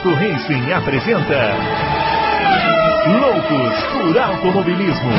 Auto 0.00 0.14
Racing 0.14 0.72
apresenta 0.72 1.36
Loucos 3.20 3.84
por 3.92 4.18
Automobilismo. 4.18 5.10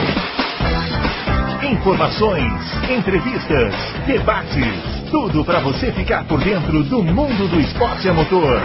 Informações, 1.72 2.52
entrevistas, 2.90 3.76
debates, 4.08 5.12
tudo 5.12 5.46
para 5.46 5.60
você 5.60 5.92
ficar 5.92 6.28
por 6.28 6.44
dentro 6.44 6.84
do 6.86 7.04
mundo 7.04 7.48
do 7.48 7.60
esporte 7.60 8.10
a 8.10 8.14
motor. 8.16 8.60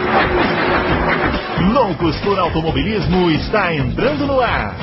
Loucos 1.75 2.19
por 2.21 2.39
Automobilismo 2.39 3.30
está 3.30 3.75
entrando 3.75 4.27
no 4.27 4.41
ar. 4.41 4.75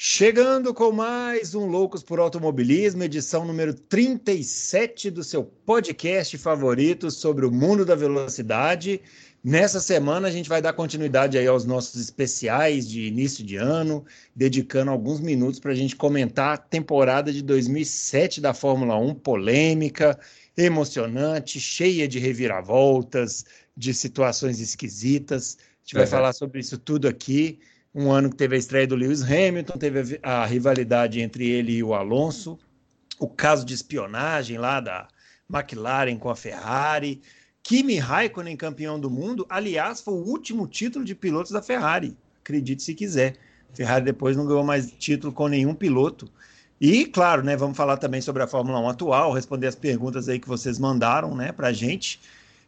Chegando 0.00 0.72
com 0.72 0.92
mais 0.92 1.54
um 1.56 1.66
Loucos 1.66 2.04
por 2.04 2.20
Automobilismo, 2.20 3.02
edição 3.02 3.44
número 3.44 3.74
37 3.74 5.10
do 5.10 5.24
seu 5.24 5.42
podcast 5.42 6.38
favorito 6.38 7.10
sobre 7.10 7.44
o 7.44 7.50
mundo 7.50 7.84
da 7.84 7.96
velocidade. 7.96 9.00
Nessa 9.42 9.80
semana 9.80 10.26
a 10.26 10.30
gente 10.30 10.48
vai 10.48 10.60
dar 10.60 10.72
continuidade 10.72 11.38
aí 11.38 11.46
aos 11.46 11.64
nossos 11.64 12.00
especiais 12.00 12.88
de 12.88 13.06
início 13.06 13.44
de 13.44 13.56
ano, 13.56 14.04
dedicando 14.34 14.90
alguns 14.90 15.20
minutos 15.20 15.60
para 15.60 15.70
a 15.70 15.74
gente 15.76 15.94
comentar 15.94 16.54
a 16.54 16.56
temporada 16.58 17.32
de 17.32 17.40
2007 17.42 18.40
da 18.40 18.52
Fórmula 18.52 18.96
1, 18.96 19.14
polêmica, 19.14 20.18
emocionante, 20.56 21.60
cheia 21.60 22.08
de 22.08 22.18
reviravoltas, 22.18 23.44
de 23.76 23.94
situações 23.94 24.58
esquisitas. 24.58 25.56
A 25.60 25.84
gente 25.84 25.94
vai 25.94 26.06
falar 26.06 26.32
sobre 26.32 26.58
isso 26.58 26.76
tudo 26.76 27.06
aqui. 27.06 27.60
Um 27.94 28.10
ano 28.10 28.30
que 28.30 28.36
teve 28.36 28.56
a 28.56 28.58
estreia 28.58 28.88
do 28.88 28.96
Lewis 28.96 29.22
Hamilton, 29.22 29.78
teve 29.78 30.18
a 30.20 30.44
rivalidade 30.44 31.20
entre 31.20 31.48
ele 31.48 31.72
e 31.72 31.82
o 31.82 31.94
Alonso, 31.94 32.58
o 33.20 33.28
caso 33.28 33.64
de 33.64 33.72
espionagem 33.72 34.58
lá 34.58 34.80
da 34.80 35.08
McLaren 35.48 36.18
com 36.18 36.28
a 36.28 36.36
Ferrari, 36.36 37.22
Kimi 37.68 37.98
Raikkonen 37.98 38.56
campeão 38.56 38.98
do 38.98 39.10
mundo, 39.10 39.44
aliás, 39.46 40.00
foi 40.00 40.14
o 40.14 40.24
último 40.24 40.66
título 40.66 41.04
de 41.04 41.14
pilotos 41.14 41.52
da 41.52 41.60
Ferrari, 41.60 42.16
acredite 42.40 42.82
se 42.82 42.94
quiser. 42.94 43.36
A 43.70 43.76
Ferrari 43.76 44.06
depois 44.06 44.34
não 44.34 44.46
ganhou 44.46 44.64
mais 44.64 44.90
título 44.90 45.34
com 45.34 45.48
nenhum 45.48 45.74
piloto. 45.74 46.32
E, 46.80 47.04
claro, 47.04 47.44
né, 47.44 47.58
vamos 47.58 47.76
falar 47.76 47.98
também 47.98 48.22
sobre 48.22 48.42
a 48.42 48.46
Fórmula 48.46 48.80
1 48.80 48.88
atual, 48.88 49.34
responder 49.34 49.66
as 49.66 49.74
perguntas 49.74 50.30
aí 50.30 50.38
que 50.38 50.48
vocês 50.48 50.78
mandaram, 50.78 51.36
né, 51.36 51.52
pra 51.52 51.70
gente. 51.70 52.18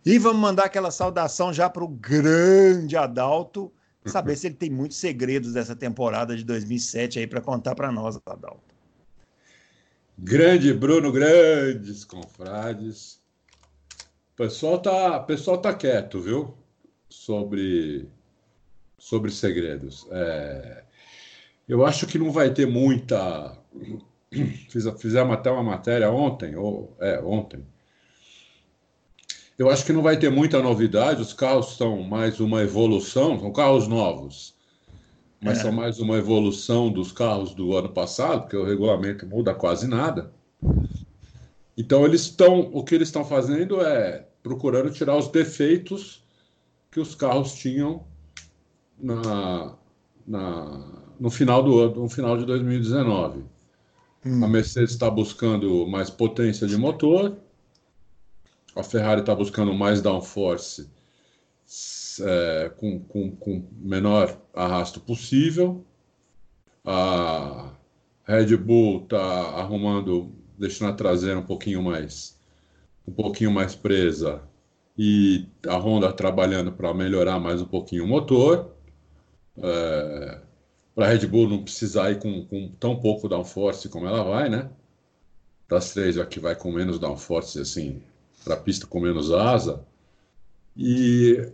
E 0.05 0.19
vamos 0.19 0.43
mandar 0.43 0.67
aquela 0.67 0.91
saudação 0.91 1.51
já 1.51 1.71
para 1.71 1.83
o 1.83 1.89
grande 1.89 2.95
Adalto, 2.95 3.73
saber 4.05 4.37
se 4.37 4.49
ele 4.49 4.57
tem 4.57 4.69
muitos 4.69 4.99
segredos 4.99 5.55
dessa 5.55 5.75
temporada 5.75 6.37
de 6.37 6.45
2007 6.45 7.21
aí 7.21 7.27
para 7.27 7.41
contar 7.41 7.75
para 7.75 7.91
nós, 7.91 8.21
Adalto. 8.27 8.61
Grande 10.19 10.75
Bruno, 10.75 11.11
grandes 11.11 12.05
confrades. 12.05 13.20
O 14.41 14.43
pessoal 14.43 14.79
tá, 14.79 15.21
pessoal 15.21 15.59
tá 15.59 15.75
quieto, 15.75 16.19
viu? 16.19 16.55
Sobre 17.11 18.09
sobre 18.97 19.31
segredos. 19.31 20.07
É, 20.11 20.83
eu 21.69 21.85
acho 21.85 22.07
que 22.07 22.19
não 22.19 22.33
vai 22.33 22.49
ter 22.49 22.67
muita. 22.67 23.55
Fiz, 24.71 24.89
fizemos 24.99 25.35
até 25.35 25.51
uma 25.51 25.63
matéria 25.63 26.11
ontem, 26.11 26.57
ou 26.57 26.97
é 27.01 27.21
ontem, 27.21 27.63
eu 29.59 29.69
acho 29.69 29.85
que 29.85 29.93
não 29.93 30.01
vai 30.01 30.19
ter 30.19 30.31
muita 30.31 30.63
novidade, 30.63 31.21
os 31.21 31.35
carros 31.35 31.77
são 31.77 32.03
mais 32.03 32.41
uma 32.41 32.63
evolução, 32.63 33.39
são 33.39 33.53
carros 33.53 33.89
novos, 33.89 34.55
mas 35.39 35.59
é. 35.59 35.63
são 35.65 35.73
mais 35.73 36.01
uma 36.01 36.17
evolução 36.17 36.91
dos 36.91 37.13
carros 37.13 37.53
do 37.55 37.77
ano 37.77 37.91
passado, 37.91 38.41
porque 38.41 38.57
o 38.57 38.65
regulamento 38.65 39.27
muda 39.27 39.53
quase 39.53 39.87
nada. 39.87 40.33
Então 41.77 42.07
eles 42.07 42.23
estão, 42.23 42.71
o 42.73 42.83
que 42.83 42.95
eles 42.95 43.09
estão 43.09 43.23
fazendo 43.23 43.83
é 43.83 44.30
procurando 44.43 44.91
tirar 44.91 45.17
os 45.17 45.29
defeitos 45.29 46.25
que 46.91 47.01
os 47.01 47.15
carros 47.15 47.55
tinham 47.55 48.05
na, 48.99 49.77
na, 50.27 51.03
no 51.19 51.31
final 51.31 51.63
do 51.63 51.79
ano, 51.79 52.03
no 52.03 52.09
final 52.09 52.37
de 52.37 52.45
2019. 52.45 53.45
Hum. 54.25 54.45
A 54.45 54.49
Mercedes 54.49 54.91
está 54.91 55.11
buscando 55.11 55.87
mais 55.87 56.11
potência 56.11 56.67
de 56.67 56.77
motor, 56.77 57.37
a 58.75 58.83
Ferrari 58.83 59.21
está 59.21 59.35
buscando 59.35 59.75
mais 59.75 60.01
downforce 60.01 60.89
é, 62.21 62.71
com, 62.77 63.01
com, 63.01 63.31
com 63.37 63.65
menor 63.81 64.37
arrasto 64.55 65.01
possível. 65.01 65.85
A 66.85 67.73
Red 68.25 68.57
Bull 68.57 69.03
está 69.03 69.21
arrumando, 69.21 70.33
deixando 70.59 70.91
a 70.91 70.95
traseira 70.95 71.39
um 71.39 71.47
pouquinho 71.47 71.83
mais, 71.83 72.39
um 73.11 73.13
pouquinho 73.13 73.51
mais 73.51 73.75
presa 73.75 74.41
e 74.97 75.47
a 75.67 75.77
Honda 75.77 76.13
trabalhando 76.13 76.71
para 76.71 76.95
melhorar 76.95 77.41
mais 77.41 77.61
um 77.61 77.67
pouquinho 77.67 78.05
o 78.05 78.09
motor. 78.09 78.71
É, 79.59 80.41
para 80.95 81.07
a 81.07 81.09
Red 81.09 81.27
Bull 81.27 81.49
não 81.49 81.63
precisar 81.63 82.13
ir 82.13 82.21
com, 82.21 82.45
com, 82.47 82.69
tão 82.79 82.97
pouco 83.01 83.29
downforce 83.29 83.89
como 83.89 84.07
ela 84.07 84.23
vai, 84.23 84.49
né? 84.49 84.71
Para 85.67 85.79
as 85.79 85.93
três, 85.93 86.15
já 86.15 86.25
que 86.25 86.39
vai 86.39 86.55
com 86.55 86.71
menos 86.71 86.99
downforce, 86.99 87.61
assim, 87.61 88.01
para 88.45 88.55
a 88.55 88.57
pista 88.57 88.87
com 88.87 89.01
menos 89.01 89.33
asa. 89.33 89.85
E 90.77 91.51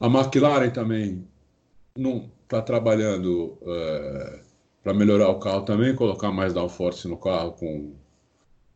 a 0.00 0.06
McLaren 0.06 0.70
também 0.70 1.26
não 1.96 2.30
está 2.44 2.62
trabalhando 2.62 3.58
é, 3.62 4.40
para 4.82 4.94
melhorar 4.94 5.28
o 5.28 5.38
carro 5.38 5.62
também, 5.62 5.94
colocar 5.94 6.32
mais 6.32 6.54
downforce 6.54 7.06
no 7.06 7.18
carro 7.18 7.52
com 7.52 7.92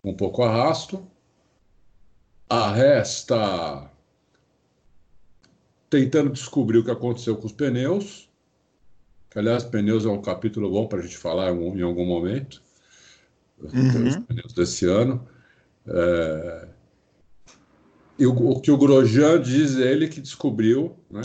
um 0.04 0.14
pouco 0.14 0.42
arrasto. 0.42 1.06
A 2.52 2.70
Resta 2.70 3.90
tentando 5.88 6.28
descobrir 6.28 6.76
o 6.76 6.84
que 6.84 6.90
aconteceu 6.90 7.34
com 7.34 7.46
os 7.46 7.52
pneus. 7.52 8.28
Que, 9.30 9.38
aliás, 9.38 9.64
pneus 9.64 10.04
é 10.04 10.10
um 10.10 10.20
capítulo 10.20 10.70
bom 10.70 10.86
para 10.86 10.98
a 10.98 11.02
gente 11.02 11.16
falar 11.16 11.50
em, 11.50 11.80
algum 11.80 12.04
momento. 12.04 12.62
Uhum. 13.58 14.06
Os 14.06 14.16
pneus 14.16 14.52
desse 14.52 14.84
ano. 14.84 15.26
É, 15.86 16.68
e 18.18 18.26
o, 18.26 18.34
o, 18.34 18.60
que 18.60 18.70
o 18.70 18.76
Grosjean 18.76 19.40
diz 19.40 19.76
ele 19.76 20.06
que 20.06 20.20
descobriu, 20.20 20.94
né, 21.10 21.22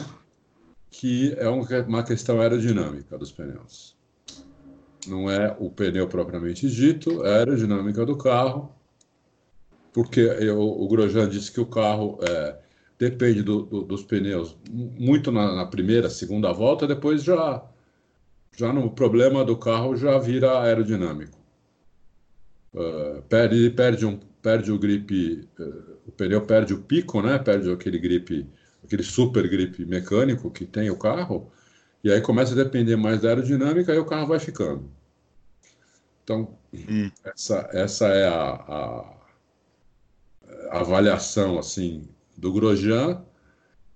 que 0.89 1.35
é 1.37 1.49
uma 1.49 2.03
questão 2.03 2.39
aerodinâmica 2.39 3.17
dos 3.17 3.33
pneus. 3.33 3.97
Não 5.05 5.29
é 5.29 5.53
o 5.59 5.69
pneu 5.69 6.07
propriamente 6.07 6.69
dito, 6.69 7.25
é 7.25 7.33
a 7.33 7.37
aerodinâmica 7.39 8.05
do 8.05 8.15
carro, 8.15 8.76
porque 9.97 10.19
eu, 10.19 10.61
o 10.61 10.87
Grosjean 10.87 11.27
disse 11.27 11.51
que 11.51 11.59
o 11.59 11.65
carro 11.65 12.19
é, 12.21 12.55
depende 12.99 13.41
do, 13.41 13.63
do, 13.63 13.81
dos 13.81 14.03
pneus 14.03 14.55
muito 14.69 15.31
na, 15.31 15.55
na, 15.55 15.65
primeira, 15.65 16.07
segunda 16.07 16.53
volta, 16.53 16.85
depois 16.85 17.23
já, 17.23 17.65
já 18.55 18.71
no 18.71 18.91
problema 18.91 19.43
do 19.43 19.57
carro 19.57 19.95
já 19.95 20.19
vira 20.19 20.61
aerodinâmico. 20.61 21.39
Uh, 22.75 23.23
perde, 23.23 23.71
perde, 23.71 24.05
um, 24.05 24.19
perde 24.39 24.71
o 24.71 24.77
grip 24.77 25.49
uh, 25.59 25.97
o 26.05 26.11
pneu 26.11 26.41
perde 26.45 26.75
o 26.75 26.83
pico, 26.83 27.19
né? 27.23 27.39
Perde 27.39 27.71
aquele 27.71 27.97
grip, 27.97 28.47
aquele 28.83 29.01
super 29.01 29.49
grip 29.49 29.83
mecânico 29.83 30.51
que 30.51 30.67
tem 30.67 30.91
o 30.91 30.95
carro, 30.99 31.51
e 32.03 32.11
aí 32.11 32.21
começa 32.21 32.53
a 32.53 32.63
depender 32.63 32.97
mais 32.97 33.21
da 33.21 33.29
aerodinâmica 33.29 33.95
e 33.95 33.97
o 33.97 34.05
carro 34.05 34.27
vai 34.27 34.39
ficando. 34.39 34.91
Então, 36.23 36.55
hum. 36.71 37.09
essa, 37.25 37.67
essa 37.73 38.05
é 38.09 38.27
a, 38.27 38.51
a, 38.51 38.99
a, 38.99 39.16
avaliação 40.69 41.57
assim 41.57 42.07
do 42.37 42.51
Grosjean. 42.51 43.23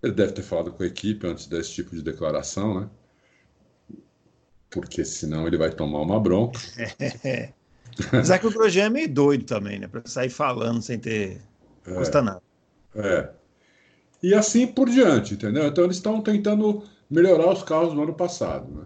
Ele 0.02 0.14
deve 0.14 0.34
ter 0.34 0.42
falado 0.42 0.72
com 0.72 0.84
a 0.84 0.88
equipe 0.88 1.28
antes 1.28 1.46
desse 1.48 1.74
tipo 1.74 1.96
de 1.96 2.02
declaração, 2.02 2.82
né? 2.82 2.90
Porque 4.70 5.06
senão 5.06 5.46
ele 5.46 5.58
vai 5.58 5.70
tomar 5.70 6.02
uma 6.02 6.20
bronca. 6.20 6.60
Apesar 8.08 8.40
que 8.40 8.48
o 8.48 8.52
Grosjean 8.52 8.86
é 8.86 8.90
meio 8.90 9.14
doido 9.14 9.44
também, 9.44 9.80
né? 9.80 9.88
Para 9.88 10.02
sair 10.06 10.30
falando 10.30 10.82
sem 10.82 10.98
ter 10.98 11.42
não 11.86 11.96
custa 11.96 12.20
é. 12.20 12.22
nada. 12.22 12.42
É. 12.96 13.30
E 14.24 14.34
assim 14.34 14.68
por 14.68 14.90
diante, 14.90 15.34
entendeu? 15.34 15.68
Então 15.68 15.84
eles 15.84 15.98
estão 15.98 16.22
tentando 16.22 16.84
melhorar 17.10 17.52
os 17.52 17.64
carros 17.64 17.94
do 17.94 18.02
ano 18.02 18.14
passado, 18.14 18.72
né? 18.72 18.86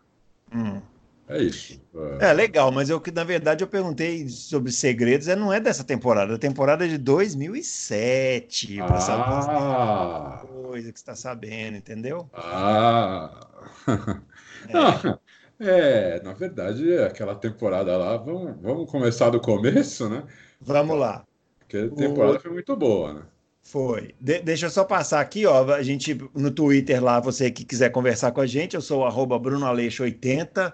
Hum. 0.54 0.82
É 1.28 1.42
isso. 1.42 1.82
É. 2.20 2.30
é. 2.30 2.34
legal, 2.34 2.72
mas 2.72 2.90
eu 2.90 3.02
que 3.02 3.12
na 3.12 3.24
verdade 3.24 3.64
eu 3.64 3.68
perguntei 3.68 4.30
sobre 4.30 4.72
segredos, 4.72 5.28
é 5.28 5.36
não 5.36 5.52
é 5.52 5.60
dessa 5.60 5.84
temporada, 5.84 6.34
é 6.34 6.36
a 6.36 6.40
temporada 6.40 6.88
de 6.88 6.98
2007, 6.98 8.78
para 8.78 8.96
ah. 8.96 9.02
saber 9.02 10.48
coisa 10.48 10.92
que 10.92 10.98
está 10.98 11.16
sabendo, 11.16 11.78
entendeu? 11.78 12.30
Ah. 12.34 13.48
É. 13.88 14.74
Não, 14.74 15.20
é, 15.60 16.22
na 16.22 16.34
verdade, 16.34 16.98
aquela 17.00 17.36
temporada 17.36 17.96
lá, 17.96 18.18
vamos, 18.18 18.56
vamos 18.62 18.92
começar 18.92 19.30
do 19.30 19.40
começo, 19.40 20.10
né? 20.10 20.24
Vamos 20.60 20.98
lá. 20.98 21.26
Porque 21.60 21.78
a 21.78 21.90
temporada 21.90 22.38
o... 22.38 22.42
foi 22.42 22.52
muito 22.52 22.76
boa, 22.76 23.14
né? 23.14 23.22
Foi. 23.62 24.14
De 24.20 24.42
deixa 24.42 24.68
eu 24.68 24.70
só 24.70 24.84
passar 24.84 25.22
aqui, 25.22 25.46
ó. 25.46 25.74
A 25.74 25.82
gente 25.82 26.16
no 26.36 26.52
Twitter 26.52 27.04
lá, 27.04 27.20
você 27.20 27.50
que 27.50 27.66
quiser 27.66 27.90
conversar 27.90 28.32
com 28.32 28.42
a 28.42 28.46
gente, 28.46 28.76
eu 28.76 28.82
sou 28.82 29.02
o 29.02 29.06
arroba 29.06 29.40
BrunoAleixo80. 29.40 30.74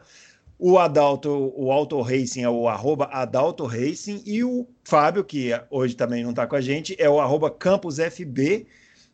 O 0.63 0.77
Adalto, 0.77 1.51
o 1.55 1.71
Auto 1.71 1.99
Racing 2.01 2.43
é 2.43 2.49
o 2.49 2.69
arroba 2.69 3.05
Adalto 3.05 3.65
Racing. 3.65 4.21
E 4.27 4.43
o 4.43 4.67
Fábio, 4.83 5.23
que 5.23 5.49
hoje 5.71 5.95
também 5.95 6.21
não 6.21 6.29
está 6.29 6.45
com 6.45 6.55
a 6.55 6.61
gente, 6.61 6.95
é 6.99 7.09
o 7.09 7.19
arroba 7.19 7.49
CampusFB. 7.49 8.67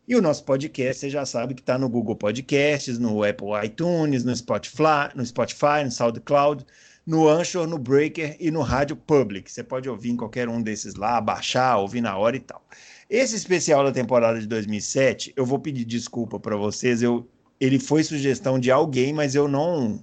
E 0.06 0.14
o 0.14 0.20
nosso 0.20 0.44
podcast, 0.44 1.00
você 1.00 1.08
já 1.08 1.24
sabe 1.24 1.54
que 1.54 1.62
está 1.62 1.78
no 1.78 1.88
Google 1.88 2.16
Podcasts, 2.16 2.98
no 2.98 3.24
Apple 3.24 3.48
iTunes, 3.64 4.24
no 4.24 4.36
Spotify, 4.36 5.08
no 5.14 5.24
Spotify, 5.24 5.84
no 5.84 5.90
SoundCloud, 5.90 6.66
no 7.06 7.26
Anchor, 7.26 7.66
no 7.66 7.78
Breaker 7.78 8.36
e 8.38 8.50
no 8.50 8.60
Rádio 8.60 8.96
Public. 8.96 9.50
Você 9.50 9.64
pode 9.64 9.88
ouvir 9.88 10.10
em 10.10 10.16
qualquer 10.18 10.50
um 10.50 10.60
desses 10.60 10.96
lá, 10.96 11.18
baixar, 11.18 11.78
ouvir 11.78 12.02
na 12.02 12.14
hora 12.18 12.36
e 12.36 12.40
tal. 12.40 12.62
Esse 13.08 13.34
especial 13.34 13.82
da 13.82 13.90
temporada 13.90 14.38
de 14.38 14.46
2007, 14.46 15.32
eu 15.34 15.46
vou 15.46 15.58
pedir 15.58 15.86
desculpa 15.86 16.38
para 16.38 16.58
vocês. 16.58 17.02
Eu, 17.02 17.26
ele 17.58 17.78
foi 17.78 18.04
sugestão 18.04 18.58
de 18.58 18.70
alguém, 18.70 19.14
mas 19.14 19.34
eu 19.34 19.48
não 19.48 19.98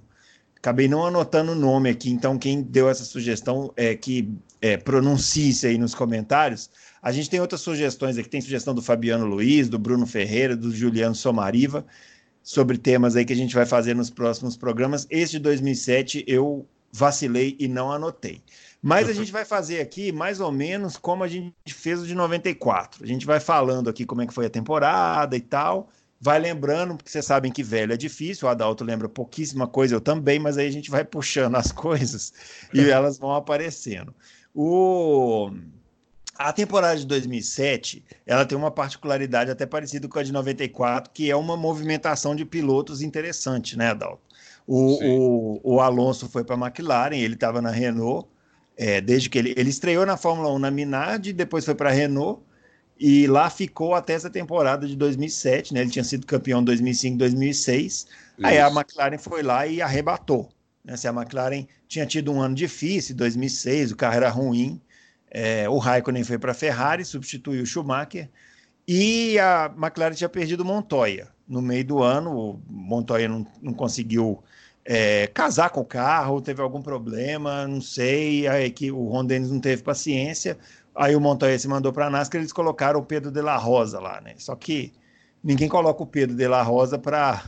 acabei 0.66 0.88
não 0.88 1.06
anotando 1.06 1.52
o 1.52 1.54
nome 1.54 1.88
aqui. 1.88 2.10
Então, 2.10 2.36
quem 2.36 2.60
deu 2.60 2.90
essa 2.90 3.04
sugestão 3.04 3.72
é 3.76 3.94
que 3.94 4.28
é, 4.60 4.76
pronuncie 4.76 5.54
aí 5.64 5.78
nos 5.78 5.94
comentários. 5.94 6.68
A 7.00 7.12
gente 7.12 7.30
tem 7.30 7.40
outras 7.40 7.60
sugestões 7.60 8.18
aqui, 8.18 8.28
tem 8.28 8.40
sugestão 8.40 8.74
do 8.74 8.82
Fabiano 8.82 9.24
Luiz, 9.24 9.68
do 9.68 9.78
Bruno 9.78 10.04
Ferreira, 10.08 10.56
do 10.56 10.74
Juliano 10.74 11.14
Somariva, 11.14 11.86
sobre 12.42 12.76
temas 12.76 13.14
aí 13.14 13.24
que 13.24 13.32
a 13.32 13.36
gente 13.36 13.54
vai 13.54 13.64
fazer 13.64 13.94
nos 13.94 14.10
próximos 14.10 14.56
programas. 14.56 15.06
Esse 15.08 15.32
de 15.32 15.38
2007 15.38 16.24
eu 16.26 16.66
vacilei 16.90 17.56
e 17.60 17.68
não 17.68 17.92
anotei. 17.92 18.42
Mas 18.82 19.08
a 19.08 19.12
gente 19.12 19.30
vai 19.30 19.44
fazer 19.44 19.80
aqui 19.80 20.10
mais 20.10 20.40
ou 20.40 20.50
menos 20.50 20.96
como 20.96 21.22
a 21.22 21.28
gente 21.28 21.54
fez 21.68 22.00
o 22.00 22.06
de 22.06 22.14
94. 22.14 23.04
A 23.04 23.06
gente 23.06 23.24
vai 23.24 23.38
falando 23.38 23.88
aqui 23.88 24.04
como 24.04 24.22
é 24.22 24.26
que 24.26 24.34
foi 24.34 24.46
a 24.46 24.50
temporada 24.50 25.36
e 25.36 25.40
tal. 25.40 25.90
Vai 26.20 26.38
lembrando, 26.38 26.96
porque 26.96 27.10
vocês 27.10 27.24
sabem 27.24 27.52
que 27.52 27.62
velho 27.62 27.92
é 27.92 27.96
difícil, 27.96 28.48
o 28.48 28.50
Adalto 28.50 28.82
lembra 28.82 29.08
pouquíssima 29.08 29.66
coisa, 29.66 29.94
eu 29.94 30.00
também, 30.00 30.38
mas 30.38 30.56
aí 30.56 30.66
a 30.66 30.72
gente 30.72 30.90
vai 30.90 31.04
puxando 31.06 31.56
as 31.56 31.70
coisas 31.70 32.32
e 32.72 32.88
elas 32.88 33.18
vão 33.18 33.34
aparecendo. 33.34 34.14
O 34.54 35.50
a 36.38 36.52
temporada 36.52 36.98
de 36.98 37.06
2007, 37.06 38.04
ela 38.26 38.44
tem 38.44 38.56
uma 38.56 38.70
particularidade 38.70 39.50
até 39.50 39.64
parecida 39.64 40.06
com 40.06 40.18
a 40.18 40.22
de 40.22 40.32
94, 40.32 41.10
que 41.12 41.30
é 41.30 41.36
uma 41.36 41.56
movimentação 41.56 42.36
de 42.36 42.44
pilotos 42.44 43.00
interessante, 43.00 43.76
né, 43.76 43.90
Adalto? 43.90 44.20
O, 44.66 44.98
o, 45.04 45.76
o, 45.76 45.80
Alonso 45.80 46.28
foi 46.28 46.44
para 46.44 46.56
a 46.56 46.58
McLaren, 46.58 47.16
ele 47.16 47.34
estava 47.34 47.62
na 47.62 47.70
Renault, 47.70 48.28
é, 48.76 49.00
desde 49.00 49.30
que 49.30 49.38
ele, 49.38 49.54
ele 49.56 49.70
estreou 49.70 50.04
na 50.04 50.16
Fórmula 50.16 50.52
1 50.52 50.58
na 50.58 50.70
Minardi, 50.70 51.32
depois 51.32 51.64
foi 51.64 51.74
para 51.74 51.88
a 51.88 51.92
Renault, 51.92 52.42
e 52.98 53.26
lá 53.26 53.50
ficou 53.50 53.94
até 53.94 54.14
essa 54.14 54.30
temporada 54.30 54.86
de 54.86 54.96
2007, 54.96 55.74
né? 55.74 55.82
Ele 55.82 55.90
tinha 55.90 56.04
sido 56.04 56.26
campeão 56.26 56.60
em 56.60 56.64
2005, 56.64 57.18
2006. 57.18 57.92
Isso. 57.92 58.06
Aí 58.42 58.58
a 58.58 58.68
McLaren 58.68 59.18
foi 59.18 59.42
lá 59.42 59.66
e 59.66 59.82
arrebatou. 59.82 60.48
Né? 60.84 60.96
Se 60.96 61.06
a 61.06 61.12
McLaren 61.12 61.66
tinha 61.86 62.06
tido 62.06 62.32
um 62.32 62.40
ano 62.40 62.54
difícil, 62.54 63.14
2006, 63.14 63.92
o 63.92 63.96
carro 63.96 64.16
era 64.16 64.30
ruim, 64.30 64.80
é, 65.30 65.68
o 65.68 65.76
Raikkonen 65.76 66.24
foi 66.24 66.38
para 66.38 66.52
a 66.52 66.54
Ferrari, 66.54 67.04
substituiu 67.04 67.62
o 67.62 67.66
Schumacher, 67.66 68.30
e 68.88 69.38
a 69.38 69.72
McLaren 69.76 70.14
tinha 70.14 70.28
perdido 70.28 70.64
Montoya. 70.64 71.28
No 71.46 71.60
meio 71.60 71.84
do 71.84 72.02
ano, 72.02 72.36
o 72.36 72.60
Montoya 72.68 73.28
não, 73.28 73.46
não 73.60 73.74
conseguiu 73.74 74.42
é, 74.84 75.26
casar 75.26 75.70
com 75.70 75.80
o 75.80 75.84
carro, 75.84 76.40
teve 76.40 76.62
algum 76.62 76.80
problema, 76.80 77.66
não 77.66 77.80
sei, 77.80 78.46
aí 78.46 78.70
que 78.70 78.90
o 78.90 79.08
Ron 79.08 79.24
Dennis 79.24 79.50
não 79.50 79.60
teve 79.60 79.82
paciência, 79.82 80.56
aí 80.96 81.14
o 81.14 81.20
Montoya 81.20 81.58
se 81.58 81.68
mandou 81.68 81.92
para 81.92 82.06
a 82.06 82.10
NASCAR, 82.10 82.40
eles 82.40 82.52
colocaram 82.52 83.00
o 83.00 83.04
Pedro 83.04 83.30
de 83.30 83.42
la 83.42 83.56
Rosa 83.56 84.00
lá, 84.00 84.20
né? 84.20 84.34
Só 84.38 84.54
que 84.56 84.92
ninguém 85.42 85.68
coloca 85.68 86.02
o 86.02 86.06
Pedro 86.06 86.34
de 86.34 86.48
la 86.48 86.62
Rosa 86.62 86.98
para 86.98 87.42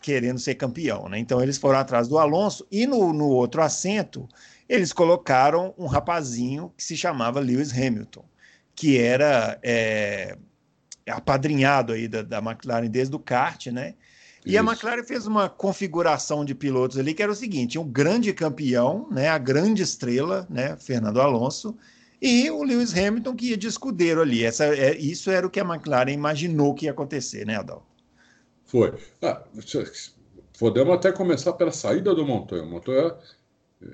querendo 0.00 0.38
ser 0.38 0.54
campeão, 0.54 1.08
né? 1.08 1.18
Então 1.18 1.42
eles 1.42 1.58
foram 1.58 1.78
atrás 1.78 2.08
do 2.08 2.18
Alonso 2.18 2.66
e 2.70 2.86
no, 2.86 3.12
no 3.12 3.26
outro 3.26 3.62
assento 3.62 4.28
eles 4.68 4.92
colocaram 4.92 5.74
um 5.76 5.86
rapazinho 5.86 6.72
que 6.76 6.82
se 6.82 6.96
chamava 6.96 7.40
Lewis 7.40 7.72
Hamilton, 7.72 8.24
que 8.74 8.98
era 8.98 9.58
é, 9.62 10.36
apadrinhado 11.06 11.92
aí 11.92 12.08
da, 12.08 12.22
da, 12.22 12.38
McLaren 12.38 12.88
desde 12.88 13.14
o 13.14 13.18
kart, 13.18 13.66
né? 13.66 13.94
E 14.44 14.50
Isso. 14.50 14.58
a 14.58 14.62
McLaren 14.62 15.04
fez 15.04 15.26
uma 15.26 15.48
configuração 15.48 16.44
de 16.44 16.54
pilotos 16.54 16.98
ali 16.98 17.14
que 17.14 17.22
era 17.22 17.32
o 17.32 17.36
seguinte: 17.36 17.78
um 17.78 17.88
grande 17.88 18.32
campeão, 18.32 19.08
né? 19.10 19.28
A 19.28 19.38
grande 19.38 19.82
estrela, 19.82 20.46
né? 20.50 20.76
Fernando 20.76 21.20
Alonso, 21.20 21.76
e 22.20 22.50
o 22.50 22.62
Lewis 22.62 22.96
Hamilton 22.96 23.34
que 23.34 23.50
ia 23.50 23.56
de 23.56 23.66
escudeiro 23.66 24.20
ali. 24.20 24.44
Essa, 24.44 24.66
é, 24.66 24.96
isso 24.96 25.30
era 25.30 25.46
o 25.46 25.50
que 25.50 25.60
a 25.60 25.64
McLaren 25.64 26.12
imaginou 26.12 26.74
que 26.74 26.86
ia 26.86 26.90
acontecer, 26.90 27.46
né, 27.46 27.56
Adal? 27.56 27.86
Foi. 28.64 28.94
Ah, 29.22 29.42
podemos 30.58 30.94
até 30.94 31.12
começar 31.12 31.52
pela 31.54 31.72
saída 31.72 32.14
do 32.14 32.26
Montoya. 32.26 32.62
O 32.62 32.66
Montoya 32.66 33.16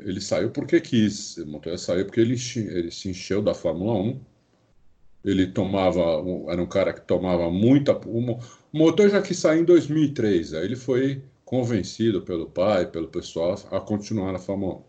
ele 0.05 0.21
saiu 0.21 0.51
porque 0.51 0.81
quis. 0.81 1.37
O 1.39 1.47
Montoya 1.47 1.79
saiu 1.79 2.07
porque 2.07 2.21
ele, 2.21 2.37
ele 2.57 2.91
se 2.91 3.09
encheu 3.09 3.43
da 3.43 3.55
Fórmula 3.55 3.95
1. 3.95 4.21
Ele 5.25 5.47
tomava, 5.47 6.01
era 6.49 6.63
um 6.63 6.67
cara 6.67 6.93
que 6.93 7.01
tomava 7.03 7.51
muita. 7.51 7.93
O 8.07 8.39
Montoya 8.73 9.11
já 9.11 9.23
quis 9.23 9.39
sair 9.39 9.61
em 9.61 9.65
2003. 9.65 10.55
Aí 10.55 10.65
ele 10.65 10.77
foi 10.77 11.23
convencido 11.45 12.23
pelo 12.23 12.47
pai, 12.47 12.87
pelo 12.87 13.09
pessoal, 13.09 13.55
a 13.71 13.81
continuar 13.81 14.33
na 14.33 14.39
Fórmula 14.39 14.77
1. 14.77 14.83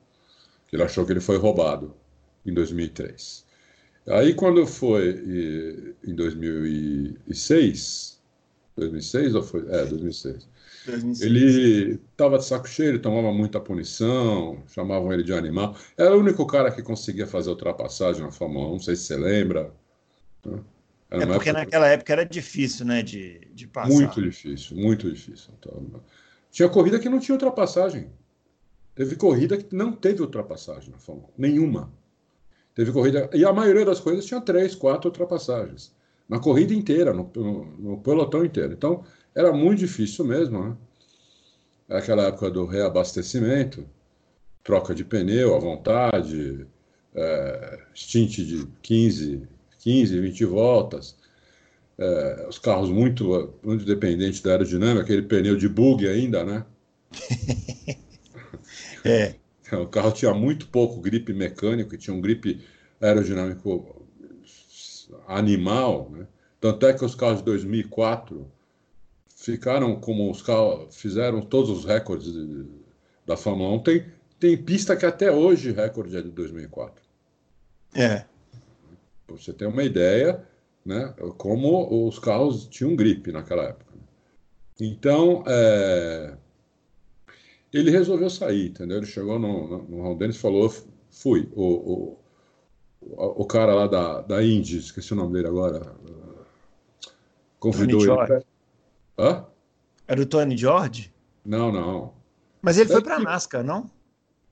Ele 0.73 0.83
achou 0.83 1.05
que 1.05 1.11
ele 1.11 1.19
foi 1.19 1.37
roubado 1.37 1.93
em 2.45 2.53
2003. 2.53 3.45
Aí 4.07 4.33
quando 4.33 4.65
foi 4.65 5.95
em 6.03 6.15
2006, 6.15 8.19
2006 8.75 9.35
ou 9.35 9.43
foi? 9.43 9.61
É, 9.69 9.85
2006. 9.85 10.49
2006. 10.85 11.21
Ele 11.21 11.99
estava 12.11 12.37
de 12.37 12.45
saco 12.45 12.67
cheio, 12.67 12.89
ele 12.89 12.99
tomava 12.99 13.31
muita 13.31 13.59
punição, 13.59 14.63
chamavam 14.67 15.13
ele 15.13 15.23
de 15.23 15.33
animal. 15.33 15.75
Era 15.97 16.15
o 16.15 16.19
único 16.19 16.45
cara 16.47 16.71
que 16.71 16.81
conseguia 16.81 17.27
fazer 17.27 17.49
ultrapassagem 17.49 18.23
na 18.23 18.31
Fórmula 18.31 18.67
1, 18.69 18.71
não 18.71 18.79
sei 18.79 18.95
se 18.95 19.03
você 19.03 19.17
lembra. 19.17 19.71
Era 21.09 21.23
é 21.23 21.25
porque 21.25 21.49
época... 21.49 21.53
naquela 21.53 21.87
época 21.87 22.13
era 22.13 22.25
difícil, 22.25 22.85
né, 22.85 23.01
de, 23.01 23.41
de 23.53 23.67
passar. 23.67 23.93
Muito 23.93 24.21
difícil, 24.21 24.77
muito 24.77 25.11
difícil. 25.11 25.53
Então, 25.59 26.01
tinha 26.49 26.69
corrida 26.69 26.99
que 26.99 27.09
não 27.09 27.19
tinha 27.19 27.35
ultrapassagem. 27.35 28.09
Teve 28.95 29.15
corrida 29.15 29.57
que 29.57 29.75
não 29.75 29.91
teve 29.91 30.21
ultrapassagem 30.21 30.89
na 30.89 30.97
Fórmula 30.97 31.29
1, 31.37 31.41
nenhuma. 31.41 31.91
Teve 32.73 32.91
corrida, 32.91 33.29
e 33.33 33.43
a 33.43 33.51
maioria 33.51 33.85
das 33.85 33.99
coisas 33.99 34.25
tinha 34.25 34.39
três, 34.39 34.73
quatro 34.73 35.09
ultrapassagens. 35.09 35.93
Na 36.27 36.39
corrida 36.39 36.73
inteira, 36.73 37.13
no, 37.13 37.29
no, 37.35 37.65
no 37.77 37.97
pelotão 37.97 38.45
inteiro. 38.45 38.73
Então, 38.73 39.03
era 39.35 39.51
muito 39.51 39.79
difícil 39.79 40.23
mesmo, 40.23 40.63
né? 40.63 40.77
Aquela 41.89 42.23
época 42.23 42.49
do 42.49 42.65
reabastecimento, 42.65 43.85
troca 44.63 44.95
de 44.95 45.03
pneu 45.03 45.53
à 45.55 45.59
vontade, 45.59 46.65
é, 47.13 47.79
stint 47.93 48.37
de 48.37 48.65
15, 48.81 49.45
15, 49.81 50.19
20 50.19 50.45
voltas, 50.45 51.15
é, 51.97 52.47
os 52.47 52.57
carros 52.57 52.89
muito, 52.89 53.53
muito 53.63 53.85
dependentes 53.85 54.41
da 54.41 54.51
aerodinâmica, 54.51 55.03
aquele 55.03 55.23
pneu 55.23 55.55
de 55.55 55.67
bug 55.67 56.07
ainda, 56.07 56.43
né? 56.43 56.65
é. 59.03 59.35
O 59.75 59.87
carro 59.87 60.11
tinha 60.11 60.33
muito 60.33 60.67
pouco 60.67 60.99
gripe 60.99 61.33
mecânico, 61.33 61.97
tinha 61.97 62.15
um 62.15 62.21
gripe 62.21 62.61
aerodinâmico 62.99 64.05
animal, 65.27 66.09
né? 66.11 66.27
Tanto 66.59 66.85
é 66.85 66.93
que 66.93 67.03
os 67.03 67.15
carros 67.15 67.39
de 67.39 67.45
2004 67.45 68.47
ficaram 69.35 69.99
como 69.99 70.29
os 70.29 70.41
carros 70.41 70.95
fizeram 70.95 71.41
todos 71.41 71.69
os 71.71 71.85
recordes 71.85 72.31
de, 72.31 72.65
da 73.25 73.35
Fórmula 73.35 73.73
1. 73.75 73.79
Tem, 73.83 74.05
tem 74.39 74.57
pista 74.57 74.95
que 74.95 75.05
até 75.05 75.31
hoje 75.31 75.71
recorde 75.71 76.15
é 76.15 76.21
de 76.21 76.29
2004. 76.29 77.03
É. 77.95 78.25
Você 79.31 79.53
ter 79.53 79.65
uma 79.65 79.83
ideia, 79.83 80.45
né, 80.85 81.13
como 81.37 82.07
os 82.07 82.19
carros 82.19 82.67
tinham 82.67 82.95
gripe 82.95 83.31
naquela 83.31 83.63
época. 83.63 83.91
Então, 84.79 85.43
é, 85.47 86.35
ele 87.71 87.91
resolveu 87.91 88.29
sair, 88.29 88.69
entendeu? 88.69 88.97
Ele 88.97 89.05
chegou 89.05 89.37
no, 89.37 89.83
no, 89.83 90.01
Ron 90.01 90.17
Dennis 90.17 90.35
e 90.35 90.39
falou, 90.39 90.73
fui. 91.09 91.49
O, 91.55 91.63
o, 91.63 92.19
o 93.01 93.45
cara 93.45 93.73
lá 93.73 93.87
da, 93.87 94.21
da 94.21 94.43
Indy, 94.43 94.77
esqueci 94.77 95.13
o 95.13 95.15
nome 95.15 95.33
dele 95.33 95.47
agora, 95.47 95.95
convidou 97.59 98.01
ele. 98.01 98.43
Hã? 99.17 99.45
Era 100.07 100.21
o 100.21 100.25
Tony 100.25 100.57
George? 100.57 101.13
Não, 101.45 101.71
não. 101.71 102.13
Mas 102.61 102.77
ele 102.77 102.89
é 102.89 102.93
foi 102.93 103.01
para 103.01 103.15
a 103.15 103.19
NASCAR, 103.19 103.63
não? 103.63 103.89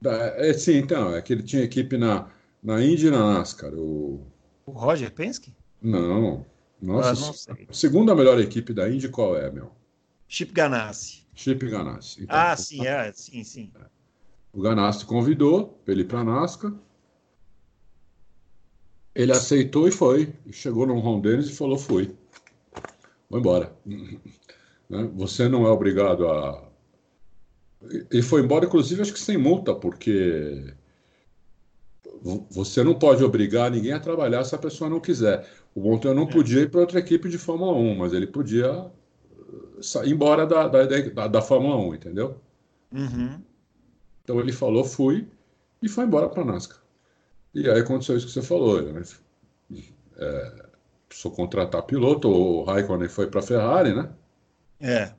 É, 0.06 0.54
sim, 0.54 0.78
então. 0.78 1.14
É 1.14 1.22
que 1.22 1.34
ele 1.34 1.44
tinha 1.44 1.64
equipe 1.64 1.98
na, 1.98 2.30
na 2.64 2.84
Indy 2.84 3.08
e 3.08 3.12
na 3.12 3.34
NASCAR. 3.34 3.74
O, 3.74 4.26
o 4.70 4.72
Roger 4.72 5.12
Penske? 5.12 5.54
Não. 5.82 6.46
Nossa, 6.82 7.10
ah, 7.10 7.26
não 7.28 7.34
sei. 7.34 7.68
segunda 7.72 8.16
melhor 8.16 8.40
equipe 8.40 8.74
da 8.74 8.90
Indy 8.90 9.10
qual 9.10 9.36
é, 9.38 9.52
meu? 9.52 9.72
Chip 10.28 10.54
Ganassi. 10.54 11.26
Chip 11.34 11.68
Ganassi. 11.68 12.24
Então, 12.24 12.38
ah, 12.38 12.56
sim, 12.56 12.86
é, 12.86 13.12
sim, 13.12 13.44
sim. 13.44 13.72
O 14.54 14.62
Ganassi 14.62 15.06
convidou 15.06 15.82
ele 15.88 16.06
para 16.06 16.20
a 16.20 16.24
NASCAR. 16.24 16.74
Ele 19.14 19.32
aceitou 19.32 19.88
e 19.88 19.92
foi. 19.92 20.34
Chegou 20.52 20.86
no 20.86 21.00
Ron 21.00 21.20
Dennis 21.20 21.50
e 21.50 21.56
falou: 21.56 21.78
fui. 21.78 22.16
Vou 23.30 23.40
embora. 23.40 23.76
Né? 24.90 25.08
Você 25.14 25.48
não 25.48 25.68
é 25.68 25.70
obrigado 25.70 26.28
a. 26.28 26.68
Ele 28.10 28.24
foi 28.24 28.42
embora, 28.42 28.66
inclusive, 28.66 29.04
acho 29.04 29.14
que 29.14 29.20
sem 29.20 29.38
multa, 29.38 29.76
porque 29.76 30.74
você 32.50 32.84
não 32.84 32.96
pode 32.96 33.24
obrigar 33.24 33.72
ninguém 33.72 33.94
a 33.94 34.00
trabalhar 34.00 34.44
se 34.44 34.54
a 34.54 34.58
pessoa 34.58 34.90
não 34.90 35.00
quiser. 35.00 35.48
O 35.74 35.82
Montoya 35.82 36.14
não 36.14 36.24
é. 36.24 36.32
podia 36.32 36.62
ir 36.62 36.70
para 36.70 36.82
outra 36.82 37.00
equipe 37.00 37.30
de 37.30 37.38
Fórmula 37.38 37.74
1, 37.74 37.96
mas 37.96 38.14
ele 38.14 38.28
podia 38.28 38.92
ir 40.04 40.12
embora 40.12 40.46
da, 40.46 40.68
da, 40.68 40.86
da, 40.86 41.28
da 41.28 41.42
Fórmula 41.42 41.78
1, 41.78 41.96
entendeu? 41.96 42.38
Uhum. 42.92 43.42
Então 44.24 44.40
ele 44.40 44.52
falou, 44.52 44.84
fui, 44.84 45.28
e 45.82 45.88
foi 45.88 46.06
embora 46.06 46.30
para 46.30 46.44
a 46.44 46.46
NASCAR. 46.46 46.82
E 47.54 47.70
aí 47.70 47.80
aconteceu 47.80 48.18
isso 48.18 48.28
que 48.28 48.34
você 48.34 48.42
falou, 48.42 48.82
né? 48.82 49.02
É, 50.18 50.66
precisou 51.08 51.32
contratar 51.32 51.84
piloto, 51.84 52.30
o 52.30 52.64
Raikkonen 52.64 53.10
foi 53.10 53.28
para 53.28 53.40
a 53.40 53.44
Ferrari, 53.44 53.94
né? 53.94 54.10
É. 54.80 55.12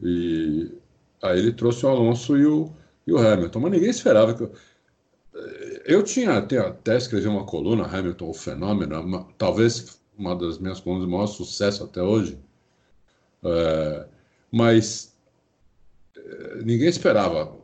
E 0.00 0.72
aí 1.22 1.38
ele 1.38 1.52
trouxe 1.52 1.84
o 1.84 1.88
Alonso 1.88 2.36
e 2.36 2.46
o, 2.46 2.72
e 3.06 3.12
o 3.12 3.18
Hamilton, 3.18 3.60
mas 3.60 3.72
ninguém 3.72 3.90
esperava 3.90 4.34
que. 4.34 4.48
Eu, 5.88 5.98
eu 5.98 6.02
tinha 6.02 6.36
até, 6.36 6.58
até 6.58 6.96
escrevi 6.96 7.26
uma 7.26 7.44
coluna, 7.44 7.84
Hamilton, 7.84 8.28
o 8.28 8.34
fenômeno, 8.34 9.00
uma, 9.00 9.26
talvez 9.38 10.00
uma 10.16 10.36
das 10.36 10.58
minhas 10.58 10.80
colunas 10.80 11.06
de 11.06 11.10
maior 11.10 11.26
sucesso 11.26 11.84
até 11.84 12.02
hoje, 12.02 12.38
é, 13.42 14.06
mas 14.52 15.16
é, 16.16 16.62
ninguém 16.62 16.88
esperava 16.88 17.56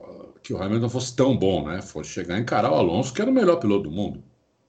que 0.42 0.52
o 0.52 0.62
Hamilton 0.62 0.88
fosse 0.88 1.14
tão 1.14 1.36
bom, 1.36 1.66
né? 1.66 1.80
Fosse 1.82 2.10
chegar 2.10 2.36
a 2.36 2.38
encarar 2.38 2.70
o 2.70 2.74
Alonso, 2.74 3.12
que 3.12 3.20
era 3.20 3.30
o 3.30 3.34
melhor 3.34 3.56
piloto 3.56 3.84
do 3.84 3.90
mundo. 3.90 4.22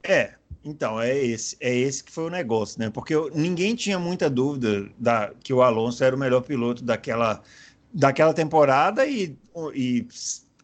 É, 0.03 0.33
então, 0.63 1.01
é 1.01 1.17
esse, 1.17 1.57
é 1.59 1.75
esse 1.75 2.03
que 2.03 2.12
foi 2.12 2.25
o 2.25 2.29
negócio, 2.29 2.79
né? 2.79 2.89
Porque 2.89 3.13
ninguém 3.33 3.75
tinha 3.75 4.00
muita 4.00 4.29
dúvida 4.29 4.89
da, 4.97 5.33
que 5.43 5.53
o 5.53 5.62
Alonso 5.62 6.03
era 6.03 6.15
o 6.15 6.19
melhor 6.19 6.41
piloto 6.41 6.83
daquela, 6.83 7.43
daquela 7.93 8.33
temporada 8.33 9.05
e, 9.05 9.38
e 9.74 10.07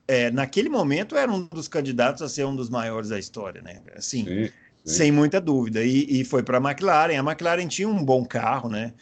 é, 0.07 0.31
naquele 0.31 0.69
momento 0.69 1.15
era 1.15 1.31
um 1.31 1.45
dos 1.45 1.67
candidatos 1.67 2.21
a 2.21 2.29
ser 2.29 2.45
um 2.45 2.55
dos 2.55 2.69
maiores 2.69 3.09
da 3.09 3.19
história, 3.19 3.61
né? 3.61 3.81
Assim, 3.95 4.25
sim, 4.25 4.45
sim. 4.45 4.51
sem 4.83 5.11
muita 5.11 5.39
dúvida. 5.39 5.83
E, 5.83 6.21
e 6.21 6.25
foi 6.25 6.43
para 6.43 6.57
a 6.57 6.61
McLaren. 6.61 7.17
A 7.17 7.23
McLaren 7.23 7.67
tinha 7.67 7.87
um 7.87 8.03
bom 8.03 8.25
carro, 8.25 8.69
né? 8.69 8.93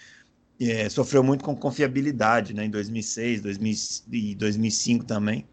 É, 0.61 0.89
sofreu 0.89 1.23
muito 1.23 1.43
com 1.43 1.55
confiabilidade, 1.55 2.53
né? 2.53 2.65
Em 2.65 2.69
2006, 2.69 3.41
2000, 3.41 3.75
e 4.11 4.35
2005 4.35 5.05
também. 5.05 5.45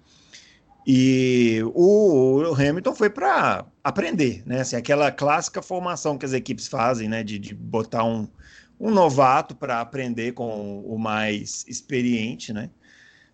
E 0.87 1.61
o, 1.75 2.55
Hamilton 2.55 2.95
foi 2.95 3.11
para 3.11 3.67
aprender, 3.83 4.43
né? 4.47 4.61
Assim, 4.61 4.77
aquela 4.77 5.11
clássica 5.11 5.61
formação 5.61 6.17
que 6.17 6.25
as 6.25 6.33
equipes 6.33 6.69
fazem, 6.69 7.09
né? 7.09 7.25
De, 7.25 7.39
de 7.39 7.55
botar 7.55 8.05
um, 8.05 8.29
um 8.79 8.91
novato 8.91 9.55
para 9.55 9.81
aprender 9.81 10.33
com 10.33 10.81
o 10.81 10.99
mais 10.99 11.65
experiente, 11.67 12.53
né? 12.53 12.71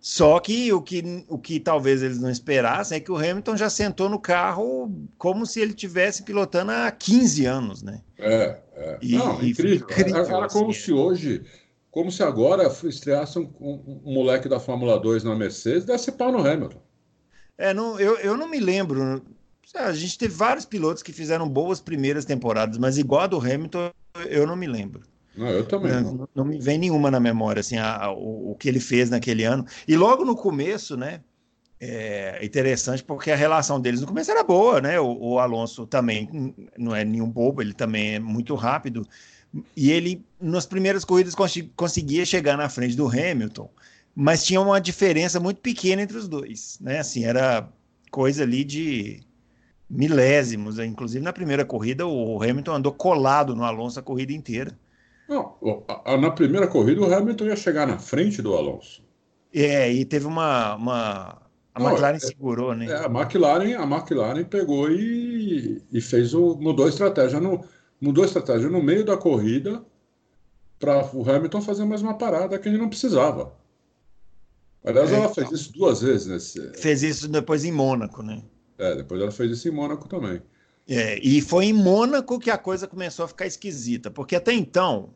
Só 0.02 0.40
que 0.40 0.72
o, 0.72 0.82
que 0.82 1.24
o 1.28 1.38
que 1.38 1.60
talvez 1.60 2.02
eles 2.02 2.18
não 2.18 2.28
esperassem 2.28 2.96
é 2.96 3.00
que 3.00 3.12
o 3.12 3.16
Hamilton 3.16 3.56
já 3.56 3.70
sentou 3.70 4.08
no 4.08 4.18
carro 4.18 4.92
como 5.16 5.46
se 5.46 5.60
ele 5.60 5.72
tivesse 5.72 6.24
pilotando 6.24 6.72
há 6.72 6.90
15 6.90 7.46
anos, 7.46 7.82
né? 7.84 8.02
É, 8.18 8.58
é. 8.74 8.98
E, 9.00 9.14
não, 9.14 9.34
incrível. 9.40 9.86
incrível 9.88 10.16
Era 10.16 10.46
assim, 10.46 10.58
como 10.58 10.72
é. 10.72 10.74
se 10.74 10.92
hoje, 10.92 11.44
como 11.88 12.10
se 12.10 12.20
agora 12.20 12.66
estreasse 12.82 13.38
um, 13.38 13.48
um, 13.60 14.00
um 14.04 14.12
moleque 14.12 14.48
da 14.48 14.58
Fórmula 14.58 14.98
2 14.98 15.22
na 15.22 15.36
Mercedes, 15.36 15.84
desse 15.84 16.10
pau 16.10 16.32
no 16.32 16.44
Hamilton. 16.44 16.82
É, 17.56 17.72
não, 17.72 18.00
eu, 18.00 18.16
eu 18.16 18.36
não 18.36 18.48
me 18.48 18.58
lembro. 18.58 19.22
A 19.76 19.92
gente 19.92 20.18
teve 20.18 20.34
vários 20.34 20.64
pilotos 20.64 21.00
que 21.00 21.12
fizeram 21.12 21.48
boas 21.48 21.80
primeiras 21.80 22.24
temporadas, 22.24 22.76
mas 22.76 22.98
igual 22.98 23.20
a 23.20 23.26
do 23.28 23.38
Hamilton, 23.38 23.92
eu 24.26 24.48
não 24.48 24.56
me 24.56 24.66
lembro. 24.66 25.11
Não, 25.36 25.48
eu 25.48 25.64
também. 25.64 25.92
Não, 25.92 26.14
não, 26.14 26.28
não 26.34 26.44
me 26.44 26.58
vem 26.58 26.78
nenhuma 26.78 27.10
na 27.10 27.20
memória, 27.20 27.60
assim, 27.60 27.76
a, 27.76 28.04
a, 28.04 28.12
o, 28.12 28.52
o, 28.52 28.54
que 28.56 28.68
ele 28.68 28.80
fez 28.80 29.10
naquele 29.10 29.44
ano. 29.44 29.64
E 29.86 29.96
logo 29.96 30.24
no 30.24 30.36
começo, 30.36 30.96
né? 30.96 31.20
É 31.80 32.38
interessante 32.44 33.02
porque 33.02 33.32
a 33.32 33.36
relação 33.36 33.80
deles 33.80 34.00
no 34.00 34.06
começo 34.06 34.30
era 34.30 34.44
boa, 34.44 34.80
né? 34.80 35.00
O, 35.00 35.16
o 35.18 35.38
Alonso 35.38 35.86
também 35.86 36.54
não 36.78 36.94
é 36.94 37.04
nenhum 37.04 37.28
bobo, 37.28 37.60
ele 37.60 37.72
também 37.72 38.14
é 38.14 38.18
muito 38.20 38.54
rápido. 38.54 39.06
E 39.76 39.90
ele, 39.90 40.24
nas 40.40 40.64
primeiras 40.64 41.04
corridas, 41.04 41.34
conseguia 41.74 42.24
chegar 42.24 42.56
na 42.56 42.68
frente 42.68 42.96
do 42.96 43.08
Hamilton 43.08 43.68
mas 44.14 44.44
tinha 44.44 44.60
uma 44.60 44.80
diferença 44.80 45.40
muito 45.40 45.60
pequena 45.60 46.02
entre 46.02 46.16
os 46.16 46.28
dois, 46.28 46.78
né? 46.80 46.98
Assim, 46.98 47.24
era 47.24 47.68
coisa 48.10 48.42
ali 48.42 48.62
de 48.62 49.20
milésimos, 49.88 50.76
né? 50.76 50.86
inclusive 50.86 51.22
na 51.22 51.32
primeira 51.32 51.64
corrida 51.64 52.06
o 52.06 52.42
Hamilton 52.42 52.72
andou 52.72 52.92
colado 52.92 53.54
no 53.54 53.64
Alonso 53.64 53.98
a 53.98 54.02
corrida 54.02 54.32
inteira. 54.32 54.78
Não, 55.28 55.56
na 56.20 56.30
primeira 56.30 56.66
corrida 56.66 57.00
o 57.00 57.14
Hamilton 57.14 57.44
ia 57.46 57.56
chegar 57.56 57.86
na 57.86 57.98
frente 57.98 58.42
do 58.42 58.54
Alonso. 58.54 59.02
É, 59.54 59.92
e 59.92 60.04
teve 60.04 60.26
uma, 60.26 60.74
uma 60.76 61.42
a 61.74 61.80
Não, 61.80 61.90
McLaren 61.90 62.16
é, 62.16 62.20
segurou, 62.20 62.74
né? 62.74 62.86
É, 62.86 62.96
a 62.96 63.06
McLaren, 63.06 63.76
a 63.76 63.84
McLaren 63.84 64.44
pegou 64.44 64.90
e, 64.90 65.82
e 65.90 66.00
fez 66.00 66.34
o 66.34 66.56
mudou 66.56 66.86
a 66.86 66.88
estratégia 66.88 67.40
no 67.40 67.64
mudou 68.00 68.24
a 68.24 68.26
estratégia 68.26 68.68
no 68.68 68.82
meio 68.82 69.04
da 69.04 69.16
corrida 69.16 69.84
para 70.78 71.08
o 71.14 71.28
Hamilton 71.28 71.62
fazer 71.62 71.84
mais 71.84 72.02
uma 72.02 72.18
parada 72.18 72.58
que 72.58 72.68
ele 72.68 72.78
não 72.78 72.88
precisava. 72.88 73.52
Aliás, 74.84 75.12
é, 75.12 75.14
ela 75.14 75.28
fez 75.28 75.50
isso 75.52 75.72
duas 75.72 76.02
vezes 76.02 76.26
nesse. 76.26 76.72
Fez 76.74 77.02
isso 77.02 77.28
depois 77.28 77.64
em 77.64 77.70
Mônaco, 77.70 78.22
né? 78.22 78.42
É, 78.76 78.96
depois 78.96 79.20
ela 79.20 79.30
fez 79.30 79.52
isso 79.52 79.68
em 79.68 79.70
Mônaco 79.70 80.08
também. 80.08 80.42
É, 80.88 81.18
e 81.22 81.40
foi 81.40 81.66
em 81.66 81.72
Mônaco 81.72 82.38
que 82.38 82.50
a 82.50 82.58
coisa 82.58 82.86
começou 82.86 83.24
a 83.24 83.28
ficar 83.28 83.46
esquisita, 83.46 84.10
porque 84.10 84.36
até 84.36 84.52
então 84.52 85.10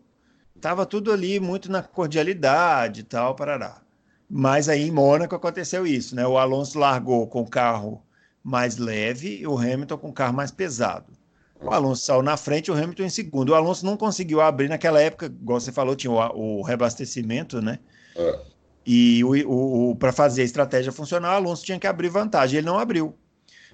estava 0.55 0.87
tudo 0.87 1.13
ali 1.13 1.41
muito 1.41 1.71
na 1.71 1.83
cordialidade 1.83 3.01
e 3.01 3.05
tal, 3.05 3.35
parará. 3.35 3.83
Mas 4.29 4.69
aí 4.69 4.89
em 4.89 4.91
Mônaco 4.91 5.35
aconteceu 5.35 5.87
isso, 5.87 6.15
né? 6.15 6.27
O 6.27 6.39
Alonso 6.39 6.79
largou 6.79 7.27
com 7.27 7.43
o 7.43 7.49
carro 7.49 8.03
mais 8.43 8.77
leve 8.77 9.39
e 9.41 9.47
o 9.47 9.59
Hamilton 9.59 9.99
com 9.99 10.09
o 10.09 10.13
carro 10.13 10.35
mais 10.35 10.51
pesado. 10.51 11.13
O 11.61 11.71
Alonso 11.71 12.05
saiu 12.05 12.23
na 12.23 12.37
frente, 12.37 12.71
o 12.71 12.75
Hamilton 12.75 13.05
em 13.05 13.11
segundo. 13.11 13.51
O 13.51 13.55
Alonso 13.55 13.85
não 13.85 13.97
conseguiu 13.97 14.41
abrir 14.41 14.69
naquela 14.69 15.01
época, 15.01 15.27
igual 15.27 15.59
você 15.59 15.73
falou, 15.73 15.97
tinha 15.97 16.13
o, 16.13 16.59
o 16.59 16.63
reabastecimento, 16.63 17.63
né? 17.63 17.79
É. 18.15 18.41
E 18.85 19.25
o, 19.25 19.31
o, 19.49 19.91
o 19.91 19.97
para 19.97 20.13
fazer 20.13 20.43
a 20.43 20.45
estratégia 20.45 20.93
funcionar, 20.93 21.33
o 21.33 21.37
Alonso 21.37 21.65
tinha 21.65 21.79
que 21.79 21.87
abrir 21.87 22.09
vantagem. 22.09 22.59
Ele 22.59 22.67
não 22.67 22.79
abriu. 22.79 23.15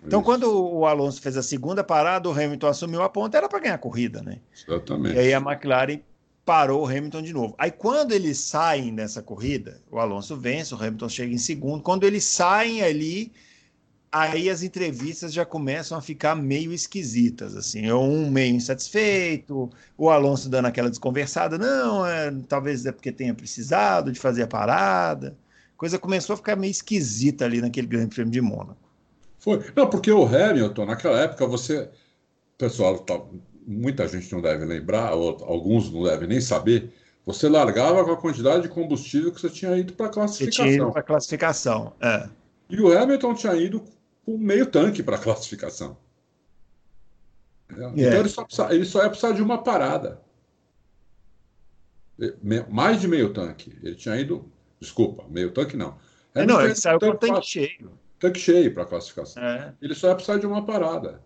Então, 0.04 0.20
Isso. 0.20 0.26
quando 0.26 0.44
o 0.52 0.84
Alonso 0.84 1.20
fez 1.20 1.36
a 1.36 1.42
segunda 1.42 1.84
parada, 1.84 2.28
o 2.28 2.32
Hamilton 2.32 2.66
assumiu 2.66 3.02
a 3.02 3.08
ponta, 3.08 3.38
era 3.38 3.48
para 3.48 3.60
ganhar 3.60 3.74
a 3.74 3.78
corrida, 3.78 4.20
né? 4.20 4.38
Exatamente. 4.52 5.14
E 5.14 5.18
aí 5.18 5.34
a 5.34 5.38
McLaren 5.38 6.00
parou 6.44 6.82
o 6.82 6.86
Hamilton 6.86 7.22
de 7.22 7.32
novo. 7.32 7.54
Aí, 7.56 7.70
quando 7.70 8.12
eles 8.12 8.38
saem 8.38 8.94
dessa 8.94 9.22
corrida, 9.22 9.80
o 9.90 9.98
Alonso 9.98 10.36
vence, 10.36 10.74
o 10.74 10.76
Hamilton 10.76 11.08
chega 11.08 11.32
em 11.32 11.38
segundo. 11.38 11.82
Quando 11.82 12.04
eles 12.04 12.24
saem 12.24 12.82
ali, 12.82 13.32
aí 14.12 14.50
as 14.50 14.62
entrevistas 14.62 15.32
já 15.32 15.46
começam 15.46 15.96
a 15.96 16.02
ficar 16.02 16.34
meio 16.34 16.72
esquisitas, 16.72 17.56
assim, 17.56 17.90
um 17.92 18.30
meio 18.30 18.54
insatisfeito, 18.54 19.70
o 19.96 20.10
Alonso 20.10 20.50
dando 20.50 20.66
aquela 20.66 20.90
desconversada, 20.90 21.56
não, 21.56 22.06
é, 22.06 22.30
talvez 22.46 22.84
é 22.84 22.92
porque 22.92 23.10
tenha 23.10 23.34
precisado 23.34 24.12
de 24.12 24.20
fazer 24.20 24.42
a 24.42 24.46
parada, 24.46 25.34
coisa 25.76 25.98
começou 25.98 26.34
a 26.34 26.36
ficar 26.36 26.56
meio 26.56 26.70
esquisita 26.70 27.46
ali 27.46 27.60
naquele 27.60 27.86
Grande 27.86 28.14
Prêmio 28.14 28.32
de 28.32 28.40
Mônaco. 28.40 28.81
Foi, 29.42 29.60
não, 29.74 29.90
porque 29.90 30.12
o 30.12 30.24
Hamilton, 30.24 30.86
naquela 30.86 31.18
época, 31.18 31.44
você, 31.48 31.90
pessoal, 32.56 33.00
tá, 33.00 33.20
muita 33.66 34.06
gente 34.06 34.32
não 34.32 34.40
deve 34.40 34.64
lembrar, 34.64 35.14
ou 35.14 35.44
alguns 35.44 35.90
não 35.90 36.04
devem 36.04 36.28
nem 36.28 36.40
saber, 36.40 36.92
você 37.26 37.48
largava 37.48 38.04
com 38.04 38.12
a 38.12 38.16
quantidade 38.16 38.62
de 38.62 38.68
combustível 38.68 39.32
que 39.32 39.40
você 39.40 39.50
tinha 39.50 39.76
ido 39.76 39.94
para 39.94 40.06
a 40.06 40.10
classificação. 40.10 40.64
Você 40.64 40.70
tinha 40.70 40.84
ido 40.84 40.92
para 40.92 41.00
a 41.00 41.02
classificação, 41.02 41.92
é. 42.00 42.28
E 42.70 42.80
o 42.80 42.96
Hamilton 42.96 43.34
tinha 43.34 43.54
ido 43.56 43.84
com 44.24 44.38
meio 44.38 44.64
tanque 44.64 45.02
para 45.02 45.16
a 45.16 45.18
classificação. 45.18 45.96
Yeah. 47.72 48.00
Então 48.00 48.20
ele 48.20 48.28
só, 48.28 48.44
precisa, 48.44 48.72
ele 48.72 48.84
só 48.84 49.02
ia 49.02 49.10
precisar 49.10 49.32
de 49.32 49.42
uma 49.42 49.60
parada. 49.60 50.22
Mais 52.70 53.00
de 53.00 53.08
meio 53.08 53.32
tanque. 53.32 53.76
Ele 53.82 53.96
tinha 53.96 54.16
ido. 54.16 54.48
Desculpa, 54.78 55.24
meio 55.28 55.50
tanque 55.50 55.76
não. 55.76 55.98
É, 56.32 56.46
não, 56.46 56.60
ele 56.62 56.76
saiu 56.76 57.00
com 57.00 57.08
o 57.08 57.16
tanque 57.16 57.44
cheio. 57.44 58.01
Tanque 58.22 58.38
cheio 58.38 58.72
para 58.72 58.84
a 58.84 58.86
classificação. 58.86 59.42
É. 59.42 59.74
Ele 59.82 59.96
só 59.96 60.08
ia 60.08 60.14
precisar 60.14 60.38
de 60.38 60.46
uma 60.46 60.64
parada. 60.64 61.20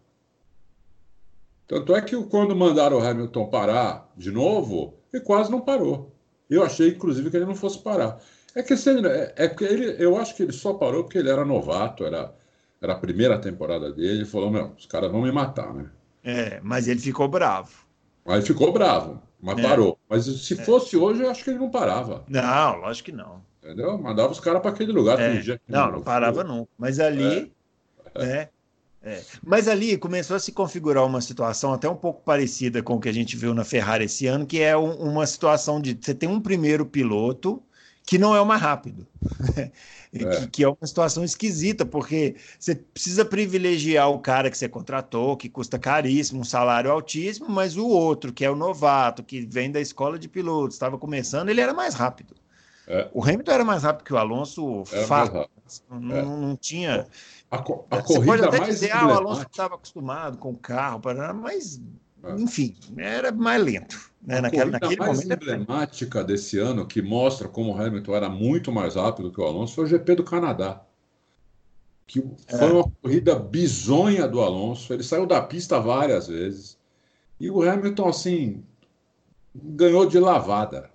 Tanto 1.69 1.95
é 1.95 2.01
que 2.01 2.17
quando 2.25 2.57
mandaram 2.57 2.97
o 2.97 3.07
Hamilton 3.07 3.51
parar 3.51 4.11
de 4.17 4.31
novo, 4.31 4.99
ele 5.13 5.23
quase 5.23 5.51
não 5.51 5.61
parou. 5.61 6.17
Eu 6.49 6.65
achei, 6.65 6.89
inclusive, 6.89 7.31
que 7.31 7.37
ele 7.37 7.45
não 7.45 7.55
fosse 7.55 7.81
parar. 7.81 8.19
É 8.55 8.63
que 8.63 8.73
ele, 8.73 9.07
é, 9.07 9.35
é 9.37 9.55
ele, 9.61 10.03
eu 10.03 10.17
acho 10.17 10.35
que 10.35 10.43
ele 10.43 10.53
só 10.53 10.73
parou 10.73 11.05
porque 11.05 11.19
ele 11.19 11.29
era 11.29 11.45
novato, 11.45 12.05
era 12.07 12.35
era 12.81 12.93
a 12.93 12.99
primeira 12.99 13.39
temporada 13.39 13.93
dele, 13.93 14.19
ele 14.19 14.25
falou, 14.25 14.51
meu, 14.51 14.73
os 14.79 14.87
caras 14.87 15.11
vão 15.11 15.23
me 15.23 15.33
matar, 15.33 15.73
né? 15.73 15.91
É, 16.23 16.61
mas 16.63 16.89
ele 16.89 17.01
ficou 17.01 17.29
bravo. 17.29 17.87
Aí 18.25 18.43
ficou 18.43 18.73
bravo, 18.73 19.23
mas 19.41 19.59
é. 19.59 19.63
parou. 19.63 19.99
Mas 20.09 20.25
se 20.25 20.61
é. 20.61 20.65
fosse 20.65 20.97
hoje, 20.97 21.23
eu 21.23 21.31
acho 21.31 21.45
que 21.45 21.51
ele 21.51 21.59
não 21.59 21.71
parava. 21.71 22.25
Não, 22.29 22.77
lógico 22.77 23.07
que 23.07 23.17
não. 23.17 23.43
Entendeu? 23.67 23.99
Mandava 23.99 24.31
os 24.31 24.39
caras 24.39 24.63
para 24.63 24.71
aquele 24.71 24.93
lugar. 24.93 25.19
É. 25.19 25.43
não, 25.67 25.87
não, 25.87 25.93
não 25.93 26.03
parava 26.03 26.45
nunca. 26.45 26.71
Mas 26.79 27.01
ali, 27.01 27.53
é. 28.15 28.25
é. 28.25 28.49
É. 29.03 29.23
Mas 29.45 29.69
ali 29.69 29.97
começou 29.97 30.37
a 30.37 30.41
se 30.41 30.51
configurar 30.51 31.05
uma 31.05 31.21
situação 31.21 31.73
até 31.73 31.89
um 31.89 31.95
pouco 31.95 32.23
parecida 32.25 32.83
com 32.83 32.95
o 32.95 33.01
que 33.01 33.09
a 33.09 33.13
gente 33.13 33.37
viu 33.37 33.55
na 33.55 33.65
Ferrari 33.65 34.07
esse 34.07 34.27
ano, 34.27 34.45
que 34.45 34.61
é 34.61 34.77
um, 34.77 34.95
uma 34.95 35.25
situação 35.27 35.81
de 35.81 35.97
você 36.01 36.13
tem 36.13 36.29
um 36.29 36.41
primeiro 36.41 36.85
piloto 36.85 37.63
que 38.05 38.19
não 38.19 38.35
é 38.35 38.41
o 38.41 38.47
mais 38.47 38.63
rápido. 38.63 39.07
É. 39.57 39.71
Que, 40.19 40.47
que, 40.47 40.65
é 40.65 40.69
uma 40.69 40.87
situação 40.87 41.23
esquisita, 41.23 41.85
porque 41.85 42.37
você 42.59 42.75
precisa 42.75 43.23
privilegiar 43.23 44.09
o 44.09 44.19
cara 44.19 44.51
que 44.51 44.57
você 44.57 44.67
contratou, 44.67 45.37
que 45.37 45.47
custa 45.47 45.79
caríssimo, 45.79 46.41
um 46.41 46.45
salário 46.45 46.91
altíssimo, 46.91 47.51
mas 47.51 47.77
o 47.77 47.87
outro, 47.87 48.33
que 48.33 48.43
é 48.43 48.51
o 48.51 48.57
novato, 48.57 49.23
que 49.23 49.43
vem 49.43 49.71
da 49.71 49.79
escola 49.79 50.19
de 50.19 50.27
pilotos, 50.27 50.77
estava 50.77 50.97
começando, 50.97 51.51
ele 51.51 51.61
era 51.61 51.75
mais 51.75 51.93
rápido. 51.93 52.35
É. 52.87 53.09
O 53.13 53.23
Hamilton 53.23 53.53
era 53.53 53.65
mais 53.65 53.83
rápido 53.83 54.05
que 54.05 54.13
o 54.13 54.17
Alonso, 54.17 54.85
fato. 54.85 55.51
Não, 55.91 56.17
é. 56.17 56.23
não, 56.23 56.57
tinha. 56.57 57.07
A, 57.51 57.57
a 57.57 58.03
corrida 58.03 58.25
pode 58.25 58.45
até 58.45 58.59
mais 58.59 58.75
dizer, 58.75 58.93
ah, 58.93 59.07
o 59.09 59.11
Alonso 59.13 59.43
estava 59.43 59.75
acostumado 59.75 60.39
com 60.39 60.51
o 60.51 60.57
carro, 60.57 61.01
mas, 61.35 61.81
é. 62.23 62.33
enfim, 62.35 62.77
era 62.97 63.33
mais 63.33 63.63
lento. 63.63 64.11
Né? 64.23 64.39
A 64.39 64.43
Naquela, 64.43 64.71
naquele 64.71 64.97
mais 64.97 65.23
momento. 65.23 65.43
emblemática 65.43 66.23
desse 66.23 66.59
ano, 66.59 66.87
que 66.87 67.03
mostra 67.03 67.49
como 67.49 67.73
o 67.75 67.81
Hamilton 67.81 68.15
era 68.15 68.29
muito 68.29 68.71
mais 68.71 68.95
rápido 68.95 69.33
que 69.33 69.41
o 69.41 69.45
Alonso, 69.45 69.75
foi 69.75 69.85
o 69.85 69.89
GP 69.89 70.17
do 70.17 70.25
Canadá. 70.25 70.83
Que 72.07 72.21
é. 72.47 72.57
foi 72.57 72.73
uma 72.73 72.91
corrida 73.03 73.35
bizonha 73.35 74.29
do 74.29 74.41
Alonso. 74.41 74.93
Ele 74.93 75.03
saiu 75.03 75.27
da 75.27 75.43
pista 75.43 75.81
várias 75.81 76.29
vezes. 76.29 76.79
E 77.41 77.51
o 77.51 77.69
Hamilton, 77.69 78.09
assim, 78.09 78.65
ganhou 79.53 80.07
de 80.07 80.19
lavada. 80.21 80.91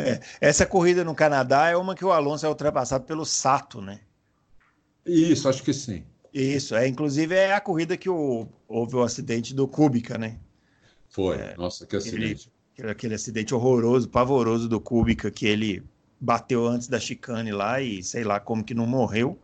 É, 0.00 0.20
essa 0.40 0.66
corrida 0.66 1.04
no 1.04 1.14
Canadá 1.14 1.68
é 1.68 1.76
uma 1.76 1.94
que 1.94 2.04
o 2.04 2.12
Alonso 2.12 2.46
é 2.46 2.48
ultrapassado 2.48 3.04
pelo 3.04 3.24
Sato, 3.24 3.80
né? 3.80 4.00
Isso, 5.04 5.48
acho 5.48 5.62
que 5.62 5.72
sim. 5.72 6.04
Isso, 6.32 6.74
é 6.76 6.86
inclusive 6.86 7.34
é 7.34 7.54
a 7.54 7.60
corrida 7.60 7.96
que 7.96 8.08
o, 8.08 8.46
houve 8.68 8.96
o 8.96 9.02
acidente 9.02 9.52
do 9.54 9.66
Kubica, 9.66 10.16
né? 10.16 10.38
Foi, 11.08 11.36
é, 11.36 11.56
nossa, 11.56 11.86
que 11.86 11.96
acidente. 11.96 12.50
Aquele, 12.72 12.90
aquele 12.90 13.14
acidente 13.14 13.54
horroroso, 13.54 14.08
pavoroso 14.08 14.68
do 14.68 14.80
Kubica, 14.80 15.30
que 15.30 15.46
ele 15.46 15.82
bateu 16.20 16.66
antes 16.66 16.86
da 16.86 17.00
chicane 17.00 17.50
lá 17.50 17.80
e 17.80 18.02
sei 18.02 18.22
lá 18.22 18.38
como 18.38 18.62
que 18.62 18.74
não 18.74 18.86
morreu. 18.86 19.38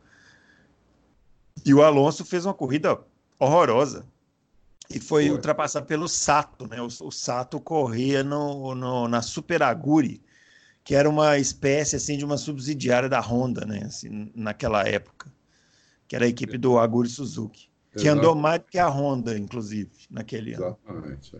E 1.64 1.74
o 1.74 1.82
Alonso 1.82 2.24
fez 2.24 2.44
uma 2.44 2.54
corrida 2.54 3.00
horrorosa 3.38 4.06
e 4.88 5.00
foi, 5.00 5.26
foi. 5.26 5.30
ultrapassado 5.30 5.86
pelo 5.86 6.08
Sato, 6.08 6.68
né? 6.68 6.80
O, 6.80 6.86
o 6.86 7.10
Sato 7.10 7.58
corria 7.58 8.22
no, 8.22 8.74
no, 8.74 9.08
na 9.08 9.22
Super 9.22 9.62
Aguri, 9.62 10.22
que 10.86 10.94
era 10.94 11.10
uma 11.10 11.36
espécie 11.36 11.96
assim 11.96 12.16
de 12.16 12.24
uma 12.24 12.36
subsidiária 12.36 13.08
da 13.08 13.20
Honda, 13.20 13.66
né? 13.66 13.82
Assim, 13.84 14.30
naquela 14.36 14.86
época, 14.86 15.26
que 16.06 16.14
era 16.14 16.24
a 16.24 16.28
equipe 16.28 16.56
do 16.56 16.78
Aguri 16.78 17.08
Suzuki, 17.08 17.68
que 17.98 18.06
andou 18.06 18.36
mais 18.36 18.60
do 18.60 18.66
que 18.66 18.78
a 18.78 18.88
Honda, 18.88 19.36
inclusive, 19.36 19.90
naquele 20.08 20.54
ano. 20.54 20.78
Exatamente. 20.88 21.36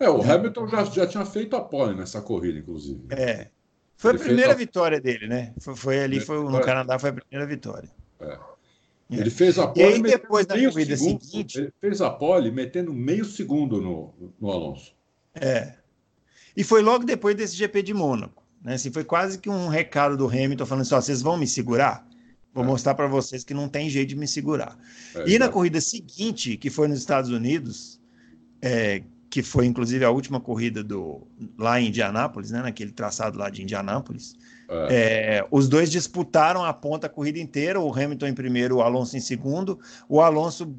É, 0.00 0.06
é 0.06 0.10
o 0.10 0.22
é. 0.22 0.30
Hamilton 0.30 0.66
já, 0.66 0.84
já 0.84 1.06
tinha 1.06 1.26
feito 1.26 1.54
a 1.54 1.60
pole 1.60 1.94
nessa 1.94 2.22
corrida, 2.22 2.58
inclusive. 2.58 3.04
É. 3.10 3.50
Foi 3.98 4.12
Ele 4.12 4.18
a 4.18 4.24
primeira 4.24 4.52
a... 4.52 4.56
vitória 4.56 4.98
dele, 4.98 5.28
né? 5.28 5.52
Foi, 5.60 5.76
foi 5.76 6.02
ali, 6.02 6.18
foi, 6.18 6.42
no 6.42 6.60
Canadá 6.62 6.98
foi 6.98 7.10
a 7.10 7.12
primeira 7.12 7.46
vitória. 7.46 7.90
É. 8.18 8.32
é. 8.32 8.38
Ele 9.10 9.28
fez 9.28 9.58
a 9.58 9.66
pole. 9.66 9.80
E 9.80 9.92
aí, 9.92 10.02
depois 10.02 10.46
da 10.46 10.54
corrida 10.54 10.96
segundo, 10.96 11.22
seguinte. 11.22 11.58
Ele 11.58 11.72
fez 11.82 12.00
a 12.00 12.08
pole 12.08 12.50
metendo 12.50 12.94
meio 12.94 13.26
segundo 13.26 13.82
no, 13.82 14.32
no 14.40 14.50
Alonso. 14.50 14.94
É. 15.34 15.74
E 16.56 16.64
foi 16.64 16.80
logo 16.80 17.04
depois 17.04 17.36
desse 17.36 17.54
GP 17.56 17.82
de 17.82 17.92
Mônaco. 17.92 18.43
Né? 18.64 18.74
Assim, 18.74 18.90
foi 18.90 19.04
quase 19.04 19.38
que 19.38 19.50
um 19.50 19.68
recado 19.68 20.16
do 20.16 20.26
Hamilton 20.26 20.64
falando 20.64 20.82
assim: 20.82 20.94
ó, 20.94 21.00
vocês 21.00 21.20
vão 21.20 21.36
me 21.36 21.46
segurar? 21.46 22.06
Vou 22.54 22.64
é. 22.64 22.66
mostrar 22.66 22.94
para 22.94 23.06
vocês 23.06 23.44
que 23.44 23.52
não 23.52 23.68
tem 23.68 23.90
jeito 23.90 24.08
de 24.08 24.16
me 24.16 24.26
segurar. 24.26 24.76
É, 25.14 25.28
e 25.28 25.38
na 25.38 25.48
corrida 25.48 25.80
seguinte, 25.80 26.56
que 26.56 26.70
foi 26.70 26.88
nos 26.88 26.98
Estados 26.98 27.30
Unidos, 27.30 28.00
é, 28.62 29.02
que 29.28 29.42
foi 29.42 29.66
inclusive 29.66 30.04
a 30.04 30.10
última 30.10 30.40
corrida 30.40 30.82
do 30.82 31.26
lá 31.58 31.80
em 31.80 31.88
Indianápolis, 31.88 32.50
né? 32.50 32.62
Naquele 32.62 32.92
traçado 32.92 33.38
lá 33.38 33.50
de 33.50 33.62
Indianápolis. 33.62 34.34
É. 34.68 35.36
é 35.38 35.46
os 35.50 35.68
dois 35.68 35.90
disputaram 35.90 36.64
a 36.64 36.72
ponta 36.72 37.06
a 37.06 37.10
corrida 37.10 37.38
inteira, 37.38 37.78
o 37.78 37.92
Hamilton 37.92 38.28
em 38.28 38.34
primeiro, 38.34 38.76
o 38.76 38.82
Alonso 38.82 39.16
em 39.16 39.20
segundo. 39.20 39.78
O 40.08 40.22
Alonso 40.22 40.74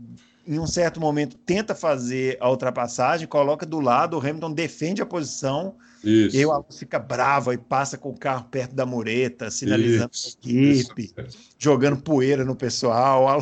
em 0.48 0.60
um 0.60 0.68
certo 0.68 1.00
momento 1.00 1.38
tenta 1.38 1.74
fazer 1.74 2.38
a 2.40 2.50
ultrapassagem, 2.50 3.28
coloca 3.28 3.66
do 3.66 3.80
lado, 3.80 4.16
o 4.16 4.20
Hamilton 4.20 4.54
defende 4.54 5.02
a 5.02 5.06
posição, 5.06 5.76
isso. 6.06 6.36
e 6.36 6.40
aí 6.40 6.46
o 6.46 6.52
Alonso 6.52 6.78
fica 6.78 7.00
bravo 7.00 7.52
e 7.52 7.58
passa 7.58 7.98
com 7.98 8.10
o 8.10 8.18
carro 8.18 8.46
perto 8.46 8.76
da 8.76 8.86
mureta, 8.86 9.50
sinalizando 9.50 10.12
isso. 10.14 10.38
a 10.38 10.50
equipe, 10.50 11.14
isso. 11.18 11.38
jogando 11.58 12.02
poeira 12.02 12.46
no 12.46 12.56
pessoal. 12.56 13.42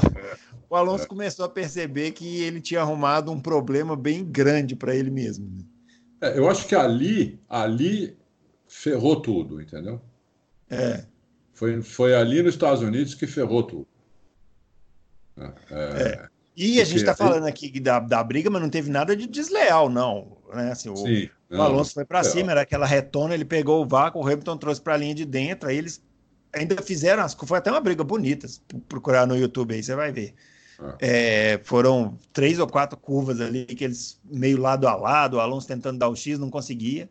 O 0.70 0.76
Alonso 0.76 1.04
é. 1.04 1.08
começou 1.08 1.46
a 1.46 1.50
perceber 1.50 2.12
que 2.12 2.42
ele 2.42 2.60
tinha 2.60 2.82
arrumado 2.82 3.32
um 3.32 3.40
problema 3.40 3.96
bem 3.96 4.24
grande 4.24 4.76
para 4.76 4.96
ele 4.96 5.12
mesmo. 5.12 5.48
Né? 5.50 5.64
É, 6.22 6.38
eu 6.40 6.50
acho 6.50 6.68
que 6.68 6.74
ali, 6.74 7.40
ali 7.50 8.18
ferrou 8.68 9.22
tudo, 9.22 9.62
entendeu? 9.62 10.02
É. 10.70 11.06
Foi, 11.54 11.82
foi 11.82 12.16
ali 12.16 12.42
nos 12.42 12.56
Estados 12.56 12.82
Unidos 12.82 13.14
que 13.14 13.28
ferrou 13.28 13.62
tudo. 13.62 13.88
É, 15.38 15.52
é. 15.70 16.28
E 16.56 16.80
a 16.80 16.86
gente 16.86 17.00
está 17.00 17.16
falando 17.16 17.46
aqui 17.46 17.80
da, 17.80 18.00
da 18.00 18.24
briga, 18.24 18.50
mas 18.50 18.62
não 18.62 18.70
teve 18.70 18.90
nada 18.90 19.16
de 19.16 19.28
desleal, 19.28 19.90
não. 19.90 20.38
Né? 20.54 20.72
Assim, 20.72 20.90
o, 20.90 20.96
Sim, 20.96 21.30
o 21.58 21.62
Alonso 21.62 21.94
foi 21.94 22.06
para 22.06 22.20
é. 22.20 22.24
cima, 22.24 22.52
era 22.52 22.62
aquela 22.62 22.86
retona, 22.86 23.34
ele 23.34 23.46
pegou 23.46 23.84
o 23.84 23.88
vácuo, 23.88 24.22
o 24.22 24.26
Hamilton 24.26 24.58
trouxe 24.58 24.82
para 24.82 24.94
a 24.94 24.98
linha 24.98 25.16
de 25.16 25.26
dentro, 25.26 25.70
aí 25.70 25.78
eles 25.78 26.04
ainda 26.54 26.82
fizeram, 26.82 27.28
foi 27.30 27.58
até 27.58 27.72
uma 27.72 27.82
briga 27.82 28.04
bonita, 28.04 28.48
se 28.48 28.60
procurar 28.88 29.26
no 29.26 29.36
YouTube 29.36 29.74
aí, 29.74 29.84
você 29.84 29.96
vai 29.96 30.12
ver. 30.12 30.34
É. 31.00 31.54
é, 31.54 31.62
foram 31.64 32.18
três 32.32 32.60
ou 32.60 32.68
quatro 32.68 32.98
curvas 32.98 33.40
ali, 33.40 33.66
que 33.66 33.84
eles 33.84 34.20
meio 34.26 34.60
lado 34.60 34.88
a 34.88 34.96
lado, 34.96 35.38
o 35.38 35.40
Alonso 35.40 35.68
tentando 35.68 36.00
dar 36.00 36.10
o 36.10 36.16
X, 36.16 36.40
não 36.40 36.50
conseguia. 36.50 37.10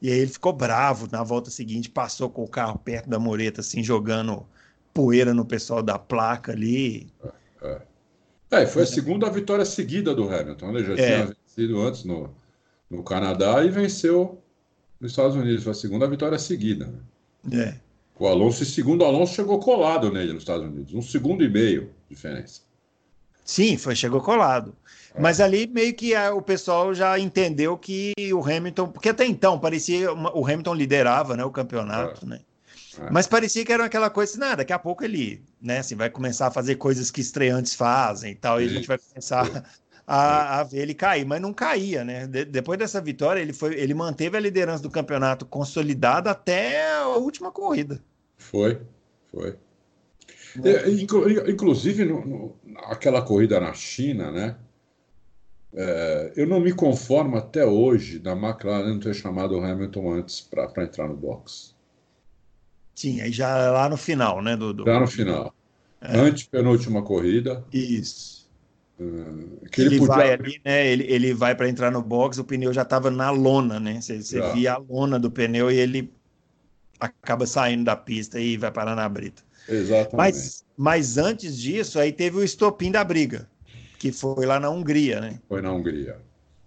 E 0.00 0.10
aí 0.10 0.18
ele 0.18 0.30
ficou 0.30 0.52
bravo 0.52 1.08
na 1.10 1.22
volta 1.22 1.50
seguinte, 1.50 1.90
passou 1.90 2.28
com 2.28 2.44
o 2.44 2.48
carro 2.48 2.78
perto 2.78 3.08
da 3.08 3.18
mureta, 3.18 3.60
assim, 3.60 3.82
jogando 3.82 4.46
poeira 4.92 5.34
no 5.34 5.44
pessoal 5.44 5.82
da 5.82 5.98
placa 5.98 6.52
ali. 6.52 7.12
É, 7.62 7.68
é. 7.68 7.82
É, 8.62 8.66
foi 8.66 8.82
a 8.82 8.86
segunda 8.86 9.28
vitória 9.30 9.64
seguida 9.64 10.14
do 10.14 10.28
Hamilton. 10.32 10.68
Ele 10.70 10.88
né? 10.88 10.96
já 10.96 11.02
é. 11.02 11.06
tinha 11.06 11.26
vencido 11.26 11.80
antes 11.82 12.04
no, 12.04 12.30
no 12.90 13.02
Canadá 13.02 13.64
e 13.64 13.70
venceu 13.70 14.42
nos 15.00 15.12
Estados 15.12 15.36
Unidos. 15.36 15.62
Foi 15.64 15.72
a 15.72 15.74
segunda 15.74 16.08
vitória 16.08 16.38
seguida. 16.38 16.92
Né? 17.44 17.60
É. 17.60 17.74
O 18.18 18.26
Alonso, 18.26 18.62
e 18.62 18.66
segundo 18.66 19.04
Alonso, 19.04 19.34
chegou 19.34 19.58
colado 19.58 20.10
nele 20.10 20.32
nos 20.32 20.42
Estados 20.42 20.66
Unidos. 20.66 20.94
Um 20.94 21.02
segundo 21.02 21.42
e 21.42 21.48
meio 21.48 21.90
de 22.08 22.14
diferença. 22.14 22.60
Sim, 23.44 23.76
foi, 23.76 23.94
chegou 23.94 24.20
colado. 24.20 24.74
É. 25.14 25.20
Mas 25.20 25.40
ali 25.40 25.66
meio 25.66 25.92
que 25.94 26.14
a, 26.14 26.32
o 26.32 26.40
pessoal 26.40 26.94
já 26.94 27.18
entendeu 27.18 27.76
que 27.76 28.12
o 28.32 28.42
Hamilton. 28.42 28.88
Porque 28.88 29.08
até 29.08 29.26
então 29.26 29.58
parecia. 29.58 30.12
Uma, 30.12 30.34
o 30.36 30.44
Hamilton 30.44 30.74
liderava 30.74 31.36
né, 31.36 31.44
o 31.44 31.50
campeonato, 31.50 32.24
é. 32.24 32.28
né? 32.28 32.40
É. 32.98 33.10
Mas 33.10 33.26
parecia 33.26 33.64
que 33.64 33.72
era 33.72 33.84
aquela 33.84 34.08
coisa 34.08 34.32
assim, 34.32 34.40
nada, 34.40 34.56
daqui 34.56 34.72
a 34.72 34.78
pouco 34.78 35.04
ele, 35.04 35.42
né, 35.60 35.78
assim, 35.78 35.96
vai 35.96 36.08
começar 36.08 36.46
a 36.46 36.50
fazer 36.50 36.76
coisas 36.76 37.10
que 37.10 37.20
estreantes 37.20 37.74
fazem 37.74 38.32
e 38.32 38.34
tal, 38.34 38.60
e 38.60 38.66
a 38.66 38.68
gente 38.68 38.86
vai 38.86 38.98
começar 38.98 39.64
a, 40.06 40.60
a 40.60 40.64
ver 40.64 40.82
ele 40.82 40.94
cair, 40.94 41.24
mas 41.24 41.40
não 41.40 41.52
caía, 41.52 42.04
né? 42.04 42.26
De, 42.26 42.44
depois 42.44 42.78
dessa 42.78 43.00
vitória, 43.00 43.40
ele 43.40 43.52
foi, 43.52 43.74
ele 43.74 43.94
manteve 43.94 44.36
a 44.36 44.40
liderança 44.40 44.82
do 44.82 44.90
campeonato 44.90 45.46
consolidada 45.46 46.30
até 46.30 46.94
a 46.96 47.08
última 47.08 47.50
corrida. 47.50 48.02
Foi, 48.36 48.80
foi. 49.30 49.56
É, 50.62 50.88
inclusive, 51.50 52.04
no, 52.04 52.24
no, 52.24 52.56
aquela 52.84 53.22
corrida 53.22 53.58
na 53.58 53.72
China, 53.72 54.30
né? 54.30 54.56
É, 55.76 56.32
eu 56.36 56.46
não 56.46 56.60
me 56.60 56.72
conformo 56.72 57.36
até 57.36 57.66
hoje 57.66 58.20
da 58.20 58.32
McLaren 58.32 58.90
não 58.90 59.00
ter 59.00 59.14
chamado 59.14 59.56
o 59.56 59.64
Hamilton 59.64 60.12
antes 60.12 60.40
para 60.40 60.84
entrar 60.84 61.08
no 61.08 61.16
box. 61.16 61.74
Sim, 62.94 63.20
aí 63.20 63.32
já 63.32 63.72
lá 63.72 63.88
no 63.88 63.96
final, 63.96 64.40
né? 64.40 64.56
Do, 64.56 64.72
do... 64.72 64.84
Já 64.84 65.00
no 65.00 65.06
final. 65.08 65.52
É. 66.00 66.16
Antepenúltima 66.16 67.02
corrida. 67.02 67.64
Isso. 67.72 68.43
Uh, 68.98 69.66
que 69.72 69.80
ele, 69.80 69.96
ele 69.96 69.98
podia... 69.98 70.14
vai 70.14 70.32
ali, 70.32 70.60
né? 70.64 70.86
Ele, 70.86 71.04
ele 71.04 71.34
vai 71.34 71.54
para 71.54 71.68
entrar 71.68 71.90
no 71.90 72.00
box, 72.00 72.38
o 72.38 72.44
pneu 72.44 72.72
já 72.72 72.82
estava 72.82 73.10
na 73.10 73.30
lona, 73.30 73.80
né? 73.80 74.00
Você, 74.00 74.22
você 74.22 74.40
via 74.52 74.74
a 74.74 74.78
lona 74.78 75.18
do 75.18 75.30
pneu 75.30 75.70
e 75.70 75.76
ele 75.76 76.12
acaba 77.00 77.46
saindo 77.46 77.84
da 77.84 77.96
pista 77.96 78.38
e 78.38 78.56
vai 78.56 78.70
parar 78.70 78.94
na 78.94 79.08
brita. 79.08 79.42
Exatamente. 79.68 80.16
Mas, 80.16 80.64
mas 80.76 81.18
antes 81.18 81.58
disso, 81.58 81.98
aí 81.98 82.12
teve 82.12 82.36
o 82.36 82.44
estopim 82.44 82.90
da 82.90 83.02
briga, 83.02 83.48
que 83.98 84.12
foi 84.12 84.46
lá 84.46 84.60
na 84.60 84.70
Hungria, 84.70 85.20
né? 85.20 85.40
Foi 85.48 85.60
na 85.60 85.72
Hungria. 85.72 86.16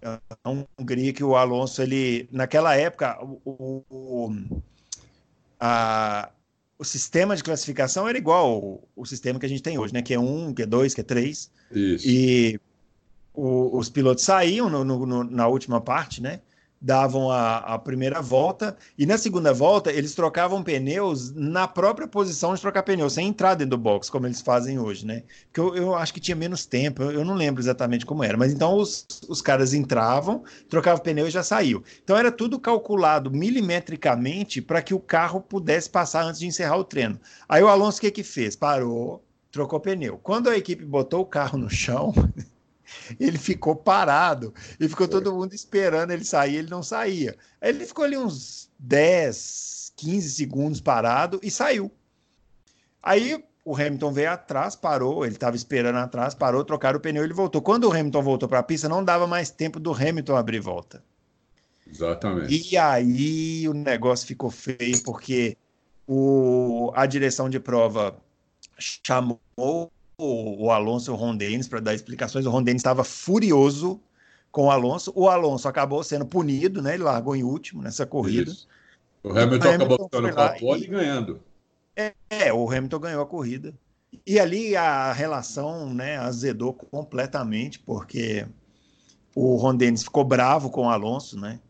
A 0.02 0.50
Hungria 0.78 1.12
que 1.12 1.24
o 1.24 1.34
Alonso, 1.34 1.82
ele, 1.82 2.28
naquela 2.30 2.76
época, 2.76 3.18
o, 3.22 3.82
o 3.88 4.36
a, 5.58 6.30
o 6.78 6.84
sistema 6.84 7.34
de 7.34 7.42
classificação 7.42 8.08
era 8.08 8.16
igual 8.16 8.80
ao, 8.96 9.06
sistema 9.06 9.40
que 9.40 9.46
a 9.46 9.48
gente 9.48 9.62
tem 9.62 9.78
hoje, 9.78 9.92
né? 9.92 10.02
Que 10.02 10.14
é 10.14 10.20
um, 10.20 10.54
que 10.54 10.62
é 10.62 10.66
dois, 10.66 10.94
que 10.94 11.00
é 11.00 11.04
três. 11.04 11.50
Isso. 11.70 12.08
E 12.08 12.60
o, 13.34 13.76
os 13.78 13.88
pilotos 13.88 14.24
saíam 14.24 14.68
no, 14.68 14.84
no, 14.84 15.24
na 15.24 15.46
última 15.46 15.80
parte, 15.80 16.22
né? 16.22 16.40
davam 16.80 17.30
a, 17.30 17.58
a, 17.58 17.78
primeira 17.78 18.22
volta 18.22 18.76
e 18.96 19.04
na 19.04 19.18
segunda 19.18 19.52
volta 19.52 19.92
eles 19.92 20.14
trocavam 20.14 20.62
pneus 20.62 21.32
na 21.34 21.66
própria 21.66 22.06
posição 22.06 22.54
de 22.54 22.60
trocar 22.60 22.82
pneu, 22.82 23.10
sem 23.10 23.28
entrar 23.28 23.54
dentro 23.54 23.76
do 23.76 23.78
box, 23.78 24.08
como 24.08 24.26
eles 24.26 24.40
fazem 24.40 24.78
hoje, 24.78 25.04
né? 25.04 25.24
Porque 25.46 25.60
eu, 25.60 25.74
eu 25.74 25.94
acho 25.94 26.14
que 26.14 26.20
tinha 26.20 26.36
menos 26.36 26.64
tempo, 26.64 27.02
eu, 27.02 27.10
eu, 27.10 27.24
não 27.24 27.34
lembro 27.34 27.60
exatamente 27.60 28.06
como 28.06 28.22
era, 28.22 28.36
mas 28.36 28.52
então 28.52 28.76
os, 28.76 29.06
os 29.28 29.42
caras 29.42 29.74
entravam, 29.74 30.44
trocavam 30.68 31.02
pneu 31.02 31.26
e 31.26 31.30
já 31.30 31.42
saiu. 31.42 31.82
Então 32.02 32.16
era 32.16 32.30
tudo 32.30 32.60
calculado 32.60 33.30
milimetricamente 33.30 34.62
para 34.62 34.80
que 34.80 34.94
o 34.94 35.00
carro 35.00 35.40
pudesse 35.40 35.90
passar 35.90 36.24
antes 36.24 36.40
de 36.40 36.46
encerrar 36.46 36.76
o 36.76 36.84
treino. 36.84 37.18
Aí 37.48 37.62
o 37.62 37.68
Alonso 37.68 37.98
o 37.98 38.00
que 38.00 38.10
que 38.10 38.22
fez? 38.22 38.54
Parou, 38.54 39.22
trocou 39.50 39.80
pneu. 39.80 40.18
Quando 40.18 40.48
a 40.48 40.56
equipe 40.56 40.84
botou 40.84 41.20
o 41.20 41.26
carro 41.26 41.58
no 41.58 41.70
chão, 41.70 42.12
ele 43.18 43.38
ficou 43.38 43.74
parado 43.74 44.52
e 44.78 44.88
ficou 44.88 45.08
todo 45.08 45.34
mundo 45.34 45.54
esperando 45.54 46.10
ele 46.10 46.24
sair, 46.24 46.56
ele 46.56 46.70
não 46.70 46.82
saía. 46.82 47.36
Aí 47.60 47.70
ele 47.70 47.86
ficou 47.86 48.04
ali 48.04 48.16
uns 48.16 48.70
10, 48.78 49.92
15 49.96 50.30
segundos 50.30 50.80
parado 50.80 51.40
e 51.42 51.50
saiu. 51.50 51.90
Aí 53.02 53.42
o 53.64 53.76
Hamilton 53.76 54.12
veio 54.12 54.30
atrás, 54.30 54.74
parou, 54.74 55.24
ele 55.24 55.34
estava 55.34 55.56
esperando 55.56 55.96
atrás, 55.96 56.34
parou, 56.34 56.64
trocaram 56.64 56.98
o 56.98 57.02
pneu, 57.02 57.22
ele 57.22 57.34
voltou. 57.34 57.60
Quando 57.60 57.84
o 57.84 57.92
Hamilton 57.92 58.22
voltou 58.22 58.48
para 58.48 58.60
a 58.60 58.62
pista, 58.62 58.88
não 58.88 59.04
dava 59.04 59.26
mais 59.26 59.50
tempo 59.50 59.78
do 59.78 59.92
Hamilton 59.92 60.36
abrir 60.36 60.60
volta. 60.60 61.02
Exatamente. 61.86 62.70
E 62.70 62.76
aí 62.76 63.68
o 63.68 63.74
negócio 63.74 64.26
ficou 64.26 64.50
feio, 64.50 65.02
porque 65.04 65.56
o, 66.06 66.90
a 66.94 67.06
direção 67.06 67.48
de 67.48 67.60
prova 67.60 68.16
chamou 68.78 69.40
o, 70.18 70.70
Alonso 70.70 71.10
e 71.10 71.14
o 71.14 71.16
Ron 71.16 71.36
Dennis 71.36 71.68
para 71.68 71.80
dar 71.80 71.94
explicações. 71.94 72.46
O 72.46 72.50
Ron 72.50 72.62
Dennis 72.62 72.80
estava 72.80 73.04
furioso 73.04 74.00
com 74.50 74.66
o 74.66 74.70
Alonso. 74.70 75.12
O 75.14 75.28
Alonso 75.28 75.68
acabou 75.68 76.02
sendo 76.02 76.26
punido, 76.26 76.82
né? 76.82 76.94
Ele 76.94 77.02
largou 77.02 77.36
em 77.36 77.42
último 77.42 77.82
nessa 77.82 78.06
corrida. 78.06 78.50
Isso. 78.50 78.68
O 79.22 79.30
Hamilton, 79.30 79.68
Hamilton 79.68 79.84
acabou 79.84 80.04
ficando 80.04 80.34
com 80.34 80.40
a 80.40 80.48
pole 80.50 80.84
e 80.84 80.86
ganhando. 80.86 81.40
É, 81.96 82.14
é, 82.30 82.52
o 82.52 82.70
Hamilton 82.70 82.98
ganhou 83.00 83.22
a 83.22 83.26
corrida. 83.26 83.74
E 84.26 84.38
ali 84.38 84.76
a 84.76 85.12
relação 85.12 85.92
né, 85.92 86.16
azedou 86.16 86.72
completamente, 86.72 87.78
porque 87.78 88.46
o 89.34 89.56
Ron 89.56 89.76
Dennis 89.76 90.02
ficou 90.02 90.24
bravo 90.24 90.70
com 90.70 90.86
o 90.86 90.90
Alonso, 90.90 91.38
né? 91.38 91.60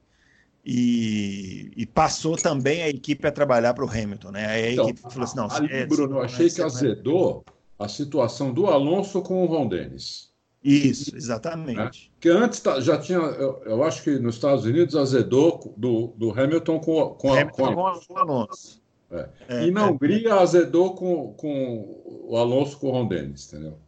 E, 0.70 1.72
e, 1.74 1.86
passou 1.86 2.36
também 2.36 2.82
a 2.82 2.90
equipe 2.90 3.26
a 3.26 3.32
trabalhar 3.32 3.72
para 3.72 3.86
o 3.86 3.88
Hamilton, 3.88 4.32
né? 4.32 4.46
Aí 4.48 4.64
a 4.64 4.72
então, 4.72 4.88
equipe 4.90 5.00
falou 5.00 5.24
assim: 5.24 5.36
não, 5.38 5.50
ali, 5.50 5.72
é, 5.72 5.86
Bruno, 5.86 6.16
eu 6.16 6.22
achei 6.22 6.50
que 6.50 6.60
azedou 6.60 7.42
a 7.78 7.88
situação 7.88 8.52
do 8.52 8.66
Alonso 8.66 9.22
com 9.22 9.42
o 9.42 9.46
Ron 9.46 9.66
Dennis. 9.66 10.28
Isso, 10.62 11.16
exatamente. 11.16 11.78
Né? 11.78 11.90
Que 12.20 12.28
antes 12.28 12.62
já 12.80 12.98
tinha, 12.98 13.16
eu, 13.16 13.62
eu, 13.64 13.82
acho 13.82 14.02
que 14.02 14.18
nos 14.18 14.34
Estados 14.34 14.66
Unidos 14.66 14.94
azedou 14.94 15.72
do, 15.74 16.08
do 16.08 16.38
Hamilton 16.38 16.80
com, 16.80 17.14
com, 17.14 17.32
Hamilton 17.32 17.56
com, 17.56 17.86
a, 17.86 18.00
com 18.04 18.12
o 18.12 18.18
Alonso. 18.18 18.82
É. 19.10 19.28
É, 19.48 19.66
e 19.66 19.70
na 19.70 19.86
é, 19.86 19.90
Hungria 19.90 20.34
azedou 20.34 20.94
com, 20.94 21.32
com 21.32 22.02
o 22.04 22.36
Alonso 22.36 22.78
com 22.78 22.88
o 22.88 22.90
Ron 22.90 23.08
Dennis, 23.08 23.50
entendeu? 23.50 23.78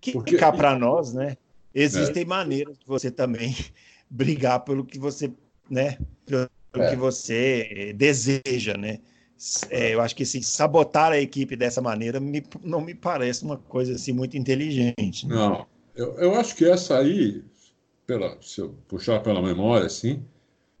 Que 0.00 0.12
Porque... 0.12 0.38
cá 0.38 0.50
para 0.50 0.78
nós, 0.78 1.12
né? 1.12 1.36
Existem 1.74 2.22
é. 2.22 2.26
maneiras 2.26 2.78
de 2.78 2.86
você 2.86 3.10
também 3.10 3.54
brigar 4.08 4.60
pelo 4.60 4.86
que 4.86 4.98
você, 4.98 5.30
né? 5.70 5.98
Pelo 6.26 6.48
é. 6.74 6.90
que 6.90 6.96
você 6.96 7.94
deseja, 7.96 8.76
né? 8.76 9.00
é, 9.68 9.94
eu 9.94 10.00
acho 10.00 10.14
que 10.14 10.22
assim, 10.22 10.42
sabotar 10.42 11.12
a 11.12 11.18
equipe 11.18 11.56
dessa 11.56 11.80
maneira 11.80 12.20
me, 12.20 12.44
não 12.62 12.80
me 12.80 12.94
parece 12.94 13.44
uma 13.44 13.56
coisa 13.56 13.94
assim 13.94 14.12
muito 14.12 14.36
inteligente. 14.36 15.26
Né? 15.26 15.34
Não, 15.34 15.66
eu, 15.94 16.14
eu 16.14 16.34
acho 16.34 16.54
que 16.56 16.64
essa 16.64 16.98
aí, 16.98 17.44
pela, 18.06 18.38
se 18.40 18.60
eu 18.60 18.74
puxar 18.88 19.20
pela 19.20 19.42
memória, 19.42 19.86
assim, 19.86 20.24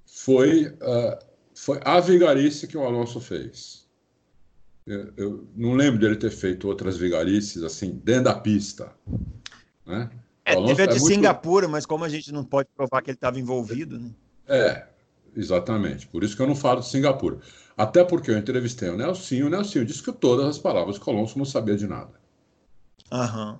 foi, 0.06 0.68
uh, 0.68 1.18
foi 1.54 1.80
a 1.84 2.00
vigarice 2.00 2.66
que 2.66 2.76
o 2.76 2.84
Alonso 2.84 3.20
fez. 3.20 3.84
Eu, 4.86 5.12
eu, 5.16 5.48
não 5.56 5.74
lembro 5.74 5.98
dele 5.98 6.16
ter 6.16 6.30
feito 6.30 6.68
outras 6.68 6.96
vigarices 6.96 7.62
assim 7.62 8.00
dentro 8.04 8.24
da 8.24 8.34
pista. 8.34 8.92
Né? 9.86 10.10
É, 10.44 10.54
teve 10.54 10.82
a 10.82 10.86
de 10.86 10.96
é 10.96 11.00
muito... 11.00 11.14
Singapura, 11.14 11.66
mas 11.66 11.86
como 11.86 12.04
a 12.04 12.08
gente 12.08 12.30
não 12.30 12.44
pode 12.44 12.68
provar 12.76 13.00
que 13.00 13.10
ele 13.10 13.16
estava 13.16 13.40
envolvido, 13.40 13.98
né? 13.98 14.10
É, 14.48 14.86
exatamente. 15.36 16.06
Por 16.06 16.22
isso 16.22 16.36
que 16.36 16.42
eu 16.42 16.46
não 16.46 16.56
falo 16.56 16.80
de 16.80 16.88
Singapura. 16.88 17.38
Até 17.76 18.04
porque 18.04 18.30
eu 18.30 18.38
entrevistei 18.38 18.88
o 18.88 18.96
Nelsinho, 18.96 19.46
o 19.46 19.50
Nelsinho 19.50 19.84
disse 19.84 20.02
que 20.02 20.12
todas 20.12 20.46
as 20.46 20.58
palavras 20.58 20.98
que 20.98 21.08
o 21.08 21.12
Alonso 21.12 21.38
não 21.38 21.44
sabia 21.44 21.76
de 21.76 21.86
nada. 21.86 22.12
Aham. 23.10 23.58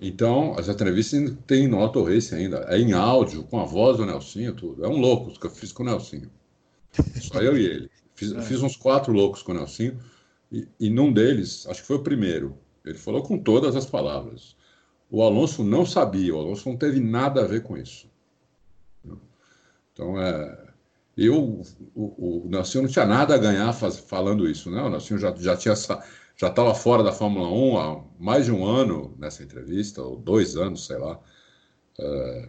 Então, 0.00 0.58
as 0.58 0.68
entrevistas 0.68 1.32
tem 1.46 1.68
no 1.68 1.78
Auto 1.78 2.02
Race 2.02 2.34
ainda. 2.34 2.66
É 2.68 2.78
em 2.78 2.92
áudio, 2.92 3.44
com 3.44 3.60
a 3.60 3.64
voz 3.64 3.98
do 3.98 4.06
Nelsinho, 4.06 4.52
tudo. 4.54 4.84
É 4.84 4.88
um 4.88 4.98
louco 4.98 5.38
que 5.38 5.46
eu 5.46 5.50
fiz 5.50 5.70
com 5.70 5.84
o 5.84 5.86
Nelsinho. 5.86 6.30
Só 7.20 7.40
eu 7.40 7.56
e 7.56 7.64
ele. 7.64 7.90
Fiz, 8.14 8.32
é. 8.34 8.42
fiz 8.42 8.60
uns 8.62 8.76
quatro 8.76 9.12
loucos 9.12 9.42
com 9.42 9.52
o 9.52 9.54
Nelsinho. 9.54 9.98
E, 10.50 10.66
e 10.80 10.90
num 10.90 11.12
deles, 11.12 11.66
acho 11.68 11.80
que 11.80 11.86
foi 11.86 11.96
o 11.96 12.02
primeiro, 12.02 12.56
ele 12.84 12.98
falou 12.98 13.22
com 13.22 13.38
todas 13.38 13.76
as 13.76 13.86
palavras. 13.86 14.56
O 15.10 15.22
Alonso 15.22 15.62
não 15.62 15.86
sabia, 15.86 16.34
o 16.34 16.38
Alonso 16.38 16.68
não 16.68 16.76
teve 16.76 16.98
nada 16.98 17.42
a 17.42 17.46
ver 17.46 17.62
com 17.62 17.76
isso. 17.76 18.08
Então, 19.94 20.20
é, 20.20 20.58
eu, 21.16 21.62
o, 21.94 22.44
o 22.44 22.48
Nelson 22.50 22.82
não 22.82 22.88
tinha 22.88 23.06
nada 23.06 23.34
a 23.34 23.38
ganhar 23.38 23.72
faz, 23.72 23.98
falando 23.98 24.48
isso, 24.48 24.70
né? 24.70 24.82
O 24.82 24.90
Nelson 24.90 25.16
já, 25.16 25.34
já 25.36 25.56
tinha 25.56 25.74
já 26.36 26.48
estava 26.48 26.74
fora 26.74 27.02
da 27.04 27.12
Fórmula 27.12 27.48
1 27.48 27.78
há 27.78 28.04
mais 28.18 28.46
de 28.46 28.52
um 28.52 28.66
ano 28.66 29.14
nessa 29.18 29.44
entrevista, 29.44 30.02
ou 30.02 30.16
dois 30.16 30.56
anos, 30.56 30.86
sei 30.86 30.98
lá. 30.98 31.20
É, 31.98 32.48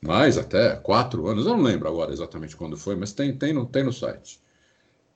mais 0.00 0.38
até, 0.38 0.76
quatro 0.76 1.26
anos, 1.26 1.44
eu 1.44 1.54
não 1.56 1.62
lembro 1.62 1.88
agora 1.88 2.12
exatamente 2.12 2.56
quando 2.56 2.76
foi, 2.76 2.96
mas 2.96 3.12
tem, 3.12 3.36
tem, 3.36 3.52
no, 3.52 3.66
tem 3.66 3.84
no 3.84 3.92
site. 3.92 4.40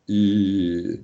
E 0.07 1.01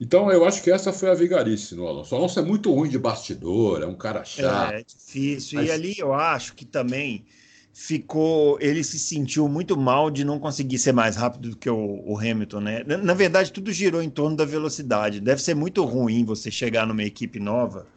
então 0.00 0.30
eu 0.30 0.44
acho 0.44 0.62
que 0.62 0.70
essa 0.70 0.92
foi 0.92 1.10
a 1.10 1.14
vigarice 1.14 1.74
no 1.74 1.86
Alonso. 1.86 2.14
O 2.14 2.18
Alonso 2.18 2.38
é 2.38 2.42
muito 2.42 2.72
ruim 2.72 2.88
de 2.88 2.98
bastidor, 2.98 3.82
é 3.82 3.86
um 3.86 3.94
cara 3.94 4.24
chato. 4.24 4.72
É, 4.72 4.80
é 4.80 4.84
difícil. 4.84 5.58
Mas... 5.58 5.68
E 5.68 5.72
ali 5.72 5.94
eu 5.98 6.14
acho 6.14 6.54
que 6.54 6.64
também 6.64 7.26
ficou, 7.74 8.56
ele 8.60 8.84
se 8.84 9.00
sentiu 9.00 9.48
muito 9.48 9.76
mal 9.76 10.08
de 10.08 10.24
não 10.24 10.38
conseguir 10.38 10.78
ser 10.78 10.92
mais 10.92 11.16
rápido 11.16 11.50
do 11.50 11.56
que 11.56 11.68
o, 11.68 12.02
o 12.06 12.16
Hamilton, 12.16 12.60
né? 12.60 12.84
Na, 12.86 12.96
na, 12.98 13.14
verdade, 13.14 13.52
tudo 13.52 13.72
girou 13.72 14.00
em 14.00 14.08
torno 14.08 14.36
da 14.36 14.44
velocidade. 14.44 15.20
Deve 15.20 15.42
ser 15.42 15.54
muito 15.54 15.84
ruim 15.84 16.24
você 16.24 16.52
chegar 16.52 16.86
numa 16.86 17.02
equipe 17.02 17.40
nova 17.40 17.88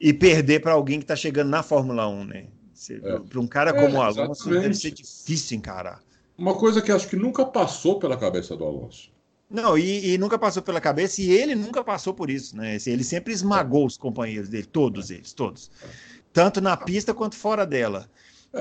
e 0.00 0.10
perder 0.14 0.60
para 0.60 0.72
alguém 0.72 0.98
que 0.98 1.04
está 1.04 1.14
chegando 1.14 1.50
na 1.50 1.62
Fórmula 1.62 2.08
1, 2.08 2.24
né? 2.24 2.46
É. 2.90 3.18
Para 3.18 3.40
um 3.40 3.46
cara 3.46 3.74
como 3.74 3.96
é, 3.96 3.98
o 3.98 4.02
Alonso, 4.02 4.48
deve 4.48 4.74
ser 4.74 4.92
difícil 4.92 5.58
encarar. 5.58 6.00
Uma 6.38 6.54
coisa 6.54 6.80
que 6.80 6.90
acho 6.90 7.08
que 7.08 7.16
nunca 7.16 7.44
passou 7.44 7.98
pela 7.98 8.16
cabeça 8.16 8.56
do 8.56 8.64
Alonso. 8.64 9.10
Não, 9.50 9.76
e, 9.76 10.14
e, 10.14 10.18
nunca 10.18 10.38
passou 10.38 10.62
pela 10.62 10.80
cabeça, 10.80 11.20
e 11.20 11.30
ele 11.30 11.54
nunca 11.54 11.82
passou 11.82 12.14
por 12.14 12.30
isso, 12.30 12.56
né? 12.56 12.78
Ele 12.86 13.02
sempre 13.04 13.32
esmagou 13.32 13.84
os 13.84 13.96
companheiros 13.96 14.48
dele, 14.48 14.66
todos 14.66 15.10
eles, 15.10 15.32
todos. 15.32 15.70
Tanto 16.32 16.60
na 16.60 16.76
pista 16.76 17.12
quanto 17.12 17.34
fora 17.34 17.66
dela. 17.66 18.08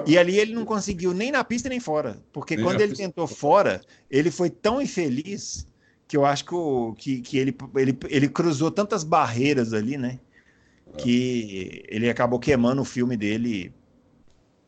E 0.06 0.18
ali 0.18 0.38
ele 0.38 0.54
não 0.54 0.66
conseguiu 0.66 1.14
nem 1.14 1.32
na 1.32 1.44
pista 1.44 1.70
nem 1.70 1.80
fora, 1.80 2.18
porque 2.34 2.56
nem 2.56 2.66
quando 2.66 2.82
ele 2.82 2.90
pista. 2.90 3.06
tentou 3.06 3.26
fora, 3.26 3.82
ele 4.12 4.30
foi 4.30 4.50
tão 4.50 4.82
infeliz 4.82 5.66
que 6.08 6.16
eu 6.16 6.26
acho 6.26 6.46
que, 6.46 6.56
o, 6.56 6.94
que, 6.94 7.22
que 7.22 7.38
ele, 7.38 7.56
ele, 7.76 7.98
ele 8.10 8.30
cruzou 8.30 8.70
tantas 8.72 9.04
barreiras 9.04 9.74
ali, 9.74 9.98
né? 9.98 10.20
É. 10.94 10.98
Que 10.98 11.84
ele 11.88 12.10
acabou 12.10 12.40
queimando 12.40 12.82
o 12.82 12.86
filme 12.86 13.16
dele 13.18 13.74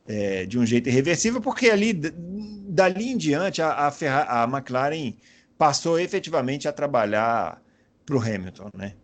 é, 0.08 0.46
de 0.46 0.58
um 0.58 0.66
jeito 0.66 0.90
irreversível, 0.90 1.42
porque 1.42 1.70
ali, 1.70 1.94
dali 1.94 3.10
em 3.10 3.18
diante, 3.18 3.62
a, 3.62 3.88
a, 3.88 3.92
Ferra, 3.92 4.24
a 4.24 4.44
McLaren 4.44 5.14
passou 5.58 6.00
efetivamente 6.00 6.68
a 6.68 6.74
trabalhar 6.74 7.62
para 8.06 8.16
o 8.16 8.20
Hamilton, 8.22 8.70
né? 8.74 8.96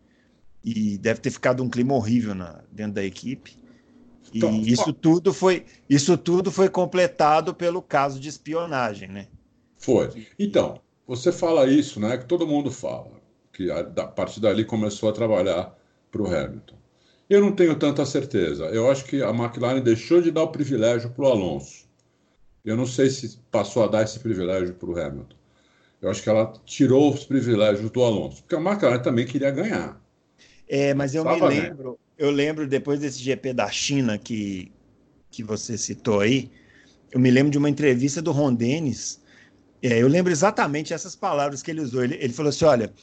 E 0.63 0.97
deve 0.97 1.19
ter 1.19 1.30
ficado 1.30 1.62
um 1.62 1.69
clima 1.69 1.93
horrível 1.93 2.34
na, 2.34 2.63
dentro 2.71 2.93
da 2.93 3.04
equipe. 3.04 3.56
E 4.36 4.38
então, 4.38 4.62
isso 4.62 4.91
tudo 4.91 5.34
foi 5.34 5.65
isso 5.89 6.17
tudo 6.17 6.52
foi 6.52 6.67
completado 6.67 7.54
pelo 7.54 7.82
caso 7.82 8.19
de 8.19 8.28
espionagem, 8.28 9.08
né? 9.08 9.28
Foi. 9.78 10.10
Então, 10.38 10.82
você 11.08 11.32
fala 11.32 11.65
isso, 11.65 12.02
né? 12.02 12.17
Que 12.17 12.26
todo 12.26 12.45
mundo 12.45 12.69
fala 12.69 13.12
que 13.54 13.71
a, 13.71 13.80
a 13.80 14.08
partir 14.08 14.41
dali 14.41 14.65
começou 14.65 15.08
a 15.08 15.13
trabalhar 15.13 15.74
para 16.12 16.21
o 16.21 16.28
Hamilton. 16.28 16.76
Eu 17.30 17.39
não 17.39 17.54
tenho 17.54 17.80
tanta 17.80 18.06
certeza. 18.06 18.65
Eu 18.65 18.91
acho 18.91 19.06
que 19.06 19.24
a 19.24 19.30
McLaren 19.30 19.80
deixou 19.80 20.21
de 20.21 20.32
dar 20.32 20.43
o 20.43 20.50
privilégio 20.50 21.10
para 21.12 21.24
o 21.24 21.28
Alonso. 21.28 21.86
Eu 22.63 22.76
não 22.76 22.86
sei 22.86 23.10
se 23.10 23.38
passou 23.50 23.86
a 23.86 23.88
dar 23.88 24.04
esse 24.04 24.19
privilégio 24.19 24.74
para 24.74 24.89
o 24.89 25.00
Hamilton. 25.00 25.38
Eu 26.02 26.10
acho 26.10 26.21
que 26.21 26.30
ela 26.30 26.52
tirou 26.65 27.13
os 27.13 27.24
privilégios 27.24 27.89
do 27.89 28.04
Alonso, 28.04 28.43
porque 28.43 28.56
a 28.56 28.60
McLaren 28.60 29.02
também 29.02 29.26
queria 29.26 29.50
ganhar. 29.50 30.02
É, 30.67 30.93
mas 30.93 31.15
eu 31.15 31.24
me 31.24 31.39
lembro, 31.39 31.98
eu 32.17 32.32
lembro 32.32 32.67
depois 32.67 32.99
desse 32.99 33.19
GP 33.19 33.54
da 33.54 33.69
China 33.69 34.17
que, 34.17 34.71
que 35.30 35.43
você 35.43 35.78
citou 35.78 36.21
aí, 36.21 36.49
eu 37.12 37.19
me 37.19 37.30
lembro 37.30 37.51
de 37.51 37.58
uma 37.58 37.69
entrevista 37.69 38.21
do 38.21 38.32
Ron 38.32 38.54
Dennis. 38.54 39.21
É, 39.82 40.01
eu 40.01 40.08
lembro 40.08 40.32
exatamente 40.32 40.93
essas 40.93 41.15
palavras 41.15 41.62
que 41.62 41.71
ele 41.71 41.82
usou. 41.82 42.04
Ele, 42.04 42.15
ele 42.15 42.34
falou 42.34 42.49
assim: 42.49 42.65
olha, 42.65 42.93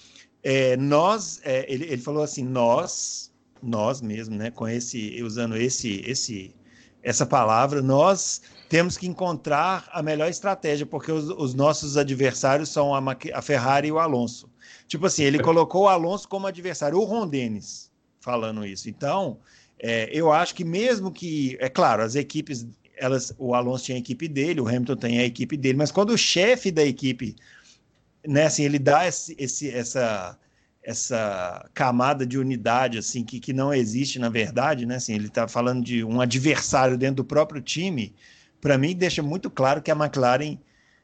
é, 0.42 0.76
nós, 0.76 1.40
é, 1.44 1.64
ele, 1.72 1.84
ele 1.84 2.02
falou 2.02 2.22
assim, 2.22 2.44
nós, 2.44 3.32
nós 3.62 4.00
mesmo, 4.00 4.34
né, 4.34 4.50
com 4.50 4.66
esse, 4.66 5.22
usando 5.22 5.56
esse, 5.56 6.02
esse, 6.06 6.54
essa 7.02 7.24
palavra, 7.24 7.80
nós 7.80 8.42
temos 8.68 8.96
que 8.96 9.06
encontrar 9.06 9.88
a 9.92 10.02
melhor 10.02 10.28
estratégia, 10.28 10.84
porque 10.84 11.12
os, 11.12 11.28
os 11.28 11.54
nossos 11.54 11.96
adversários 11.96 12.70
são 12.70 12.94
a, 12.94 13.00
a, 13.34 13.42
Ferrari 13.42 13.88
e 13.88 13.92
o 13.92 13.98
Alonso. 13.98 14.50
Tipo 14.88 15.06
assim, 15.06 15.22
ele 15.22 15.38
colocou 15.42 15.84
o 15.84 15.88
Alonso 15.88 16.28
como 16.28 16.46
adversário, 16.46 16.98
o 16.98 17.04
Ron 17.04 17.28
Dennis 17.28 17.81
falando 18.22 18.64
isso. 18.64 18.88
Então, 18.88 19.36
é, 19.78 20.08
eu 20.12 20.32
acho 20.32 20.54
que 20.54 20.64
mesmo 20.64 21.10
que, 21.10 21.56
é 21.60 21.68
claro, 21.68 22.02
as 22.02 22.14
equipes, 22.14 22.66
elas, 22.96 23.34
o 23.36 23.54
Alonso 23.54 23.84
tinha 23.84 23.96
a 23.96 23.98
equipe 23.98 24.28
dele, 24.28 24.60
o 24.60 24.68
Hamilton 24.68 24.96
tem 24.96 25.18
a 25.18 25.24
equipe 25.24 25.56
dele, 25.56 25.76
mas 25.76 25.90
quando 25.90 26.10
o 26.10 26.18
chefe 26.18 26.70
da 26.70 26.84
equipe, 26.84 27.36
né, 28.26 28.46
assim, 28.46 28.62
ele 28.62 28.78
dá 28.78 29.06
esse, 29.06 29.36
esse 29.38 29.68
essa 29.70 30.38
essa 30.84 31.68
camada 31.72 32.26
de 32.26 32.36
unidade 32.36 32.98
assim 32.98 33.24
que, 33.24 33.38
que 33.38 33.52
não 33.52 33.72
existe 33.72 34.18
na 34.18 34.28
verdade, 34.28 34.84
né? 34.84 34.96
Assim, 34.96 35.14
ele 35.14 35.28
está 35.28 35.46
falando 35.46 35.84
de 35.84 36.02
um 36.02 36.20
adversário 36.20 36.98
dentro 36.98 37.16
do 37.16 37.24
próprio 37.24 37.62
time. 37.62 38.12
Para 38.60 38.76
mim, 38.76 38.94
deixa 38.94 39.22
muito 39.22 39.48
claro 39.48 39.80
que 39.80 39.92
a 39.92 39.94
McLaren 39.94 40.58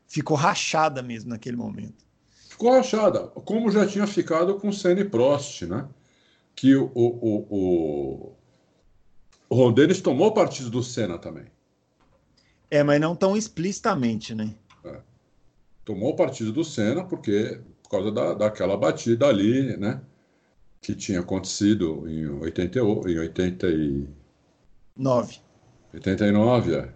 ficou 0.06 0.36
rachada 0.36 1.00
mesmo 1.00 1.30
naquele 1.30 1.56
momento. 1.56 2.04
Ficou 2.48 2.72
rachada, 2.72 3.28
como 3.28 3.70
já 3.70 3.86
tinha 3.86 4.06
ficado 4.06 4.56
com 4.56 4.68
o 4.68 4.72
Senna 4.72 5.00
e 5.00 5.04
Prost, 5.04 5.62
né? 5.62 5.86
Que 6.58 6.74
o, 6.74 6.90
o, 6.92 7.46
o, 7.48 8.36
o 9.48 9.54
Ron 9.54 9.72
Dennis 9.72 10.00
tomou 10.00 10.34
partido 10.34 10.68
do 10.68 10.82
Senna 10.82 11.16
também. 11.16 11.44
É, 12.68 12.82
mas 12.82 13.00
não 13.00 13.14
tão 13.14 13.36
explicitamente, 13.36 14.34
né? 14.34 14.52
É. 14.84 14.98
Tomou 15.84 16.16
partido 16.16 16.52
do 16.52 16.64
Senna 16.64 17.04
porque 17.04 17.60
por 17.80 17.90
causa 17.90 18.10
da, 18.10 18.34
daquela 18.34 18.76
batida 18.76 19.28
ali, 19.28 19.76
né? 19.76 20.00
Que 20.80 20.96
tinha 20.96 21.20
acontecido 21.20 22.08
em, 22.08 22.26
80, 22.26 22.80
em 22.80 23.18
89. 23.20 25.38
89, 25.94 26.74
é. 26.74 26.92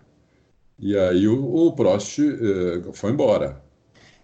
E 0.77 0.99
aí 0.99 1.29
o, 1.29 1.69
o 1.69 1.73
Prost 1.73 2.19
eh, 2.19 2.83
foi 2.93 3.13
embora. 3.13 3.63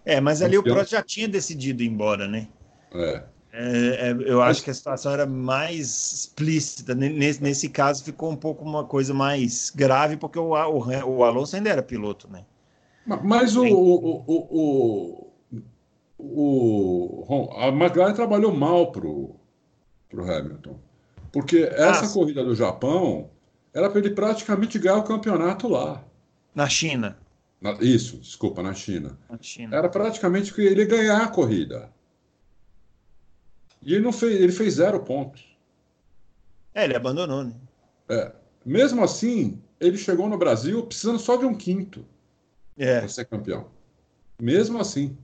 É, 0.03 0.19
mas 0.19 0.41
ali 0.41 0.57
o 0.57 0.63
Prost 0.63 0.91
já 0.91 1.01
tinha 1.01 1.29
decidido 1.29 1.81
ir 1.81 1.87
embora, 1.87 2.27
né? 2.27 2.49
É. 2.93 3.23
É, 3.51 4.09
é, 4.09 4.15
eu 4.25 4.41
acho 4.41 4.63
que 4.63 4.69
a 4.69 4.73
situação 4.73 5.11
era 5.11 5.25
mais 5.25 5.87
explícita. 6.13 6.93
Nesse, 6.93 7.41
nesse 7.41 7.69
caso, 7.69 8.03
ficou 8.03 8.31
um 8.31 8.35
pouco 8.35 8.63
uma 8.63 8.83
coisa 8.83 9.13
mais 9.13 9.71
grave, 9.71 10.17
porque 10.17 10.37
o, 10.37 10.53
o, 10.53 11.17
o 11.17 11.23
Alonso 11.23 11.55
ainda 11.55 11.69
era 11.69 11.81
piloto, 11.81 12.29
né? 12.31 12.45
Mas 13.23 13.55
o, 13.55 13.65
o, 13.65 14.23
o, 14.27 15.31
o, 16.19 17.49
a 17.57 17.69
McLaren 17.69 18.13
trabalhou 18.13 18.53
mal 18.53 18.91
para 18.91 19.07
o 19.07 19.39
Hamilton. 20.13 20.79
Porque 21.31 21.69
essa 21.71 22.05
ah, 22.05 22.09
corrida 22.09 22.43
do 22.43 22.55
Japão 22.55 23.29
era 23.73 23.89
para 23.89 23.99
ele 23.99 24.11
praticamente 24.11 24.77
ganhar 24.77 24.97
o 24.97 25.03
campeonato 25.03 25.67
lá. 25.67 26.03
Na 26.53 26.67
China. 26.67 27.17
Na, 27.61 27.73
isso, 27.81 28.17
desculpa, 28.17 28.63
na 28.63 28.73
China. 28.73 29.17
na 29.29 29.37
China. 29.41 29.75
Era 29.75 29.89
praticamente 29.89 30.53
que 30.53 30.61
ele 30.61 30.85
ganhar 30.85 31.23
a 31.23 31.27
corrida. 31.27 31.89
E 33.81 33.93
ele 33.93 34.03
não 34.03 34.11
fez, 34.11 34.39
ele 34.39 34.51
fez 34.51 34.75
zero 34.75 34.99
pontos. 35.01 35.47
É, 36.73 36.83
ele 36.83 36.95
abandonou, 36.95 37.43
né? 37.43 37.53
É. 38.09 38.31
Mesmo 38.65 39.03
assim, 39.03 39.61
ele 39.79 39.97
chegou 39.97 40.27
no 40.27 40.37
Brasil 40.37 40.85
precisando 40.85 41.19
só 41.19 41.35
de 41.35 41.45
um 41.45 41.55
quinto 41.55 42.05
é. 42.77 42.99
para 42.99 43.07
ser 43.07 43.25
campeão. 43.25 43.67
Mesmo 44.41 44.79
assim. 44.79 45.17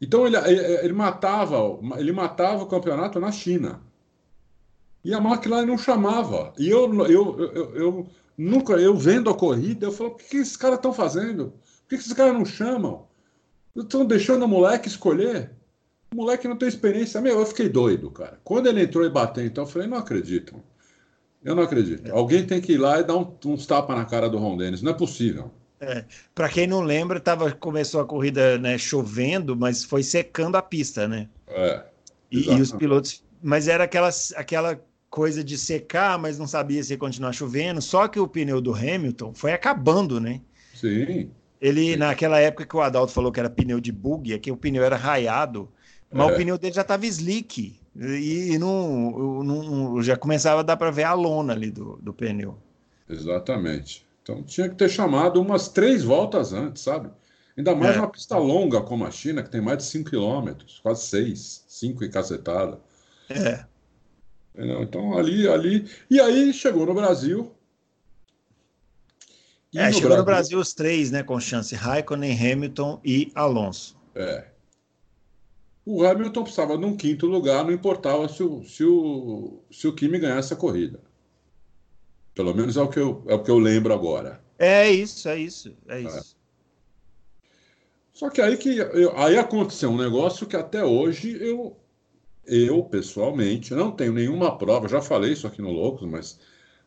Então 0.00 0.26
ele, 0.26 0.36
ele, 0.36 0.92
matava, 0.92 1.56
ele 1.96 2.12
matava 2.12 2.62
o 2.62 2.68
campeonato 2.68 3.18
na 3.18 3.32
China. 3.32 3.80
E 5.02 5.14
a 5.14 5.18
McLaren 5.18 5.66
não 5.66 5.78
chamava. 5.78 6.52
E 6.58 6.68
eu, 6.68 6.92
eu, 7.04 7.40
eu, 7.40 7.76
eu 7.76 8.06
nunca, 8.36 8.74
eu 8.74 8.94
vendo 8.96 9.30
a 9.30 9.34
corrida, 9.34 9.86
eu 9.86 9.92
falo, 9.92 10.10
o 10.10 10.14
que, 10.14 10.36
esses 10.36 10.56
caras 10.56 10.76
estão 10.76 10.92
fazendo? 10.92 11.54
Por 11.82 11.90
que, 11.90 11.94
esses 11.94 12.12
caras 12.12 12.34
não 12.34 12.44
chamam? 12.44 13.06
Estão 13.74 14.04
deixando 14.04 14.44
o 14.44 14.48
moleque 14.48 14.88
escolher? 14.88 15.55
O 16.12 16.16
moleque 16.16 16.48
não 16.48 16.56
tem 16.56 16.68
experiência. 16.68 17.20
Meu, 17.20 17.38
eu 17.38 17.46
fiquei 17.46 17.68
doido, 17.68 18.10
cara. 18.10 18.38
Quando 18.44 18.68
ele 18.68 18.82
entrou 18.82 19.04
e 19.04 19.10
bateu, 19.10 19.44
então, 19.44 19.64
eu 19.64 19.68
falei, 19.68 19.88
não 19.88 19.98
acredito. 19.98 20.54
Eu 21.44 21.54
não 21.54 21.62
acredito. 21.62 22.10
Alguém 22.12 22.44
tem 22.44 22.60
que 22.60 22.72
ir 22.72 22.78
lá 22.78 23.00
e 23.00 23.04
dar 23.04 23.16
um, 23.16 23.36
uns 23.46 23.66
tapas 23.66 23.96
na 23.96 24.04
cara 24.04 24.28
do 24.28 24.38
Ron 24.38 24.56
Dennis. 24.56 24.82
Não 24.82 24.92
é 24.92 24.94
possível. 24.94 25.50
É, 25.78 26.04
para 26.34 26.48
quem 26.48 26.66
não 26.66 26.80
lembra, 26.80 27.20
tava, 27.20 27.52
começou 27.52 28.00
a 28.00 28.06
corrida 28.06 28.58
né, 28.58 28.78
chovendo, 28.78 29.54
mas 29.54 29.84
foi 29.84 30.02
secando 30.02 30.56
a 30.56 30.62
pista, 30.62 31.06
né? 31.06 31.28
É, 31.46 31.84
e, 32.30 32.50
e, 32.50 32.60
os 32.60 32.72
pilotos. 32.72 33.22
Mas 33.42 33.68
era 33.68 33.84
aquela, 33.84 34.08
aquela 34.34 34.80
coisa 35.10 35.44
de 35.44 35.56
secar, 35.56 36.18
mas 36.18 36.38
não 36.38 36.46
sabia 36.46 36.82
se 36.82 36.94
ia 36.94 36.98
continuar 36.98 37.32
chovendo. 37.32 37.80
Só 37.80 38.08
que 38.08 38.18
o 38.18 38.26
pneu 38.26 38.60
do 38.60 38.74
Hamilton 38.74 39.34
foi 39.34 39.52
acabando, 39.52 40.18
né? 40.18 40.40
Sim. 40.74 41.30
Ele, 41.60 41.92
Sim. 41.92 41.96
naquela 41.96 42.38
época 42.38 42.66
que 42.66 42.76
o 42.76 42.80
Adalto 42.80 43.12
falou 43.12 43.30
que 43.30 43.40
era 43.40 43.48
pneu 43.48 43.80
de 43.80 43.92
bug, 43.92 44.32
é 44.32 44.38
que 44.38 44.50
o 44.50 44.56
pneu 44.56 44.82
era 44.82 44.96
raiado, 44.96 45.70
mas 46.12 46.28
é. 46.28 46.32
o 46.32 46.36
pneu 46.36 46.58
dele 46.58 46.74
já 46.74 46.82
estava 46.82 47.06
slick. 47.06 47.78
E, 47.94 48.52
e 48.52 48.58
não, 48.58 49.42
não, 49.42 50.02
já 50.02 50.16
começava 50.16 50.60
a 50.60 50.62
dar 50.62 50.76
para 50.76 50.90
ver 50.90 51.04
a 51.04 51.14
lona 51.14 51.52
ali 51.52 51.70
do, 51.70 51.98
do 52.02 52.12
pneu. 52.12 52.58
Exatamente. 53.08 54.06
Então 54.22 54.42
tinha 54.42 54.68
que 54.68 54.74
ter 54.74 54.88
chamado 54.88 55.40
umas 55.40 55.68
três 55.68 56.02
voltas 56.02 56.52
antes, 56.52 56.82
sabe? 56.82 57.10
Ainda 57.56 57.74
mais 57.74 57.96
é. 57.96 58.00
uma 58.00 58.10
pista 58.10 58.36
longa 58.36 58.82
como 58.82 59.06
a 59.06 59.10
China, 59.10 59.42
que 59.42 59.50
tem 59.50 59.60
mais 59.60 59.78
de 59.78 59.84
5 59.84 60.10
quilômetros, 60.10 60.78
quase 60.82 61.06
6, 61.06 61.64
5 61.66 62.04
e 62.04 62.08
cacetada. 62.10 62.78
É. 63.30 63.64
Então 64.54 65.16
ali, 65.16 65.48
ali. 65.48 65.88
E 66.10 66.20
aí 66.20 66.52
chegou 66.52 66.86
no 66.86 66.94
Brasil. 66.94 67.54
é, 69.74 69.86
no 69.86 69.92
chegou 69.92 70.08
Brasil... 70.08 70.16
no 70.18 70.24
Brasil 70.24 70.58
os 70.58 70.74
três, 70.74 71.10
né? 71.10 71.22
Com 71.22 71.38
chance: 71.40 71.74
Raikkonen, 71.74 72.32
Hamilton 72.32 73.00
e 73.04 73.30
Alonso. 73.34 73.96
É. 74.14 74.55
O 75.86 76.04
Hamilton 76.04 76.42
precisava 76.42 76.76
de 76.76 76.84
um 76.84 76.96
quinto 76.96 77.28
lugar, 77.28 77.64
não 77.64 77.72
importava 77.72 78.28
se 78.28 78.42
o, 78.42 78.64
se 78.64 78.84
o, 78.84 79.62
se 79.70 79.86
o 79.86 79.94
Kimi 79.94 80.18
ganhasse 80.18 80.52
a 80.52 80.56
corrida. 80.56 81.00
Pelo 82.34 82.52
menos 82.52 82.76
é 82.76 82.82
o 82.82 82.88
que 82.88 82.98
eu, 82.98 83.22
é 83.28 83.34
o 83.34 83.42
que 83.42 83.50
eu 83.50 83.58
lembro 83.58 83.94
agora. 83.94 84.44
É 84.58 84.90
isso, 84.90 85.28
é 85.28 85.38
isso, 85.38 85.76
é 85.86 86.00
isso. 86.00 86.18
É. 86.18 86.22
Só 88.12 88.30
que 88.30 88.42
aí 88.42 88.56
que 88.56 88.76
eu, 88.76 89.16
aí 89.16 89.38
aconteceu 89.38 89.90
um 89.90 89.96
negócio 89.96 90.46
que 90.46 90.56
até 90.56 90.84
hoje 90.84 91.38
eu 91.40 91.76
eu 92.46 92.82
pessoalmente 92.84 93.74
não 93.74 93.92
tenho 93.92 94.12
nenhuma 94.12 94.56
prova. 94.56 94.88
Já 94.88 95.00
falei 95.00 95.32
isso 95.32 95.46
aqui 95.46 95.62
no 95.62 95.70
Loucos, 95.70 96.08
mas 96.08 96.40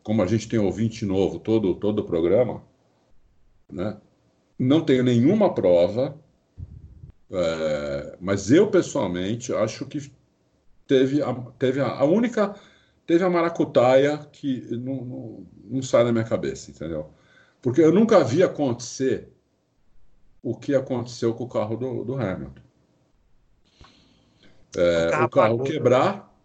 como 0.04 0.22
a 0.22 0.26
gente 0.26 0.48
tem 0.50 0.60
ouvinte 0.60 1.06
novo 1.06 1.40
todo 1.40 1.76
todo 1.76 2.00
o 2.00 2.06
programa, 2.06 2.64
né? 3.72 3.98
Não 4.58 4.84
tenho 4.84 5.04
nenhuma 5.04 5.54
prova, 5.54 6.20
é, 7.32 8.18
mas 8.20 8.52
eu 8.52 8.68
pessoalmente 8.70 9.54
acho 9.54 9.86
que 9.86 10.12
teve 10.88 11.22
a, 11.22 11.34
teve 11.60 11.80
a, 11.80 11.88
a 11.88 12.04
única 12.04 12.56
teve 13.06 13.24
a 13.24 13.30
maracutaia 13.30 14.18
que 14.32 14.62
não, 14.78 15.06
não, 15.06 15.48
não, 15.66 15.82
sai 15.82 16.04
da 16.04 16.12
minha 16.12 16.24
cabeça, 16.24 16.72
entendeu? 16.72 17.12
Porque 17.62 17.82
eu 17.82 17.92
nunca 17.92 18.24
vi 18.24 18.44
acontecer 18.44 19.30
o 20.42 20.56
que 20.56 20.76
aconteceu 20.76 21.34
com 21.34 21.44
o 21.44 21.50
carro 21.50 21.76
do, 21.76 22.04
do 22.04 22.16
Hamilton. 22.16 22.62
É, 24.78 25.08
o 25.08 25.12
carro, 25.12 25.26
o 25.26 25.30
carro 25.30 25.64
quebrar 25.64 26.36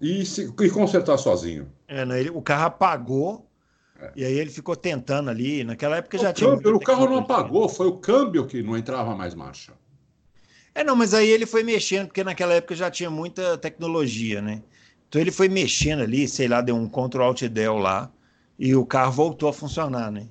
e, 0.00 0.24
se, 0.24 0.52
e 0.60 0.70
consertar 0.70 1.18
sozinho. 1.18 1.70
É, 1.86 2.04
né, 2.04 2.20
ele, 2.20 2.30
o 2.30 2.40
carro 2.40 2.66
apagou 2.66 3.48
é. 4.00 4.12
e 4.16 4.24
aí 4.24 4.38
ele 4.38 4.50
ficou 4.50 4.76
tentando 4.76 5.30
ali. 5.30 5.64
Naquela 5.64 5.96
época 5.96 6.16
o 6.16 6.20
já 6.20 6.32
câmbio, 6.32 6.62
tinha. 6.62 6.76
O 6.76 6.80
carro 6.80 7.08
não 7.08 7.18
apagou, 7.18 7.68
foi 7.68 7.86
o 7.88 7.98
câmbio 7.98 8.46
que 8.46 8.62
não 8.62 8.76
entrava 8.76 9.14
mais 9.14 9.34
marcha. 9.34 9.72
É, 10.74 10.82
não, 10.82 10.96
mas 10.96 11.14
aí 11.14 11.28
ele 11.28 11.46
foi 11.46 11.62
mexendo, 11.62 12.06
porque 12.06 12.24
naquela 12.24 12.54
época 12.54 12.74
já 12.74 12.90
tinha 12.90 13.10
muita 13.10 13.56
tecnologia, 13.56 14.42
né? 14.42 14.62
Então 15.08 15.20
ele 15.20 15.30
foi 15.30 15.48
mexendo 15.48 16.02
ali, 16.02 16.26
sei 16.26 16.48
lá, 16.48 16.60
deu 16.60 16.74
um 16.74 16.88
Ctrl 16.88 17.22
Alt 17.22 17.42
Del 17.44 17.78
lá 17.78 18.12
e 18.58 18.74
o 18.74 18.84
carro 18.84 19.12
voltou 19.12 19.48
a 19.48 19.52
funcionar, 19.52 20.10
né? 20.10 20.28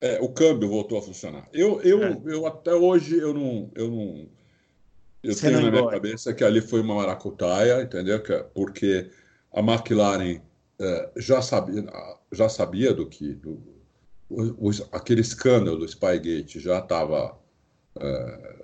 É, 0.00 0.20
o 0.20 0.28
câmbio 0.28 0.68
voltou 0.68 0.98
a 0.98 1.02
funcionar. 1.02 1.48
Eu, 1.52 1.80
eu, 1.82 2.02
é. 2.02 2.20
eu 2.26 2.46
até 2.46 2.74
hoje 2.74 3.16
eu 3.16 3.32
não, 3.32 3.70
eu 3.74 3.88
não, 3.88 4.28
eu 5.22 5.32
Você 5.32 5.46
tenho 5.46 5.60
não 5.60 5.70
na 5.70 5.70
minha 5.70 5.90
cabeça 5.90 6.34
que 6.34 6.42
ali 6.42 6.60
foi 6.60 6.80
uma 6.80 6.96
maracutaia, 6.96 7.80
entendeu? 7.82 8.16
É 8.16 8.42
porque 8.42 9.10
a 9.52 9.60
McLaren 9.60 10.40
é, 10.80 11.10
já 11.16 11.40
sabia, 11.40 11.84
já 12.32 12.48
sabia 12.48 12.92
do 12.92 13.06
que 13.06 13.32
do, 13.34 13.62
o, 14.28 14.68
o, 14.68 14.70
aquele 14.90 15.20
escândalo 15.20 15.78
do 15.78 15.88
Spygate 15.88 16.58
já 16.58 16.80
estava, 16.80 17.38
é, 18.00 18.61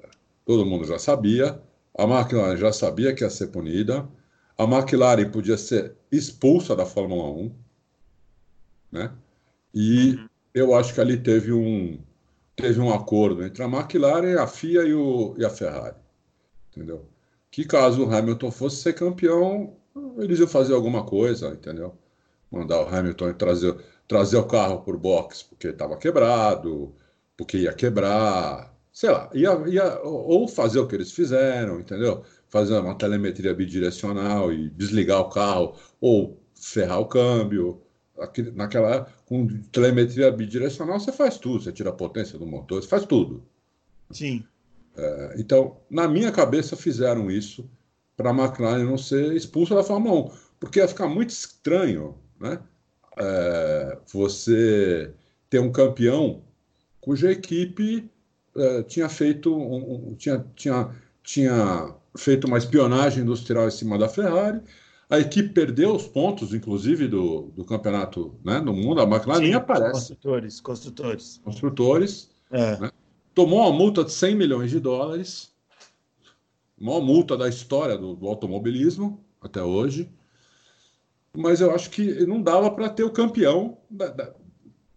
todo 0.48 0.64
mundo 0.64 0.84
já 0.86 0.98
sabia. 0.98 1.60
A 1.96 2.04
McLaren 2.04 2.56
já 2.56 2.72
sabia 2.72 3.14
que 3.14 3.22
ia 3.22 3.30
ser 3.30 3.48
punida 3.48 4.08
a 4.58 4.64
McLaren 4.64 5.30
podia 5.30 5.56
ser 5.56 5.96
expulsa 6.10 6.74
da 6.74 6.84
Fórmula 6.84 7.30
1, 7.30 7.54
né? 8.90 9.12
E 9.72 10.14
uhum. 10.14 10.28
eu 10.52 10.74
acho 10.74 10.92
que 10.92 11.00
ali 11.00 11.16
teve 11.16 11.52
um 11.52 12.00
teve 12.56 12.80
um 12.80 12.92
acordo 12.92 13.44
entre 13.44 13.62
a 13.62 13.68
McLaren, 13.68 14.36
a 14.36 14.48
FIA 14.48 14.82
e, 14.82 14.92
o, 14.92 15.32
e 15.38 15.44
a 15.44 15.50
Ferrari, 15.50 15.94
entendeu? 16.72 17.06
Que 17.52 17.64
caso 17.64 18.04
o 18.04 18.12
Hamilton 18.12 18.50
fosse 18.50 18.82
ser 18.82 18.94
campeão, 18.94 19.76
eles 20.18 20.40
iam 20.40 20.48
fazer 20.48 20.74
alguma 20.74 21.04
coisa, 21.04 21.50
entendeu? 21.50 21.94
Mandar 22.50 22.82
o 22.82 22.88
Hamilton 22.88 23.32
trazer, 23.34 23.76
trazer 24.08 24.38
o 24.38 24.46
carro 24.46 24.80
por 24.80 24.96
box 24.96 25.44
porque 25.44 25.68
estava 25.68 25.96
quebrado, 25.96 26.92
porque 27.36 27.58
ia 27.58 27.72
quebrar, 27.72 28.74
sei 28.98 29.10
lá, 29.10 29.30
ia, 29.32 29.50
ia, 29.68 30.00
ou 30.00 30.48
fazer 30.48 30.80
o 30.80 30.88
que 30.88 30.96
eles 30.96 31.12
fizeram, 31.12 31.78
entendeu? 31.78 32.24
Fazer 32.48 32.76
uma 32.80 32.96
telemetria 32.96 33.54
bidirecional 33.54 34.52
e 34.52 34.70
desligar 34.70 35.20
o 35.20 35.30
carro, 35.30 35.76
ou 36.00 36.42
ferrar 36.52 36.98
o 36.98 37.06
câmbio. 37.06 37.80
Naquela, 38.56 39.06
com 39.24 39.46
telemetria 39.70 40.32
bidirecional, 40.32 40.98
você 40.98 41.12
faz 41.12 41.38
tudo, 41.38 41.62
você 41.62 41.70
tira 41.70 41.90
a 41.90 41.92
potência 41.92 42.36
do 42.36 42.44
motor, 42.44 42.82
você 42.82 42.88
faz 42.88 43.06
tudo. 43.06 43.44
Sim. 44.10 44.42
É, 44.96 45.34
então, 45.38 45.76
na 45.88 46.08
minha 46.08 46.32
cabeça, 46.32 46.74
fizeram 46.74 47.30
isso 47.30 47.70
para 48.16 48.30
a 48.30 48.34
McLaren 48.34 48.82
não 48.82 48.98
ser 48.98 49.32
expulsa 49.32 49.76
da 49.76 49.84
Fórmula 49.84 50.24
1, 50.24 50.30
porque 50.58 50.80
ia 50.80 50.88
ficar 50.88 51.06
muito 51.06 51.30
estranho, 51.30 52.18
né? 52.40 52.58
É, 53.16 53.98
você 54.12 55.14
ter 55.48 55.60
um 55.60 55.70
campeão 55.70 56.42
cuja 57.00 57.30
equipe 57.30 58.10
é, 58.58 58.82
tinha 58.82 59.08
feito 59.08 59.54
um, 59.54 60.10
um, 60.10 60.14
tinha, 60.14 60.44
tinha, 60.54 60.90
tinha 61.22 61.94
feito 62.16 62.46
uma 62.46 62.58
espionagem 62.58 63.22
industrial 63.22 63.68
em 63.68 63.70
cima 63.70 63.98
da 63.98 64.08
Ferrari. 64.08 64.60
A 65.10 65.18
equipe 65.18 65.50
perdeu 65.50 65.94
os 65.94 66.06
pontos, 66.06 66.52
inclusive, 66.52 67.08
do, 67.08 67.50
do 67.56 67.64
campeonato 67.64 68.34
né, 68.44 68.60
no 68.60 68.74
mundo. 68.74 69.00
A 69.00 69.04
McLaren 69.04 69.40
nem 69.40 69.54
aparece. 69.54 69.92
Construtores, 69.92 70.60
construtores. 70.60 71.40
Construtores. 71.42 72.30
É. 72.50 72.78
Né? 72.78 72.90
Tomou 73.34 73.60
uma 73.60 73.72
multa 73.72 74.04
de 74.04 74.12
100 74.12 74.34
milhões 74.34 74.70
de 74.70 74.80
dólares. 74.80 75.50
Maior 76.78 77.00
multa 77.00 77.36
da 77.36 77.48
história 77.48 77.96
do, 77.96 78.14
do 78.14 78.28
automobilismo 78.28 79.24
até 79.40 79.62
hoje. 79.62 80.10
Mas 81.34 81.60
eu 81.60 81.74
acho 81.74 81.90
que 81.90 82.26
não 82.26 82.42
dava 82.42 82.70
para 82.70 82.88
ter 82.88 83.04
o 83.04 83.10
campeão 83.10 83.78
da, 83.88 84.08
da, 84.08 84.34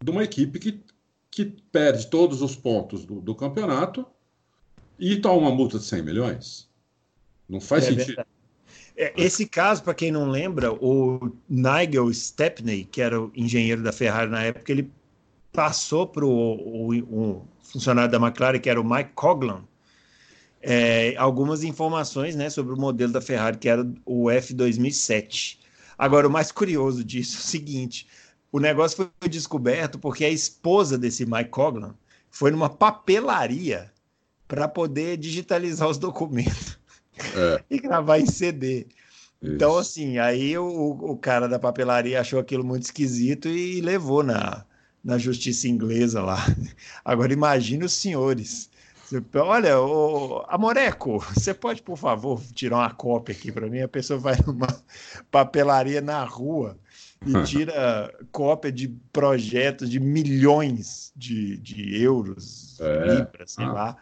de 0.03 0.11
uma 0.11 0.23
equipe 0.23 0.59
que 0.59 0.83
que 1.31 1.45
perde 1.71 2.07
todos 2.07 2.41
os 2.41 2.55
pontos 2.55 3.05
do, 3.05 3.21
do 3.21 3.33
campeonato 3.33 4.05
e 4.99 5.15
toma 5.15 5.37
uma 5.37 5.51
multa 5.51 5.79
de 5.79 5.85
100 5.85 6.01
milhões. 6.03 6.69
Não 7.47 7.61
faz 7.61 7.85
é 7.85 7.87
sentido. 7.87 8.25
É, 8.95 9.13
esse 9.15 9.47
caso, 9.47 9.81
para 9.81 9.93
quem 9.93 10.11
não 10.11 10.29
lembra, 10.29 10.73
o 10.73 11.31
Nigel 11.49 12.13
Stepney, 12.13 12.83
que 12.83 13.01
era 13.01 13.19
o 13.19 13.31
engenheiro 13.33 13.81
da 13.81 13.93
Ferrari 13.93 14.29
na 14.29 14.43
época, 14.43 14.71
ele 14.71 14.91
passou 15.51 16.05
para 16.05 16.25
o 16.25 17.45
funcionário 17.63 18.11
da 18.11 18.17
McLaren, 18.17 18.59
que 18.59 18.69
era 18.69 18.79
o 18.79 18.87
Mike 18.87 19.11
Coglan, 19.15 19.63
é, 20.61 21.15
algumas 21.17 21.63
informações 21.63 22.35
né, 22.35 22.49
sobre 22.49 22.73
o 22.73 22.77
modelo 22.77 23.11
da 23.11 23.21
Ferrari, 23.21 23.57
que 23.57 23.69
era 23.69 23.81
o 24.05 24.25
F2007. 24.25 25.57
Agora, 25.97 26.27
o 26.27 26.31
mais 26.31 26.51
curioso 26.51 27.03
disso 27.03 27.37
é 27.37 27.39
o 27.39 27.43
seguinte: 27.43 28.07
o 28.51 28.59
negócio 28.59 29.09
foi 29.19 29.29
descoberto 29.29 29.97
porque 29.97 30.25
a 30.25 30.29
esposa 30.29 30.97
desse 30.97 31.25
Mike 31.25 31.49
Coglan 31.49 31.95
foi 32.29 32.51
numa 32.51 32.69
papelaria 32.69 33.91
para 34.47 34.67
poder 34.67 35.17
digitalizar 35.17 35.87
os 35.87 35.97
documentos 35.97 36.77
é. 37.35 37.63
e 37.69 37.79
gravar 37.79 38.19
em 38.19 38.25
CD. 38.25 38.87
Isso. 39.41 39.55
Então, 39.55 39.77
assim, 39.77 40.17
aí 40.17 40.57
o, 40.57 40.65
o 40.65 41.17
cara 41.17 41.47
da 41.47 41.57
papelaria 41.57 42.19
achou 42.19 42.39
aquilo 42.39 42.63
muito 42.63 42.83
esquisito 42.83 43.47
e 43.47 43.81
levou 43.81 44.23
na, 44.23 44.65
na 45.03 45.17
justiça 45.17 45.67
inglesa 45.67 46.21
lá. 46.21 46.45
Agora, 47.03 47.31
imagine 47.31 47.85
os 47.85 47.93
senhores. 47.93 48.69
Olha, 49.35 49.79
o 49.79 50.45
Amoreco, 50.47 51.19
você 51.19 51.53
pode, 51.53 51.81
por 51.81 51.97
favor, 51.97 52.41
tirar 52.53 52.77
uma 52.77 52.93
cópia 52.93 53.35
aqui 53.35 53.51
para 53.51 53.67
mim? 53.67 53.81
A 53.81 53.87
pessoa 53.87 54.19
vai 54.19 54.37
numa 54.45 54.67
papelaria 55.29 56.01
na 56.01 56.23
rua 56.23 56.77
e 57.25 57.43
tira 57.43 58.13
cópia 58.31 58.71
de 58.71 58.87
projetos 59.13 59.89
de 59.89 59.99
milhões 59.99 61.11
de, 61.15 61.57
de 61.57 62.01
euros, 62.01 62.79
é. 62.81 63.15
libras, 63.15 63.51
sei 63.51 63.65
ah. 63.65 63.71
lá, 63.71 63.97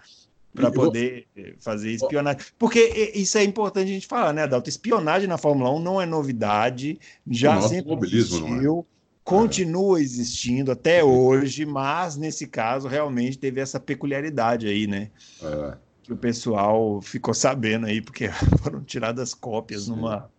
para 0.54 0.72
poder 0.72 1.28
vou... 1.36 1.46
fazer 1.60 1.92
espionagem. 1.92 2.42
Porque 2.58 3.12
isso 3.14 3.38
é 3.38 3.44
importante 3.44 3.90
a 3.90 3.94
gente 3.94 4.08
falar, 4.08 4.34
né, 4.34 4.44
Adalto? 4.44 4.70
Espionagem 4.70 5.28
na 5.28 5.38
Fórmula 5.38 5.70
1 5.72 5.80
não 5.80 6.02
é 6.02 6.06
novidade, 6.06 6.98
já 7.30 7.62
sempre 7.62 7.94
é. 7.94 7.98
existiu, 8.06 8.88
é. 8.90 9.20
continua 9.24 10.02
existindo 10.02 10.72
até 10.72 11.04
hoje, 11.04 11.66
mas 11.66 12.16
nesse 12.16 12.48
caso 12.48 12.88
realmente 12.88 13.38
teve 13.38 13.60
essa 13.60 13.82
peculiaridade 13.82 14.66
aí, 14.66 14.88
né? 14.88 15.12
É. 15.44 15.78
Que 16.04 16.14
o 16.14 16.18
pessoal 16.18 17.02
ficou 17.02 17.34
sabendo 17.34 17.86
aí, 17.86 18.02
porque 18.02 18.30
foram 18.64 18.82
tiradas 18.82 19.34
cópias 19.34 19.84
Sim. 19.84 19.92
numa 19.92 20.30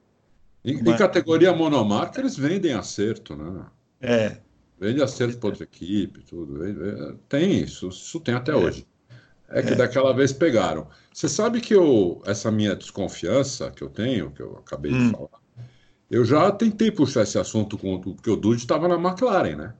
em, 0.64 0.82
Mas... 0.82 0.94
em 0.94 0.96
categoria 0.96 1.52
monomarca, 1.52 2.20
eles 2.20 2.36
vendem 2.36 2.72
acerto, 2.72 3.36
né? 3.36 3.66
É. 4.00 4.36
Vende 4.78 5.02
acerto 5.02 5.38
para 5.38 5.50
outra 5.50 5.64
equipe, 5.64 6.22
tudo. 6.22 7.18
Tem 7.28 7.58
isso, 7.58 7.88
isso 7.88 8.18
tem 8.20 8.34
até 8.34 8.52
é. 8.52 8.56
hoje. 8.56 8.86
É 9.48 9.62
que 9.62 9.72
é. 9.72 9.74
daquela 9.74 10.12
vez 10.12 10.32
pegaram. 10.32 10.86
Você 11.12 11.28
sabe 11.28 11.60
que 11.60 11.74
eu, 11.74 12.22
essa 12.24 12.50
minha 12.50 12.74
desconfiança 12.74 13.70
que 13.70 13.82
eu 13.82 13.90
tenho, 13.90 14.30
que 14.30 14.40
eu 14.40 14.56
acabei 14.58 14.92
hum. 14.92 15.06
de 15.06 15.12
falar, 15.12 15.40
eu 16.10 16.24
já 16.24 16.50
tentei 16.50 16.90
puxar 16.90 17.22
esse 17.22 17.38
assunto 17.38 17.76
com 17.76 17.94
o 17.94 18.00
porque 18.00 18.30
o 18.30 18.36
Dude 18.36 18.60
estava 18.60 18.88
na 18.88 18.94
McLaren, 18.94 19.56
né? 19.56 19.74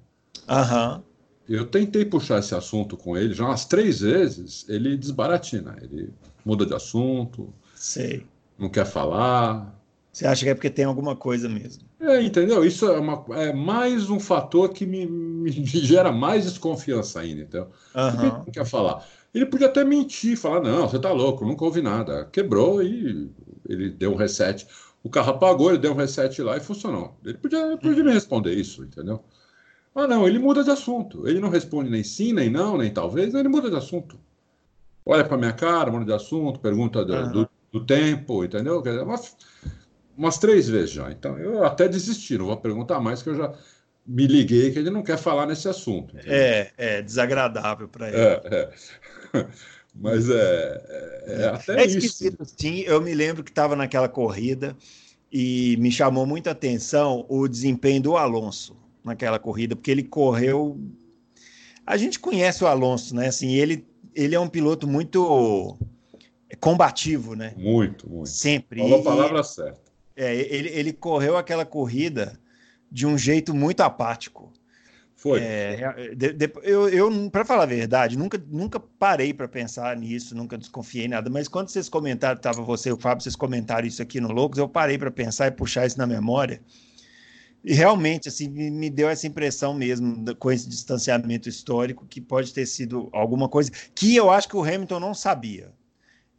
Aham. 0.49 1.03
Eu 1.49 1.66
tentei 1.66 2.05
puxar 2.05 2.38
esse 2.38 2.55
assunto 2.55 2.97
com 2.97 3.16
ele 3.16 3.35
já 3.35 3.45
umas 3.45 3.64
três 3.64 4.01
vezes, 4.01 4.64
ele 4.69 4.97
desbaratina, 4.97 5.77
ele 5.83 6.12
muda 6.45 6.64
de 6.64 6.75
assunto, 6.75 7.53
Sei. 7.75 8.25
não 8.57 8.69
quer 8.69 8.87
falar, 8.87 9.80
você 10.12 10.27
acha 10.27 10.44
que 10.44 10.51
é 10.51 10.55
porque 10.55 10.70
tem 10.70 10.85
alguma 10.85 11.14
coisa 11.14 11.49
mesmo? 11.49 11.85
É, 12.01 12.20
entendeu? 12.20 12.64
Isso 12.64 12.87
é, 12.87 12.99
uma, 12.99 13.25
é 13.31 13.53
mais 13.53 14.11
um 14.11 14.18
fator 14.18 14.70
que 14.70 14.85
me, 14.85 15.07
me 15.07 15.51
gera 15.51 16.11
mais 16.11 16.44
desconfiança 16.44 17.20
ainda, 17.20 17.42
então. 17.42 17.68
Uhum. 17.94 18.44
Que 18.44 18.51
quer 18.51 18.66
falar? 18.66 19.07
Ele 19.33 19.46
podia 19.46 19.68
até 19.68 19.85
mentir, 19.85 20.37
falar, 20.37 20.61
não, 20.61 20.88
você 20.88 20.99
tá 20.99 21.12
louco, 21.12 21.44
nunca 21.44 21.64
ouvi 21.64 21.81
nada. 21.81 22.29
Quebrou 22.33 22.83
e 22.83 23.31
ele 23.68 23.90
deu 23.90 24.12
um 24.12 24.16
reset. 24.16 24.66
O 25.03 25.09
carro 25.09 25.31
apagou, 25.31 25.70
ele 25.70 25.79
deu 25.79 25.92
um 25.92 25.96
reset 25.96 26.42
lá 26.42 26.57
e 26.57 26.61
funcionou. 26.61 27.16
Ele 27.25 27.38
podia, 27.38 27.77
podia 27.77 28.03
me 28.03 28.12
responder 28.12 28.53
isso, 28.55 28.83
entendeu? 28.83 29.23
Ah, 29.94 30.07
não, 30.07 30.27
ele 30.27 30.38
muda 30.38 30.64
de 30.64 30.70
assunto. 30.70 31.29
Ele 31.29 31.40
não 31.40 31.49
responde 31.49 31.88
nem 31.88 32.03
sim, 32.03 32.33
nem 32.33 32.51
não, 32.51 32.77
nem 32.77 32.92
talvez, 32.92 33.33
ele 33.35 33.49
muda 33.49 33.70
de 33.70 33.77
assunto. 33.77 34.18
Olha 35.07 35.25
para 35.25 35.37
minha 35.37 35.53
cara, 35.53 35.90
muda 35.90 36.05
de 36.05 36.12
assunto, 36.12 36.59
pergunta 36.59 37.05
do, 37.05 37.14
uhum. 37.14 37.33
do, 37.33 37.51
do 37.73 37.87
tempo, 37.87 38.44
entendeu? 38.44 38.83
Quer 38.83 38.90
dizer, 38.90 39.05
uma, 39.05 39.18
umas 40.20 40.37
três 40.37 40.68
vezes 40.68 40.90
já. 40.90 41.11
Então 41.11 41.38
eu 41.38 41.64
até 41.64 41.88
desisti, 41.88 42.37
não 42.37 42.46
vou 42.46 42.56
perguntar 42.59 43.00
mais, 43.00 43.22
que 43.22 43.30
eu 43.30 43.35
já 43.35 43.54
me 44.06 44.26
liguei 44.26 44.70
que 44.70 44.78
ele 44.78 44.90
não 44.90 45.02
quer 45.02 45.16
falar 45.16 45.46
nesse 45.46 45.66
assunto. 45.66 46.14
Entendeu? 46.14 46.35
É, 46.35 46.72
é 46.76 47.02
desagradável 47.02 47.88
para 47.88 48.09
ele. 48.09 48.18
É, 48.18 48.42
é. 49.33 49.46
Mas 49.94 50.28
é, 50.30 51.24
é, 51.26 51.42
é 51.42 51.48
até 51.48 51.83
é 51.83 51.87
isso. 51.87 52.22
Sim, 52.56 52.80
eu 52.80 53.00
me 53.00 53.12
lembro 53.14 53.42
que 53.42 53.50
estava 53.50 53.74
naquela 53.74 54.09
corrida 54.09 54.76
e 55.33 55.76
me 55.78 55.90
chamou 55.90 56.26
muita 56.26 56.50
atenção 56.50 57.24
o 57.28 57.48
desempenho 57.48 58.02
do 58.02 58.16
Alonso 58.16 58.76
naquela 59.02 59.38
corrida, 59.38 59.74
porque 59.74 59.90
ele 59.90 60.04
correu. 60.04 60.78
A 61.85 61.96
gente 61.96 62.20
conhece 62.20 62.62
o 62.62 62.66
Alonso, 62.68 63.16
né? 63.16 63.28
Assim, 63.28 63.54
ele, 63.54 63.85
ele 64.14 64.35
é 64.35 64.40
um 64.40 64.48
piloto 64.48 64.87
muito 64.87 65.76
combativo, 66.61 67.35
né? 67.35 67.54
Muito, 67.56 68.09
muito. 68.09 68.28
Sempre. 68.28 68.80
Falou 68.80 69.00
a 69.00 69.02
palavra 69.02 69.42
certa. 69.42 69.89
É, 70.22 70.35
ele, 70.35 70.68
ele 70.68 70.92
correu 70.92 71.38
aquela 71.38 71.64
corrida 71.64 72.38
de 72.92 73.06
um 73.06 73.16
jeito 73.16 73.54
muito 73.54 73.80
apático. 73.80 74.52
Foi. 75.16 75.40
É, 75.40 76.14
de, 76.14 76.35
de, 76.35 76.52
eu, 76.62 76.88
eu 76.90 77.30
para 77.30 77.42
falar 77.42 77.62
a 77.62 77.66
verdade, 77.66 78.18
nunca, 78.18 78.42
nunca 78.50 78.78
parei 78.78 79.33
para 79.33 79.48
pensar 79.48 79.96
nisso, 79.96 80.37
nunca 80.37 80.59
desconfiei 80.59 81.09
nada. 81.09 81.30
Mas 81.30 81.48
quando 81.48 81.68
vocês 81.68 81.88
comentaram, 81.88 82.37
estava 82.37 82.61
você 82.61 82.90
e 82.90 82.92
o 82.92 82.98
Fábio, 82.98 83.22
vocês 83.22 83.35
comentaram 83.35 83.87
isso 83.87 84.02
aqui 84.02 84.20
no 84.20 84.30
Loucos, 84.30 84.59
eu 84.59 84.68
parei 84.68 84.98
para 84.98 85.11
pensar 85.11 85.46
e 85.46 85.52
puxar 85.52 85.87
isso 85.87 85.96
na 85.96 86.06
memória. 86.06 86.61
E 87.64 87.72
realmente, 87.72 88.28
assim, 88.28 88.48
me 88.48 88.90
deu 88.90 89.09
essa 89.09 89.26
impressão 89.26 89.72
mesmo, 89.72 90.35
com 90.37 90.50
esse 90.52 90.68
distanciamento 90.68 91.48
histórico, 91.48 92.06
que 92.06 92.20
pode 92.20 92.52
ter 92.52 92.66
sido 92.66 93.09
alguma 93.11 93.48
coisa 93.48 93.70
que 93.94 94.14
eu 94.14 94.30
acho 94.30 94.48
que 94.48 94.56
o 94.56 94.64
Hamilton 94.64 95.00
não 95.00 95.14
sabia. 95.14 95.72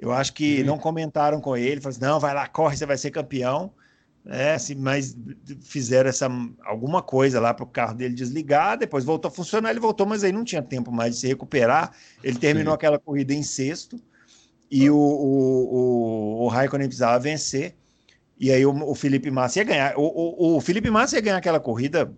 Eu 0.02 0.12
acho 0.12 0.34
que 0.34 0.62
uhum. 0.62 0.66
não 0.66 0.78
comentaram 0.80 1.40
com 1.40 1.56
ele, 1.56 1.80
falaram 1.80 1.90
assim, 1.90 2.02
não, 2.02 2.20
vai 2.20 2.34
lá, 2.34 2.48
corre, 2.48 2.76
você 2.76 2.88
vai 2.88 2.98
ser 2.98 3.12
campeão. 3.12 3.72
É, 4.26 4.54
assim, 4.54 4.76
mas 4.76 5.18
fizeram 5.62 6.10
essa 6.10 6.30
alguma 6.64 7.02
coisa 7.02 7.40
lá 7.40 7.54
para 7.54 7.64
o 7.64 7.68
carro 7.68 7.96
dele 7.96 8.14
desligar, 8.14 8.78
depois 8.78 9.04
voltou 9.04 9.30
a 9.30 9.32
funcionar, 9.32 9.72
ele 9.72 9.80
voltou, 9.80 10.06
mas 10.06 10.24
aí 10.24 10.32
não 10.32 10.44
tinha 10.44 10.62
tempo 10.62 10.92
mais 10.92 11.16
de 11.16 11.22
se 11.22 11.28
recuperar. 11.28 11.92
Ele 12.24 12.38
terminou 12.38 12.74
Sim. 12.74 12.76
aquela 12.76 13.00
corrida 13.00 13.34
em 13.34 13.42
sexto 13.42 14.00
e 14.70 14.90
o, 14.90 14.96
o, 14.96 15.76
o, 15.76 16.44
o 16.44 16.48
Raikkonen 16.48 16.88
precisava 16.88 17.20
vencer. 17.20 17.76
E 18.40 18.52
aí 18.52 18.66
o, 18.66 18.72
o 18.72 18.96
Felipe 18.96 19.30
Massa 19.30 19.60
ia 19.60 19.66
ganhar. 19.66 19.94
O, 19.98 20.02
o, 20.02 20.58
o 20.58 20.62
Felipe 20.62 20.90
Massa 20.90 21.16
ia 21.16 21.22
ganhar 21.22 21.38
aquela 21.38 21.60
corrida 21.60 22.12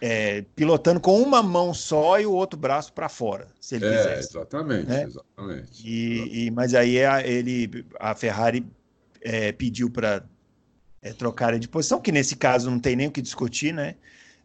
é, 0.00 0.42
pilotando 0.54 1.00
com 1.00 1.20
uma 1.20 1.42
mão 1.42 1.72
só 1.72 2.20
e 2.20 2.26
o 2.26 2.32
outro 2.32 2.58
braço 2.58 2.92
para 2.92 3.08
fora, 3.08 3.48
se 3.60 3.76
ele 3.76 3.86
é, 3.86 3.96
quisesse. 3.96 4.36
Exatamente, 4.36 4.86
né? 4.86 5.04
exatamente. 5.04 5.86
E, 5.86 6.46
e, 6.46 6.50
mas 6.50 6.74
aí 6.74 7.04
a, 7.04 7.26
ele, 7.26 7.84
a 7.98 8.14
Ferrari 8.14 8.66
é, 9.20 9.52
pediu 9.52 9.90
para 9.90 10.24
é, 11.02 11.12
trocarem 11.12 11.60
de 11.60 11.68
posição, 11.68 12.00
que 12.00 12.12
nesse 12.12 12.36
caso 12.36 12.70
não 12.70 12.78
tem 12.78 12.96
nem 12.96 13.08
o 13.08 13.10
que 13.10 13.22
discutir, 13.22 13.72
né? 13.72 13.96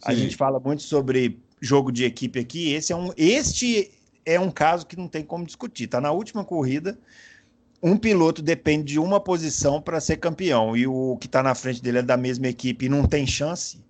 A 0.04 0.14
gente 0.14 0.38
fala 0.38 0.60
muito 0.62 0.82
sobre 0.82 1.38
jogo 1.60 1.92
de 1.92 2.06
equipe 2.06 2.40
aqui. 2.40 2.72
Esse 2.72 2.94
é 2.94 2.96
um, 2.96 3.12
este 3.18 3.92
é 4.26 4.40
um 4.40 4.50
caso 4.50 4.86
que 4.86 4.96
não 4.96 5.10
tem 5.10 5.24
como 5.24 5.46
discutir. 5.46 5.88
Tá 5.88 6.00
na 6.00 6.12
última 6.12 6.46
corrida, 6.46 6.98
um 7.82 7.98
piloto 7.98 8.42
depende 8.42 8.94
de 8.94 9.00
uma 9.00 9.20
posição 9.20 9.82
para 9.82 10.00
ser 10.00 10.18
campeão 10.18 10.76
e 10.76 10.86
o 10.86 11.18
que 11.20 11.28
está 11.28 11.42
na 11.42 11.56
frente 11.56 11.82
dele 11.82 12.00
é 12.00 12.02
da 12.02 12.18
mesma 12.18 12.48
equipe 12.48 12.86
e 12.86 12.90
não 12.90 13.06
tem 13.06 13.26
chance. 13.26 13.82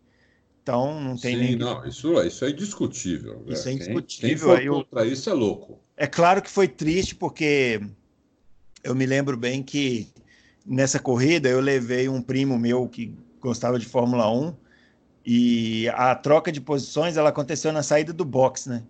Então 0.62 1.00
não 1.02 1.18
tem 1.18 1.36
Sim, 1.36 1.42
nem. 1.42 1.56
não, 1.56 1.86
isso, 1.86 2.14
isso 2.22 2.46
é 2.46 2.50
indiscutível. 2.52 3.44
Isso 3.48 3.66
né? 3.66 3.72
é 3.72 3.76
indiscutível. 3.76 4.48
Quem, 4.48 4.56
quem 4.56 4.62
Aí 4.62 4.66
eu- 4.66 4.74
contra 4.86 5.06
isso 5.06 5.30
é 5.30 5.34
louco. 5.34 5.80
É 5.98 6.08
claro 6.08 6.42
que 6.42 6.50
foi 6.50 6.68
triste 6.68 7.16
porque 7.16 7.82
eu 8.84 8.96
me 8.96 9.06
lembro 9.06 9.36
bem 9.36 9.62
que 9.64 10.08
nessa 10.66 11.00
corrida 11.00 11.50
eu 11.50 11.60
levei 11.60 12.08
um 12.08 12.22
primo 12.22 12.58
meu 12.58 12.88
que 12.88 13.14
gostava 13.42 13.78
de 13.80 13.86
Fórmula 13.86 14.32
1 14.32 14.54
e 15.26 15.90
a 15.90 16.16
troca 16.16 16.52
de 16.52 16.62
posições 16.62 17.18
ela 17.18 17.30
aconteceu 17.30 17.72
na 17.74 17.84
saída 17.84 18.14
do 18.14 18.24
box, 18.24 18.68
né? 18.70 18.84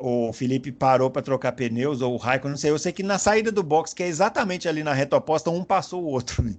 O 0.00 0.32
Felipe 0.32 0.70
parou 0.70 1.10
para 1.10 1.22
trocar 1.22 1.50
pneus, 1.52 2.00
ou 2.00 2.14
o 2.14 2.16
Raikkonen, 2.16 2.52
não 2.52 2.56
sei. 2.58 2.70
Eu 2.70 2.78
sei 2.78 2.92
que 2.92 3.02
na 3.02 3.18
saída 3.18 3.50
do 3.50 3.64
box, 3.64 3.92
que 3.92 4.02
é 4.02 4.06
exatamente 4.06 4.68
ali 4.68 4.82
na 4.84 4.92
reta 4.94 5.16
oposta, 5.16 5.50
um 5.50 5.64
passou 5.64 6.02
o 6.04 6.06
outro. 6.06 6.42
né? 6.42 6.54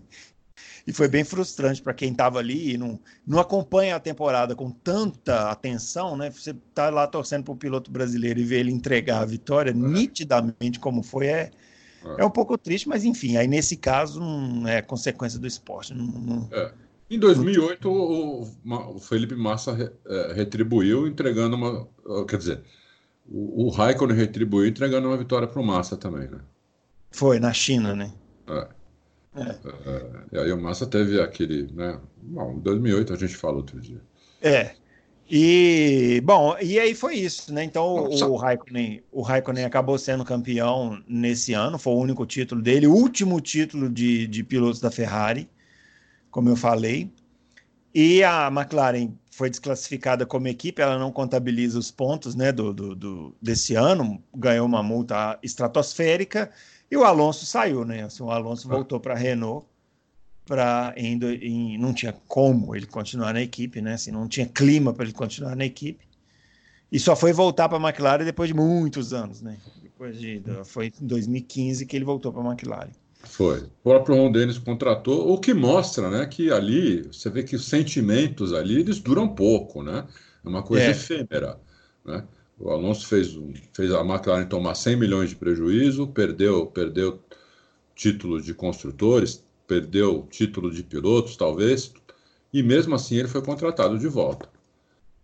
E 0.88 0.94
foi 0.94 1.08
bem 1.08 1.24
frustrante 1.24 1.82
para 1.82 1.94
quem 1.94 2.12
estava 2.12 2.40
ali 2.40 2.74
e 2.74 2.78
não, 2.78 3.00
não 3.26 3.40
acompanha 3.40 3.96
a 3.96 4.00
temporada 4.00 4.56
com 4.56 4.72
tanta 4.72 5.50
atenção, 5.50 6.18
né? 6.18 6.30
Você 6.32 6.54
tá 6.74 6.90
lá 6.90 7.08
torcendo 7.08 7.44
para 7.46 7.54
o 7.54 7.58
piloto 7.58 7.92
brasileiro 7.92 8.40
e 8.40 8.44
ver 8.44 8.60
ele 8.60 8.72
entregar 8.72 9.22
a 9.22 9.26
vitória 9.26 9.74
nitidamente 9.74 10.80
como 10.80 11.04
foi, 11.04 11.28
é, 11.28 11.52
é 12.18 12.26
um 12.26 12.30
pouco 12.30 12.58
triste, 12.58 12.88
mas 12.90 13.04
enfim, 13.06 13.38
aí 13.38 13.48
nesse 13.48 13.78
caso 13.78 14.20
não 14.20 14.68
é 14.68 14.82
consequência 14.82 15.40
do 15.40 15.48
esporte. 15.48 15.94
Não, 15.94 16.06
não- 16.06 16.50
Em 17.10 17.20
2008, 17.20 17.90
o, 17.90 18.44
o- 18.44 19.00
Felipe 19.00 19.36
Massa 19.36 19.74
re- 19.74 19.92
eh, 20.06 20.34
retribuiu 20.34 21.08
entregando 21.08 21.56
uma. 21.56 21.88
Quer 22.28 22.38
dizer, 22.38 22.64
o, 23.28 23.66
o 23.68 23.70
Raikkonen 23.70 24.16
retribuiu 24.18 24.68
entregando 24.68 25.08
uma 25.08 25.18
vitória 25.18 25.48
para 25.48 25.62
o 25.62 25.66
Massa 25.66 25.98
também, 25.98 26.30
né? 26.30 26.40
Foi 27.12 27.40
na 27.40 27.54
China, 27.54 27.96
né? 27.96 28.12
É. 28.48 28.79
Eh, 29.36 29.60
e 30.32 30.38
aí 30.40 30.52
o 30.52 30.60
Massa 30.62 30.86
teve 30.88 31.22
aquele, 31.22 31.72
né? 31.74 32.00
Bom, 32.22 32.54
em 32.54 32.60
2008 32.60 33.14
a 33.14 33.18
gente 33.18 33.36
fala 33.36 33.58
outro 33.58 33.80
dia. 33.80 34.02
É. 34.42 34.76
E, 35.32 36.22
bom, 36.24 36.58
e 36.60 36.80
aí 36.80 36.96
foi 36.96 37.16
isso, 37.16 37.54
né? 37.54 37.64
Então 37.64 38.12
só- 38.12 38.30
o 38.30 38.36
Raikkonen, 38.36 39.04
o 39.12 39.22
Raikkonen 39.22 39.64
acabou 39.66 39.98
sendo 39.98 40.26
campeão 40.26 41.04
nesse 41.08 41.54
ano, 41.54 41.78
foi 41.78 41.94
o 41.94 41.98
único 41.98 42.26
título 42.26 42.62
dele, 42.62 42.88
o 42.88 42.94
último 42.94 43.40
título 43.40 43.90
de, 43.90 44.28
de 44.28 44.44
pilotos 44.44 44.80
da 44.80 44.90
Ferrari, 44.90 45.48
como 46.32 46.50
eu 46.50 46.56
falei. 46.56 47.12
E 47.94 48.24
a 48.24 48.48
McLaren 48.50 49.14
foi 49.32 49.50
desclassificada 49.50 50.26
como 50.26 50.48
equipe, 50.48 50.82
ela 50.82 50.98
não 51.00 51.12
contabiliza 51.12 51.80
os 51.80 51.90
pontos 51.92 52.36
né, 52.36 52.52
do, 52.52 52.74
do, 52.74 52.96
do- 52.96 53.36
desse 53.42 53.76
ano, 53.76 54.24
ganhou 54.36 54.66
uma 54.68 54.84
multa 54.84 55.40
estratosférica, 55.42 56.52
e 56.92 56.98
o 56.98 57.04
Alonso 57.04 57.46
saiu, 57.46 57.86
né? 57.86 58.04
Assim, 58.04 58.24
o 58.24 58.32
Alonso 58.32 58.68
voltou 58.68 59.00
para 59.00 59.14
a 59.14 59.18
Renault 59.18 59.66
para 60.46 60.94
indo 60.98 61.30
em, 61.30 61.78
não 61.78 61.94
tinha 61.94 62.12
como 62.28 62.76
ele 62.76 62.88
continuar 62.88 63.34
na 63.34 63.42
equipe, 63.42 63.82
né? 63.82 63.94
Assim, 63.94 64.12
não 64.12 64.28
tinha 64.28 64.48
clima 64.48 64.92
para 64.92 65.04
ele 65.04 65.14
continuar 65.14 65.56
na 65.56 65.66
equipe. 65.66 66.08
E 66.92 67.00
só 67.00 67.16
foi 67.16 67.32
voltar 67.32 67.70
para 67.70 67.78
a 67.78 67.90
McLaren 67.90 68.26
depois 68.26 68.48
de 68.50 68.56
muitos 68.56 69.14
anos, 69.14 69.42
né? 69.42 69.58
Depois 69.84 70.20
de 70.20 70.42
foi 70.66 70.92
em 71.00 71.06
2015 71.06 71.86
que 71.86 71.96
ele 71.96 72.06
voltou 72.06 72.34
para 72.34 72.42
a 72.42 72.46
McLaren. 72.52 72.90
Foi. 73.24 73.60
O 73.60 73.70
próprio 73.84 74.16
Ron 74.16 74.32
Dennis 74.32 74.58
contratou, 74.58 75.32
o 75.32 75.38
que 75.40 75.54
mostra, 75.54 76.10
né, 76.10 76.26
que 76.26 76.52
ali 76.52 77.04
você 77.04 77.30
vê 77.30 77.44
que 77.44 77.56
os 77.56 77.68
sentimentos 77.68 78.54
ali 78.54 78.80
eles 78.80 79.00
duram 79.00 79.28
pouco, 79.28 79.84
né? 79.84 80.08
É 80.44 80.48
uma 80.48 80.64
coisa 80.64 80.86
É. 80.86 80.90
efêmera, 80.92 81.60
né? 82.04 82.24
O 82.60 82.70
Alonso 82.70 83.08
fez, 83.08 83.38
fez 83.74 83.92
a 83.94 84.02
McLaren 84.02 84.46
tomar 84.46 84.76
100 84.76 84.96
milhões 84.98 85.30
de 85.30 85.36
prejuízo, 85.38 86.08
perdeu, 86.08 86.68
perdeu 86.68 87.20
título 87.96 88.42
de 88.42 88.54
construtores, 88.54 89.44
perdeu 89.68 90.28
título 90.30 90.72
de 90.72 90.84
pilotos, 90.84 91.38
talvez, 91.38 91.94
e 92.52 92.62
mesmo 92.64 92.96
assim 92.96 93.16
ele 93.18 93.28
foi 93.28 93.42
contratado 93.42 93.98
de 93.98 94.08
volta, 94.08 94.50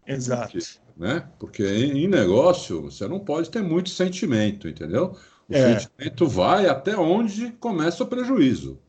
Exato. 0.07 0.57
né? 0.95 1.27
Porque 1.39 1.63
em, 1.63 2.03
em 2.03 2.07
negócio 2.07 2.83
você 2.83 3.07
não 3.07 3.19
pode 3.19 3.49
ter 3.49 3.61
muito 3.61 3.89
sentimento, 3.89 4.67
entendeu? 4.67 5.15
O 5.47 5.53
É. 5.53 5.79
sentimento 5.79 6.27
vai 6.27 6.67
até 6.67 6.95
onde 6.97 7.51
começa 7.53 8.03
o 8.03 8.07
prejuízo. 8.07 8.79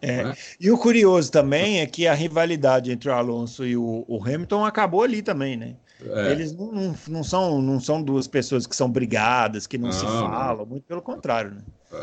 É. 0.00 0.24
né? 0.24 0.34
E 0.60 0.70
o 0.70 0.78
curioso 0.78 1.30
também 1.30 1.80
é 1.80 1.86
que 1.86 2.06
a 2.06 2.14
rivalidade 2.14 2.92
entre 2.92 3.08
o 3.08 3.12
Alonso 3.12 3.66
e 3.66 3.76
o, 3.76 4.04
o 4.06 4.22
Hamilton 4.22 4.64
acabou 4.64 5.02
ali 5.02 5.22
também, 5.22 5.56
né? 5.56 5.76
É. 6.04 6.30
Eles 6.32 6.52
não, 6.54 6.70
não, 6.72 6.94
não 7.08 7.24
são, 7.24 7.60
não 7.60 7.80
são 7.80 8.02
duas 8.02 8.28
pessoas 8.28 8.66
que 8.66 8.76
são 8.76 8.90
brigadas, 8.90 9.66
que 9.66 9.76
não, 9.76 9.90
se 9.90 10.04
Não, 10.04 10.20
não. 10.22 10.30
falam, 10.30 10.66
muito 10.66 10.84
pelo 10.84 11.02
contrário, 11.02 11.52
né? 11.56 11.62
É, 11.92 11.96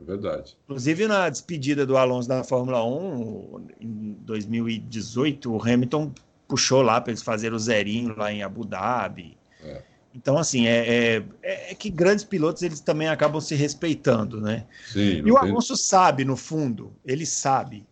é 0.00 0.04
verdade. 0.04 0.56
Inclusive, 0.64 1.06
na 1.06 1.28
despedida 1.28 1.86
do 1.86 1.96
Alonso 1.96 2.28
da 2.28 2.42
Fórmula 2.42 2.84
1, 2.84 3.66
em 3.80 4.16
2018, 4.20 5.52
o 5.54 5.62
Hamilton 5.62 6.12
puxou 6.48 6.82
lá 6.82 7.00
para 7.00 7.12
eles 7.12 7.22
fazerem 7.22 7.56
o 7.56 7.58
zerinho 7.60 8.16
lá 8.16 8.32
em 8.32 8.42
Abu 8.42 8.64
Dhabi. 8.64 9.36
É. 9.62 9.82
Então, 10.14 10.38
assim, 10.38 10.66
é, 10.66 11.16
é, 11.42 11.70
é 11.70 11.74
que 11.74 11.90
grandes 11.90 12.24
pilotos 12.24 12.62
eles 12.62 12.80
também 12.80 13.06
acabam 13.08 13.40
se 13.40 13.54
respeitando, 13.54 14.40
né? 14.40 14.64
Sim, 14.92 15.22
E 15.24 15.30
o 15.30 15.38
tem- 15.38 15.50
Alonso 15.50 15.76
sabe, 15.76 16.24
no 16.24 16.36
fundo, 16.36 16.92
ele 17.04 17.26
sabe, 17.26 17.86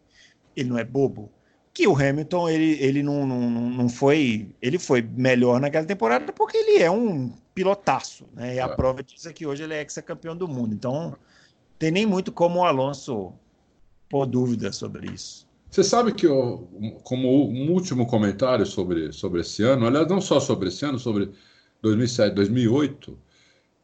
ele 0.56 0.68
não 0.70 0.78
é 0.78 0.84
bobo, 0.84 1.30
que 1.74 1.88
o 1.88 1.96
Hamilton 1.96 2.48
ele, 2.48 2.78
ele 2.80 3.02
não, 3.02 3.26
não, 3.26 3.50
não 3.50 3.88
foi. 3.88 4.48
Ele 4.62 4.78
foi 4.78 5.02
melhor 5.02 5.60
naquela 5.60 5.84
temporada 5.84 6.32
porque 6.32 6.56
ele 6.56 6.80
é 6.80 6.88
um 6.90 7.34
pilotaço, 7.52 8.24
né? 8.32 8.54
E 8.54 8.60
a 8.60 8.66
É. 8.66 8.68
prova 8.68 9.02
disso 9.02 9.28
é 9.28 9.32
que 9.32 9.44
hoje 9.44 9.64
ele 9.64 9.74
é 9.74 9.80
ex-campeão 9.80 10.36
do 10.36 10.46
mundo. 10.46 10.72
Então, 10.72 11.16
tem 11.78 11.90
nem 11.90 12.06
muito 12.06 12.30
como 12.30 12.60
o 12.60 12.64
Alonso 12.64 13.32
pôr 14.08 14.24
dúvida 14.24 14.72
sobre 14.72 15.10
isso. 15.10 15.46
Você 15.68 15.82
sabe 15.82 16.14
que, 16.14 16.24
eu, 16.24 16.68
como 17.02 17.50
um 17.50 17.72
último 17.72 18.06
comentário 18.06 18.64
sobre, 18.64 19.12
sobre 19.12 19.40
esse 19.40 19.64
ano, 19.64 19.86
aliás, 19.86 20.06
não 20.06 20.20
só 20.20 20.38
sobre 20.38 20.68
esse 20.68 20.84
ano, 20.84 21.00
sobre 21.00 21.32
2007, 21.82 22.32
2008, 22.36 23.18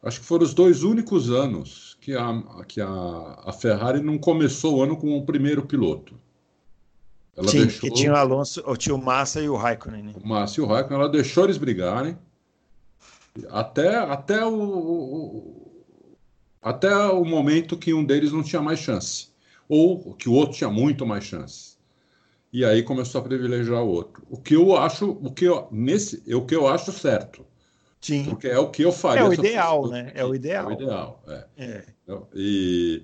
acho 0.01 0.21
que 0.21 0.25
foram 0.25 0.45
os 0.45 0.53
dois 0.53 0.83
únicos 0.83 1.29
anos 1.29 1.97
que 1.99 2.15
a, 2.15 2.63
que 2.65 2.79
a, 2.79 2.87
a 3.45 3.51
Ferrari 3.51 4.01
não 4.01 4.17
começou 4.17 4.77
o 4.77 4.81
ano 4.81 4.95
com 4.95 5.17
o 5.17 5.25
primeiro 5.25 5.65
piloto. 5.65 6.17
Ela 7.41 7.51
Sim, 7.51 7.63
deixou 7.63 7.89
que 7.89 7.95
tinha 7.95 8.13
o 8.13 8.15
Alonso, 8.15 8.63
tinha 8.77 8.95
o 8.95 9.03
Massa 9.03 9.41
e 9.41 9.49
o 9.49 9.55
Raikkonen, 9.55 10.03
né? 10.03 10.13
o 10.15 10.27
Márcio 10.27 10.61
e 10.61 10.65
o 10.65 10.67
Raikkonen, 10.67 11.01
ela 11.01 11.09
deixou 11.11 11.43
eles 11.43 11.57
brigarem 11.57 12.15
até, 13.49 13.95
até, 13.95 14.45
o, 14.45 14.53
o- 14.53 16.15
até 16.61 16.93
o 16.95 17.23
momento 17.25 17.77
que 17.77 17.93
um 17.93 18.03
deles 18.03 18.31
não 18.31 18.43
tinha 18.43 18.61
mais 18.61 18.79
chance, 18.79 19.29
ou 19.67 20.13
que 20.13 20.29
o 20.29 20.33
outro 20.33 20.55
tinha 20.57 20.69
muito 20.69 21.05
mais 21.05 21.23
chance. 21.23 21.71
E 22.53 22.65
aí 22.65 22.83
começou 22.83 23.21
a 23.21 23.23
privilegiar 23.23 23.81
o 23.81 23.87
outro. 23.87 24.23
O 24.29 24.37
que 24.37 24.55
eu 24.55 24.75
acho, 24.77 25.09
o 25.09 25.31
que 25.31 25.45
eu, 25.45 25.67
nesse, 25.71 26.21
é 26.27 26.35
o 26.35 26.45
que 26.45 26.53
eu 26.55 26.67
acho 26.67 26.91
certo, 26.91 27.45
Sim, 28.01 28.25
porque 28.25 28.47
é 28.47 28.59
o 28.59 28.69
que 28.69 28.83
eu 28.83 28.91
faria. 28.91 29.23
É 29.23 29.29
o 29.29 29.33
ideal, 29.33 29.87
né? 29.87 30.07
aqui. 30.09 30.19
É 30.19 30.25
o 30.25 30.35
ideal. 30.35 30.65
É 30.65 30.67
o 30.67 30.73
ideal, 30.73 31.23
é. 31.27 31.45
é. 31.57 31.83
E 32.35 33.03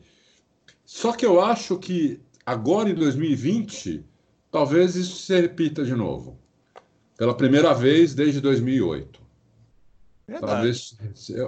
só 0.85 1.13
que 1.13 1.25
eu 1.25 1.39
acho 1.39 1.77
que 1.77 2.19
agora 2.45 2.89
em 2.89 2.95
2020, 2.95 4.05
talvez 4.57 4.95
isso 4.95 5.17
se 5.17 5.39
repita 5.39 5.83
de 5.83 5.93
novo. 5.93 6.39
Pela 7.15 7.35
primeira 7.35 7.73
vez 7.73 8.15
desde 8.15 8.41
2008. 8.41 9.21
Verdade. 10.27 10.51
Talvez 10.51 10.97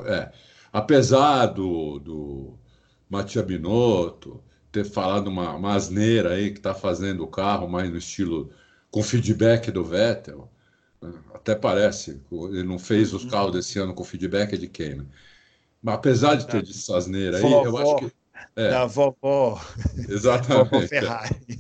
é, 0.06 0.32
apesar 0.72 1.48
do, 1.48 2.00
do 2.00 2.54
Matia 3.10 3.42
Binotto 3.42 4.44
ter 4.72 4.86
falado 4.86 5.28
uma, 5.28 5.56
uma 5.56 5.74
asneira 5.74 6.34
aí 6.34 6.52
que 6.52 6.60
está 6.60 6.76
fazendo 6.76 7.24
o 7.24 7.28
carro 7.28 7.68
mais 7.68 7.90
no 7.90 7.98
estilo 7.98 8.52
com 8.92 9.02
feedback 9.02 9.72
do 9.72 9.84
Vettel, 9.84 10.48
né? 11.02 11.12
até 11.34 11.56
parece, 11.56 12.22
ele 12.32 12.64
não 12.64 12.78
fez 12.78 13.12
os 13.12 13.26
carros 13.26 13.54
desse 13.54 13.80
ano 13.80 13.96
com 13.96 14.04
feedback 14.04 14.56
de 14.56 14.68
quem, 14.68 14.96
né? 14.96 15.06
Mas 15.82 15.96
apesar 15.96 16.36
de 16.36 16.46
ter 16.46 16.62
dito 16.62 16.78
essa 16.78 16.98
asneira 16.98 17.38
aí, 17.38 17.44
eu 17.44 17.78
acho 17.78 17.96
que 17.98 18.12
é, 18.56 18.70
Da 18.70 18.86
vovó, 18.86 19.56
vovó 19.96 20.12
exatamente. 20.14 20.88
Ferrari. 20.88 21.60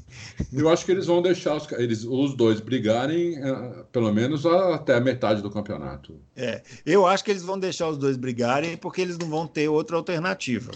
Eu 0.52 0.70
acho 0.70 0.86
que 0.86 0.92
eles 0.92 1.06
vão 1.06 1.22
deixar 1.22 1.56
os, 1.56 1.72
eles, 1.74 2.04
os 2.04 2.34
dois 2.36 2.60
brigarem 2.60 3.38
eh, 3.38 3.84
pelo 3.92 4.12
menos 4.12 4.46
a- 4.46 4.76
até 4.76 4.96
a 4.96 5.00
metade 5.00 5.42
do 5.42 5.50
campeonato. 5.52 6.20
É, 6.36 6.62
eu 6.86 7.06
acho 7.06 7.24
que 7.24 7.32
eles 7.32 7.44
vão 7.44 7.60
deixar 7.60 7.88
os 7.90 7.98
dois 7.98 8.18
brigarem 8.18 8.76
porque 8.78 9.02
eles 9.02 9.18
não 9.18 9.30
vão 9.30 9.46
ter 9.48 9.68
outra 9.70 9.96
alternativa. 9.98 10.72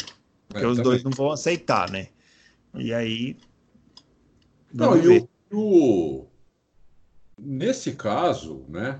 Porque 0.48 0.64
É, 0.64 0.68
os 0.68 0.78
também. 0.78 0.92
dois 0.92 1.04
não 1.04 1.12
vão 1.12 1.32
aceitar, 1.32 1.90
né? 1.90 2.10
E 2.76 2.94
aí. 2.94 3.36
Não, 4.74 4.98
e 4.98 5.20
o, 5.20 5.30
o- 5.52 6.28
nesse 7.40 7.94
caso, 7.94 8.66
né, 8.70 9.00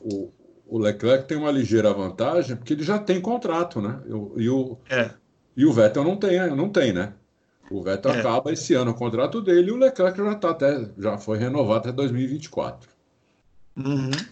o, 0.00 0.30
o 0.66 0.78
Leclerc 0.78 1.26
tem 1.28 1.36
uma 1.36 1.50
ligeira 1.50 1.92
vantagem 1.92 2.56
porque 2.56 2.72
ele 2.72 2.82
já 2.82 2.98
tem 2.98 3.20
contrato, 3.20 3.80
né? 3.80 4.02
E 4.36 4.48
o, 4.48 4.78
É, 4.88 5.10
e 5.56 5.64
o 5.66 5.72
Vettel 5.72 6.04
não 6.04 6.16
tem, 6.18 6.38
não 6.56 6.68
tem, 6.70 6.92
né? 6.92 7.14
O 7.68 7.82
Vettel 7.82 8.12
É. 8.12 8.20
acaba 8.20 8.52
esse 8.52 8.74
ano 8.74 8.92
o 8.92 8.94
contrato 8.94 9.40
dele 9.42 9.68
e 9.70 9.72
o 9.72 9.76
Leclerc 9.76 10.18
já 10.18 10.34
tá 10.36 10.50
até, 10.50 10.90
já 10.98 11.18
foi 11.18 11.38
renovado 11.38 11.88
até 11.88 11.92
2024. 11.92 12.90
uhum, 13.76 14.26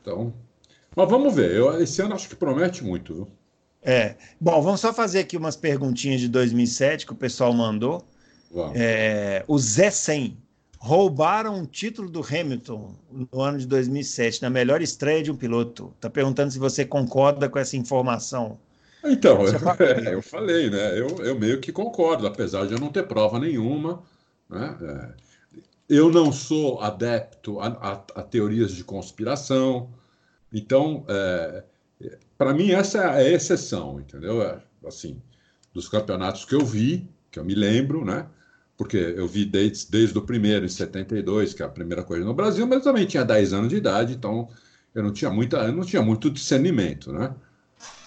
Então, 0.00 0.34
mas 0.96 1.08
vamos 1.10 1.34
ver. 1.34 1.52
Eu, 1.56 1.80
esse 1.82 2.02
ano 2.02 2.14
acho 2.14 2.28
que 2.28 2.36
promete 2.36 2.84
muito, 2.84 3.14
viu? 3.14 3.38
É. 3.80 4.16
Bom, 4.40 4.62
vamos 4.62 4.80
só 4.80 4.92
fazer 4.92 5.20
aqui 5.20 5.36
umas 5.36 5.56
perguntinhas 5.56 6.20
de 6.20 6.28
2007 6.28 7.06
que 7.06 7.12
o 7.12 7.16
pessoal 7.16 7.52
mandou. 7.52 8.04
É, 8.72 9.44
o 9.48 9.58
Zé 9.58 9.90
100 9.90 10.38
roubaram 10.78 11.56
um 11.56 11.66
título 11.66 12.10
do 12.10 12.20
Hamilton 12.22 12.98
no 13.10 13.40
ano 13.40 13.58
de 13.58 13.66
2007, 13.66 14.42
na 14.42 14.50
melhor 14.50 14.82
estreia 14.82 15.22
de 15.22 15.30
um 15.30 15.36
piloto. 15.36 15.92
Está 15.96 16.10
perguntando 16.10 16.52
se 16.52 16.58
você 16.58 16.84
concorda 16.84 17.48
com 17.48 17.58
essa 17.58 17.76
informação. 17.76 18.60
Então, 19.04 19.44
eu, 19.46 19.54
é, 19.84 20.14
eu, 20.14 20.22
falei, 20.22 20.70
né? 20.70 20.98
Eu, 20.98 21.08
eu, 21.24 21.38
meio 21.38 21.60
que 21.60 21.72
concordo, 21.72 22.26
apesar 22.26 22.66
de 22.66 22.74
eu 22.74 22.78
não 22.78 22.90
ter 22.90 23.06
prova 23.06 23.38
nenhuma. 23.38 24.02
Né? 24.48 24.76
É, 24.82 25.14
eu 25.88 26.10
não 26.10 26.32
sou 26.32 26.80
adepto 26.80 27.60
a, 27.60 27.66
a, 27.66 28.20
a 28.20 28.22
teorias 28.22 28.72
de 28.72 28.84
conspiração. 28.84 29.90
Então, 30.52 31.04
é, 31.08 31.64
para 32.38 32.54
mim, 32.54 32.70
essa 32.70 32.98
é 32.98 33.06
a 33.06 33.30
exceção, 33.30 34.00
entendeu? 34.00 34.42
É, 34.42 34.60
assim, 34.86 35.20
dos 35.72 35.88
campeonatos 35.88 36.44
que 36.44 36.54
eu 36.54 36.64
vi, 36.64 37.08
que 37.30 37.38
eu 37.38 37.44
me 37.44 37.54
lembro, 37.54 38.04
né? 38.04 38.26
porque 38.82 38.96
eu 38.96 39.28
vi 39.28 39.44
desde, 39.44 39.90
desde 39.90 40.18
o 40.18 40.22
primeiro, 40.22 40.64
em 40.64 40.68
72, 40.68 41.54
que 41.54 41.62
é 41.62 41.66
a 41.66 41.68
primeira 41.68 42.02
coisa 42.02 42.24
no 42.24 42.34
Brasil, 42.34 42.66
mas 42.66 42.78
eu 42.78 42.84
também 42.84 43.06
tinha 43.06 43.24
10 43.24 43.52
anos 43.52 43.68
de 43.68 43.76
idade, 43.76 44.14
então 44.14 44.48
eu 44.94 45.02
não 45.02 45.12
tinha, 45.12 45.30
muita, 45.30 45.58
eu 45.58 45.72
não 45.72 45.84
tinha 45.84 46.02
muito 46.02 46.28
discernimento, 46.30 47.12
né? 47.12 47.32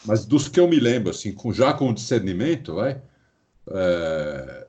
Mas 0.05 0.25
dos 0.25 0.47
que 0.47 0.59
eu 0.59 0.67
me 0.67 0.79
lembro, 0.79 1.09
assim, 1.09 1.33
com, 1.33 1.51
já 1.53 1.73
com 1.73 1.93
discernimento, 1.93 2.75
vai, 2.75 3.01
é, 3.71 4.67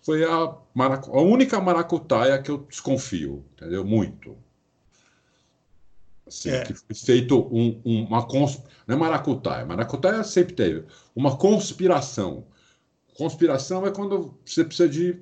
foi 0.00 0.24
a, 0.24 0.56
maracu, 0.74 1.16
a 1.16 1.22
única 1.22 1.60
maracutaia 1.60 2.40
que 2.40 2.50
eu 2.50 2.58
desconfio, 2.58 3.44
entendeu? 3.52 3.84
Muito. 3.84 4.36
Assim, 6.26 6.50
é. 6.50 6.62
que 6.62 6.74
foi 6.74 6.94
feito 6.94 7.38
um, 7.38 7.80
um, 7.84 8.04
uma 8.04 8.26
cons... 8.26 8.62
não 8.86 8.96
é 8.96 8.98
maracutaia, 8.98 9.64
maracutaia 9.64 10.22
sempre 10.24 10.54
teve 10.54 10.84
uma 11.14 11.36
conspiração 11.36 12.46
Conspiração 13.18 13.84
é 13.84 13.90
quando 13.90 14.38
você 14.46 14.64
precisa 14.64 14.88
de 14.88 15.20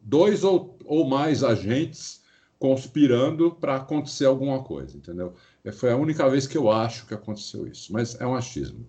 dois 0.00 0.44
ou, 0.44 0.78
ou 0.84 1.08
mais 1.08 1.42
agentes 1.42 2.22
conspirando 2.56 3.50
para 3.50 3.74
acontecer 3.74 4.26
alguma 4.26 4.62
coisa, 4.62 4.96
entendeu? 4.96 5.34
É, 5.68 5.72
foi 5.72 5.92
a 5.92 5.96
única 5.96 6.28
vez 6.28 6.46
que 6.46 6.56
eu 6.56 6.70
acho 6.70 7.06
que 7.06 7.14
aconteceu 7.14 7.66
isso, 7.66 7.92
mas 7.92 8.18
é 8.20 8.26
um 8.26 8.34
achismo. 8.34 8.86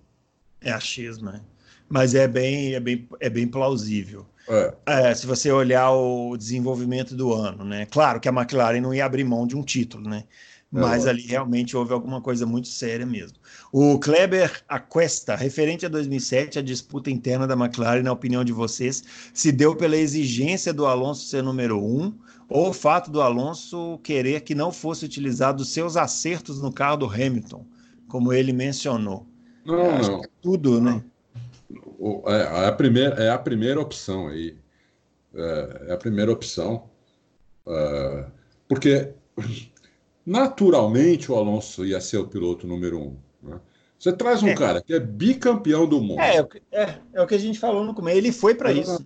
É 0.62 0.72
achismo, 0.72 1.32
né? 1.32 1.42
Mas 1.90 2.16
é 2.16 2.28
bem, 2.28 2.74
é 2.74 2.80
bem, 2.80 3.08
é 3.20 3.30
bem 3.30 3.48
plausível. 3.48 4.26
É. 4.48 4.74
É, 4.86 5.16
se 5.16 5.28
você 5.28 5.52
olhar 5.52 5.92
o 5.92 6.38
desenvolvimento 6.38 7.16
do 7.16 7.34
ano, 7.34 7.64
né? 7.64 7.86
Claro 7.86 8.20
que 8.20 8.30
a 8.30 8.32
McLaren 8.32 8.82
não 8.82 8.94
ia 8.94 9.06
abrir 9.06 9.24
mão 9.24 9.46
de 9.46 9.56
um 9.56 9.64
título, 9.64 10.10
né? 10.10 10.24
Mas 10.72 11.06
é, 11.06 11.10
ali 11.10 11.24
realmente 11.24 11.76
houve 11.76 11.92
alguma 11.94 12.22
coisa 12.22 12.46
muito 12.46 12.68
séria 12.68 13.06
mesmo. 13.06 13.38
O 13.72 14.00
Kleber 14.00 14.64
Aquesta, 14.70 15.36
referente 15.36 15.86
a 15.86 15.90
2007, 15.90 16.60
a 16.60 16.62
disputa 16.62 17.10
interna 17.10 17.48
da 17.48 17.56
McLaren, 17.56 18.04
na 18.04 18.12
opinião 18.12 18.44
de 18.44 18.54
vocês, 18.54 19.04
se 19.34 19.52
deu 19.52 19.76
pela 19.76 19.98
exigência 19.98 20.72
do 20.72 20.86
Alonso 20.86 21.26
ser 21.26 21.42
número 21.42 21.84
um 21.84 22.14
ou 22.50 22.70
o 22.70 22.74
fato 22.74 23.12
do 23.12 23.22
Alonso 23.22 24.00
querer 24.04 24.42
que 24.42 24.56
não 24.56 24.72
fosse 24.72 25.06
utilizado 25.06 25.62
os 25.62 25.70
seus 25.70 25.96
acertos 25.96 26.62
no 26.62 26.74
carro 26.74 26.98
do 26.98 27.06
Hamilton, 27.06 27.64
como 28.08 28.34
ele 28.34 28.52
mencionou? 28.52 29.28
Não, 29.64 30.00
não. 30.00 30.24
É 30.24 30.28
tudo, 30.42 30.82
né? 30.82 31.04
É, 32.26 32.64
é, 32.64 32.68
a 32.68 32.72
primeira, 32.72 33.16
é 33.24 33.30
a 33.30 33.38
primeira 33.38 33.80
opção 33.80 34.28
aí. 34.28 34.58
É, 35.34 35.86
é 35.90 35.94
a 35.94 35.98
primeira 35.98 36.32
opção. 36.32 36.90
É, 37.68 38.26
porque 38.68 39.14
naturalmente 40.26 41.32
o 41.32 41.36
Alonso 41.36 41.86
ia 41.86 42.02
ser 42.02 42.18
o 42.18 42.28
piloto 42.28 42.66
número 42.66 43.00
um. 43.00 43.18
Né? 43.44 43.60
Você 44.00 44.12
traz 44.12 44.42
um 44.42 44.48
é. 44.48 44.56
cara 44.56 44.82
que 44.82 44.94
é 44.94 45.00
bicampeão 45.00 45.88
do 45.88 46.02
mundo. 46.02 46.20
É, 46.22 46.38
é, 46.38 46.82
é, 46.84 47.00
é 47.14 47.22
o 47.22 47.28
que 47.28 47.36
a 47.36 47.40
gente 47.40 47.60
falou 47.60 47.84
no 47.84 47.94
começo. 47.94 48.18
Ele 48.18 48.32
foi 48.32 48.56
para 48.56 48.72
isso. 48.72 49.06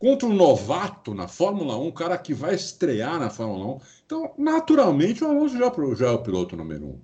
Contra 0.00 0.26
um 0.26 0.32
novato 0.32 1.12
na 1.12 1.28
Fórmula 1.28 1.76
1, 1.76 1.86
um 1.86 1.92
cara 1.92 2.16
que 2.16 2.32
vai 2.32 2.54
estrear 2.54 3.20
na 3.20 3.28
Fórmula 3.28 3.76
1. 3.76 3.80
Então, 4.06 4.32
naturalmente, 4.38 5.22
o 5.22 5.28
Alonso 5.28 5.58
já, 5.58 5.70
já 5.94 6.06
é 6.06 6.10
o 6.10 6.22
piloto 6.22 6.56
número 6.56 6.86
um. 6.86 6.98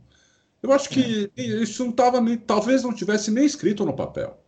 Eu 0.62 0.72
acho 0.72 0.88
que 0.88 1.30
é. 1.36 1.42
isso 1.42 1.84
não 1.84 1.90
estava 1.90 2.18
talvez 2.46 2.82
não 2.82 2.94
tivesse 2.94 3.30
nem 3.30 3.44
escrito 3.44 3.84
no 3.84 3.92
papel. 3.92 4.38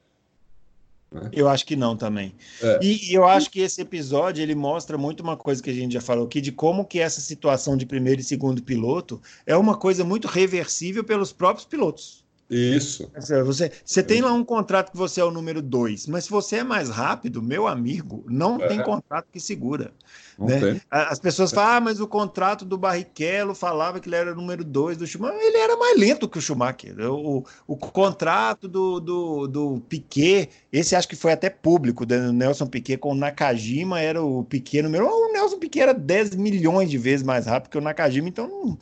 Né? 1.12 1.28
Eu 1.30 1.46
acho 1.46 1.66
que 1.66 1.76
não 1.76 1.94
também. 1.94 2.34
É. 2.62 2.80
E, 2.82 3.10
e, 3.10 3.14
eu 3.14 3.24
acho 3.24 3.50
que 3.50 3.60
esse 3.60 3.82
episódio 3.82 4.42
ele 4.42 4.54
mostra 4.54 4.96
muito 4.96 5.22
uma 5.22 5.36
coisa 5.36 5.62
que 5.62 5.68
a 5.68 5.74
gente 5.74 5.92
já 5.92 6.00
falou 6.00 6.24
aqui 6.24 6.40
de 6.40 6.50
como 6.50 6.86
que 6.86 7.00
essa 7.00 7.20
situação 7.20 7.76
de 7.76 7.84
primeiro 7.84 8.22
e 8.22 8.24
segundo 8.24 8.62
piloto 8.62 9.20
é 9.44 9.54
uma 9.54 9.76
coisa 9.76 10.04
muito 10.04 10.26
reversível 10.26 11.04
pelos 11.04 11.32
próprios 11.34 11.66
pilotos. 11.66 12.24
Isso. 12.50 13.10
Você, 13.44 13.70
você 13.84 14.02
tem 14.02 14.22
lá 14.22 14.32
um 14.32 14.42
contrato 14.42 14.90
que 14.90 14.96
você 14.96 15.20
é 15.20 15.24
o 15.24 15.30
número 15.30 15.60
dois, 15.60 16.06
mas 16.06 16.24
se 16.24 16.30
você 16.30 16.56
é 16.56 16.64
mais 16.64 16.88
rápido, 16.88 17.42
meu 17.42 17.66
amigo, 17.66 18.24
não 18.26 18.56
é. 18.56 18.68
tem 18.68 18.82
contrato 18.82 19.26
que 19.30 19.38
segura. 19.38 19.92
Né? 20.38 20.80
As 20.90 21.18
pessoas 21.18 21.50
falam, 21.50 21.76
ah, 21.76 21.80
mas 21.80 22.00
o 22.00 22.06
contrato 22.06 22.64
do 22.64 22.78
Barrichello 22.78 23.54
falava 23.54 24.00
que 24.00 24.08
ele 24.08 24.16
era 24.16 24.32
o 24.32 24.36
número 24.36 24.64
dois 24.64 24.96
do 24.96 25.06
Schumacher. 25.06 25.38
Ele 25.38 25.58
era 25.58 25.76
mais 25.76 25.98
lento 25.98 26.28
que 26.28 26.38
o 26.38 26.40
Schumacher. 26.40 26.94
O, 27.10 27.44
o 27.66 27.76
contrato 27.76 28.66
do, 28.66 28.98
do, 28.98 29.46
do 29.46 29.82
Piquet, 29.88 30.48
esse 30.72 30.96
acho 30.96 31.08
que 31.08 31.16
foi 31.16 31.32
até 31.32 31.50
público, 31.50 32.06
do 32.06 32.32
Nelson 32.32 32.66
Piquet 32.66 32.96
com 32.96 33.12
o 33.12 33.16
Nakajima, 33.16 34.00
era 34.00 34.22
o 34.22 34.42
Piquet 34.44 34.80
número. 34.80 35.06
O 35.06 35.32
Nelson 35.32 35.58
Piquet 35.58 35.80
era 35.80 35.92
10 35.92 36.36
milhões 36.36 36.88
de 36.88 36.96
vezes 36.96 37.26
mais 37.26 37.44
rápido 37.44 37.72
que 37.72 37.78
o 37.78 37.82
Nakajima, 37.82 38.28
então 38.28 38.48
não. 38.48 38.78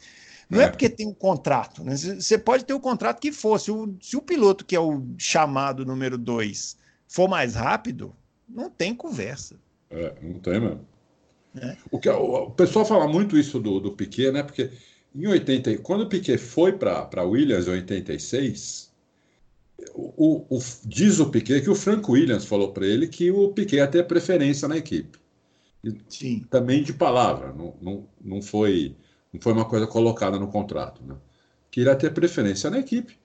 Não 0.49 0.61
é. 0.61 0.65
é 0.65 0.69
porque 0.69 0.89
tem 0.89 1.07
um 1.07 1.15
contrato. 1.15 1.83
Né? 1.83 1.97
Você 1.97 2.39
pode 2.39 2.65
ter 2.65 2.75
o 2.75 2.81
contrato 2.81 3.21
que 3.21 3.33
for. 3.33 3.59
Se 3.59 3.71
o, 3.71 3.97
se 4.01 4.17
o 4.17 4.23
piloto, 4.23 4.65
que 4.65 4.77
é 4.77 4.81
o 4.81 5.03
chamado 5.19 5.85
número 5.85 6.17
dois, 6.17 6.77
for 7.09 7.29
mais 7.29 7.55
rápido, 7.55 8.15
não 8.49 8.71
tem 8.71 8.95
conversa. 8.95 9.57
É, 9.91 10.15
não 10.23 10.39
tem 10.39 10.61
mesmo. 10.61 10.87
É. 11.61 11.77
O, 11.91 11.99
que, 11.99 12.09
o, 12.09 12.35
o, 12.45 12.51
pessoal 12.51 12.85
fala 12.85 13.09
muito 13.09 13.37
isso 13.37 13.59
do, 13.59 13.81
do 13.81 13.93
Piquet, 13.93 14.31
né? 14.31 14.43
Porque 14.43 14.71
em 15.15 15.27
80, 15.27 15.79
quando 15.79 16.03
o 16.03 16.09
Piquet 16.09 16.39
foi 16.39 16.73
para 16.73 17.25
Williams 17.25 17.67
em 17.67 17.71
86, 17.71 18.93
o, 19.95 20.45
o, 20.49 20.59
diz 20.85 21.19
o 21.19 21.31
Piquet 21.31 21.63
que 21.63 21.71
o 21.71 21.75
Frank 21.75 22.11
Williams 22.11 22.45
falou 22.45 22.73
para 22.73 22.87
ele 22.87 23.09
que 23.09 23.31
o 23.31 23.49
Piquet 23.53 23.77
ia 23.77 23.87
ter 23.87 24.07
preferência 24.07 24.69
na 24.69 24.77
equipe. 24.77 25.19
E, 25.83 25.95
Sim. 26.09 26.47
Também 26.51 26.83
de 26.83 26.93
palavra, 26.93 27.53
não, 27.53 27.75
não, 27.81 28.09
não, 28.23 28.43
foi, 28.43 28.95
não 29.37 29.43
foi 29.43 29.53
uma 29.53 29.65
coisa 29.65 29.87
colocada 29.87 30.39
no 30.39 30.49
contrato. 30.49 31.03
Né? 31.05 31.17
Que 31.71 31.83
iria 31.83 31.95
ter 31.95 32.13
preferência 32.13 32.69
na 32.71 32.79
equipe. 32.79 33.19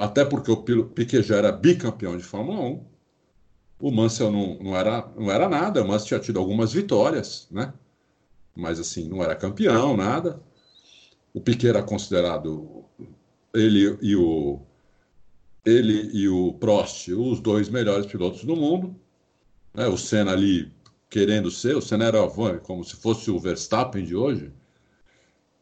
Até 0.00 0.24
porque 0.24 0.50
o 0.50 0.84
Piquet 0.84 1.22
já 1.22 1.36
era 1.36 1.52
bicampeão 1.52 2.16
de 2.16 2.22
Fórmula 2.22 2.60
1 2.60 2.84
o 3.80 3.90
Mansell 3.92 4.30
não, 4.30 4.58
não, 4.58 4.76
era, 4.76 5.08
não 5.16 5.30
era 5.30 5.48
nada, 5.48 5.82
o 5.82 5.86
Mansell 5.86 6.08
tinha 6.08 6.20
tido 6.20 6.38
algumas 6.38 6.72
vitórias, 6.72 7.46
né? 7.50 7.72
Mas 8.54 8.80
assim, 8.80 9.08
não 9.08 9.22
era 9.22 9.36
campeão, 9.36 9.96
nada. 9.96 10.42
O 11.32 11.40
Piquet 11.40 11.68
era 11.68 11.82
considerado 11.82 12.84
ele 13.54 13.96
e 14.02 14.16
o 14.16 14.60
ele 15.64 16.10
e 16.12 16.28
o 16.28 16.54
Prost, 16.54 17.08
os 17.08 17.40
dois 17.40 17.68
melhores 17.68 18.06
pilotos 18.06 18.44
do 18.44 18.56
mundo. 18.56 18.98
Né? 19.74 19.86
O 19.86 19.96
Senna 19.96 20.32
ali 20.32 20.72
querendo 21.10 21.50
ser, 21.50 21.76
o 21.76 21.80
Senna 21.80 22.06
era 22.06 22.18
como 22.62 22.84
se 22.84 22.96
fosse 22.96 23.30
o 23.30 23.38
Verstappen 23.38 24.04
de 24.04 24.16
hoje, 24.16 24.52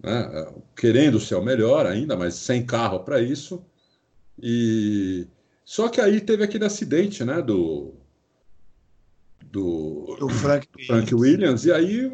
né? 0.03 0.53
querendo 0.77 1.21
ser 1.21 1.35
o 1.35 1.43
melhor 1.43 1.87
ainda, 1.87 2.17
mas 2.17 2.35
sem 2.35 2.65
carro 2.65 3.01
para 3.01 3.21
isso. 3.21 3.65
E 4.41 5.27
só 5.65 5.89
que 5.89 6.01
aí 6.01 6.21
teve 6.21 6.45
aquele 6.45 6.65
acidente, 6.65 7.25
né, 7.25 7.43
do 7.43 7.95
do, 9.51 10.17
do 10.19 10.29
Frank, 10.29 10.69
Frank 10.87 11.15
Williams. 11.15 11.65
E 11.65 11.73
aí, 11.73 12.13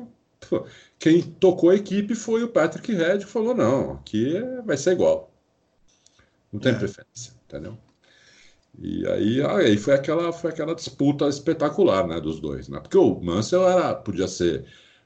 pô, 0.49 0.67
quem 0.99 1.23
tocou 1.23 1.71
a 1.71 1.75
equipe 1.75 2.15
foi 2.15 2.43
o 2.43 2.49
Patrick 2.49 2.93
Red, 2.93 3.19
que 3.19 3.27
falou: 3.27 3.55
não, 3.55 3.95
aqui 3.95 4.37
é, 4.37 4.63
vai 4.63 4.77
ser 4.77 4.93
igual. 4.93 5.33
Não 6.53 6.61
tem 6.61 6.73
é. 6.73 6.79
preferência, 6.79 7.33
entendeu? 7.47 7.77
E 8.79 9.07
aí, 9.07 9.43
aí 9.43 9.77
foi 9.77 9.95
aquela 9.95 10.33
foi 10.33 10.51
aquela 10.51 10.75
disputa 10.75 11.29
espetacular, 11.29 12.07
né, 12.07 12.21
dos 12.21 12.41
dois, 12.41 12.69
né? 12.69 12.81
Porque 12.81 12.97
o 12.97 13.21
Mansell 13.21 13.69
era 13.69 13.95
podia 13.95 14.29
ser 14.29 14.65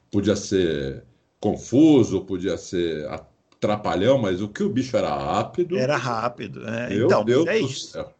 podia 0.09 0.35
ser 0.35 1.03
confuso, 1.39 2.21
podia 2.21 2.57
ser 2.57 3.07
atrapalhão, 3.09 4.17
mas 4.17 4.41
o 4.41 4.47
que 4.47 4.63
o 4.63 4.69
bicho 4.69 4.95
era 4.97 5.15
rápido. 5.15 5.77
Era 5.77 5.97
rápido, 5.97 6.61
né? 6.61 6.89
Meu 6.89 7.05
então, 7.05 7.23
Deus 7.23 7.47
é 7.47 7.59
isso. 7.59 7.91
Céu. 7.91 8.13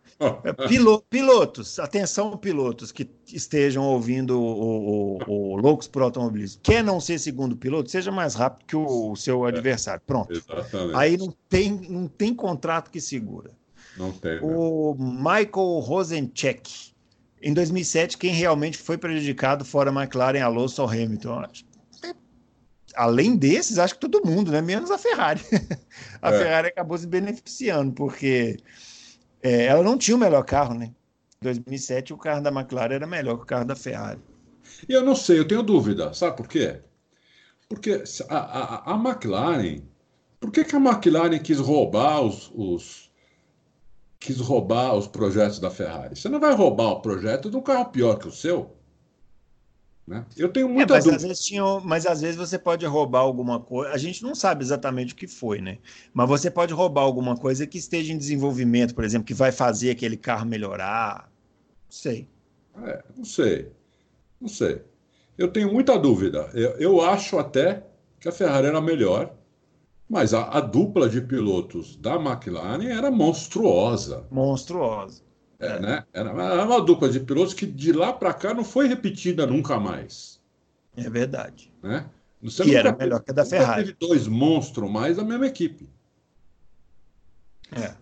É, 0.43 0.67
Pilo, 0.67 1.03
pilotos, 1.09 1.77
atenção, 1.77 2.35
pilotos 2.37 2.91
que 2.91 3.07
estejam 3.31 3.83
ouvindo 3.83 4.41
o, 4.41 5.19
o, 5.27 5.53
o 5.53 5.57
Loucos 5.57 5.87
por 5.87 6.01
Automobilismo. 6.01 6.59
Quer 6.63 6.83
não 6.83 6.99
ser 6.99 7.19
segundo 7.19 7.55
piloto, 7.55 7.91
seja 7.91 8.11
mais 8.11 8.33
rápido 8.33 8.65
que 8.65 8.75
o, 8.75 9.11
o 9.11 9.15
seu 9.15 9.45
é, 9.45 9.49
adversário. 9.49 10.01
Pronto. 10.07 10.33
Exatamente. 10.33 10.95
Aí 10.95 11.17
não 11.17 11.31
tem, 11.47 11.71
não 11.87 12.07
tem 12.07 12.33
contrato 12.33 12.89
que 12.89 12.99
segura. 12.99 13.51
Não 13.95 14.11
tem. 14.11 14.35
Né? 14.35 14.39
O 14.41 14.95
Michael 14.97 15.79
Rosencheck. 15.79 16.95
Em 17.39 17.53
2007, 17.53 18.17
quem 18.17 18.33
realmente 18.33 18.79
foi 18.79 18.97
prejudicado 18.97 19.63
fora 19.63 19.91
McLaren, 19.91 20.41
Alonso 20.41 20.81
ou 20.81 20.89
Hamilton? 20.89 21.43
Além 22.97 23.35
desses, 23.35 23.77
acho 23.77 23.93
que 23.93 23.99
todo 24.01 24.25
mundo, 24.25 24.51
né? 24.51 24.59
Menos 24.59 24.89
a 24.89 24.97
Ferrari. 24.97 25.41
a 26.21 26.31
é. 26.31 26.37
Ferrari 26.37 26.67
acabou 26.69 26.97
se 26.97 27.05
beneficiando, 27.05 27.93
porque 27.93 28.57
é, 29.41 29.65
ela 29.65 29.83
não 29.83 29.97
tinha 29.97 30.17
o 30.17 30.19
melhor 30.19 30.43
carro, 30.43 30.73
né? 30.73 30.91
Em 31.39 31.43
2007, 31.43 32.13
o 32.13 32.17
carro 32.17 32.41
da 32.41 32.49
McLaren 32.49 32.95
era 32.95 33.07
melhor 33.07 33.37
que 33.37 33.43
o 33.43 33.45
carro 33.45 33.65
da 33.65 33.75
Ferrari. 33.75 34.19
E 34.89 34.91
eu 34.91 35.05
não 35.05 35.15
sei, 35.15 35.39
eu 35.39 35.47
tenho 35.47 35.61
dúvida. 35.61 36.11
Sabe 36.13 36.35
por 36.35 36.47
quê? 36.47 36.81
Porque 37.69 38.03
a, 38.29 38.37
a, 38.37 38.93
a 38.93 38.95
McLaren. 38.95 39.81
Por 40.39 40.51
que, 40.51 40.63
que 40.63 40.75
a 40.75 40.79
McLaren 40.79 41.39
quis 41.39 41.59
roubar 41.59 42.21
os, 42.21 42.51
os, 42.55 43.11
quis 44.19 44.39
roubar 44.39 44.95
os 44.95 45.07
projetos 45.07 45.59
da 45.59 45.69
Ferrari? 45.69 46.15
Você 46.15 46.29
não 46.29 46.39
vai 46.39 46.53
roubar 46.53 46.89
o 46.89 47.01
projeto 47.01 47.49
de 47.49 47.57
um 47.57 47.61
carro 47.61 47.85
pior 47.85 48.17
que 48.17 48.27
o 48.27 48.31
seu? 48.31 48.76
Né? 50.07 50.25
Eu 50.37 50.47
tenho 50.47 50.69
muita 50.69 50.93
é, 50.93 50.95
mas 50.95 51.03
dúvida. 51.03 51.17
Às 51.17 51.27
vezes 51.27 51.43
tinha, 51.43 51.63
mas 51.81 52.05
às 52.05 52.21
vezes 52.21 52.37
você 52.37 52.57
pode 52.57 52.85
roubar 52.85 53.19
alguma 53.19 53.59
coisa. 53.59 53.91
A 53.91 53.97
gente 53.97 54.23
não 54.23 54.33
sabe 54.33 54.63
exatamente 54.63 55.13
o 55.13 55.15
que 55.17 55.27
foi, 55.27 55.59
né? 55.59 55.79
Mas 56.13 56.29
você 56.29 56.49
pode 56.49 56.73
roubar 56.73 57.01
alguma 57.01 57.35
coisa 57.35 57.67
que 57.67 57.77
esteja 57.77 58.13
em 58.13 58.17
desenvolvimento, 58.17 58.95
por 58.95 59.03
exemplo, 59.03 59.27
que 59.27 59.33
vai 59.33 59.51
fazer 59.51 59.91
aquele 59.91 60.15
carro 60.15 60.45
melhorar. 60.45 61.29
Não 61.85 61.91
sei. 61.91 62.29
É, 62.83 63.03
não 63.17 63.25
sei. 63.25 63.69
Não 64.39 64.47
sei. 64.47 64.81
Eu 65.37 65.49
tenho 65.49 65.71
muita 65.71 65.99
dúvida. 65.99 66.49
Eu, 66.53 66.71
eu 66.77 67.01
acho 67.01 67.37
até 67.37 67.83
que 68.19 68.29
a 68.29 68.31
Ferrari 68.31 68.67
era 68.67 68.79
melhor, 68.79 69.35
mas 70.09 70.33
a, 70.33 70.43
a, 70.57 70.61
dupla 70.61 71.09
de 71.09 71.19
pilotos 71.19 71.97
da 71.97 72.15
McLaren 72.15 72.87
era 72.87 73.11
monstruosa. 73.11 74.25
Monstruosa. 74.31 75.21
É, 75.59 75.67
é. 75.67 75.79
Né? 75.79 76.03
Era, 76.13 76.65
uma 76.65 76.81
dupla 76.81 77.09
de 77.09 77.19
pilotos 77.19 77.53
que 77.53 77.65
de 77.65 77.91
lá 77.91 78.13
para 78.13 78.33
cá 78.33 78.53
não 78.53 78.63
foi 78.63 78.87
repetida 78.87 79.45
nunca 79.45 79.79
mais. 79.79 80.39
É 80.95 81.09
verdade. 81.09 81.71
Né? 81.81 82.05
Você 82.41 82.63
que 82.63 82.75
era 82.75 82.95
melhor 82.95 83.21
que 83.21 83.31
a 83.31 83.33
da 83.33 83.45
Ferrari. 83.45 83.85
Teve 83.85 83.97
dois 83.99 84.27
monstros 84.27 84.89
mais 84.89 85.17
da 85.17 85.23
mesma 85.23 85.47
equipe. 85.47 85.89
É. 87.71 87.93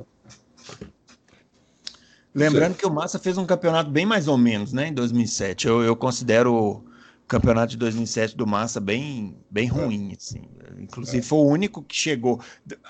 Lembrando 2.34 2.76
que 2.76 2.86
o 2.86 2.92
Massa 2.92 3.18
fez 3.18 3.38
um 3.38 3.46
campeonato 3.46 3.90
bem 3.90 4.06
mais 4.06 4.28
ou 4.28 4.38
menos, 4.38 4.74
né, 4.74 4.90
em 4.90 4.94
2007. 4.94 5.68
Eu, 5.68 5.82
eu 5.82 5.96
considero 5.96 6.54
o 6.54 6.86
campeonato 7.26 7.72
de 7.72 7.78
2007 7.78 8.36
do 8.36 8.46
Massa 8.46 8.82
bem, 8.82 9.38
bem 9.50 9.68
ruim, 9.68 10.14
assim. 10.18 10.44
Inclusive 10.78 11.26
foi 11.26 11.40
o 11.40 11.48
único 11.48 11.82
que 11.82 11.96
chegou. 11.96 12.42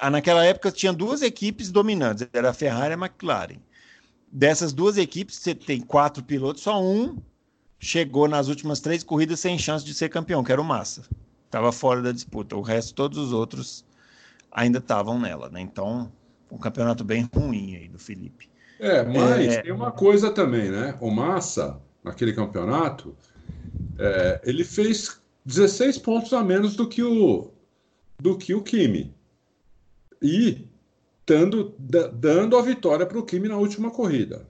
Ah, 0.02 0.10
naquela 0.10 0.44
época 0.44 0.72
tinha 0.72 0.92
duas 0.92 1.22
equipes 1.22 1.72
dominantes, 1.72 2.28
era 2.34 2.50
a 2.50 2.54
Ferrari 2.54 2.94
e 2.94 2.96
a 2.96 2.98
McLaren. 2.98 3.60
Dessas 4.36 4.74
duas 4.74 4.98
equipes, 4.98 5.38
você 5.38 5.56
tem 5.56 5.80
quatro 5.80 6.22
pilotos, 6.22 6.62
só 6.62 6.84
um 6.84 7.16
chegou 7.80 8.28
nas 8.28 8.50
últimas 8.50 8.82
três 8.82 9.02
corridas 9.02 9.40
sem 9.40 9.58
chance 9.58 9.86
de 9.86 9.94
ser 9.94 10.10
campeão, 10.10 10.44
que 10.44 10.52
era 10.52 10.60
o 10.60 10.66
Massa. 10.66 11.04
Estava 11.46 11.72
fora 11.72 12.02
da 12.02 12.12
disputa. 12.12 12.54
O 12.54 12.62
resto, 12.62 12.94
todos 12.94 13.18
os 13.18 13.32
outros 13.32 13.86
ainda 14.52 14.80
estavam 14.80 15.18
nela, 15.18 15.48
né? 15.50 15.62
Então, 15.62 16.12
um 16.52 16.58
campeonato 16.58 17.02
bem 17.02 17.30
ruim 17.34 17.78
aí 17.78 17.88
do 17.88 17.98
Felipe. 17.98 18.50
É, 18.78 19.04
mas 19.06 19.54
é... 19.54 19.62
tem 19.62 19.72
uma 19.72 19.90
coisa 19.90 20.30
também, 20.30 20.70
né? 20.70 20.98
O 21.00 21.10
Massa, 21.10 21.80
naquele 22.04 22.34
campeonato, 22.34 23.16
é, 23.98 24.42
ele 24.44 24.66
fez 24.66 25.18
16 25.46 25.98
pontos 26.00 26.34
a 26.34 26.44
menos 26.44 26.76
do 26.76 26.90
que 26.90 27.02
o, 27.02 27.52
do 28.20 28.38
que 28.38 28.54
o 28.54 28.62
Kimi. 28.62 29.16
E 30.22 30.68
dando, 31.26 31.76
dando 32.14 32.58
a 32.58 32.62
vitória 32.62 33.06
para 33.06 33.18
o 33.18 33.26
Kimi 33.26 33.48
na 33.48 33.58
última 33.58 33.90
corrida. 33.90 34.46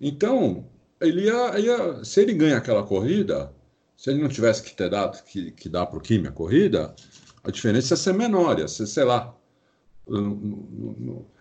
Então, 0.00 0.66
ele 1.00 1.24
ia, 1.24 1.58
ia, 1.58 2.04
se 2.04 2.20
ele 2.20 2.32
ganha 2.34 2.56
aquela 2.56 2.84
corrida, 2.84 3.52
se 3.96 4.10
ele 4.10 4.22
não 4.22 4.28
tivesse 4.28 4.62
que 4.62 4.74
ter 4.74 4.90
dado 4.90 5.22
que, 5.24 5.50
que 5.52 5.68
dar 5.68 5.86
para 5.86 5.98
o 5.98 6.00
Kimi 6.00 6.28
a 6.28 6.32
corrida, 6.32 6.94
a 7.42 7.50
diferença 7.50 7.94
ia 7.94 7.96
ser 7.96 8.14
menor, 8.14 8.58
ia 8.58 8.68
ser, 8.68 8.86
sei 8.86 9.04
lá. 9.04 9.34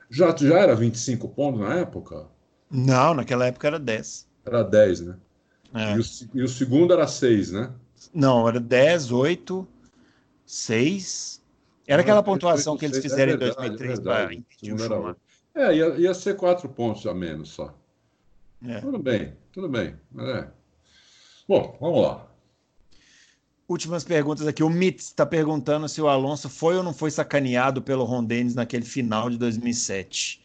Já, 0.09 0.35
já 0.35 0.59
era 0.59 0.75
25 0.75 1.29
pontos 1.29 1.61
na 1.61 1.75
época? 1.75 2.25
Não, 2.69 3.13
naquela 3.13 3.45
época 3.45 3.67
era 3.67 3.79
10. 3.79 4.27
Era 4.45 4.63
10, 4.63 5.01
né? 5.01 5.15
É. 5.73 5.95
E, 5.95 5.99
o, 5.99 6.03
e 6.33 6.43
o 6.43 6.47
segundo 6.47 6.93
era 6.93 7.07
6, 7.07 7.51
né? 7.51 7.71
Não, 8.13 8.47
era 8.47 8.59
10, 8.59 9.11
8, 9.11 9.67
6. 10.45 11.36
Era 11.87 12.01
aquela 12.01 12.21
pontuação 12.21 12.73
8, 12.73 12.79
que 12.79 12.85
eles 12.85 12.97
fizeram 12.99 13.33
é 13.33 13.37
verdade, 13.37 13.65
em 13.65 13.77
2003 13.77 13.99
para 14.01 14.33
impedir 14.33 14.73
o 14.73 14.77
Schumacher. 14.77 15.15
É, 15.55 15.73
ia, 15.73 15.87
ia 15.95 16.13
ser 16.13 16.35
4 16.35 16.67
pontos 16.69 17.07
a 17.07 17.13
menos 17.13 17.49
só. 17.49 17.73
É. 18.65 18.81
Tudo 18.81 18.99
bem, 18.99 19.33
tudo 19.51 19.69
bem. 19.69 19.95
É. 20.19 20.47
Bom, 21.47 21.77
vamos 21.79 22.01
lá. 22.01 22.27
Últimas 23.67 24.03
perguntas 24.03 24.45
aqui. 24.45 24.63
O 24.63 24.69
Mitz 24.69 25.05
está 25.05 25.25
perguntando 25.25 25.87
se 25.87 26.01
o 26.01 26.07
Alonso 26.07 26.49
foi 26.49 26.75
ou 26.75 26.83
não 26.83 26.93
foi 26.93 27.09
sacaneado 27.09 27.81
pelo 27.81 28.03
Ron 28.03 28.23
Dennis 28.23 28.55
naquele 28.55 28.85
final 28.85 29.29
de 29.29 29.37
2007. 29.37 30.43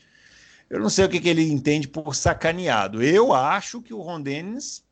Eu 0.70 0.80
não 0.80 0.88
sei 0.88 1.05
o 1.05 1.09
que, 1.09 1.20
que 1.20 1.28
ele 1.28 1.43
entende 1.51 1.86
por 1.86 2.14
sacaneado. 2.14 3.03
Eu 3.03 3.32
acho 3.32 3.82
que 3.82 3.93
o 3.93 4.01
Ron 4.01 4.22
Dennis 4.22 4.84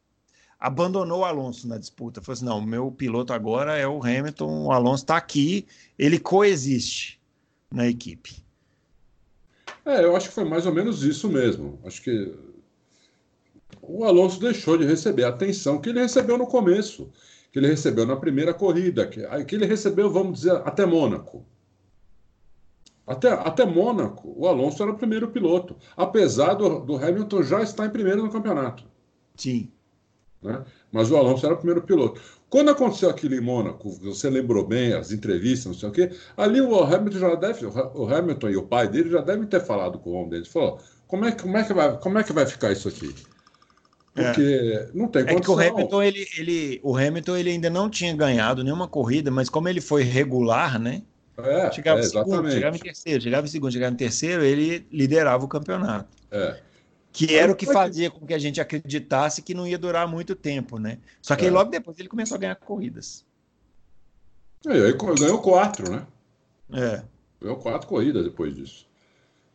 abandonou 0.61 1.21
o 1.21 1.25
Alonso 1.25 1.67
na 1.67 1.79
disputa. 1.79 2.21
Falou 2.21 2.35
assim: 2.35 2.45
não, 2.45 2.59
o 2.59 2.67
meu 2.67 2.91
piloto 2.93 3.33
agora 3.33 3.77
é 3.77 3.87
o 3.87 4.03
Hamilton, 4.03 4.67
o 4.67 4.73
Alonso 4.73 5.05
está 5.05 5.17
aqui, 5.17 5.67
ele 5.99 6.19
coexiste 6.19 7.21
na 7.73 7.89
equipe. 7.89 8.45
É, 9.85 10.05
eu 10.05 10.15
acho 10.15 10.29
que 10.29 10.35
foi 10.35 10.45
mais 10.45 10.67
ou 10.67 10.75
menos 10.75 11.03
isso 11.03 11.29
mesmo. 11.29 11.81
Acho 11.85 12.03
que 12.03 12.35
o 13.81 14.05
Alonso 14.05 14.39
deixou 14.39 14.77
de 14.77 14.85
receber 14.85 15.25
a 15.25 15.31
atenção 15.31 15.81
que 15.81 15.89
ele 15.89 16.01
recebeu 16.01 16.37
no 16.37 16.47
começo 16.47 17.11
que 17.53 17.59
ele 17.59 17.67
recebeu 17.67 18.07
na 18.07 18.17
primeira 18.17 18.55
corrida, 18.55 19.07
que, 19.07 19.27
que 19.45 19.55
ele 19.55 19.67
recebeu, 19.67 20.11
vamos 20.11 20.41
dizer, 20.41 20.57
até 20.65 20.87
Mônaco. 20.87 21.45
Até, 23.07 23.33
até 23.33 23.67
Mônaco, 23.67 24.33
o 24.37 24.47
Alonso 24.47 24.81
era 24.83 24.93
o 24.93 24.97
primeiro 24.97 25.29
piloto, 25.29 25.77
apesar 25.97 26.55
do, 26.55 26.81
do 26.81 26.97
Hamilton 26.97 27.43
já 27.43 27.61
estar 27.61 27.87
em 27.87 27.91
primeiro 27.91 28.23
no 28.23 28.31
campeonato. 28.31 28.85
Sim. 29.35 29.71
Né? 30.43 30.62
Mas 30.91 31.11
o 31.11 31.16
Alonso 31.16 31.45
era 31.45 31.55
o 31.55 31.59
primeiro 31.59 31.82
piloto. 31.82 32.20
Quando 32.49 32.70
aconteceu 32.70 33.09
aquilo 33.09 33.34
em 33.34 33.41
Mônaco, 33.41 33.91
você 33.91 34.28
lembrou 34.28 34.66
bem 34.66 34.93
as 34.93 35.12
entrevistas, 35.12 35.66
não 35.66 35.74
sei 35.74 35.88
o 35.88 35.93
quê, 35.93 36.11
ali 36.36 36.61
o 36.61 36.82
Hamilton 36.82 37.18
já 37.18 37.34
deve, 37.34 37.66
o 37.66 38.12
Hamilton 38.12 38.49
e 38.49 38.57
o 38.57 38.62
pai 38.62 38.88
dele 38.88 39.11
já 39.11 39.20
devem 39.20 39.47
ter 39.47 39.61
falado 39.61 39.99
com 39.99 40.11
o 40.11 40.14
homem 40.14 40.30
dele. 40.30 40.45
Falou: 40.47 40.80
como 41.07 41.24
é, 41.24 41.32
como, 41.32 41.57
é 41.57 41.64
que 41.64 41.72
vai, 41.72 41.97
como 41.99 42.18
é 42.18 42.24
que 42.24 42.32
vai 42.32 42.47
ficar 42.47 42.72
isso 42.72 42.88
aqui? 42.88 43.14
Porque 44.12 44.43
é. 44.43 44.88
não 44.93 45.07
tem 45.07 45.24
condição. 45.24 45.61
É 45.61 45.66
que 45.66 45.70
o 45.70 45.74
Hamilton, 45.74 46.03
ele, 46.03 46.26
ele, 46.36 46.80
o 46.82 46.97
Hamilton 46.97 47.36
ele 47.36 47.51
ainda 47.51 47.70
não 47.70 47.88
tinha 47.88 48.14
ganhado 48.14 48.64
nenhuma 48.64 48.88
corrida, 48.88 49.30
mas 49.30 49.49
como 49.49 49.68
ele 49.68 49.80
foi 49.80 50.03
regular, 50.03 50.78
né? 50.78 51.03
É, 51.38 51.72
chegava, 51.72 52.01
é, 52.01 52.03
segundo, 52.03 52.51
chegava 52.51 52.76
em 52.76 52.80
terceiro, 52.80 53.22
chegava 53.22 53.47
em 53.47 53.51
segundo, 53.51 53.72
chegava 53.72 53.93
em 53.93 53.97
terceiro, 53.97 54.43
ele 54.43 54.86
liderava 54.93 55.45
o 55.45 55.49
campeonato. 55.49 56.09
É. 56.30 56.61
Que 57.13 57.37
era 57.37 57.51
o 57.51 57.57
que 57.57 57.67
fazia 57.67 58.11
com 58.11 58.25
que 58.25 58.35
a 58.35 58.39
gente 58.39 58.61
acreditasse 58.61 59.43
que 59.43 59.53
não 59.53 59.67
ia 59.67 59.79
durar 59.79 60.07
muito 60.07 60.37
tempo, 60.37 60.79
né? 60.79 60.99
Só 61.21 61.35
que 61.35 61.47
é. 61.47 61.51
logo 61.51 61.71
depois 61.71 61.99
ele 61.99 62.09
começou 62.09 62.37
a 62.37 62.39
ganhar 62.39 62.55
corridas. 62.55 63.25
É, 64.67 64.77
e 64.77 64.85
aí 64.87 64.93
ganhou 65.19 65.41
quatro, 65.41 65.91
né? 65.91 66.07
É. 66.73 67.03
Ganhou 67.41 67.57
quatro 67.57 67.89
corridas 67.89 68.25
depois 68.25 68.55
disso. 68.55 68.89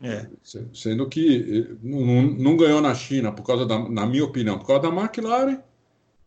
É. 0.01 0.27
Sendo 0.73 1.07
que 1.07 1.67
eh, 1.69 1.75
não, 1.81 2.23
não, 2.23 2.57
ganhou 2.57 2.81
na 2.81 2.93
China, 2.93 3.31
por 3.31 3.43
causa 3.43 3.65
da, 3.65 3.79
na 3.89 4.05
minha 4.05 4.25
opinião, 4.25 4.59
por 4.59 4.67
causa 4.67 4.83
da 4.83 4.89
McLaren, 4.89 5.59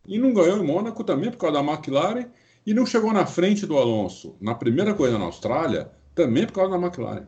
e 0.07 0.17
não 0.17 0.33
ganhou 0.33 0.57
em 0.57 0.65
Mônaco 0.65 1.03
também 1.03 1.29
por 1.29 1.37
causa 1.37 1.61
da 1.61 1.71
McLaren, 1.71 2.25
e 2.65 2.73
não 2.73 2.85
chegou 2.85 3.13
na 3.13 3.25
frente 3.25 3.65
do 3.65 3.77
Alonso 3.77 4.35
na 4.41 4.55
primeira 4.55 4.93
corrida 4.93 5.19
na 5.19 5.25
Austrália, 5.25 5.91
também 6.15 6.45
por 6.45 6.53
causa 6.53 6.71
da 6.71 6.83
McLaren. 6.83 7.27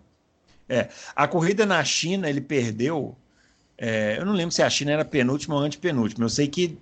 É, 0.67 0.89
a 1.15 1.27
corrida 1.27 1.65
na 1.65 1.83
China 1.83 2.29
ele 2.29 2.41
perdeu. 2.41 3.15
É, 3.83 4.19
eu 4.19 4.25
não 4.27 4.33
lembro 4.33 4.53
se 4.53 4.61
a 4.61 4.69
China 4.69 4.91
era 4.91 5.03
penúltima 5.03 5.55
ou 5.55 5.61
antepenúltima. 5.61 6.25
Eu 6.25 6.29
sei 6.29 6.47
que 6.47 6.77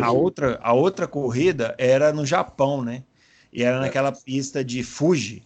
a 0.00 0.12
outra, 0.12 0.56
a 0.62 0.72
outra 0.72 1.08
corrida 1.08 1.74
era 1.76 2.12
no 2.12 2.24
Japão, 2.24 2.80
né? 2.80 3.02
E 3.52 3.64
era 3.64 3.78
é. 3.78 3.80
naquela 3.80 4.12
pista 4.12 4.64
de 4.64 4.84
Fuji. 4.84 5.42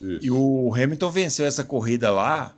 Isso. 0.00 0.26
E 0.26 0.28
o 0.28 0.74
Hamilton 0.74 1.10
venceu 1.12 1.46
essa 1.46 1.62
corrida 1.62 2.10
lá 2.10 2.52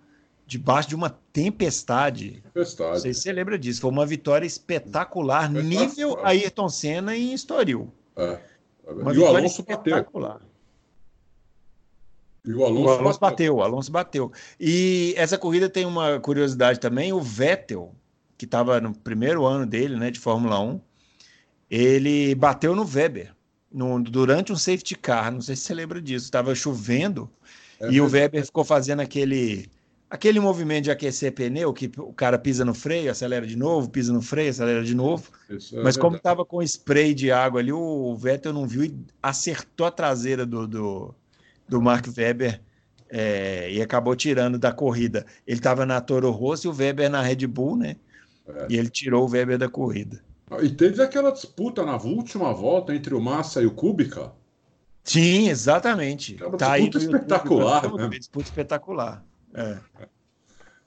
debaixo 0.46 0.88
de 0.88 0.94
uma 0.94 1.10
tempestade. 1.30 2.42
Tempestade. 2.42 2.90
Não 2.90 3.00
sei 3.00 3.12
se 3.12 3.20
você 3.20 3.32
lembra 3.32 3.58
disso. 3.58 3.82
Foi 3.82 3.90
uma 3.90 4.06
vitória 4.06 4.46
espetacular, 4.46 5.52
nível 5.52 6.18
Ayrton 6.24 6.70
Senna 6.70 7.14
em 7.14 7.34
Estoril. 7.34 7.92
É. 8.16 8.38
Uma 8.86 9.12
e 9.12 9.18
o 9.18 9.26
Alonso 9.26 9.60
espetacular. 9.60 10.32
bateu. 10.32 10.47
E 12.48 12.54
o 12.54 12.64
Alonso, 12.64 12.86
o 12.86 12.90
Alonso 12.90 13.20
bateu. 13.20 13.20
bateu. 13.20 13.56
O 13.56 13.62
Alonso 13.62 13.92
bateu. 13.92 14.32
E 14.58 15.12
essa 15.18 15.36
corrida 15.36 15.68
tem 15.68 15.84
uma 15.84 16.18
curiosidade 16.18 16.80
também. 16.80 17.12
O 17.12 17.20
Vettel, 17.20 17.94
que 18.38 18.46
estava 18.46 18.80
no 18.80 18.94
primeiro 18.94 19.44
ano 19.44 19.66
dele, 19.66 19.96
né, 19.96 20.10
de 20.10 20.18
Fórmula 20.18 20.58
1, 20.58 20.80
ele 21.70 22.34
bateu 22.34 22.74
no 22.74 22.86
Weber 22.86 23.34
no, 23.70 24.02
durante 24.02 24.50
um 24.50 24.56
safety 24.56 24.94
car. 24.96 25.30
Não 25.30 25.42
sei 25.42 25.56
se 25.56 25.64
você 25.64 25.74
lembra 25.74 26.00
disso. 26.00 26.24
Estava 26.24 26.54
chovendo 26.54 27.30
é 27.78 27.90
e 27.90 28.00
o 28.00 28.08
Weber 28.08 28.42
ficou 28.46 28.64
fazendo 28.64 29.00
aquele 29.00 29.68
aquele 30.10 30.40
movimento 30.40 30.84
de 30.84 30.90
aquecer 30.90 31.34
pneu, 31.34 31.70
que 31.70 31.92
o 31.98 32.14
cara 32.14 32.38
pisa 32.38 32.64
no 32.64 32.72
freio, 32.72 33.10
acelera 33.10 33.46
de 33.46 33.56
novo, 33.56 33.90
pisa 33.90 34.10
no 34.10 34.22
freio, 34.22 34.48
acelera 34.48 34.82
de 34.82 34.94
novo. 34.94 35.30
Isso 35.50 35.78
é 35.78 35.82
Mas 35.82 35.98
como 35.98 36.16
estava 36.16 36.46
com 36.46 36.62
spray 36.62 37.12
de 37.12 37.30
água 37.30 37.60
ali, 37.60 37.74
o 37.74 38.16
Vettel 38.16 38.54
não 38.54 38.66
viu 38.66 38.84
e 38.84 38.98
acertou 39.22 39.86
a 39.86 39.90
traseira 39.90 40.46
do, 40.46 40.66
do, 40.66 41.14
do 41.68 41.80
Mark 41.80 42.06
Webber 42.16 42.60
é, 43.10 43.70
e 43.70 43.80
acabou 43.80 44.14
tirando 44.14 44.58
da 44.58 44.72
corrida. 44.72 45.24
Ele 45.46 45.58
estava 45.58 45.86
na 45.86 46.00
Toro 46.00 46.30
Rosso 46.30 46.66
e 46.66 46.70
o 46.70 46.74
Weber 46.74 47.10
na 47.10 47.22
Red 47.22 47.46
Bull, 47.46 47.76
né? 47.76 47.96
É. 48.46 48.66
E 48.70 48.76
ele 48.76 48.88
tirou 48.88 49.26
o 49.26 49.30
Weber 49.30 49.58
da 49.58 49.68
corrida. 49.68 50.22
E 50.62 50.70
teve 50.70 51.02
aquela 51.02 51.30
disputa 51.30 51.84
na 51.84 51.96
última 51.96 52.52
volta 52.52 52.94
entre 52.94 53.14
o 53.14 53.20
Massa 53.20 53.60
e 53.60 53.66
o 53.66 53.70
Kubica. 53.70 54.32
Sim, 55.04 55.48
exatamente. 55.48 56.36
É 56.42 56.50
tá 56.56 56.78
disputa 56.78 56.98
espetacular. 56.98 57.84
YouTube, 57.84 58.02
né? 58.08 58.18
Disputa 58.18 58.44
espetacular. 58.44 59.24
É. 59.54 59.78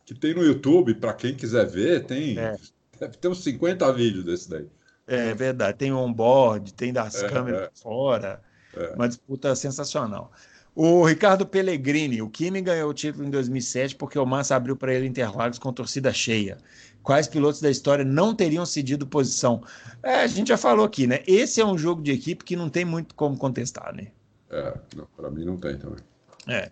Que 0.05 0.15
tem 0.15 0.33
no 0.33 0.43
YouTube, 0.43 0.95
para 0.95 1.13
quem 1.13 1.35
quiser 1.35 1.67
ver, 1.67 2.05
tem. 2.05 2.37
É. 2.37 2.55
Deve 2.99 3.17
ter 3.17 3.27
uns 3.27 3.43
50 3.43 3.91
vídeos 3.93 4.23
desse 4.23 4.49
daí. 4.49 4.67
É 5.07 5.33
verdade. 5.33 5.77
Tem 5.77 5.91
on-board, 5.91 6.73
tem 6.73 6.93
das 6.93 7.21
é, 7.21 7.29
câmeras 7.29 7.63
é. 7.63 7.69
fora. 7.81 8.41
É. 8.75 8.93
Uma 8.93 9.07
disputa 9.07 9.55
sensacional. 9.55 10.31
O 10.73 11.03
Ricardo 11.05 11.45
Pellegrini, 11.45 12.21
o 12.21 12.29
Kimi 12.29 12.61
ganhou 12.61 12.89
o 12.89 12.93
título 12.93 13.25
em 13.25 13.29
2007 13.29 13.95
porque 13.95 14.17
o 14.17 14.25
Massa 14.25 14.55
abriu 14.55 14.75
para 14.75 14.93
ele 14.93 15.05
Interlagos 15.05 15.59
com 15.59 15.73
torcida 15.73 16.13
cheia. 16.13 16.57
Quais 17.03 17.27
pilotos 17.27 17.59
da 17.59 17.69
história 17.69 18.05
não 18.05 18.33
teriam 18.33 18.65
cedido 18.65 19.05
posição? 19.05 19.63
É, 20.01 20.21
a 20.21 20.27
gente 20.27 20.47
já 20.47 20.57
falou 20.57 20.85
aqui, 20.85 21.07
né? 21.07 21.19
Esse 21.27 21.59
é 21.59 21.65
um 21.65 21.77
jogo 21.77 22.01
de 22.01 22.11
equipe 22.11 22.45
que 22.45 22.55
não 22.55 22.69
tem 22.69 22.85
muito 22.85 23.13
como 23.15 23.37
contestar, 23.37 23.93
né? 23.93 24.07
É, 24.49 24.73
para 25.17 25.29
mim 25.29 25.43
não 25.43 25.57
tem 25.57 25.77
também. 25.77 25.99
É. 26.47 26.71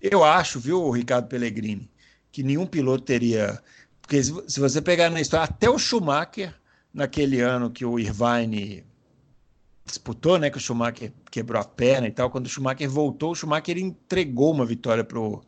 Eu 0.00 0.24
acho, 0.24 0.60
viu, 0.60 0.90
Ricardo 0.90 1.28
Pellegrini, 1.28 1.88
que 2.30 2.42
nenhum 2.42 2.66
piloto 2.66 3.04
teria. 3.04 3.62
Porque 4.00 4.22
se 4.22 4.60
você 4.60 4.82
pegar 4.82 5.08
na 5.08 5.20
história, 5.20 5.44
até 5.44 5.70
o 5.70 5.78
Schumacher, 5.78 6.54
naquele 6.92 7.40
ano 7.40 7.70
que 7.70 7.84
o 7.84 7.98
Irvine 7.98 8.84
disputou, 9.84 10.38
né? 10.38 10.50
Que 10.50 10.58
o 10.58 10.60
Schumacher 10.60 11.12
quebrou 11.30 11.60
a 11.60 11.64
perna 11.64 12.08
e 12.08 12.12
tal. 12.12 12.30
Quando 12.30 12.46
o 12.46 12.48
Schumacher 12.48 12.88
voltou, 12.88 13.32
o 13.32 13.34
Schumacher 13.34 13.78
entregou 13.78 14.52
uma 14.52 14.64
vitória 14.64 15.04
pro, 15.04 15.42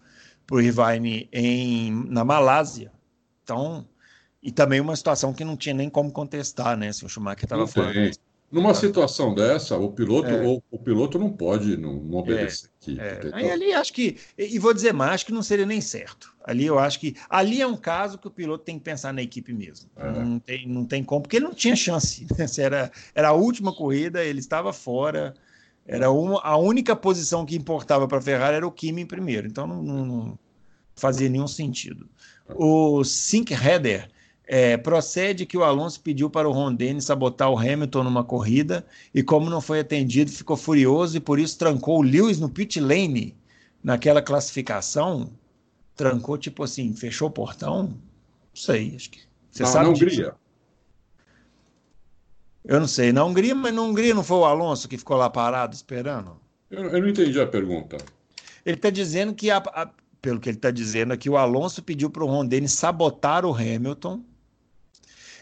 pro 0.46 0.60
Irvine 0.60 1.28
em, 1.32 1.92
na 2.08 2.24
Malásia. 2.24 2.92
Então, 3.42 3.86
e 4.42 4.52
também 4.52 4.80
uma 4.80 4.96
situação 4.96 5.32
que 5.32 5.44
não 5.44 5.56
tinha 5.56 5.74
nem 5.74 5.88
como 5.88 6.12
contestar, 6.12 6.76
né? 6.76 6.92
Se 6.92 7.04
o 7.04 7.08
Schumacher 7.08 7.44
estava 7.44 7.66
fora. 7.66 8.10
Numa 8.54 8.72
situação 8.72 9.34
dessa, 9.34 9.76
o 9.76 9.90
piloto, 9.90 10.28
é. 10.28 10.46
o, 10.46 10.62
o, 10.70 10.78
piloto 10.78 11.18
não 11.18 11.28
pode 11.28 11.76
não, 11.76 11.94
não 11.94 12.18
obedecer. 12.18 12.70
É. 12.86 12.92
É. 12.92 13.30
Aí, 13.32 13.50
ali 13.50 13.72
acho 13.72 13.92
que, 13.92 14.16
e 14.38 14.60
vou 14.60 14.72
dizer 14.72 14.92
mais, 14.92 15.14
acho 15.14 15.26
que 15.26 15.32
não 15.32 15.42
seria 15.42 15.66
nem 15.66 15.80
certo. 15.80 16.32
Ali 16.44 16.64
eu 16.64 16.78
acho 16.78 17.00
que 17.00 17.16
ali 17.28 17.60
é 17.60 17.66
um 17.66 17.76
caso 17.76 18.16
que 18.16 18.28
o 18.28 18.30
piloto 18.30 18.62
tem 18.62 18.78
que 18.78 18.84
pensar 18.84 19.12
na 19.12 19.22
equipe 19.22 19.52
mesmo. 19.52 19.90
É. 19.96 20.08
Não, 20.08 20.38
tem, 20.38 20.68
não 20.68 20.84
tem 20.84 21.02
como, 21.02 21.22
porque 21.22 21.34
ele 21.38 21.46
não 21.46 21.54
tinha 21.54 21.74
chance. 21.74 22.28
Né? 22.38 22.46
Era, 22.58 22.92
era 23.12 23.28
a 23.30 23.32
última 23.32 23.74
corrida, 23.74 24.24
ele 24.24 24.38
estava 24.38 24.72
fora. 24.72 25.34
Era 25.84 26.12
uma, 26.12 26.40
a 26.40 26.56
única 26.56 26.94
posição 26.94 27.44
que 27.44 27.56
importava 27.56 28.06
para 28.06 28.18
a 28.18 28.22
Ferrari 28.22 28.54
era 28.54 28.66
o 28.66 28.70
Kimi 28.70 29.02
em 29.02 29.06
primeiro. 29.06 29.48
Então 29.48 29.66
não, 29.66 29.82
não, 29.82 30.06
não 30.06 30.38
fazia 30.94 31.28
nenhum 31.28 31.48
sentido. 31.48 32.08
O 32.54 33.02
Sink 33.02 33.52
Header 33.52 34.08
é, 34.46 34.76
procede 34.76 35.46
que 35.46 35.56
o 35.56 35.64
Alonso 35.64 36.00
pediu 36.00 36.28
para 36.28 36.48
o 36.48 36.52
Ron 36.52 36.74
Dennis 36.74 37.04
sabotar 37.04 37.50
o 37.50 37.58
Hamilton 37.58 38.04
numa 38.04 38.22
corrida 38.22 38.84
e, 39.14 39.22
como 39.22 39.48
não 39.48 39.60
foi 39.60 39.80
atendido, 39.80 40.30
ficou 40.30 40.56
furioso 40.56 41.16
e 41.16 41.20
por 41.20 41.38
isso 41.38 41.58
trancou 41.58 41.98
o 41.98 42.02
Lewis 42.02 42.38
no 42.38 42.48
pit 42.48 42.78
lane 42.78 43.34
naquela 43.82 44.20
classificação. 44.20 45.30
Trancou, 45.96 46.36
tipo 46.36 46.62
assim, 46.62 46.94
fechou 46.94 47.28
o 47.28 47.30
portão? 47.30 47.84
Não 47.84 47.96
sei, 48.54 48.94
acho 48.94 49.10
que. 49.10 49.20
Você 49.50 49.62
não, 49.62 49.70
sabe 49.70 49.84
na 49.84 49.90
Hungria. 49.92 50.34
Eu 52.64 52.80
não 52.80 52.88
sei. 52.88 53.12
Na 53.12 53.24
Hungria, 53.24 53.54
mas 53.54 53.72
na 53.72 53.82
Hungria 53.82 54.14
não 54.14 54.24
foi 54.24 54.38
o 54.38 54.44
Alonso 54.44 54.88
que 54.88 54.98
ficou 54.98 55.16
lá 55.16 55.30
parado 55.30 55.74
esperando? 55.74 56.36
Eu, 56.70 56.84
eu 56.84 57.00
não 57.00 57.08
entendi 57.08 57.40
a 57.40 57.46
pergunta. 57.46 57.96
Ele 58.66 58.76
está 58.76 58.90
dizendo 58.90 59.32
que, 59.34 59.50
a, 59.50 59.58
a, 59.58 59.90
pelo 60.20 60.40
que 60.40 60.48
ele 60.48 60.56
está 60.56 60.70
dizendo 60.70 61.12
aqui, 61.12 61.30
o 61.30 61.36
Alonso 61.36 61.82
pediu 61.82 62.10
para 62.10 62.24
o 62.24 62.26
Ron 62.26 62.46
Dennis 62.46 62.72
sabotar 62.72 63.46
o 63.46 63.54
Hamilton 63.54 64.22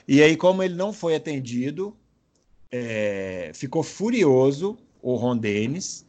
e 0.06 0.22
aí, 0.22 0.36
como 0.36 0.62
ele 0.62 0.74
não 0.74 0.92
foi 0.92 1.14
atendido, 1.14 1.96
é, 2.70 3.50
ficou 3.54 3.82
furioso 3.82 4.78
o 5.00 5.14
Ron 5.16 5.36
Dennis 5.36 6.06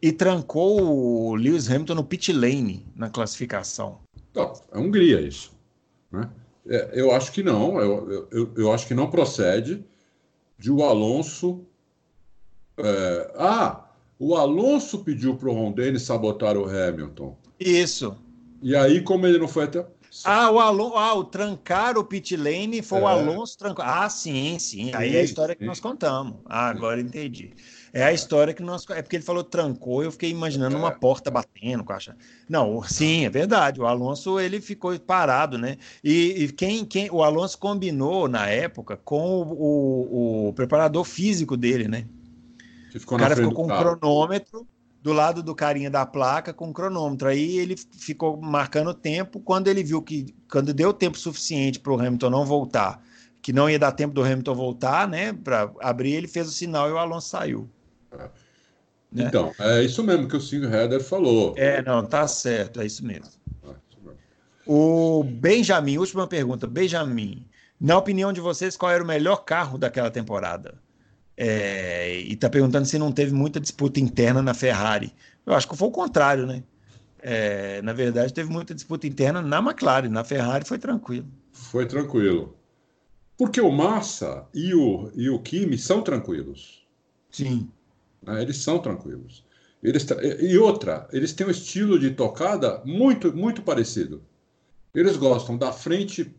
e 0.00 0.12
trancou 0.12 0.80
o 0.82 1.34
Lewis 1.34 1.70
Hamilton 1.70 1.94
no 1.94 2.04
pit 2.04 2.32
lane 2.32 2.86
na 2.94 3.10
classificação. 3.10 3.98
Não, 4.34 4.52
é 4.72 4.78
Hungria 4.78 5.20
isso. 5.20 5.52
Né? 6.10 6.28
É, 6.68 6.90
eu 6.94 7.12
acho 7.12 7.32
que 7.32 7.42
não, 7.42 7.80
eu, 7.80 8.28
eu, 8.30 8.52
eu, 8.56 8.72
acho 8.72 8.86
que 8.86 8.94
não 8.94 9.10
procede 9.10 9.84
de 10.58 10.70
o 10.70 10.82
Alonso. 10.82 11.64
É, 12.76 13.32
ah, 13.36 13.88
o 14.18 14.34
Alonso 14.34 15.04
pediu 15.04 15.36
para 15.36 15.48
o 15.48 15.52
Ron 15.52 15.72
Dennis 15.72 16.02
sabotar 16.02 16.56
o 16.56 16.68
Hamilton. 16.68 17.36
Isso. 17.58 18.16
E 18.62 18.74
aí, 18.74 19.00
como 19.00 19.26
ele 19.26 19.38
não 19.38 19.48
foi 19.48 19.64
até. 19.64 19.86
Ah, 20.24 20.50
o 20.50 20.58
Alonso, 20.58 20.96
ah, 20.96 21.14
o 21.14 21.24
trancar 21.24 21.98
o 21.98 22.04
pit 22.04 22.36
lane 22.36 22.82
foi 22.82 22.98
é. 22.98 23.02
o 23.02 23.06
Alonso 23.06 23.58
trancar. 23.58 24.04
Ah, 24.04 24.08
sim, 24.08 24.58
sim. 24.58 24.92
Aí 24.94 25.16
é 25.16 25.20
a 25.20 25.22
história 25.22 25.54
que 25.54 25.64
nós 25.64 25.80
contamos. 25.80 26.36
Ah, 26.46 26.68
agora 26.68 27.00
entendi. 27.00 27.52
É 27.92 28.04
a 28.04 28.12
história 28.12 28.52
que 28.52 28.62
nós. 28.62 28.84
É 28.90 29.02
porque 29.02 29.16
ele 29.16 29.24
falou 29.24 29.42
trancou, 29.42 30.02
eu 30.02 30.12
fiquei 30.12 30.30
imaginando 30.30 30.76
uma 30.76 30.90
é. 30.90 30.94
porta 30.94 31.30
batendo 31.30 31.84
com 31.84 31.92
a 31.92 31.98
chave. 31.98 32.18
Não, 32.48 32.82
sim, 32.82 33.24
é 33.24 33.30
verdade. 33.30 33.80
O 33.80 33.86
Alonso 33.86 34.38
ele 34.38 34.60
ficou 34.60 34.98
parado, 34.98 35.58
né? 35.58 35.76
E, 36.02 36.44
e 36.44 36.52
quem, 36.52 36.84
quem. 36.84 37.10
O 37.10 37.22
Alonso 37.22 37.58
combinou 37.58 38.28
na 38.28 38.48
época 38.48 38.96
com 38.96 39.42
o, 39.42 39.52
o, 39.52 40.48
o 40.48 40.52
preparador 40.52 41.04
físico 41.04 41.56
dele, 41.56 41.88
né? 41.88 42.06
o 42.94 43.16
cara 43.16 43.36
ficou 43.36 43.52
com 43.52 43.64
um 43.64 43.68
cronômetro 43.68 44.66
do 45.06 45.12
lado 45.12 45.40
do 45.40 45.54
carinha 45.54 45.88
da 45.88 46.04
placa 46.04 46.52
com 46.52 46.68
o 46.68 46.72
cronômetro. 46.72 47.28
Aí 47.28 47.58
ele 47.58 47.76
ficou 47.76 48.36
marcando 48.36 48.88
o 48.88 48.94
tempo. 48.94 49.38
Quando 49.38 49.68
ele 49.68 49.84
viu 49.84 50.02
que, 50.02 50.34
quando 50.50 50.74
deu 50.74 50.92
tempo 50.92 51.16
suficiente 51.16 51.78
para 51.78 51.92
o 51.92 52.00
Hamilton 52.00 52.28
não 52.28 52.44
voltar, 52.44 53.00
que 53.40 53.52
não 53.52 53.70
ia 53.70 53.78
dar 53.78 53.92
tempo 53.92 54.12
do 54.12 54.24
Hamilton 54.24 54.54
voltar, 54.56 55.06
né, 55.06 55.32
para 55.32 55.70
abrir, 55.80 56.14
ele 56.14 56.26
fez 56.26 56.48
o 56.48 56.50
sinal 56.50 56.88
e 56.88 56.92
o 56.92 56.98
Alonso 56.98 57.28
saiu. 57.28 57.70
É. 58.10 58.28
Então, 59.14 59.54
é 59.60 59.84
isso 59.84 60.02
mesmo 60.02 60.26
que 60.26 60.36
o 60.36 60.40
Silvio 60.40 60.74
Header 60.74 61.00
falou. 61.00 61.54
É, 61.56 61.80
não, 61.82 62.04
tá 62.04 62.26
certo, 62.26 62.80
é 62.80 62.86
isso 62.86 63.06
mesmo. 63.06 63.30
É 63.62 63.70
isso 63.88 64.00
mesmo. 64.02 64.18
O 64.66 65.22
Benjamin, 65.22 65.98
última 65.98 66.26
pergunta. 66.26 66.66
Benjamin, 66.66 67.46
na 67.80 67.96
opinião 67.96 68.32
de 68.32 68.40
vocês, 68.40 68.76
qual 68.76 68.90
era 68.90 69.04
o 69.04 69.06
melhor 69.06 69.44
carro 69.44 69.78
daquela 69.78 70.10
temporada? 70.10 70.74
É, 71.36 72.18
e 72.20 72.32
está 72.32 72.48
perguntando 72.48 72.86
se 72.86 72.98
não 72.98 73.12
teve 73.12 73.32
muita 73.34 73.60
disputa 73.60 74.00
interna 74.00 74.40
na 74.42 74.54
Ferrari. 74.54 75.12
Eu 75.44 75.54
acho 75.54 75.68
que 75.68 75.76
foi 75.76 75.88
o 75.88 75.92
contrário, 75.92 76.46
né? 76.46 76.62
É, 77.18 77.82
na 77.82 77.92
verdade, 77.92 78.32
teve 78.32 78.50
muita 78.50 78.74
disputa 78.74 79.06
interna 79.06 79.42
na 79.42 79.58
McLaren, 79.58 80.08
na 80.08 80.24
Ferrari 80.24 80.64
foi 80.64 80.78
tranquilo. 80.78 81.26
Foi 81.52 81.86
tranquilo. 81.86 82.56
Porque 83.36 83.60
o 83.60 83.70
Massa 83.70 84.46
e 84.54 84.74
o, 84.74 85.10
e 85.14 85.28
o 85.28 85.38
Kimi 85.40 85.76
são 85.76 86.02
tranquilos. 86.02 86.86
Sim. 87.30 87.68
Né? 88.22 88.42
Eles 88.42 88.58
são 88.58 88.78
tranquilos. 88.78 89.44
Eles, 89.82 90.06
e 90.40 90.56
outra, 90.56 91.06
eles 91.12 91.32
têm 91.32 91.46
um 91.46 91.50
estilo 91.50 91.98
de 91.98 92.10
tocada 92.10 92.82
muito, 92.84 93.36
muito 93.36 93.62
parecido. 93.62 94.22
Eles 94.94 95.16
gostam 95.16 95.58
da 95.58 95.70
frente, 95.70 96.34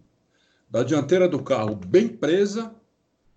da 0.69 0.83
dianteira 0.83 1.29
do 1.29 1.41
carro 1.43 1.75
bem 1.75 2.07
presa, 2.07 2.73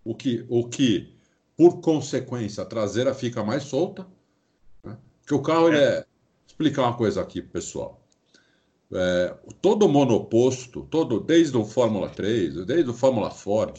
o 0.02 0.14
que, 0.14 0.44
o 0.48 0.66
que 0.66 1.12
por 1.60 1.82
consequência, 1.82 2.62
a 2.62 2.66
traseira 2.66 3.12
fica 3.12 3.44
mais 3.44 3.64
solta. 3.64 4.06
Né? 4.82 4.96
Porque 5.20 5.34
o 5.34 5.42
carro, 5.42 5.70
é. 5.70 5.76
é. 5.76 5.94
Vou 5.96 6.06
explicar 6.46 6.84
uma 6.84 6.96
coisa 6.96 7.20
aqui, 7.20 7.42
pessoal. 7.42 8.00
É, 8.90 9.34
todo 9.60 9.86
monoposto, 9.86 10.88
todo, 10.90 11.20
desde 11.20 11.58
o 11.58 11.64
Fórmula 11.66 12.08
3, 12.08 12.64
desde 12.64 12.88
o 12.88 12.94
Fórmula 12.94 13.30
Ford 13.30 13.78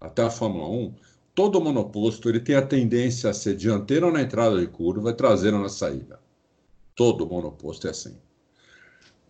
até 0.00 0.22
a 0.22 0.30
Fórmula 0.30 0.68
1, 0.68 0.94
todo 1.34 1.60
monoposto 1.60 2.28
ele 2.28 2.38
tem 2.38 2.54
a 2.54 2.62
tendência 2.64 3.28
a 3.28 3.34
ser 3.34 3.56
dianteiro 3.56 4.12
na 4.12 4.22
entrada 4.22 4.60
de 4.60 4.68
curva 4.68 5.10
e 5.10 5.14
traseiro 5.14 5.58
na 5.58 5.68
saída. 5.68 6.20
Todo 6.94 7.26
monoposto 7.26 7.88
é 7.88 7.90
assim. 7.90 8.16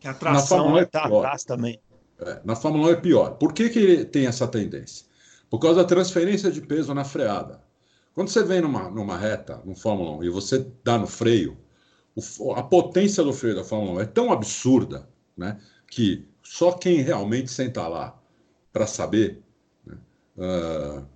A 0.05 0.12
tração 0.12 0.78
está 0.78 1.05
é 1.09 1.16
atrás 1.16 1.45
também. 1.45 1.81
É, 2.18 2.43
na 2.45 2.55
Fórmula 2.55 2.89
1 2.89 2.91
é 2.91 2.97
pior. 2.97 3.31
Por 3.39 3.55
que, 3.55 3.70
que 3.70 3.78
ele 3.78 4.05
tem 4.05 4.26
essa 4.26 4.47
tendência? 4.47 5.07
Por 5.49 5.59
causa 5.59 5.81
da 5.81 5.89
transferência 5.89 6.51
de 6.51 6.61
peso 6.61 6.93
na 6.93 7.05
freada. 7.05 7.70
Quando 8.15 8.29
você 8.29 8.43
vem 8.43 8.61
numa, 8.61 8.91
numa 8.91 9.17
reta, 9.17 9.61
no 9.65 9.75
Fórmula 9.75 10.19
1, 10.19 10.25
e 10.25 10.29
você 10.31 10.67
dá 10.83 10.99
no 10.99 11.07
freio, 11.07 11.57
o, 12.15 12.53
a 12.53 12.63
potência 12.63 13.23
do 13.23 13.33
freio 13.33 13.57
da 13.57 13.65
Fórmula 13.65 14.01
1 14.01 14.01
é 14.01 14.07
tão 14.07 14.33
absurda 14.33 15.09
né, 15.37 15.61
que 15.87 16.29
só 16.43 16.73
quem 16.73 17.01
realmente 17.01 17.51
senta 17.51 17.87
lá 17.87 18.21
para 18.73 18.87
saber 18.87 19.43
né, 19.87 19.97
uh, 20.37 21.07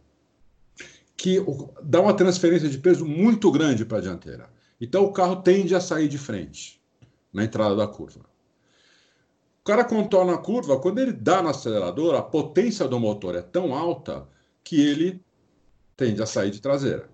que 1.16 1.45
dá 1.82 2.01
uma 2.01 2.14
transferência 2.14 2.68
de 2.68 2.78
peso 2.78 3.05
muito 3.05 3.51
grande 3.51 3.84
para 3.84 3.99
a 3.99 4.01
dianteira. 4.01 4.49
Então 4.80 5.05
o 5.05 5.12
carro 5.12 5.36
tende 5.36 5.74
a 5.74 5.80
sair 5.80 6.09
de 6.09 6.18
frente 6.18 6.80
na 7.32 7.45
entrada 7.45 7.74
da 7.74 7.86
curva. 7.86 8.20
cara 9.64 9.84
contorna 9.84 10.34
a 10.34 10.38
curva, 10.38 10.78
quando 10.78 10.99
ele 10.99 11.12
dá 11.12 11.42
no 11.42 11.49
acelerador, 11.49 12.14
a 12.14 12.22
potência 12.22 12.86
do 12.86 13.01
motor 13.01 13.34
é 13.34 13.42
tão 13.42 13.74
alta 13.74 14.28
que 14.62 14.80
ele 14.80 15.24
tende 15.97 16.22
a 16.22 16.26
sair 16.26 16.51
de 16.51 16.61
traseira. 16.61 17.09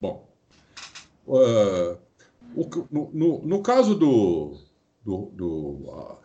Bom, 0.00 0.28
uh, 1.26 1.98
o, 2.54 2.68
no, 2.90 3.10
no, 3.12 3.42
no, 3.46 3.62
caso 3.62 3.94
do, 3.94 4.58
do, 5.04 5.30
do 5.34 5.48
uh, 5.88 6.18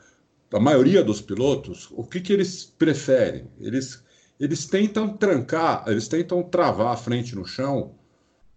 da 0.49 0.59
maioria 0.59 1.03
dos 1.03 1.21
pilotos, 1.21 1.89
o 1.91 2.03
que, 2.03 2.19
que 2.19 2.33
eles 2.33 2.65
preferem? 2.65 3.49
Eles, 3.59 4.03
eles 4.39 4.65
tentam 4.65 5.15
trancar, 5.15 5.83
eles 5.87 6.07
tentam 6.07 6.41
travar 6.41 6.93
a 6.93 6.97
frente 6.97 7.35
no 7.35 7.45
chão 7.45 7.95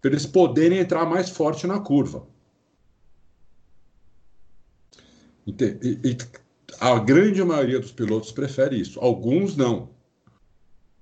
para 0.01 0.11
eles 0.11 0.25
poderem 0.25 0.79
entrar 0.79 1.05
mais 1.05 1.29
forte 1.29 1.67
na 1.67 1.79
curva. 1.79 2.27
E, 5.45 5.51
e, 6.03 6.17
a 6.79 6.99
grande 6.99 7.43
maioria 7.43 7.79
dos 7.79 7.91
pilotos 7.91 8.31
prefere 8.31 8.79
isso. 8.79 8.99
Alguns 8.99 9.55
não. 9.55 9.91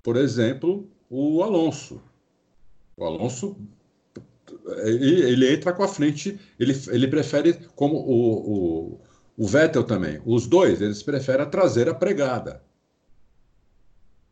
Por 0.04 0.18
exemplo, 0.18 0.90
o 1.12 1.43
Alonso. 1.43 2.01
O 2.95 3.03
Alonso 3.03 3.57
ele, 4.86 5.22
ele 5.24 5.53
entra 5.53 5.74
com 5.74 5.84
a 5.84 5.88
frente, 5.88 6.39
ele, 6.57 6.74
ele 6.89 7.07
prefere 7.07 7.53
como 7.76 7.97
o, 7.97 8.93
o, 8.93 9.01
o 9.38 9.47
Vettel 9.47 9.84
também. 9.84 10.22
Os 10.26 10.47
dois, 10.47 10.82
eles 10.82 11.03
preferem 11.03 11.41
a 11.41 11.49
traseira 11.49 11.93
pregada. 11.93 12.64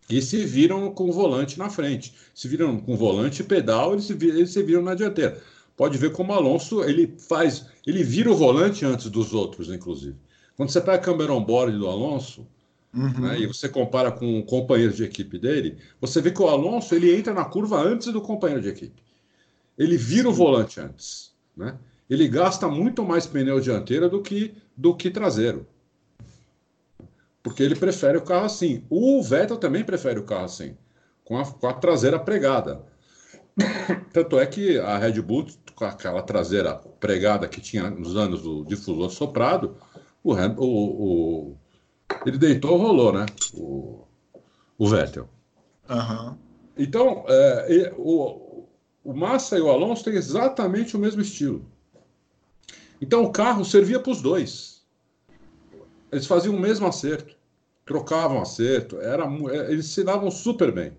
E 0.10 0.22
se 0.22 0.44
viram 0.46 0.92
com 0.92 1.10
o 1.10 1.12
volante 1.12 1.60
na 1.60 1.70
frente. 1.70 2.16
Se 2.34 2.48
viram 2.48 2.80
com 2.80 2.94
o 2.94 2.98
volante 2.98 3.42
e 3.42 3.46
pedal, 3.46 3.94
eles 3.94 4.06
se, 4.06 4.14
eles 4.14 4.52
se 4.52 4.64
viram 4.64 4.82
na 4.82 4.96
dianteira. 4.96 5.40
Pode 5.76 5.98
ver 5.98 6.12
como 6.12 6.32
o 6.32 6.36
Alonso 6.36 6.84
ele 6.84 7.16
faz, 7.18 7.66
ele 7.86 8.04
vira 8.04 8.32
o 8.32 8.36
volante 8.36 8.86
antes 8.86 9.10
dos 9.10 9.34
outros, 9.34 9.70
inclusive. 9.70 10.18
Quando 10.56 10.70
você 10.70 10.82
pega 10.82 10.96
a 10.96 11.00
câmera 11.00 11.34
on-board 11.34 11.78
do 11.78 11.88
Alonso, 11.88 12.48
uhum. 12.94 13.22
né, 13.22 13.40
e 13.40 13.48
você 13.48 13.70
compara 13.70 14.12
com 14.12 14.40
o 14.40 14.44
companheiro 14.44 14.94
de 14.94 15.04
equipe 15.04 15.38
dele, 15.38 15.78
você 16.00 16.22
vê 16.22 16.32
que 16.32 16.42
o 16.42 16.48
Alonso 16.48 16.94
ele 16.96 17.16
entra 17.16 17.34
na 17.34 17.46
curva 17.46 17.82
antes 17.82 18.12
do 18.12 18.22
companheiro 18.22 18.62
de 18.62 18.70
equipe. 18.70 19.02
Ele 19.78 19.98
vira 19.98 20.28
o 20.28 20.34
volante 20.34 20.80
antes, 20.80 21.34
né? 21.56 21.78
Ele 22.10 22.28
gasta 22.28 22.68
muito 22.68 23.06
mais 23.06 23.28
pneu 23.28 23.60
dianteiro 23.60 24.10
do 24.10 24.22
que 24.22 24.54
do 24.76 24.96
que 24.96 25.12
traseiro. 25.12 25.68
Porque 27.44 27.64
ele 27.64 27.76
prefere 27.76 28.18
o 28.18 28.22
carro 28.22 28.46
assim. 28.46 28.84
O 28.90 29.22
Vettel 29.22 29.58
também 29.58 29.84
prefere 29.84 30.20
o 30.20 30.24
carro 30.24 30.46
assim, 30.46 30.76
com 31.24 31.38
a, 31.38 31.46
com 31.46 31.68
a 31.68 31.74
traseira 31.74 32.20
pregada. 32.20 32.84
Tanto 34.12 34.40
é 34.40 34.46
que 34.46 34.78
a 34.80 34.98
Red 34.98 35.22
Bull, 35.22 35.48
com 35.76 35.86
aquela 35.86 36.22
traseira 36.22 36.76
pregada 37.00 37.48
que 37.48 37.62
tinha 37.62 37.90
nos 37.90 38.16
anos 38.16 38.42
do 38.42 38.66
difusor 38.66 39.10
soprado, 39.10 39.78
o, 40.24 40.34
o, 40.34 41.52
o 41.52 41.58
ele 42.26 42.38
deitou 42.38 42.78
rolou, 42.78 43.14
né? 43.14 43.26
O, 43.54 44.06
o 44.78 44.88
Vettel. 44.88 45.30
Uhum. 45.90 46.38
Então, 46.78 47.26
é, 47.28 47.94
o, 47.98 48.66
o 49.04 49.14
Massa 49.14 49.58
e 49.58 49.62
o 49.62 49.70
Alonso 49.70 50.04
têm 50.04 50.14
exatamente 50.14 50.96
o 50.96 51.00
mesmo 51.00 51.22
estilo. 51.22 51.66
Então, 53.02 53.24
o 53.24 53.32
carro 53.32 53.64
servia 53.64 54.00
para 54.00 54.12
os 54.12 54.22
dois. 54.22 54.84
Eles 56.12 56.26
faziam 56.26 56.56
o 56.56 56.60
mesmo 56.60 56.88
acerto, 56.88 57.36
trocavam 57.86 58.42
acerto, 58.42 59.00
era, 59.00 59.26
é, 59.26 59.72
eles 59.72 59.88
se 59.88 60.04
davam 60.04 60.32
super 60.32 60.72
bem. 60.72 60.94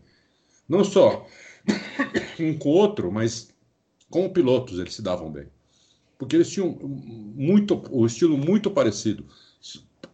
Não 0.68 0.84
só 0.84 1.26
um 2.38 2.56
com 2.56 2.68
o 2.68 2.72
outro, 2.72 3.10
mas 3.10 3.52
com 4.08 4.28
pilotos 4.28 4.78
eles 4.78 4.94
se 4.94 5.02
davam 5.02 5.30
bem 5.30 5.48
porque 6.20 6.36
eles 6.36 6.50
tinham 6.50 6.76
muito 7.34 7.82
o 7.90 8.04
estilo 8.04 8.36
muito 8.36 8.70
parecido. 8.70 9.24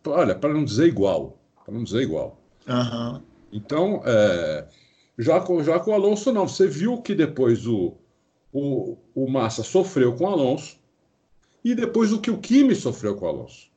Olha, 0.06 0.34
para 0.34 0.52
não 0.52 0.64
dizer 0.64 0.86
igual, 0.86 1.38
para 1.64 1.74
não 1.74 1.84
dizer 1.84 2.02
igual. 2.02 2.40
Uhum. 2.68 3.22
Então, 3.52 4.02
é, 4.04 4.68
já, 5.18 5.40
com, 5.40 5.62
já 5.62 5.78
com 5.80 5.90
o 5.90 5.94
Alonso, 5.94 6.32
não. 6.32 6.46
Você 6.46 6.66
viu 6.66 7.00
que 7.00 7.14
depois 7.14 7.66
o, 7.66 7.94
o, 8.52 8.96
o 9.14 9.30
Massa 9.30 9.62
sofreu 9.62 10.14
com 10.14 10.24
o 10.24 10.28
Alonso 10.28 10.78
e 11.64 11.74
depois 11.74 12.12
o 12.12 12.20
que 12.20 12.30
o 12.30 12.38
Kimi 12.38 12.74
sofreu 12.74 13.16
com 13.16 13.26
o 13.26 13.28
Alonso. 13.28 13.70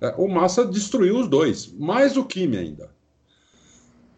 É, 0.00 0.14
o 0.16 0.28
Massa 0.28 0.64
destruiu 0.64 1.18
os 1.18 1.28
dois, 1.28 1.72
mais 1.72 2.16
o 2.16 2.24
Kimi 2.24 2.56
ainda. 2.56 2.94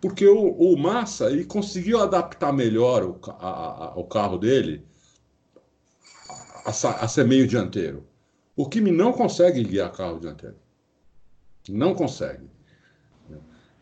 Porque 0.01 0.26
o, 0.26 0.51
o 0.53 0.76
Massa 0.76 1.30
ele 1.30 1.44
conseguiu 1.44 2.01
adaptar 2.01 2.53
melhor 2.53 3.05
o, 3.05 3.18
a, 3.30 3.86
a, 3.86 3.99
o 3.99 4.05
carro 4.05 4.38
dele 4.38 4.84
a, 6.64 6.70
a 6.70 7.09
ser 7.09 7.24
meio 7.24 7.46
dianteiro. 7.46 8.07
O 8.57 8.68
Kimi 8.68 8.90
não 8.90 9.12
consegue 9.12 9.62
guiar 9.62 9.92
carro 9.92 10.20
dianteiro. 10.20 10.57
Não 11.68 11.94
consegue. 11.94 12.48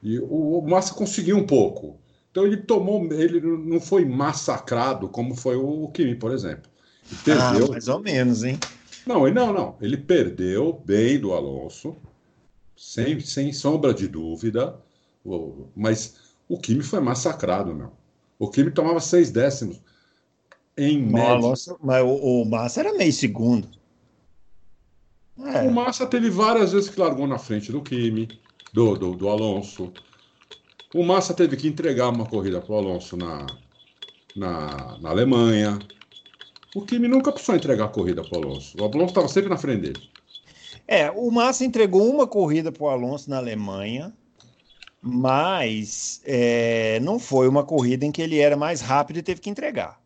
E 0.02 0.18
o, 0.18 0.58
o 0.58 0.68
Massa 0.68 0.94
conseguiu 0.94 1.36
um 1.36 1.46
pouco. 1.46 1.98
Então 2.30 2.46
ele 2.46 2.58
tomou, 2.58 3.02
ele 3.12 3.40
não 3.40 3.80
foi 3.80 4.04
massacrado 4.04 5.08
como 5.08 5.34
foi 5.34 5.56
o 5.56 5.88
Kimi, 5.88 6.14
por 6.14 6.32
exemplo. 6.32 6.70
Ele 7.10 7.20
perdeu. 7.24 7.66
Ah, 7.66 7.70
mais 7.70 7.88
ou 7.88 8.00
menos, 8.00 8.44
hein? 8.44 8.58
Não, 9.06 9.28
não, 9.32 9.52
não. 9.52 9.76
Ele 9.80 9.96
perdeu 9.96 10.82
bem 10.84 11.18
do 11.18 11.32
Alonso, 11.32 11.96
sem, 12.76 13.20
sem 13.20 13.52
sombra 13.52 13.94
de 13.94 14.06
dúvida. 14.06 14.76
Mas 15.74 16.16
o 16.48 16.58
Kimi 16.58 16.82
foi 16.82 17.00
massacrado, 17.00 17.74
meu. 17.74 17.92
O 18.38 18.50
Kimi 18.50 18.70
tomava 18.70 19.00
seis 19.00 19.30
décimos 19.30 19.80
em 20.76 21.00
média. 21.00 21.30
Alonso, 21.30 21.78
mas 21.82 22.04
o, 22.04 22.42
o, 22.42 22.44
Massa 22.44 22.80
era 22.80 22.92
meio 22.92 23.12
segundo. 23.12 23.68
É. 25.44 25.62
O 25.62 25.72
Massa 25.72 26.06
teve 26.06 26.30
várias 26.30 26.72
vezes 26.72 26.88
que 26.88 26.98
largou 26.98 27.26
na 27.26 27.38
frente 27.38 27.70
do 27.70 27.82
Kimi, 27.82 28.28
do, 28.72 28.96
do, 28.96 29.14
do 29.14 29.28
Alonso. 29.28 29.92
O 30.94 31.04
Massa 31.04 31.34
teve 31.34 31.56
que 31.56 31.68
entregar 31.68 32.08
uma 32.08 32.26
corrida 32.26 32.60
para 32.60 32.72
o 32.72 32.78
Alonso 32.78 33.16
na, 33.16 33.46
na, 34.34 34.98
na 34.98 35.10
Alemanha. 35.10 35.78
O 36.74 36.82
Kimi 36.82 37.08
nunca 37.08 37.32
precisou 37.32 37.56
entregar 37.56 37.84
a 37.86 37.88
corrida 37.88 38.22
para 38.22 38.38
o 38.38 38.42
Alonso. 38.42 38.76
O 38.78 38.84
Alonso 38.84 39.06
estava 39.06 39.28
sempre 39.28 39.50
na 39.50 39.56
frente 39.58 39.82
dele. 39.82 40.10
É, 40.88 41.10
o 41.10 41.30
Massa 41.30 41.64
entregou 41.64 42.08
uma 42.08 42.26
corrida 42.26 42.70
para 42.70 42.84
o 42.84 42.88
Alonso 42.88 43.28
na 43.28 43.38
Alemanha, 43.38 44.12
mas 45.02 46.20
é, 46.24 47.00
não 47.00 47.18
foi 47.18 47.48
uma 47.48 47.64
corrida 47.64 48.06
em 48.06 48.12
que 48.12 48.22
ele 48.22 48.38
era 48.38 48.56
mais 48.56 48.80
rápido 48.80 49.18
e 49.18 49.22
teve 49.22 49.40
que 49.40 49.50
entregar. 49.50 50.00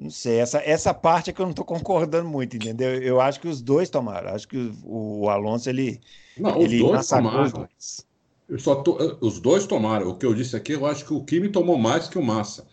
Não 0.00 0.08
sei, 0.08 0.38
essa, 0.38 0.62
essa 0.64 0.94
parte 0.94 1.28
é 1.28 1.32
que 1.32 1.40
eu 1.40 1.44
não 1.44 1.50
estou 1.50 1.64
concordando 1.64 2.26
muito, 2.26 2.56
entendeu? 2.56 2.88
Eu 3.02 3.20
acho 3.20 3.38
que 3.38 3.46
os 3.46 3.60
dois 3.60 3.90
tomaram. 3.90 4.34
Acho 4.34 4.48
que 4.48 4.72
o, 4.82 5.24
o 5.24 5.28
Alonso, 5.28 5.68
ele. 5.68 6.00
Não, 6.38 6.58
os 6.58 6.64
ele 6.64 6.78
dois 6.78 7.06
tomaram. 7.06 7.42
Os 7.42 7.52
dois. 7.52 8.06
Eu 8.48 8.58
só 8.58 8.76
to... 8.76 9.18
Os 9.20 9.38
dois 9.38 9.66
tomaram. 9.66 10.08
O 10.08 10.16
que 10.16 10.24
eu 10.24 10.32
disse 10.32 10.56
aqui, 10.56 10.72
eu 10.72 10.86
acho 10.86 11.04
que 11.04 11.12
o 11.12 11.22
Kimi 11.22 11.50
tomou 11.50 11.76
mais 11.76 12.08
que 12.08 12.18
o 12.18 12.22
Massa. 12.22 12.66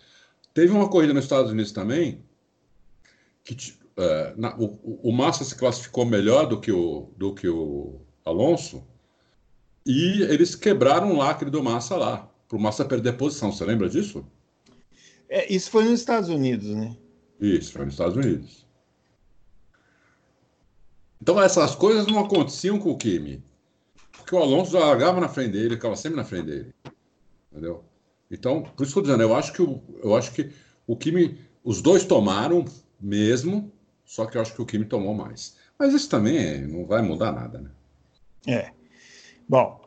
Teve 0.54 0.72
uma 0.72 0.88
corrida 0.88 1.14
nos 1.14 1.26
Estados 1.26 1.52
Unidos 1.52 1.74
também, 1.74 2.24
que 3.44 3.54
uh, 3.98 4.40
na, 4.40 4.56
o, 4.58 4.80
o 5.04 5.12
Massa 5.12 5.44
se 5.44 5.54
classificou 5.54 6.06
melhor 6.06 6.48
do 6.48 6.62
que 6.62 6.72
o, 6.72 7.10
do 7.18 7.36
que 7.36 7.50
o 7.50 8.00
Alonso, 8.24 8.88
e 9.86 10.22
eles 10.24 10.56
quebraram 10.56 11.12
o 11.12 11.18
lacre 11.18 11.50
do 11.50 11.62
Massa 11.62 11.98
lá, 11.98 12.32
para 12.48 12.58
o 12.58 12.62
Massa 12.62 12.86
perder 12.86 13.18
posição. 13.18 13.52
Você 13.52 13.66
lembra 13.66 13.90
disso? 13.90 14.26
É, 15.28 15.52
isso 15.54 15.70
foi 15.70 15.84
nos 15.84 16.00
Estados 16.00 16.30
Unidos, 16.30 16.70
né? 16.70 16.96
Isso, 17.40 17.74
foi 17.74 17.86
nos 17.86 17.94
Estados 17.94 18.16
Unidos. 18.16 18.68
Então 21.22 21.42
essas 21.42 21.76
coisas 21.76 22.08
não 22.08 22.20
aconteciam 22.20 22.80
com 22.80 22.92
o 22.92 22.98
Kimi. 22.98 23.44
Porque 24.12 24.36
o 24.36 24.40
Alonso 24.40 24.72
já 24.72 24.80
largava 24.80 25.22
na 25.22 25.30
frente 25.30 25.52
dele, 25.52 25.76
ficava 25.76 25.96
sempre 25.96 26.18
na 26.18 26.24
frente 26.24 26.46
dele. 26.48 26.76
Entendeu? 27.52 27.84
Então, 28.30 28.62
por 28.62 28.68
isso 28.68 28.76
que 28.76 28.82
eu 28.82 28.86
estou 28.86 29.04
dizendo, 29.04 29.24
eu 29.24 29.36
acho 29.36 29.54
que 29.54 29.62
o, 29.62 29.82
eu 30.04 30.16
acho 30.16 30.32
que 30.34 30.52
o 30.86 30.96
Kimi, 30.96 31.40
os 31.64 31.82
dois 31.82 32.04
tomaram 32.04 32.66
mesmo, 33.00 33.72
só 34.06 34.26
que 34.26 34.38
eu 34.38 34.42
acho 34.42 34.54
que 34.54 34.62
o 34.62 34.66
Kimi 34.66 34.86
tomou 34.86 35.14
mais. 35.14 35.56
Mas 35.78 35.94
isso 35.94 36.10
também 36.10 36.68
não 36.68 36.86
vai 36.86 37.02
mudar 37.02 37.32
nada, 37.32 37.62
né? 37.62 37.70
É. 38.48 38.72
Bom, 39.48 39.80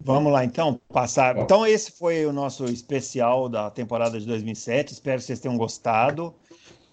vamos 0.00 0.32
lá 0.32 0.44
então, 0.44 0.80
passar. 0.88 1.34
Bom. 1.34 1.42
Então 1.42 1.66
esse 1.66 1.90
foi 1.92 2.24
o 2.26 2.32
nosso 2.32 2.64
especial 2.66 3.48
da 3.48 3.70
temporada 3.70 4.18
de 4.20 4.26
2007. 4.26 4.92
Espero 4.92 5.18
que 5.18 5.24
vocês 5.24 5.40
tenham 5.40 5.56
gostado. 5.56 6.34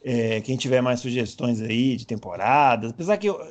É, 0.07 0.39
quem 0.41 0.55
tiver 0.55 0.81
mais 0.81 0.99
sugestões 0.99 1.59
aí 1.61 1.95
de 1.95 2.05
temporadas, 2.05 2.91
apesar 2.91 3.17
que 3.17 3.27
eu, 3.27 3.41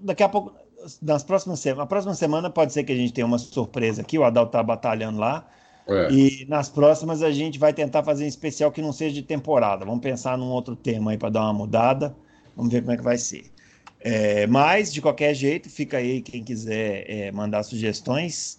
daqui 0.00 0.22
a 0.22 0.28
pouco, 0.28 0.54
nas 1.02 1.24
próximas 1.24 1.58
semanas, 1.58 1.78
na 1.80 1.86
próxima 1.86 2.14
semana 2.14 2.48
pode 2.48 2.72
ser 2.72 2.84
que 2.84 2.92
a 2.92 2.96
gente 2.96 3.12
tenha 3.12 3.26
uma 3.26 3.36
surpresa 3.36 4.02
aqui, 4.02 4.16
o 4.16 4.22
Adal 4.22 4.46
tá 4.46 4.62
batalhando 4.62 5.18
lá. 5.18 5.44
É. 5.88 6.12
E 6.12 6.46
nas 6.48 6.68
próximas 6.68 7.20
a 7.20 7.32
gente 7.32 7.58
vai 7.58 7.72
tentar 7.72 8.04
fazer 8.04 8.24
um 8.24 8.28
especial 8.28 8.70
que 8.70 8.80
não 8.80 8.92
seja 8.92 9.14
de 9.14 9.22
temporada. 9.22 9.84
Vamos 9.84 10.00
pensar 10.00 10.38
num 10.38 10.50
outro 10.50 10.76
tema 10.76 11.10
aí 11.10 11.18
para 11.18 11.30
dar 11.30 11.42
uma 11.42 11.52
mudada. 11.52 12.14
Vamos 12.56 12.72
ver 12.72 12.80
como 12.80 12.92
é 12.92 12.96
que 12.96 13.02
vai 13.02 13.18
ser. 13.18 13.46
É, 14.00 14.46
mas, 14.46 14.92
de 14.92 15.02
qualquer 15.02 15.34
jeito, 15.34 15.68
fica 15.68 15.96
aí 15.96 16.22
quem 16.22 16.44
quiser 16.44 17.04
é, 17.10 17.32
mandar 17.32 17.62
sugestões. 17.64 18.58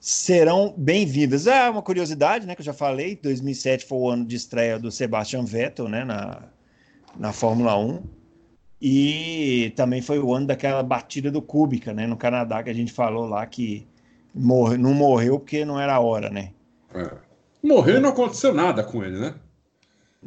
Serão 0.00 0.74
bem-vindas. 0.76 1.46
Ah, 1.46 1.70
uma 1.70 1.82
curiosidade, 1.82 2.46
né? 2.46 2.54
Que 2.54 2.60
eu 2.62 2.66
já 2.66 2.72
falei: 2.72 3.16
2007 3.16 3.84
foi 3.84 3.98
o 3.98 4.08
ano 4.08 4.24
de 4.24 4.36
estreia 4.36 4.78
do 4.78 4.90
Sebastian 4.90 5.44
Vettel, 5.44 5.88
né? 5.88 6.04
Na, 6.04 6.48
na 7.18 7.32
Fórmula 7.32 7.76
1. 7.76 8.02
E 8.80 9.72
também 9.76 10.00
foi 10.00 10.18
o 10.20 10.32
ano 10.32 10.46
daquela 10.46 10.82
batida 10.82 11.30
do 11.30 11.42
Kubica, 11.42 11.92
né? 11.92 12.06
No 12.06 12.16
Canadá, 12.16 12.62
que 12.62 12.70
a 12.70 12.74
gente 12.74 12.92
falou 12.92 13.26
lá 13.26 13.44
que 13.44 13.86
morre, 14.32 14.76
não 14.76 14.94
morreu 14.94 15.38
porque 15.38 15.64
não 15.64 15.80
era 15.80 15.94
a 15.94 16.00
hora, 16.00 16.30
né? 16.30 16.52
É. 16.94 17.10
Morreu 17.62 17.96
e 17.96 18.00
não 18.00 18.10
aconteceu 18.10 18.54
nada 18.54 18.84
com 18.84 19.02
ele, 19.02 19.18
né? 19.18 19.34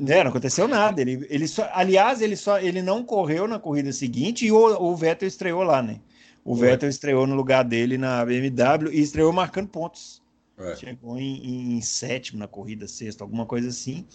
É, 0.08 0.24
não 0.24 0.32
aconteceu 0.32 0.68
nada. 0.68 1.02
Ele, 1.02 1.26
ele 1.30 1.48
só, 1.48 1.70
aliás, 1.74 2.22
ele 2.22 2.36
só 2.36 2.60
ele 2.60 2.82
não 2.82 3.04
correu 3.04 3.48
na 3.48 3.60
corrida 3.60 3.92
seguinte 3.92 4.46
e 4.46 4.52
o, 4.52 4.58
o 4.58 4.96
Vettel 4.96 5.28
estreou 5.28 5.64
lá, 5.64 5.82
né? 5.82 6.00
O 6.44 6.54
Ué. 6.54 6.72
Vettel 6.72 6.90
estreou 6.90 7.28
no 7.28 7.36
lugar 7.36 7.64
dele 7.64 7.98
na 7.98 8.26
BMW 8.26 8.92
e 8.92 9.02
estreou 9.02 9.32
marcando 9.32 9.68
pontos. 9.68 10.22
Ué. 10.58 10.76
Chegou 10.76 11.18
em, 11.18 11.78
em, 11.78 11.82
sétimo 11.82 12.40
na 12.40 12.48
corrida, 12.48 12.88
sexto, 12.88 13.22
alguma 13.22 13.46
coisa 13.46 13.70
assim. 13.70 14.06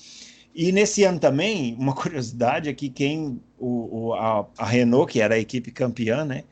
E 0.58 0.72
nesse 0.72 1.04
ano 1.04 1.20
também, 1.20 1.76
uma 1.78 1.92
curiosidade 1.94 2.70
é 2.70 2.72
que 2.72 2.88
quem 2.88 3.38
o, 3.58 4.06
o 4.06 4.14
a, 4.14 4.48
a, 4.56 4.64
Renault, 4.64 5.12
que 5.12 5.20
era 5.20 5.34
a 5.34 5.38
equipe 5.38 5.70
campeã, 5.70 6.24
né, 6.24 6.44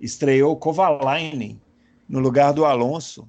estreou 0.00 0.52
o 0.52 0.56
Kovalainen 0.56 1.60
no 2.08 2.20
lugar 2.20 2.52
do 2.52 2.64
Alonso. 2.64 3.28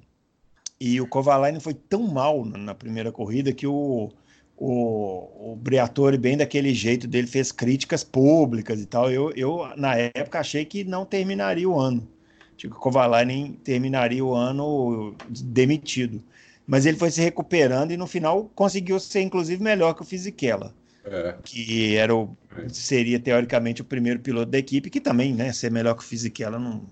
E 0.80 1.00
o 1.00 1.06
Kovalainen 1.06 1.60
foi 1.60 1.74
tão 1.74 2.04
mal 2.04 2.44
na, 2.44 2.74
primeira 2.76 3.10
corrida 3.10 3.52
que 3.52 3.66
o, 3.66 4.10
o, 4.56 5.52
o 5.52 5.56
Briatore, 5.56 6.16
bem 6.16 6.36
daquele 6.36 6.72
jeito 6.72 7.08
dele, 7.08 7.26
fez 7.26 7.50
críticas 7.50 8.04
públicas 8.04 8.80
e 8.80 8.86
tal. 8.86 9.10
Eu, 9.10 9.32
eu 9.32 9.68
na 9.76 9.96
época, 9.96 10.38
achei 10.38 10.64
que 10.64 10.84
não 10.84 11.04
terminaria 11.04 11.68
o 11.68 11.76
ano. 11.76 12.08
Tipo, 12.56 12.76
o 12.76 12.78
Kovalainen 12.78 13.54
terminaria 13.64 14.24
o 14.24 14.32
ano 14.32 15.16
demitido. 15.28 16.22
Mas 16.70 16.86
ele 16.86 16.96
foi 16.96 17.10
se 17.10 17.20
recuperando 17.20 17.90
e 17.90 17.96
no 17.96 18.06
final 18.06 18.48
conseguiu 18.54 19.00
ser, 19.00 19.22
inclusive, 19.22 19.60
melhor 19.60 19.92
que 19.92 20.02
o 20.02 20.04
Fisichella. 20.04 20.72
É. 21.04 21.34
Que 21.42 21.96
era 21.96 22.14
o, 22.14 22.36
seria, 22.68 23.18
teoricamente, 23.18 23.82
o 23.82 23.84
primeiro 23.84 24.20
piloto 24.20 24.52
da 24.52 24.58
equipe, 24.58 24.88
que 24.88 25.00
também, 25.00 25.34
né, 25.34 25.52
ser 25.52 25.68
melhor 25.68 25.94
que 25.94 26.04
o 26.04 26.06
Fisichella 26.06 26.60
não. 26.60 26.86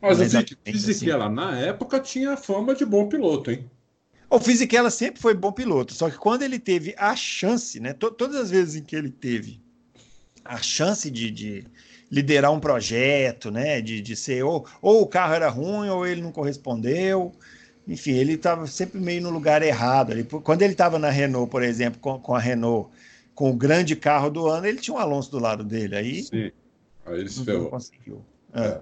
Mas 0.00 0.18
o 0.18 0.56
Fisichella, 0.64 1.26
assim. 1.26 1.34
na 1.34 1.58
época, 1.58 2.00
tinha 2.00 2.34
fama 2.34 2.74
de 2.74 2.86
bom 2.86 3.10
piloto, 3.10 3.50
hein? 3.50 3.70
O 4.30 4.40
Fisichella 4.40 4.88
sempre 4.88 5.20
foi 5.20 5.34
bom 5.34 5.52
piloto, 5.52 5.92
só 5.92 6.08
que 6.08 6.16
quando 6.16 6.40
ele 6.40 6.58
teve 6.58 6.94
a 6.96 7.14
chance, 7.14 7.78
né, 7.78 7.92
to 7.92 8.10
todas 8.10 8.36
as 8.36 8.50
vezes 8.50 8.76
em 8.76 8.82
que 8.82 8.96
ele 8.96 9.10
teve 9.10 9.60
a 10.42 10.56
chance 10.62 11.10
de, 11.10 11.30
de 11.30 11.64
liderar 12.10 12.52
um 12.52 12.60
projeto, 12.60 13.50
né, 13.50 13.82
de, 13.82 14.00
de 14.00 14.16
ser 14.16 14.42
ou, 14.44 14.66
ou 14.80 15.02
o 15.02 15.06
carro 15.06 15.34
era 15.34 15.50
ruim 15.50 15.90
ou 15.90 16.06
ele 16.06 16.22
não 16.22 16.32
correspondeu, 16.32 17.34
enfim, 17.86 18.12
ele 18.12 18.34
estava 18.34 18.66
sempre 18.66 19.00
meio 19.00 19.22
no 19.22 19.30
lugar 19.30 19.62
errado. 19.62 20.12
Ali. 20.12 20.24
Quando 20.24 20.62
ele 20.62 20.72
estava 20.72 20.98
na 20.98 21.10
Renault, 21.10 21.50
por 21.50 21.62
exemplo, 21.62 22.00
com, 22.00 22.18
com, 22.18 22.34
a 22.34 22.38
Renault, 22.38 22.90
com 23.34 23.50
o 23.50 23.56
grande 23.56 23.96
carro 23.96 24.30
do 24.30 24.46
ano, 24.46 24.66
ele 24.66 24.78
tinha 24.78 24.94
um 24.94 24.98
Alonso 24.98 25.30
do 25.30 25.38
lado 25.38 25.64
dele. 25.64 25.96
Aí, 25.96 26.22
Sim, 26.22 26.52
aí 27.06 27.20
ele 27.20 27.28
se 27.28 27.44
ferrou. 27.44 27.70
Conseguiu. 27.70 28.24
É. 28.54 28.80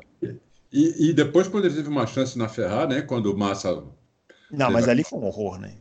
E, 0.71 1.09
e, 1.09 1.13
depois, 1.13 1.49
quando 1.49 1.65
ele 1.65 1.75
teve 1.75 1.89
uma 1.89 2.07
chance 2.07 2.37
na 2.37 2.49
Ferrari, 2.49 2.97
né, 2.97 3.03
quando 3.03 3.33
o 3.33 3.37
Massa 3.37 3.83
não, 4.51 4.71
mas 4.71 4.89
ali 4.89 5.05
foi 5.05 5.19
um 5.19 5.25
horror, 5.25 5.59
né? 5.59 5.75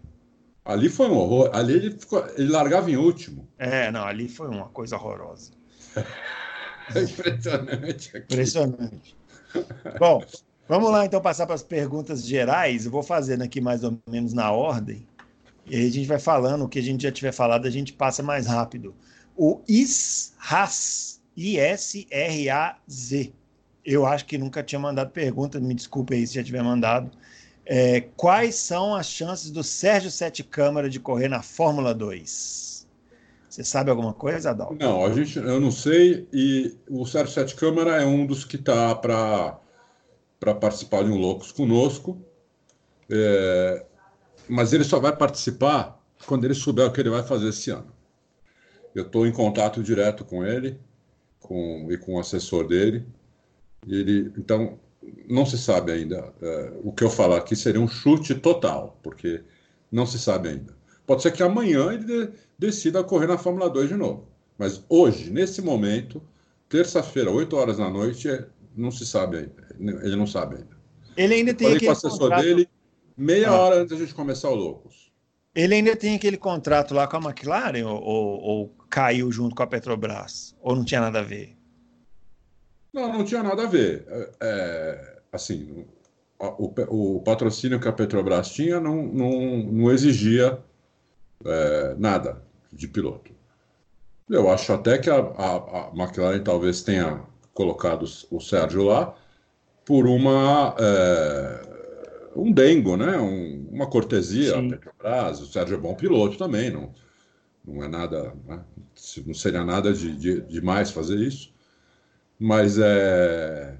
Ali 0.65 0.89
foi 0.89 1.07
um 1.07 1.17
horror. 1.17 1.49
Ali 1.53 1.73
ele, 1.73 1.91
ficou, 1.91 2.25
ele 2.37 2.51
largava 2.51 2.91
em 2.91 2.97
último. 2.97 3.47
É, 3.57 3.89
não, 3.91 4.03
ali 4.03 4.27
foi 4.27 4.47
uma 4.47 4.67
coisa 4.69 4.95
horrorosa. 4.95 5.51
É 6.95 7.01
impressionante. 7.01 8.15
Aqui. 8.15 8.33
Impressionante. 8.33 9.17
Bom, 9.99 10.23
vamos 10.67 10.91
lá 10.91 11.05
então 11.05 11.21
passar 11.21 11.45
para 11.45 11.55
as 11.55 11.63
perguntas 11.63 12.25
gerais. 12.25 12.85
Eu 12.85 12.91
vou 12.91 13.03
fazendo 13.03 13.43
aqui 13.43 13.61
mais 13.61 13.83
ou 13.83 13.97
menos 14.09 14.33
na 14.33 14.51
ordem. 14.51 15.05
E 15.65 15.75
aí 15.75 15.87
a 15.87 15.91
gente 15.91 16.07
vai 16.07 16.19
falando, 16.19 16.63
o 16.63 16.69
que 16.69 16.79
a 16.79 16.83
gente 16.83 17.03
já 17.03 17.11
tiver 17.11 17.31
falado, 17.31 17.67
a 17.67 17.69
gente 17.69 17.93
passa 17.93 18.23
mais 18.23 18.47
rápido. 18.47 18.95
O 19.35 19.61
ISRAZ, 19.67 21.21
I-S-R-A-Z. 21.35 23.33
Eu 23.85 24.05
acho 24.05 24.25
que 24.25 24.37
nunca 24.37 24.63
tinha 24.63 24.79
mandado 24.79 25.11
pergunta, 25.11 25.59
me 25.59 25.73
desculpe 25.73 26.15
aí 26.15 26.25
se 26.25 26.35
já 26.35 26.43
tiver 26.43 26.63
mandado. 26.63 27.11
É, 27.65 28.01
quais 28.15 28.55
são 28.55 28.95
as 28.95 29.07
chances 29.07 29.51
do 29.51 29.61
Sérgio 29.63 30.09
Sete 30.09 30.41
Câmara 30.41 30.89
de 30.89 30.99
correr 30.99 31.27
na 31.27 31.41
Fórmula 31.41 31.93
2? 31.93 32.87
Você 33.49 33.63
sabe 33.63 33.89
alguma 33.89 34.13
coisa, 34.13 34.51
Adalto? 34.51 34.77
Não, 34.79 35.05
a 35.05 35.11
gente, 35.11 35.37
eu 35.37 35.59
não 35.59 35.71
sei. 35.71 36.27
E 36.31 36.75
o 36.89 37.05
Sérgio 37.05 37.33
Sete 37.33 37.55
Câmara 37.55 38.01
é 38.01 38.05
um 38.05 38.25
dos 38.25 38.45
que 38.45 38.55
está 38.55 38.95
para 38.95 39.59
participar 40.39 41.03
de 41.03 41.11
um 41.11 41.17
Loucos 41.17 41.51
conosco. 41.51 42.21
É, 43.09 43.85
mas 44.47 44.73
ele 44.73 44.83
só 44.83 44.99
vai 44.99 45.15
participar 45.15 46.01
quando 46.25 46.45
ele 46.45 46.53
souber 46.53 46.85
o 46.85 46.91
que 46.91 46.99
ele 46.99 47.09
vai 47.09 47.23
fazer 47.23 47.49
esse 47.49 47.69
ano. 47.69 47.91
Eu 48.93 49.03
estou 49.03 49.27
em 49.27 49.31
contato 49.31 49.83
direto 49.83 50.25
com 50.25 50.45
ele 50.45 50.79
com, 51.39 51.87
e 51.91 51.97
com 51.97 52.15
o 52.15 52.19
assessor 52.19 52.67
dele. 52.67 53.05
Ele, 53.87 54.31
então, 54.37 54.79
não 55.29 55.45
se 55.45 55.57
sabe 55.57 55.91
ainda. 55.91 56.33
É, 56.41 56.73
o 56.83 56.91
que 56.91 57.03
eu 57.03 57.09
falar 57.09 57.37
aqui 57.37 57.55
seria 57.55 57.81
um 57.81 57.87
chute 57.87 58.35
total, 58.35 58.99
porque 59.01 59.43
não 59.91 60.05
se 60.05 60.19
sabe 60.19 60.49
ainda. 60.49 60.75
Pode 61.05 61.21
ser 61.21 61.31
que 61.31 61.41
amanhã 61.41 61.93
ele 61.93 62.31
decida 62.59 63.03
correr 63.03 63.27
na 63.27 63.37
Fórmula 63.37 63.69
2 63.69 63.89
de 63.89 63.95
novo. 63.95 64.27
Mas 64.57 64.83
hoje, 64.89 65.29
nesse 65.29 65.61
momento, 65.61 66.21
terça-feira, 66.67 67.31
8 67.31 67.55
horas 67.55 67.77
da 67.77 67.89
noite, 67.89 68.27
é, 68.29 68.47
não 68.77 68.91
se 68.91 69.05
sabe 69.05 69.37
ainda. 69.37 70.03
Ele 70.05 70.15
não 70.15 70.27
sabe 70.27 70.57
ainda. 70.57 70.77
Ele 71.15 71.33
ainda 71.33 71.53
tem 71.53 71.67
o 71.67 71.91
assessor 71.91 72.19
contrato... 72.19 72.43
dele 72.43 72.69
meia 73.17 73.49
ah. 73.49 73.55
hora 73.59 73.75
antes 73.77 73.97
da 73.97 74.03
gente 74.03 74.13
começar 74.13 74.49
o 74.49 74.55
Loucos. 74.55 75.11
Ele 75.55 75.73
ainda 75.73 75.95
tem 75.95 76.15
aquele 76.15 76.37
contrato 76.37 76.93
lá 76.93 77.07
com 77.07 77.17
a 77.17 77.21
McLaren 77.21 77.83
ou, 77.83 77.99
ou, 77.99 78.41
ou 78.41 78.75
caiu 78.89 79.31
junto 79.31 79.55
com 79.55 79.63
a 79.63 79.67
Petrobras? 79.67 80.55
Ou 80.61 80.75
não 80.75 80.85
tinha 80.85 81.01
nada 81.01 81.19
a 81.19 81.23
ver? 81.23 81.57
Não, 82.93 83.11
não 83.11 83.25
tinha 83.25 83.41
nada 83.41 83.63
a 83.63 83.67
ver. 83.67 84.05
É 84.39 85.17
assim, 85.31 85.85
o, 86.39 87.15
o, 87.15 87.21
patrocínio 87.21 87.79
que 87.79 87.87
a 87.87 87.93
Petrobras 87.93 88.49
tinha 88.49 88.79
não, 88.79 89.03
não, 89.03 89.57
não 89.57 89.91
exigia 89.91 90.59
é, 91.45 91.95
nada 91.97 92.43
de 92.71 92.87
piloto. 92.87 93.31
Eu 94.29 94.49
acho 94.49 94.73
até 94.73 94.97
que 94.97 95.09
a, 95.09 95.15
a, 95.15 95.55
a, 95.55 95.91
McLaren 95.95 96.43
talvez 96.43 96.81
tenha 96.81 97.21
colocado 97.57 98.05
o 98.29 98.39
Sérgio 98.39 98.83
lá 98.83 99.15
por 99.83 100.05
uma 100.05 100.75
é, 100.79 102.31
um 102.35 102.51
dengo, 102.51 102.95
né? 102.95 103.17
Um, 103.17 103.67
uma 103.71 103.87
cortesia 103.87 104.59
à 104.59 104.61
Petrobras. 104.61 105.41
O 105.41 105.47
Sérgio 105.47 105.75
é 105.75 105.79
bom 105.79 105.95
piloto 105.95 106.37
também, 106.37 106.69
não, 106.69 106.93
não 107.65 107.83
é 107.83 107.87
nada, 107.87 108.35
né? 108.45 108.63
não 109.25 109.33
seria 109.33 109.63
nada 109.63 109.91
de, 109.91 110.15
de, 110.15 110.41
de 110.41 110.61
mais 110.61 110.91
fazer 110.91 111.17
isso. 111.17 111.51
Mas 112.39 112.77
é, 112.77 113.75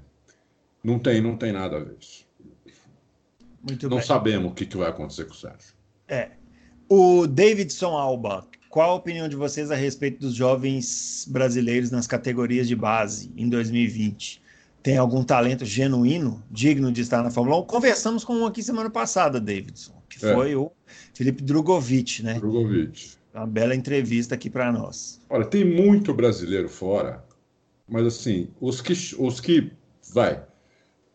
não 0.82 0.98
tem, 0.98 1.20
não 1.20 1.36
tem 1.36 1.52
nada 1.52 1.76
a 1.76 1.80
ver 1.80 1.96
isso. 2.00 2.26
Muito 3.62 3.88
não 3.88 3.98
bem. 3.98 4.06
sabemos 4.06 4.50
o 4.50 4.54
que, 4.54 4.66
que 4.66 4.76
vai 4.76 4.88
acontecer 4.88 5.24
com 5.26 5.32
o 5.32 5.36
Sérgio. 5.36 5.72
É. 6.08 6.32
O 6.88 7.28
Davidson 7.28 7.96
Alba, 7.96 8.44
qual 8.68 8.90
a 8.90 8.94
opinião 8.94 9.28
de 9.28 9.36
vocês 9.36 9.70
a 9.70 9.74
respeito 9.74 10.20
dos 10.20 10.34
jovens 10.34 11.26
brasileiros 11.28 11.90
nas 11.90 12.06
categorias 12.06 12.68
de 12.68 12.76
base 12.76 13.32
em 13.36 13.48
2020? 13.48 14.42
Tem 14.82 14.96
algum 14.96 15.24
talento 15.24 15.64
genuíno, 15.64 16.42
digno 16.50 16.92
de 16.92 17.00
estar 17.00 17.22
na 17.22 17.30
Fórmula 17.30 17.58
1? 17.60 17.64
Conversamos 17.64 18.24
com 18.24 18.34
um 18.34 18.46
aqui 18.46 18.62
semana 18.62 18.88
passada, 18.88 19.40
Davidson, 19.40 20.00
que 20.08 20.24
é. 20.24 20.34
foi 20.34 20.54
o 20.54 20.70
Felipe 21.14 21.42
Drogovic, 21.42 22.22
né? 22.22 22.34
Drogovic. 22.34 23.18
Uma 23.34 23.46
bela 23.46 23.74
entrevista 23.74 24.34
aqui 24.34 24.48
para 24.48 24.72
nós. 24.72 25.20
Olha, 25.28 25.44
tem 25.44 25.64
muito 25.64 26.14
brasileiro 26.14 26.68
fora 26.68 27.22
mas 27.88 28.06
assim, 28.06 28.50
os 28.60 28.82
que, 28.82 28.92
os 29.18 29.40
que 29.40 29.72
vai, 30.12 30.44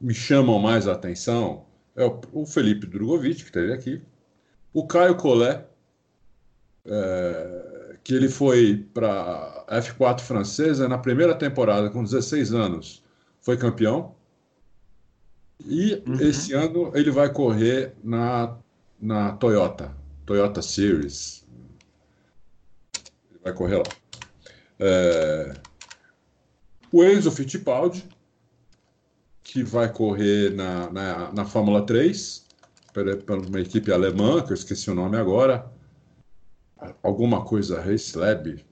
me 0.01 0.13
chamam 0.13 0.57
mais 0.59 0.87
a 0.87 0.93
atenção 0.93 1.65
é 1.95 2.03
o, 2.03 2.19
o 2.33 2.45
Felipe 2.45 2.87
Drogovic, 2.87 3.35
que 3.35 3.43
esteve 3.43 3.71
aqui, 3.71 4.01
o 4.73 4.87
Caio 4.87 5.15
Collet, 5.15 5.63
é, 6.85 7.97
que 8.03 8.13
ele 8.13 8.29
foi 8.29 8.85
para 8.93 9.65
a 9.67 9.79
F4 9.79 10.19
francesa 10.21 10.87
na 10.87 10.97
primeira 10.97 11.33
temporada, 11.35 11.89
com 11.89 12.03
16 12.03 12.53
anos, 12.53 13.03
foi 13.41 13.57
campeão. 13.57 14.15
E 15.65 16.03
uhum. 16.05 16.15
esse 16.19 16.53
ano 16.53 16.91
ele 16.93 17.11
vai 17.11 17.31
correr 17.31 17.93
na, 18.03 18.57
na 18.99 19.31
Toyota, 19.33 19.95
Toyota 20.25 20.61
Series. 20.61 21.45
Ele 23.29 23.39
vai 23.43 23.53
correr 23.53 23.77
lá. 23.77 23.83
É, 24.79 25.53
o 26.91 27.03
Enzo 27.03 27.31
Fittipaldi, 27.31 28.03
que 29.41 29.63
vai 29.63 29.91
correr 29.91 30.53
na, 30.53 30.91
na, 30.91 31.31
na 31.31 31.45
Fórmula 31.45 31.85
3, 31.85 32.45
para 32.93 33.37
uma 33.37 33.59
equipe 33.59 33.91
alemã, 33.91 34.41
que 34.41 34.51
eu 34.51 34.55
esqueci 34.55 34.91
o 34.91 34.95
nome 34.95 35.17
agora. 35.17 35.71
Alguma 37.01 37.43
coisa 37.43 37.81
Race 37.81 38.17
Lab. 38.17 38.63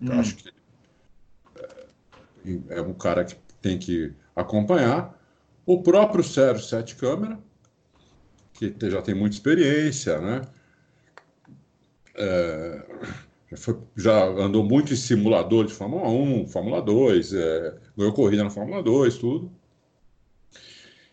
Hum. 0.00 0.12
Acho 0.12 0.36
que 0.36 0.50
é, 1.56 2.78
é 2.78 2.82
um 2.82 2.94
cara 2.94 3.24
que 3.24 3.36
tem 3.60 3.78
que 3.78 4.12
acompanhar. 4.34 5.14
O 5.64 5.82
próprio 5.82 6.22
Sérgio 6.22 6.64
Sete 6.64 6.94
Câmara, 6.94 7.38
que 8.52 8.74
já 8.88 9.02
tem 9.02 9.14
muita 9.14 9.34
experiência, 9.36 10.20
né? 10.20 10.42
É, 12.14 12.86
Já, 13.50 13.56
foi, 13.56 13.78
já 13.96 14.24
andou 14.24 14.64
muito 14.64 14.92
em 14.92 14.96
simulador 14.96 15.66
de 15.66 15.72
Fórmula 15.72 16.08
1, 16.08 16.48
Fórmula 16.48 16.80
2, 16.80 17.32
é, 17.34 17.74
ganhou 17.96 18.12
corrida 18.12 18.44
na 18.44 18.50
Fórmula 18.50 18.82
2, 18.82 19.18
tudo. 19.18 19.50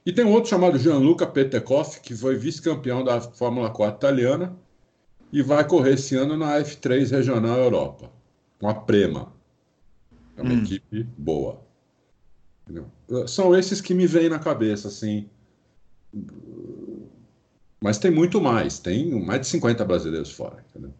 E 0.05 0.11
tem 0.11 0.25
um 0.25 0.31
outro 0.31 0.49
chamado 0.49 0.77
Gianluca 0.77 1.25
Petekoff, 1.25 1.99
que 2.01 2.15
foi 2.15 2.35
vice-campeão 2.35 3.03
da 3.03 3.21
Fórmula 3.21 3.69
4 3.69 3.97
italiana 3.97 4.55
e 5.33 5.41
vai 5.41 5.67
correr 5.67 5.95
esse 5.95 6.15
ano 6.15 6.37
na 6.37 6.59
F3 6.59 7.09
Regional 7.09 7.57
Europa, 7.57 8.11
com 8.59 8.69
a 8.69 8.75
Prema. 8.75 9.33
É 10.37 10.43
uma 10.43 10.53
hum. 10.53 10.61
equipe 10.61 11.03
boa. 11.17 11.59
São 13.27 13.55
esses 13.55 13.81
que 13.81 13.95
me 13.95 14.05
vêm 14.05 14.29
na 14.29 14.37
cabeça, 14.37 14.87
assim. 14.87 15.27
Mas 17.81 17.97
tem 17.97 18.11
muito 18.11 18.39
mais, 18.39 18.77
tem 18.77 19.09
mais 19.25 19.41
de 19.41 19.47
50 19.47 19.83
brasileiros 19.83 20.31
fora, 20.31 20.63
entendeu? 20.69 20.93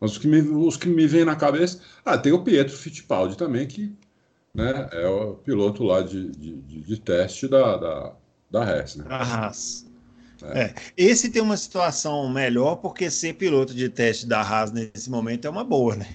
Mas 0.00 0.12
os 0.12 0.18
que 0.18 0.28
me, 0.28 0.40
os 0.40 0.76
que 0.76 0.88
me 0.88 1.06
vêm 1.06 1.24
na 1.24 1.34
cabeça. 1.34 1.80
Ah, 2.04 2.16
tem 2.16 2.32
o 2.32 2.44
Pietro 2.44 2.74
Fittipaldi 2.74 3.36
também, 3.36 3.66
que 3.66 3.92
né, 4.54 4.88
é 4.92 5.06
o 5.08 5.34
piloto 5.34 5.82
lá 5.82 6.00
de, 6.00 6.30
de, 6.30 6.56
de, 6.62 6.80
de 6.80 7.00
teste 7.00 7.48
da, 7.48 7.76
da, 7.76 8.14
da 8.50 8.62
Haas. 8.62 8.96
Né? 8.96 9.04
Da 9.04 9.16
Haas. 9.16 9.89
É. 10.42 10.62
É. 10.62 10.74
Esse 10.96 11.30
tem 11.30 11.42
uma 11.42 11.56
situação 11.56 12.28
melhor, 12.28 12.76
porque 12.76 13.10
ser 13.10 13.34
piloto 13.34 13.74
de 13.74 13.88
teste 13.88 14.26
da 14.26 14.40
Haas 14.40 14.72
nesse 14.72 15.10
momento 15.10 15.46
é 15.46 15.50
uma 15.50 15.64
boa, 15.64 15.96
né? 15.96 16.06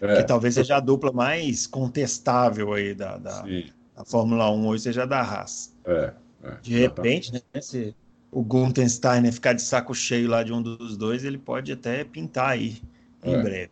É. 0.00 0.16
Que 0.16 0.22
talvez 0.24 0.54
seja 0.54 0.76
a 0.76 0.80
dupla 0.80 1.12
mais 1.12 1.66
contestável 1.66 2.72
aí 2.72 2.94
da, 2.94 3.18
da, 3.18 3.42
da 3.42 4.04
Fórmula 4.04 4.50
1 4.50 4.66
hoje, 4.66 4.82
seja 4.84 5.06
da 5.06 5.20
Haas. 5.20 5.74
É, 5.84 6.12
é 6.42 6.56
de 6.62 6.78
repente, 6.78 7.32
né? 7.32 7.60
Se 7.60 7.94
o 8.30 8.42
Gunther 8.42 8.88
Steiner 8.88 9.32
ficar 9.32 9.52
de 9.52 9.62
saco 9.62 9.94
cheio 9.94 10.28
lá 10.28 10.42
de 10.42 10.52
um 10.52 10.62
dos 10.62 10.96
dois, 10.96 11.24
ele 11.24 11.38
pode 11.38 11.72
até 11.72 12.04
pintar 12.04 12.50
aí 12.50 12.80
em 13.22 13.34
é. 13.34 13.42
breve, 13.42 13.70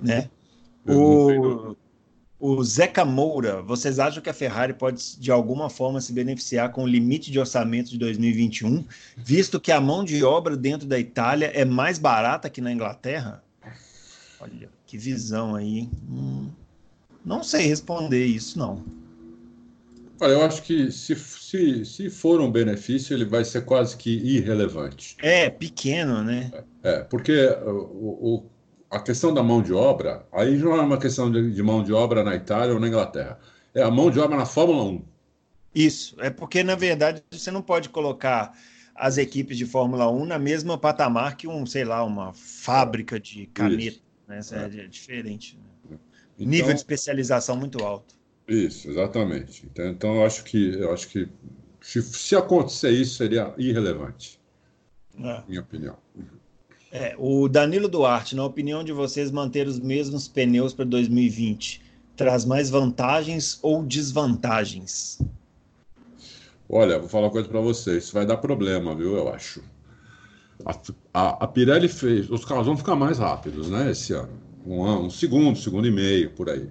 né? 0.00 0.30
O, 0.86 1.76
o 2.40 2.62
Zeca 2.62 3.04
Moura, 3.04 3.62
vocês 3.62 3.98
acham 3.98 4.22
que 4.22 4.30
a 4.30 4.34
Ferrari 4.34 4.72
pode 4.72 5.18
de 5.18 5.30
alguma 5.30 5.68
forma 5.68 6.00
se 6.00 6.12
beneficiar 6.12 6.70
com 6.70 6.84
o 6.84 6.86
limite 6.86 7.32
de 7.32 7.38
orçamento 7.38 7.90
de 7.90 7.98
2021, 7.98 8.84
visto 9.16 9.58
que 9.58 9.72
a 9.72 9.80
mão 9.80 10.04
de 10.04 10.22
obra 10.22 10.56
dentro 10.56 10.86
da 10.86 10.98
Itália 10.98 11.50
é 11.52 11.64
mais 11.64 11.98
barata 11.98 12.48
que 12.48 12.60
na 12.60 12.72
Inglaterra? 12.72 13.42
Olha, 14.40 14.70
que 14.86 14.96
visão 14.96 15.56
aí. 15.56 15.88
Hum, 16.08 16.48
não 17.24 17.42
sei 17.42 17.66
responder 17.66 18.24
isso, 18.24 18.56
não. 18.56 18.84
Olha, 20.20 20.32
eu 20.32 20.42
acho 20.42 20.62
que 20.62 20.90
se, 20.92 21.14
se, 21.16 21.84
se 21.84 22.10
for 22.10 22.40
um 22.40 22.50
benefício, 22.50 23.14
ele 23.14 23.24
vai 23.24 23.44
ser 23.44 23.64
quase 23.64 23.96
que 23.96 24.10
irrelevante. 24.10 25.16
É, 25.20 25.50
pequeno, 25.50 26.22
né? 26.22 26.50
É, 26.82 27.00
porque 27.00 27.46
o, 27.64 28.36
o 28.36 28.50
a 28.90 29.00
questão 29.00 29.32
da 29.32 29.42
mão 29.42 29.62
de 29.62 29.72
obra, 29.72 30.26
aí 30.32 30.56
não 30.56 30.74
é 30.74 30.80
uma 30.80 30.98
questão 30.98 31.30
de, 31.30 31.52
de, 31.52 31.62
mão 31.62 31.82
de 31.82 31.92
obra 31.92 32.22
na 32.24 32.34
Itália 32.34 32.74
ou 32.74 32.80
na 32.80 32.88
Inglaterra. 32.88 33.38
É 33.74 33.82
a 33.82 33.90
mão 33.90 34.10
de 34.10 34.18
obra 34.18 34.36
na 34.36 34.46
Fórmula 34.46 34.84
1. 34.84 35.04
Isso, 35.74 36.16
é 36.18 36.30
porque, 36.30 36.62
na 36.62 36.74
verdade, 36.74 37.22
você 37.30 37.50
não 37.50 37.62
pode 37.62 37.90
colocar 37.90 38.52
as 38.94 39.16
equipes 39.18 39.56
de 39.56 39.66
Fórmula 39.66 40.10
1 40.10 40.24
na 40.24 40.38
mesma 40.38 40.76
patamar 40.76 41.36
que 41.36 41.46
um, 41.46 41.64
sei 41.66 41.84
lá, 41.84 42.02
uma 42.02 42.32
fábrica 42.32 43.20
de 43.20 43.46
caneta. 43.46 43.98
Né? 44.26 44.40
É. 44.52 44.84
é. 44.84 44.86
diferente. 44.86 45.56
Né? 45.88 45.98
Então, 46.36 46.50
Nível 46.50 46.72
de 46.72 46.80
especialização 46.80 47.56
muito 47.56 47.84
alto. 47.84 48.16
Isso, 48.46 48.90
exatamente. 48.90 49.66
Então, 49.66 49.88
então 49.88 50.16
eu 50.16 50.24
acho 50.24 50.42
que 50.44 50.74
eu 50.74 50.92
acho 50.92 51.08
que 51.08 51.28
se, 51.80 52.02
se 52.02 52.34
acontecer 52.34 52.90
isso 52.90 53.16
seria 53.16 53.54
irrelevante. 53.58 54.40
É. 55.22 55.42
Minha 55.46 55.60
opinião. 55.60 55.96
É, 56.90 57.14
o 57.18 57.48
Danilo 57.48 57.88
Duarte, 57.88 58.34
na 58.34 58.44
opinião 58.44 58.82
de 58.82 58.92
vocês, 58.92 59.30
manter 59.30 59.66
os 59.66 59.78
mesmos 59.78 60.26
pneus 60.26 60.72
para 60.72 60.86
2020 60.86 61.88
traz 62.18 62.44
mais 62.44 62.68
vantagens 62.68 63.58
ou 63.62 63.82
desvantagens? 63.82 65.18
Olha, 66.68 66.98
vou 66.98 67.08
falar 67.08 67.26
uma 67.26 67.32
coisa 67.32 67.48
para 67.48 67.60
vocês, 67.60 68.04
isso 68.04 68.12
vai 68.12 68.26
dar 68.26 68.36
problema, 68.38 68.94
viu? 68.94 69.16
Eu 69.16 69.32
acho. 69.32 69.62
A, 70.66 70.72
a, 71.14 71.44
a, 71.44 71.46
Pirelli 71.46 71.88
fez, 71.88 72.28
os 72.28 72.44
carros 72.44 72.66
vão 72.66 72.76
ficar 72.76 72.96
mais 72.96 73.18
rápidos, 73.18 73.70
né? 73.70 73.92
Esse 73.92 74.12
ano, 74.12 74.32
um, 74.66 74.82
um 74.82 75.08
segundo, 75.08 75.56
segundo 75.56 75.86
e 75.86 75.90
meio, 75.92 76.30
por 76.32 76.50
aí. 76.50 76.68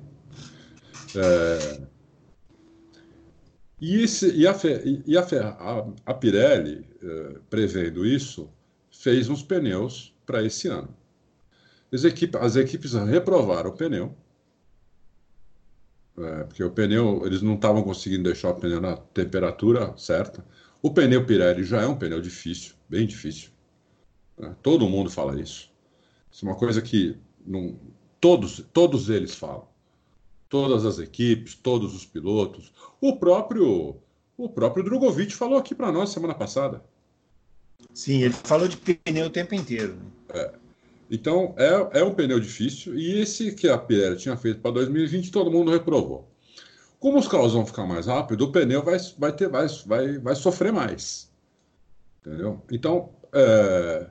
É, 1.15 1.82
e, 3.80 4.01
esse, 4.01 4.30
e, 4.36 4.45
a, 4.45 4.55
e 5.05 5.18
a, 5.18 5.22
a, 5.22 5.88
a 6.05 6.13
Pirelli, 6.13 6.86
é, 7.01 7.38
prevendo 7.49 8.05
isso, 8.05 8.49
fez 9.00 9.30
uns 9.30 9.43
pneus 9.43 10.14
para 10.26 10.43
esse 10.43 10.68
ano. 10.68 10.95
As, 11.91 12.04
equipe, 12.04 12.38
as 12.38 12.56
equipes 12.56 12.93
reprovaram 12.93 13.70
o 13.70 13.74
pneu, 13.74 14.16
é, 16.18 16.43
porque 16.43 16.64
o 16.64 16.72
pneu, 16.72 17.22
eles 17.26 17.41
não 17.41 17.56
estavam 17.56 17.84
conseguindo 17.84 18.24
deixar 18.24 18.50
o 18.50 18.56
pneu 18.56 18.82
na 18.82 18.98
temperatura 18.98 19.95
certa. 19.98 20.43
O 20.82 20.91
pneu 20.91 21.26
Pirelli 21.26 21.64
já 21.64 21.82
é 21.82 21.88
um 21.88 21.95
pneu 21.95 22.20
difícil, 22.20 22.74
bem 22.89 23.06
difícil. 23.06 23.52
Né? 24.38 24.56
Todo 24.64 24.89
mundo 24.89 25.10
fala 25.10 25.39
isso. 25.39 25.72
Isso 26.32 26.45
é 26.45 26.50
uma 26.50 26.58
coisa 26.58 26.82
que 26.82 27.18
não, 27.45 27.80
todos, 28.20 28.66
todos 28.74 29.10
eles 29.10 29.36
falam. 29.36 29.68
Todas 30.50 30.86
as 30.86 30.98
equipes, 30.98 31.56
todos 31.56 31.93
os 31.93 32.06
pilotos. 32.06 32.74
O 33.00 33.18
próprio, 33.18 33.98
o 34.36 34.50
próprio 34.50 34.84
Drogovic 34.84 35.36
falou 35.36 35.58
aqui 35.58 35.76
para 35.76 35.91
nós 35.91 36.10
semana 36.10 36.34
passada. 36.34 36.84
Sim, 37.93 38.23
ele 38.23 38.34
falou 38.34 38.67
de 38.67 38.78
pneu 38.78 39.28
o 39.28 39.30
tempo 39.30 39.55
inteiro. 39.55 39.95
Né? 39.95 40.01
É. 40.34 40.53
Então, 41.09 41.55
é, 41.57 41.99
é 41.99 42.03
um 42.03 42.13
pneu 42.13 42.39
difícil. 42.39 42.97
E 42.97 43.21
esse 43.21 43.53
que 43.53 43.69
a 43.69 43.78
Pirelli 43.78 44.17
tinha 44.17 44.36
feito 44.36 44.59
para 44.59 44.71
2020, 44.71 45.32
todo 45.32 45.51
mundo 45.51 45.71
reprovou. 45.71 46.30
Como 46.99 47.17
os 47.19 47.28
carros 47.28 47.53
vão 47.53 47.65
ficar 47.65 47.86
mais 47.86 48.07
rápidos, 48.07 48.47
o 48.47 48.51
pneu 48.51 48.84
vai, 48.84 48.97
vai, 49.17 49.32
ter, 49.32 49.47
vai, 49.47 49.67
vai, 49.86 50.17
vai 50.19 50.36
sofrer 50.36 50.73
mais. 50.73 51.32
Entendeu? 52.19 52.61
Então, 52.71 53.09
é, 53.32 54.07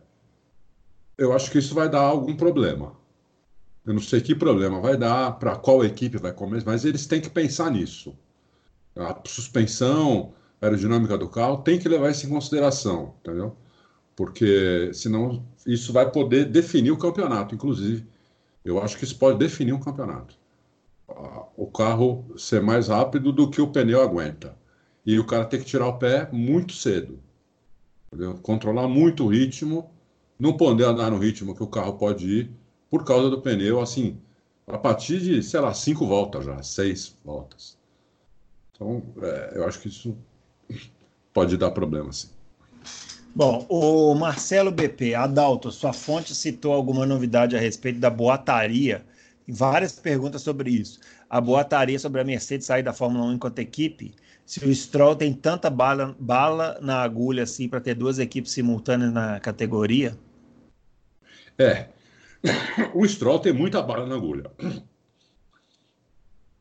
eu 1.18 1.32
acho 1.32 1.50
que 1.50 1.58
isso 1.58 1.74
vai 1.74 1.88
dar 1.88 2.00
algum 2.00 2.36
problema. 2.36 2.96
Eu 3.84 3.94
não 3.94 4.02
sei 4.02 4.20
que 4.20 4.34
problema 4.34 4.80
vai 4.80 4.96
dar, 4.96 5.38
para 5.38 5.56
qual 5.56 5.84
equipe 5.84 6.18
vai 6.18 6.32
começar, 6.32 6.66
mas 6.70 6.84
eles 6.84 7.06
têm 7.06 7.20
que 7.20 7.30
pensar 7.30 7.70
nisso. 7.70 8.16
A 8.96 9.20
suspensão 9.26 10.32
aerodinâmica 10.60 11.16
do 11.18 11.28
carro 11.28 11.58
tem 11.58 11.78
que 11.78 11.88
levar 11.88 12.10
isso 12.10 12.26
em 12.26 12.30
consideração, 12.30 13.14
entendeu? 13.20 13.56
porque 14.16 14.90
senão 14.94 15.44
isso 15.66 15.92
vai 15.92 16.10
poder 16.10 16.46
definir 16.46 16.90
o 16.90 16.96
campeonato, 16.96 17.54
inclusive. 17.54 18.06
Eu 18.64 18.82
acho 18.82 18.96
que 18.96 19.04
isso 19.04 19.18
pode 19.18 19.38
definir 19.38 19.74
um 19.74 19.78
campeonato. 19.78 20.34
O 21.56 21.66
carro 21.66 22.24
ser 22.36 22.62
mais 22.62 22.88
rápido 22.88 23.30
do 23.30 23.48
que 23.48 23.60
o 23.60 23.68
pneu 23.68 24.00
aguenta. 24.00 24.56
E 25.04 25.18
o 25.18 25.26
cara 25.26 25.44
tem 25.44 25.60
que 25.60 25.66
tirar 25.66 25.86
o 25.86 25.98
pé 25.98 26.28
muito 26.32 26.72
cedo. 26.72 27.20
Entendeu? 28.06 28.34
Controlar 28.38 28.88
muito 28.88 29.24
o 29.24 29.28
ritmo, 29.28 29.90
não 30.38 30.56
poder 30.56 30.84
andar 30.84 31.10
no 31.10 31.18
ritmo 31.18 31.54
que 31.54 31.62
o 31.62 31.68
carro 31.68 31.94
pode 31.98 32.26
ir 32.26 32.50
por 32.90 33.04
causa 33.04 33.28
do 33.28 33.42
pneu, 33.42 33.80
assim, 33.80 34.18
a 34.66 34.78
partir 34.78 35.20
de, 35.20 35.42
sei 35.42 35.60
lá, 35.60 35.74
cinco 35.74 36.06
voltas 36.06 36.44
já, 36.44 36.62
seis 36.62 37.14
voltas. 37.24 37.76
Então, 38.72 39.02
é, 39.22 39.52
eu 39.56 39.66
acho 39.66 39.80
que 39.80 39.88
isso 39.88 40.16
pode 41.32 41.56
dar 41.56 41.70
problema, 41.70 42.12
sim. 42.12 42.28
Bom, 43.34 43.66
o 43.68 44.14
Marcelo 44.14 44.70
BP, 44.70 45.14
Adalto, 45.14 45.70
sua 45.70 45.92
fonte 45.92 46.34
citou 46.34 46.72
alguma 46.72 47.04
novidade 47.04 47.54
a 47.54 47.60
respeito 47.60 48.00
da 48.00 48.08
boataria? 48.08 49.04
Várias 49.46 49.92
perguntas 49.98 50.40
sobre 50.40 50.70
isso. 50.70 51.00
A 51.28 51.38
boataria 51.38 51.98
sobre 51.98 52.20
a 52.22 52.24
Mercedes 52.24 52.66
sair 52.66 52.82
da 52.82 52.94
Fórmula 52.94 53.26
1 53.26 53.32
enquanto 53.34 53.58
equipe? 53.58 54.14
Se 54.46 54.64
o 54.64 54.74
Stroll 54.74 55.16
tem 55.16 55.34
tanta 55.34 55.68
bala, 55.68 56.16
bala 56.18 56.78
na 56.80 57.02
agulha 57.02 57.42
assim 57.42 57.68
para 57.68 57.80
ter 57.80 57.94
duas 57.94 58.18
equipes 58.18 58.52
simultâneas 58.52 59.12
na 59.12 59.38
categoria? 59.38 60.16
É. 61.58 61.88
O 62.94 63.06
Stroll 63.06 63.40
tem 63.40 63.52
muita 63.52 63.82
bala 63.82 64.06
na 64.06 64.14
agulha. 64.14 64.50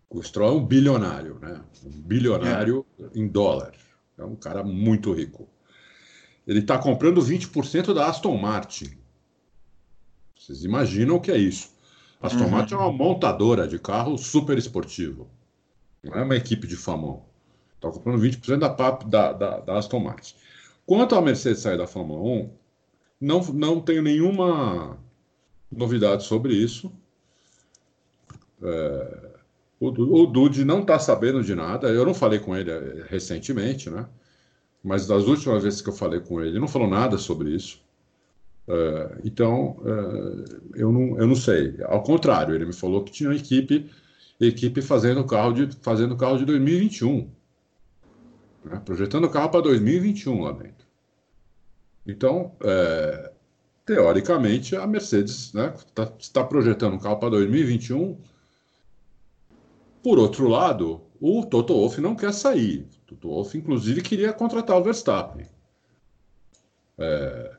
O 0.09 0.21
Stroll 0.21 0.49
é 0.49 0.59
um 0.59 0.65
bilionário, 0.65 1.39
né? 1.39 1.61
Um 1.85 2.01
bilionário 2.01 2.85
é. 2.99 3.03
em 3.15 3.27
dólar. 3.27 3.71
É 4.17 4.23
um 4.23 4.35
cara 4.35 4.63
muito 4.63 5.11
rico. 5.13 5.47
Ele 6.47 6.59
está 6.59 6.77
comprando 6.77 7.21
20% 7.21 7.93
da 7.93 8.07
Aston 8.07 8.37
Martin. 8.37 8.97
Vocês 10.37 10.63
imaginam 10.63 11.15
o 11.15 11.21
que 11.21 11.31
é 11.31 11.37
isso? 11.37 11.73
A 12.21 12.27
Aston 12.27 12.43
uhum. 12.43 12.49
Martin 12.49 12.73
é 12.75 12.77
uma 12.77 12.91
montadora 12.91 13.67
de 13.67 13.79
carro 13.79 14.17
super 14.17 14.57
esportivo. 14.57 15.27
Não 16.03 16.13
é 16.13 16.23
uma 16.23 16.35
equipe 16.35 16.67
de 16.67 16.75
famão. 16.75 17.25
Está 17.75 17.89
comprando 17.91 18.21
20% 18.21 18.57
da, 18.57 18.69
da, 18.69 19.33
da, 19.33 19.59
da 19.59 19.77
Aston 19.77 19.99
Martin. 19.99 20.35
Quanto 20.85 21.15
a 21.15 21.21
Mercedes 21.21 21.61
sair 21.61 21.77
da 21.77 21.87
Fórmula 21.87 22.21
1, 22.21 22.49
não, 23.19 23.41
não 23.53 23.81
tenho 23.81 24.03
nenhuma 24.03 24.99
novidade 25.71 26.23
sobre 26.23 26.53
isso. 26.53 26.91
É, 28.61 29.34
o, 29.79 29.89
o 29.89 30.65
não 30.65 30.81
está 30.81 30.97
sabendo 30.99 31.43
de 31.43 31.53
nada. 31.53 31.89
Eu 31.89 32.05
não 32.05 32.13
falei 32.13 32.39
com 32.39 32.55
ele 32.55 32.71
é, 32.71 33.05
recentemente, 33.09 33.89
né? 33.89 34.07
mas 34.85 35.07
das 35.07 35.25
últimas 35.25 35.63
vezes 35.63 35.81
que 35.81 35.89
eu 35.89 35.93
falei 35.93 36.19
com 36.19 36.39
ele, 36.39 36.51
ele 36.51 36.59
não 36.59 36.67
falou 36.67 36.87
nada 36.87 37.17
sobre 37.17 37.49
isso. 37.49 37.83
Uh, 38.67 39.19
então, 39.23 39.77
uh, 39.81 40.45
eu, 40.75 40.91
não, 40.91 41.19
eu 41.19 41.27
não 41.27 41.35
sei. 41.35 41.75
Ao 41.85 42.03
contrário, 42.03 42.53
ele 42.53 42.65
me 42.65 42.73
falou 42.73 43.03
que 43.03 43.11
tinha 43.11 43.33
equipe, 43.33 43.89
equipe 44.39 44.81
fazendo 44.83 45.23
carro 45.25 45.53
de 45.53 45.75
fazendo 45.81 46.15
carro 46.15 46.37
de 46.37 46.45
2021, 46.45 47.29
né? 48.63 48.81
projetando 48.85 49.25
o 49.25 49.29
carro 49.29 49.49
para 49.49 49.61
2021 49.61 50.41
lá 50.41 50.51
dentro. 50.51 50.85
Então, 52.05 52.55
teoricamente, 53.83 54.75
a 54.75 54.85
Mercedes 54.85 55.51
né, 55.53 55.73
tá, 55.95 56.11
está 56.19 56.43
projetando 56.43 56.93
um 56.93 56.99
carro 56.99 57.17
para 57.17 57.29
2021. 57.29 58.15
Por 60.05 60.19
outro 60.19 60.47
lado, 60.47 61.01
o 61.19 61.43
Toto 61.43 61.73
Wolff 61.73 61.99
não 61.99 62.15
quer 62.15 62.31
sair. 62.31 62.87
O 63.01 63.07
Toto 63.07 63.27
Wolff, 63.27 63.57
inclusive, 63.57 64.03
queria 64.03 64.31
contratar 64.31 64.77
o 64.77 64.83
Verstappen. 64.83 65.47
É, 66.95 67.55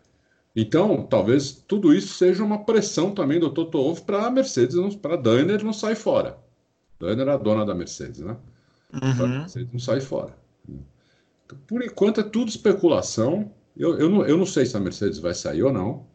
então, 0.54 1.02
talvez 1.02 1.50
tudo 1.66 1.92
isso 1.92 2.14
seja 2.14 2.44
uma 2.44 2.64
pressão 2.64 3.10
também 3.10 3.40
do 3.40 3.50
Toto 3.50 3.82
Wolff 3.82 4.02
para 4.02 4.28
a 4.28 4.30
Mercedes, 4.30 4.76
para 4.94 5.14
a 5.14 5.16
Daimler 5.16 5.64
não 5.64 5.72
sair 5.72 5.96
fora. 5.96 6.38
Daimler 7.00 7.26
é 7.26 7.32
a 7.32 7.36
dona 7.36 7.66
da 7.66 7.74
Mercedes, 7.74 8.20
né? 8.20 8.36
Uhum. 8.92 9.16
Para 9.16 9.24
a 9.24 9.38
Mercedes 9.40 9.72
não 9.72 9.80
sair 9.80 10.02
fora. 10.02 10.38
Então, 11.46 11.58
por 11.66 11.82
enquanto 11.82 12.20
é 12.20 12.22
tudo 12.22 12.48
especulação. 12.48 13.50
Eu, 13.76 13.98
eu, 13.98 14.08
não, 14.08 14.24
eu 14.24 14.38
não 14.38 14.46
sei 14.46 14.66
se 14.66 14.76
a 14.76 14.80
Mercedes 14.80 15.18
vai 15.18 15.34
sair 15.34 15.64
ou 15.64 15.72
não. 15.72 16.06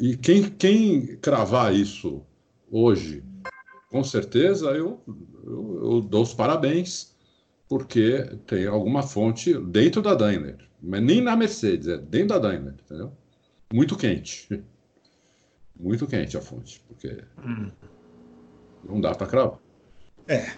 E 0.00 0.16
quem, 0.16 0.44
quem 0.44 1.18
cravar 1.18 1.74
isso 1.74 2.22
hoje, 2.70 3.22
com 3.94 4.02
certeza, 4.02 4.72
eu, 4.72 5.00
eu, 5.46 5.80
eu 5.84 6.00
dou 6.00 6.24
os 6.24 6.34
parabéns, 6.34 7.14
porque 7.68 8.24
tem 8.44 8.66
alguma 8.66 9.04
fonte 9.04 9.56
dentro 9.56 10.02
da 10.02 10.16
Daimler. 10.16 10.58
Mas 10.82 11.00
nem 11.00 11.20
na 11.20 11.36
Mercedes, 11.36 11.86
é 11.86 11.96
dentro 11.96 12.30
da 12.30 12.40
Daimler, 12.40 12.74
entendeu? 12.74 13.12
Muito 13.72 13.96
quente. 13.96 14.48
Muito 15.78 16.08
quente 16.08 16.36
a 16.36 16.40
fonte, 16.40 16.82
porque 16.88 17.22
hum. 17.38 17.70
não 18.84 19.00
dá 19.00 19.14
para 19.14 19.28
cravar. 19.28 19.60
É. 20.26 20.50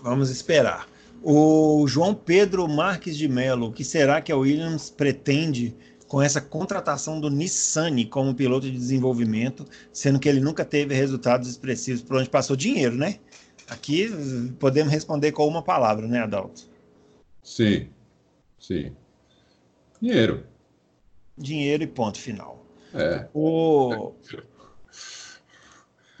Vamos 0.00 0.30
esperar. 0.30 0.88
O 1.24 1.84
João 1.88 2.14
Pedro 2.14 2.68
Marques 2.68 3.16
de 3.16 3.26
Mello, 3.26 3.70
o 3.70 3.72
que 3.72 3.82
será 3.82 4.20
que 4.20 4.30
a 4.30 4.36
Williams 4.36 4.88
pretende 4.88 5.74
com 6.10 6.20
essa 6.20 6.40
contratação 6.40 7.20
do 7.20 7.30
Nissan 7.30 8.04
como 8.06 8.34
piloto 8.34 8.68
de 8.68 8.76
desenvolvimento, 8.76 9.64
sendo 9.92 10.18
que 10.18 10.28
ele 10.28 10.40
nunca 10.40 10.64
teve 10.64 10.92
resultados 10.92 11.48
expressivos 11.48 12.02
por 12.02 12.16
onde 12.16 12.28
passou 12.28 12.56
dinheiro, 12.56 12.96
né? 12.96 13.20
Aqui 13.68 14.10
podemos 14.58 14.92
responder 14.92 15.30
com 15.30 15.46
uma 15.46 15.62
palavra, 15.62 16.08
né, 16.08 16.18
Adalto? 16.18 16.68
Sim, 17.44 17.90
sim. 18.58 18.90
Dinheiro. 20.00 20.44
Dinheiro 21.38 21.84
e 21.84 21.86
ponto 21.86 22.18
final. 22.18 22.66
É. 22.92 23.28
O... 23.32 24.12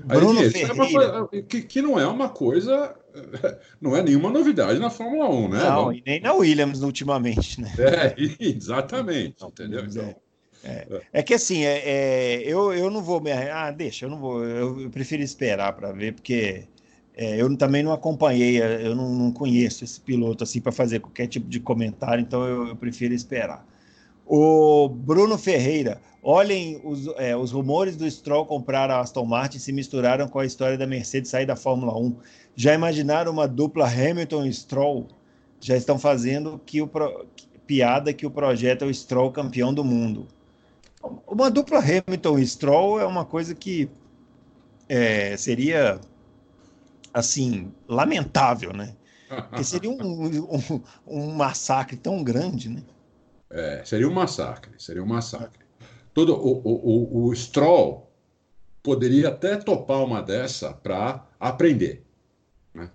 Bruno 0.04 0.40
Aí, 0.40 0.50
Ferreira... 0.50 0.72
É 0.72 0.76
coisa, 0.76 1.28
que, 1.48 1.62
que 1.62 1.82
não 1.82 1.98
é 1.98 2.06
uma 2.06 2.28
coisa 2.28 2.94
não 3.80 3.96
é 3.96 4.02
nenhuma 4.02 4.30
novidade 4.30 4.78
na 4.78 4.90
Fórmula 4.90 5.28
1, 5.28 5.48
né? 5.48 5.58
Não, 5.58 5.92
e 5.92 6.02
nem 6.06 6.20
na 6.20 6.32
Williams 6.32 6.82
ultimamente, 6.82 7.60
né? 7.60 7.72
É, 7.78 8.14
exatamente, 8.40 9.44
entendeu? 9.44 9.84
Então, 9.84 10.14
é, 10.62 10.86
é, 10.90 11.02
é, 11.12 11.22
que 11.22 11.34
assim, 11.34 11.64
é, 11.64 11.82
é, 11.84 12.42
eu, 12.42 12.72
eu 12.72 12.90
não 12.90 13.02
vou 13.02 13.20
me. 13.20 13.32
Ah, 13.32 13.70
deixa, 13.70 14.04
eu 14.04 14.10
não 14.10 14.18
vou. 14.18 14.44
Eu, 14.44 14.80
eu 14.80 14.90
prefiro 14.90 15.22
esperar 15.22 15.72
para 15.72 15.90
ver, 15.92 16.12
porque 16.12 16.64
é, 17.14 17.40
eu 17.40 17.54
também 17.56 17.82
não 17.82 17.92
acompanhei, 17.92 18.60
eu 18.60 18.94
não, 18.94 19.14
não 19.14 19.32
conheço 19.32 19.84
esse 19.84 20.00
piloto 20.00 20.44
assim 20.44 20.60
para 20.60 20.72
fazer 20.72 21.00
qualquer 21.00 21.26
tipo 21.26 21.48
de 21.48 21.60
comentário, 21.60 22.20
então 22.20 22.46
eu, 22.46 22.68
eu 22.68 22.76
prefiro 22.76 23.14
esperar. 23.14 23.66
O 24.32 24.88
Bruno 24.88 25.36
Ferreira, 25.36 26.00
olhem 26.22 26.80
os, 26.84 27.08
é, 27.16 27.36
os 27.36 27.50
rumores 27.50 27.96
do 27.96 28.08
Stroll 28.08 28.46
comprar 28.46 28.88
a 28.88 29.00
Aston 29.00 29.24
Martin 29.24 29.58
se 29.58 29.72
misturaram 29.72 30.28
com 30.28 30.38
a 30.38 30.46
história 30.46 30.78
da 30.78 30.86
Mercedes 30.86 31.32
sair 31.32 31.46
da 31.46 31.56
Fórmula 31.56 31.98
1. 31.98 32.14
Já 32.54 32.72
imaginaram 32.72 33.32
uma 33.32 33.48
dupla 33.48 33.88
Hamilton 33.88 34.44
e 34.44 34.52
Stroll? 34.52 35.08
Já 35.60 35.76
estão 35.76 35.98
fazendo 35.98 36.60
que 36.64 36.80
o 36.80 36.86
pro, 36.86 37.26
piada 37.66 38.12
que 38.12 38.24
o 38.24 38.30
projeto 38.30 38.84
é 38.84 38.86
o 38.86 38.94
Stroll 38.94 39.32
campeão 39.32 39.74
do 39.74 39.82
mundo. 39.82 40.28
Uma 41.26 41.50
dupla 41.50 41.80
Hamilton 41.80 42.38
e 42.38 42.46
Stroll 42.46 43.00
é 43.00 43.06
uma 43.06 43.24
coisa 43.24 43.52
que 43.52 43.90
é, 44.88 45.36
seria 45.36 46.00
assim 47.12 47.72
lamentável, 47.88 48.72
né? 48.72 48.94
Porque 49.28 49.64
seria 49.64 49.90
um, 49.90 50.46
um, 50.46 50.80
um 51.04 51.32
massacre 51.32 51.96
tão 51.96 52.22
grande, 52.22 52.68
né? 52.68 52.84
É, 53.50 53.82
seria 53.84 54.08
um 54.08 54.12
massacre, 54.12 54.72
seria 54.78 55.02
um 55.02 55.06
massacre. 55.06 55.58
Todo 56.14 56.34
o, 56.34 56.62
o, 56.64 57.26
o, 57.26 57.34
Stroll 57.34 58.10
poderia 58.82 59.28
até 59.28 59.56
topar 59.56 60.04
uma 60.04 60.22
dessa 60.22 60.72
para 60.72 61.26
aprender. 61.38 62.04
Né? 62.72 62.90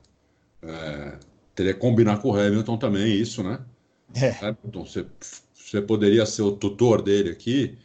É, 0.62 1.20
teria 1.54 1.74
que 1.74 1.80
combinar 1.80 2.22
com 2.22 2.30
o 2.30 2.36
Hamilton 2.36 2.78
também 2.78 3.14
isso, 3.14 3.44
né? 3.44 3.60
É. 4.14 4.30
Hamilton, 4.46 4.86
você, 4.86 5.06
você 5.54 5.82
poderia 5.82 6.26
ser 6.26 6.44
o 6.44 6.54
tutor 6.54 7.02
dele 7.02 7.30
aqui, 7.30 7.78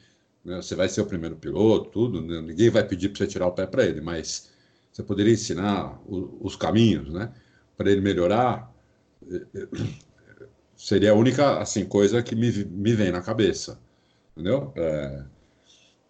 né? 0.44 0.56
você 0.56 0.74
vai 0.74 0.88
ser 0.88 1.01
o 1.01 1.06
primeiro 1.06 1.36
piloto, 1.36 1.90
tudo, 1.90 2.20
né? 2.20 2.40
ninguém 2.40 2.70
vai 2.70 2.86
pedir 2.86 3.09
para 3.09 3.18
você 3.18 3.26
tirar 3.26 3.47
o 3.47 3.52
pé 3.52 3.66
para 3.66 3.84
ele, 3.84 4.01
mas 4.01 4.51
você 4.92 5.02
poderia 5.02 5.32
ensinar 5.32 6.01
o, 6.06 6.38
os 6.40 6.55
caminhos, 6.55 7.12
né? 7.12 7.32
Para 7.76 7.90
ele 7.90 8.01
melhorar 8.01 8.70
seria 10.81 11.12
a 11.12 11.15
única 11.15 11.59
assim 11.59 11.85
coisa 11.85 12.23
que 12.23 12.35
me, 12.35 12.51
me 12.65 12.94
vem 12.94 13.12
na 13.12 13.20
cabeça, 13.20 13.78
entendeu? 14.32 14.73
É, 14.74 15.23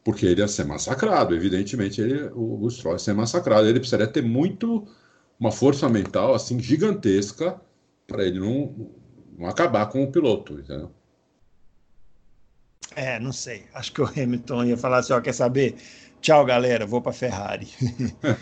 porque 0.05 0.27
ele 0.27 0.41
ia 0.41 0.47
ser 0.49 0.65
massacrado, 0.65 1.35
evidentemente 1.35 2.01
ele, 2.01 2.31
o, 2.35 2.63
o 2.63 2.71
Stroll 2.71 2.95
ia 2.95 2.99
ser 3.01 3.13
massacrado, 3.13 3.67
ele 3.67 3.81
precisaria 3.81 4.07
ter 4.07 4.23
muito 4.23 4.87
uma 5.41 5.51
força 5.51 5.89
mental 5.89 6.35
assim 6.35 6.61
gigantesca 6.61 7.61
para 8.07 8.25
ele 8.25 8.39
não, 8.39 8.93
não 9.37 9.49
acabar 9.49 9.87
com 9.87 10.05
o 10.05 10.13
piloto, 10.13 10.55
entendeu? 10.55 10.93
É, 12.95 13.19
não 13.19 13.33
sei. 13.33 13.65
Acho 13.75 13.93
que 13.93 14.01
o 14.01 14.07
Hamilton 14.07 14.65
ia 14.65 14.77
falar 14.77 14.99
assim: 14.99 15.13
ó, 15.13 15.21
quer 15.21 15.33
saber? 15.33 15.77
Tchau, 16.21 16.45
galera, 16.45 16.85
vou 16.87 17.01
para 17.01 17.13
Ferrari. 17.13 17.69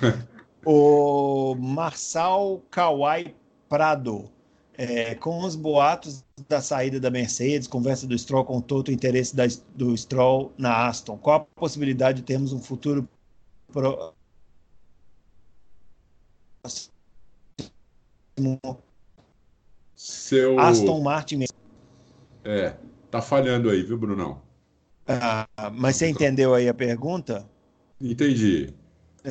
o 0.65 1.55
Marçal 1.55 2.63
Kawai 2.71 3.35
Prado 3.69 4.31
é, 4.79 5.17
com 5.17 5.41
os 5.41 5.57
boatos 5.57 6.25
da 6.49 6.63
saída 6.63 7.01
da 7.01 7.11
Mercedes, 7.11 7.67
conversa 7.67 8.07
do 8.07 8.17
Stroll 8.17 8.45
com 8.45 8.61
todo 8.61 8.89
o 8.89 8.93
interesse 8.93 9.35
da, 9.35 9.43
do 9.75 9.95
Stroll 9.97 10.53
na 10.57 10.87
Aston, 10.87 11.19
qual 11.19 11.37
a 11.37 11.61
possibilidade 11.61 12.21
de 12.21 12.25
termos 12.25 12.53
um 12.53 12.61
futuro 12.61 13.07
pro... 13.73 14.15
Seu... 19.97 20.61
Aston 20.61 21.01
Martin 21.01 21.45
É, 22.45 22.77
tá 23.11 23.21
falhando 23.21 23.69
aí, 23.69 23.83
viu, 23.83 23.99
Brunão? 23.99 24.41
Ah, 25.09 25.49
mas 25.73 25.97
você 25.97 26.09
entendeu 26.09 26.55
aí 26.55 26.69
a 26.69 26.75
pergunta? 26.75 27.51
Entendi. 28.01 28.73
É. 29.25 29.31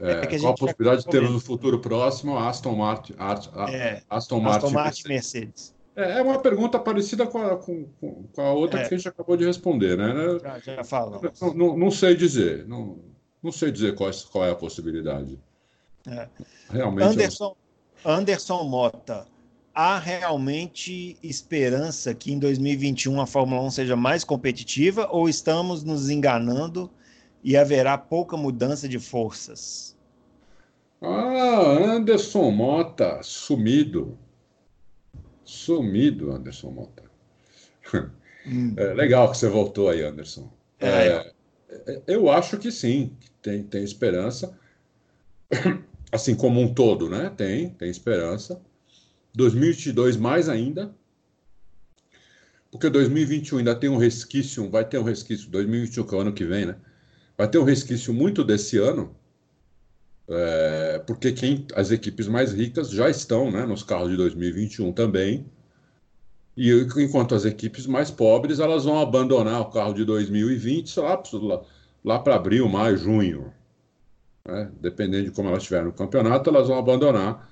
É, 0.00 0.34
é 0.34 0.38
qual 0.38 0.52
a 0.52 0.56
possibilidade 0.56 1.04
de 1.04 1.10
termos 1.10 1.32
no 1.32 1.40
futuro 1.40 1.78
próximo 1.80 2.38
Aston 2.38 2.74
Martin, 2.76 3.14
é, 3.14 4.02
Aston 4.08 4.40
Martin, 4.40 4.66
Aston 4.66 4.70
Martin 4.70 5.08
Mercedes? 5.08 5.74
É, 5.96 6.18
é 6.18 6.22
uma 6.22 6.38
pergunta 6.38 6.78
parecida 6.78 7.26
com 7.26 7.42
a, 7.42 7.56
com, 7.56 7.86
com 8.00 8.40
a 8.40 8.52
outra 8.52 8.80
é. 8.80 8.88
que 8.88 8.94
a 8.94 8.96
gente 8.96 9.08
acabou 9.08 9.36
de 9.36 9.44
responder, 9.44 9.96
né? 9.96 10.38
Já, 10.42 10.58
já 10.76 10.84
falo. 10.84 11.20
Não, 11.40 11.54
não, 11.54 11.76
não, 11.76 11.90
sei 11.90 12.14
dizer, 12.14 12.66
não, 12.66 12.98
não 13.42 13.50
sei 13.50 13.70
dizer 13.70 13.94
qual, 13.94 14.10
qual 14.30 14.44
é 14.44 14.50
a 14.50 14.54
possibilidade. 14.56 15.38
Realmente. 16.70 17.06
Anderson, 17.06 17.56
Anderson 18.04 18.64
Mota, 18.64 19.26
há 19.74 19.98
realmente 19.98 21.16
esperança 21.22 22.14
que 22.14 22.32
em 22.32 22.38
2021 22.38 23.20
a 23.20 23.26
Fórmula 23.26 23.62
1 23.62 23.70
seja 23.70 23.96
mais 23.96 24.24
competitiva 24.24 25.08
ou 25.10 25.28
estamos 25.28 25.84
nos 25.84 26.08
enganando 26.08 26.90
e 27.42 27.56
haverá 27.56 27.96
pouca 27.96 28.36
mudança 28.36 28.88
de 28.88 28.98
forças. 28.98 29.96
Ah, 31.00 31.94
Anderson 31.94 32.50
Mota, 32.50 33.22
sumido. 33.22 34.18
Sumido, 35.44 36.32
Anderson 36.32 36.70
Mota. 36.70 37.04
Hum. 38.46 38.74
É 38.76 38.94
legal 38.94 39.30
que 39.30 39.38
você 39.38 39.48
voltou 39.48 39.88
aí, 39.88 40.02
Anderson. 40.02 40.50
É, 40.78 41.32
é, 41.68 42.02
eu 42.06 42.30
acho 42.30 42.58
que 42.58 42.70
sim, 42.70 43.16
tem, 43.42 43.62
tem 43.62 43.82
esperança. 43.82 44.58
Assim 46.12 46.34
como 46.34 46.60
um 46.60 46.74
todo, 46.74 47.08
né? 47.08 47.30
Tem, 47.36 47.70
tem 47.70 47.88
esperança. 47.88 48.60
2022 49.34 50.16
mais 50.16 50.48
ainda. 50.48 50.94
Porque 52.70 52.88
2021 52.88 53.58
ainda 53.58 53.74
tem 53.74 53.90
um 53.90 53.96
resquício, 53.96 54.68
vai 54.70 54.84
ter 54.84 54.98
um 54.98 55.02
resquício, 55.02 55.50
2021 55.50 56.04
que 56.04 56.14
é 56.14 56.18
o 56.18 56.20
ano 56.20 56.32
que 56.32 56.44
vem, 56.44 56.66
né? 56.66 56.76
Vai 57.40 57.48
ter 57.48 57.56
um 57.56 57.64
resquício 57.64 58.12
muito 58.12 58.44
desse 58.44 58.76
ano, 58.76 59.16
é, 60.28 61.02
porque 61.06 61.32
quem, 61.32 61.66
as 61.74 61.90
equipes 61.90 62.28
mais 62.28 62.52
ricas 62.52 62.90
já 62.90 63.08
estão 63.08 63.50
né, 63.50 63.64
nos 63.64 63.82
carros 63.82 64.10
de 64.10 64.16
2021 64.18 64.92
também. 64.92 65.46
E 66.54 66.70
enquanto 66.98 67.34
as 67.34 67.46
equipes 67.46 67.86
mais 67.86 68.10
pobres 68.10 68.60
elas 68.60 68.84
vão 68.84 69.00
abandonar 69.00 69.58
o 69.62 69.70
carro 69.70 69.94
de 69.94 70.04
2020 70.04 71.00
lá, 71.00 71.22
lá, 71.32 71.62
lá 72.04 72.18
para 72.18 72.34
abril, 72.34 72.68
maio, 72.68 72.98
junho. 72.98 73.50
Né? 74.46 74.70
Dependendo 74.78 75.24
de 75.24 75.30
como 75.30 75.48
elas 75.48 75.62
estiverem 75.62 75.86
no 75.86 75.94
campeonato, 75.94 76.50
elas 76.50 76.68
vão 76.68 76.78
abandonar 76.78 77.50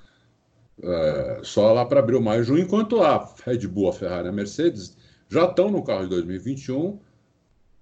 é, 0.82 1.40
só 1.42 1.72
lá 1.72 1.86
para 1.86 2.00
abril, 2.00 2.20
maio, 2.20 2.44
junho, 2.44 2.62
enquanto 2.62 3.00
a 3.00 3.34
Red 3.42 3.66
Bull, 3.66 3.88
a 3.88 3.94
Ferrari 3.94 4.28
a 4.28 4.32
Mercedes 4.32 4.98
já 5.30 5.46
estão 5.46 5.70
no 5.70 5.82
carro 5.82 6.02
de 6.02 6.10
2021 6.10 7.00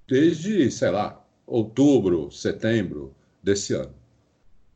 desde, 0.07 0.70
sei 0.70 0.91
lá, 0.93 1.26
outubro, 1.47 2.31
setembro 2.31 3.14
desse 3.43 3.74
ano. 3.74 3.94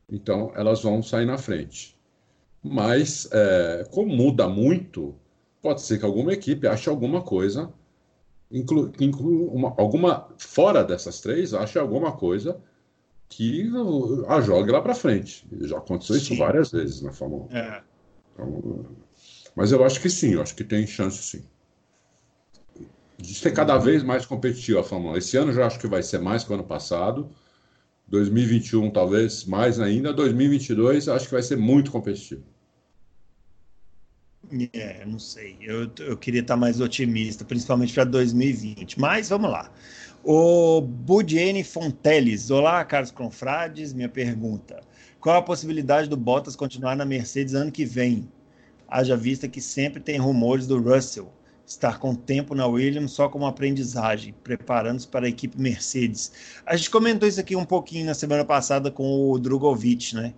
Então, 0.09 0.51
elas 0.55 0.81
vão 0.81 1.01
sair 1.03 1.25
na 1.25 1.37
frente. 1.37 1.97
Mas, 2.63 3.27
é, 3.31 3.85
como 3.91 4.15
muda 4.15 4.47
muito, 4.47 5.15
pode 5.61 5.81
ser 5.81 5.99
que 5.99 6.05
alguma 6.05 6.33
equipe 6.33 6.67
ache 6.67 6.89
alguma 6.89 7.21
coisa, 7.21 7.71
inclu, 8.51 8.91
inclu, 8.99 9.47
uma, 9.47 9.73
alguma 9.77 10.29
fora 10.37 10.83
dessas 10.83 11.19
três, 11.21 11.53
ache 11.53 11.79
alguma 11.79 12.11
coisa 12.11 12.61
que 13.29 13.69
a 14.27 14.41
jogue 14.41 14.71
lá 14.71 14.81
para 14.81 14.93
frente. 14.93 15.47
Já 15.61 15.77
aconteceu 15.77 16.15
sim. 16.15 16.21
isso 16.21 16.37
várias 16.37 16.71
vezes 16.71 17.01
na 17.01 17.13
Fórmula 17.13 17.45
1. 17.45 17.57
É. 17.57 17.83
Então, 18.33 18.85
mas 19.55 19.71
eu 19.71 19.83
acho 19.83 20.01
que 20.01 20.09
sim, 20.09 20.33
eu 20.33 20.41
acho 20.41 20.55
que 20.55 20.63
tem 20.63 20.85
chance 20.85 21.23
sim. 21.23 21.43
De 23.21 23.35
ser 23.35 23.51
cada 23.51 23.77
vez 23.77 24.03
mais 24.03 24.25
competitivo 24.25 24.79
a 24.79 24.83
Fórmula 24.83 25.13
1. 25.13 25.17
Esse 25.17 25.37
ano 25.37 25.53
já 25.53 25.67
acho 25.67 25.79
que 25.79 25.87
vai 25.87 26.01
ser 26.01 26.19
mais 26.19 26.43
que 26.43 26.51
o 26.51 26.55
ano 26.55 26.63
passado. 26.63 27.29
2021 28.07 28.89
talvez 28.89 29.45
mais 29.45 29.79
ainda. 29.79 30.11
2022 30.11 31.07
acho 31.07 31.25
que 31.25 31.33
vai 31.33 31.43
ser 31.43 31.55
muito 31.55 31.91
competitivo. 31.91 32.43
É, 34.73 35.05
não 35.05 35.19
sei. 35.19 35.57
Eu, 35.61 35.89
eu 35.99 36.17
queria 36.17 36.41
estar 36.41 36.57
mais 36.57 36.81
otimista, 36.81 37.45
principalmente 37.45 37.93
para 37.93 38.03
2020. 38.03 38.99
Mas 38.99 39.29
vamos 39.29 39.49
lá. 39.49 39.71
O 40.23 40.81
Budiene 40.81 41.63
Fonteles. 41.63 42.51
Olá, 42.51 42.83
Carlos 42.83 43.11
Confrades. 43.11 43.93
Minha 43.93 44.09
pergunta: 44.09 44.81
Qual 45.19 45.37
a 45.37 45.41
possibilidade 45.41 46.09
do 46.09 46.17
Bottas 46.17 46.55
continuar 46.55 46.95
na 46.95 47.05
Mercedes 47.05 47.53
ano 47.53 47.71
que 47.71 47.85
vem? 47.85 48.29
Haja 48.87 49.15
vista 49.15 49.47
que 49.47 49.61
sempre 49.61 50.01
tem 50.01 50.17
rumores 50.17 50.67
do 50.67 50.81
Russell 50.81 51.31
estar 51.71 51.99
com 51.99 52.13
tempo 52.13 52.53
na 52.53 52.67
Williams 52.67 53.11
só 53.11 53.29
como 53.29 53.45
aprendizagem, 53.45 54.33
preparando-se 54.43 55.07
para 55.07 55.25
a 55.25 55.29
equipe 55.29 55.59
Mercedes. 55.59 56.31
A 56.65 56.75
gente 56.75 56.89
comentou 56.89 57.27
isso 57.27 57.39
aqui 57.39 57.55
um 57.55 57.65
pouquinho 57.65 58.05
na 58.05 58.13
semana 58.13 58.45
passada 58.45 58.91
com 58.91 59.31
o 59.31 59.39
Drogovic, 59.39 60.15
né? 60.15 60.33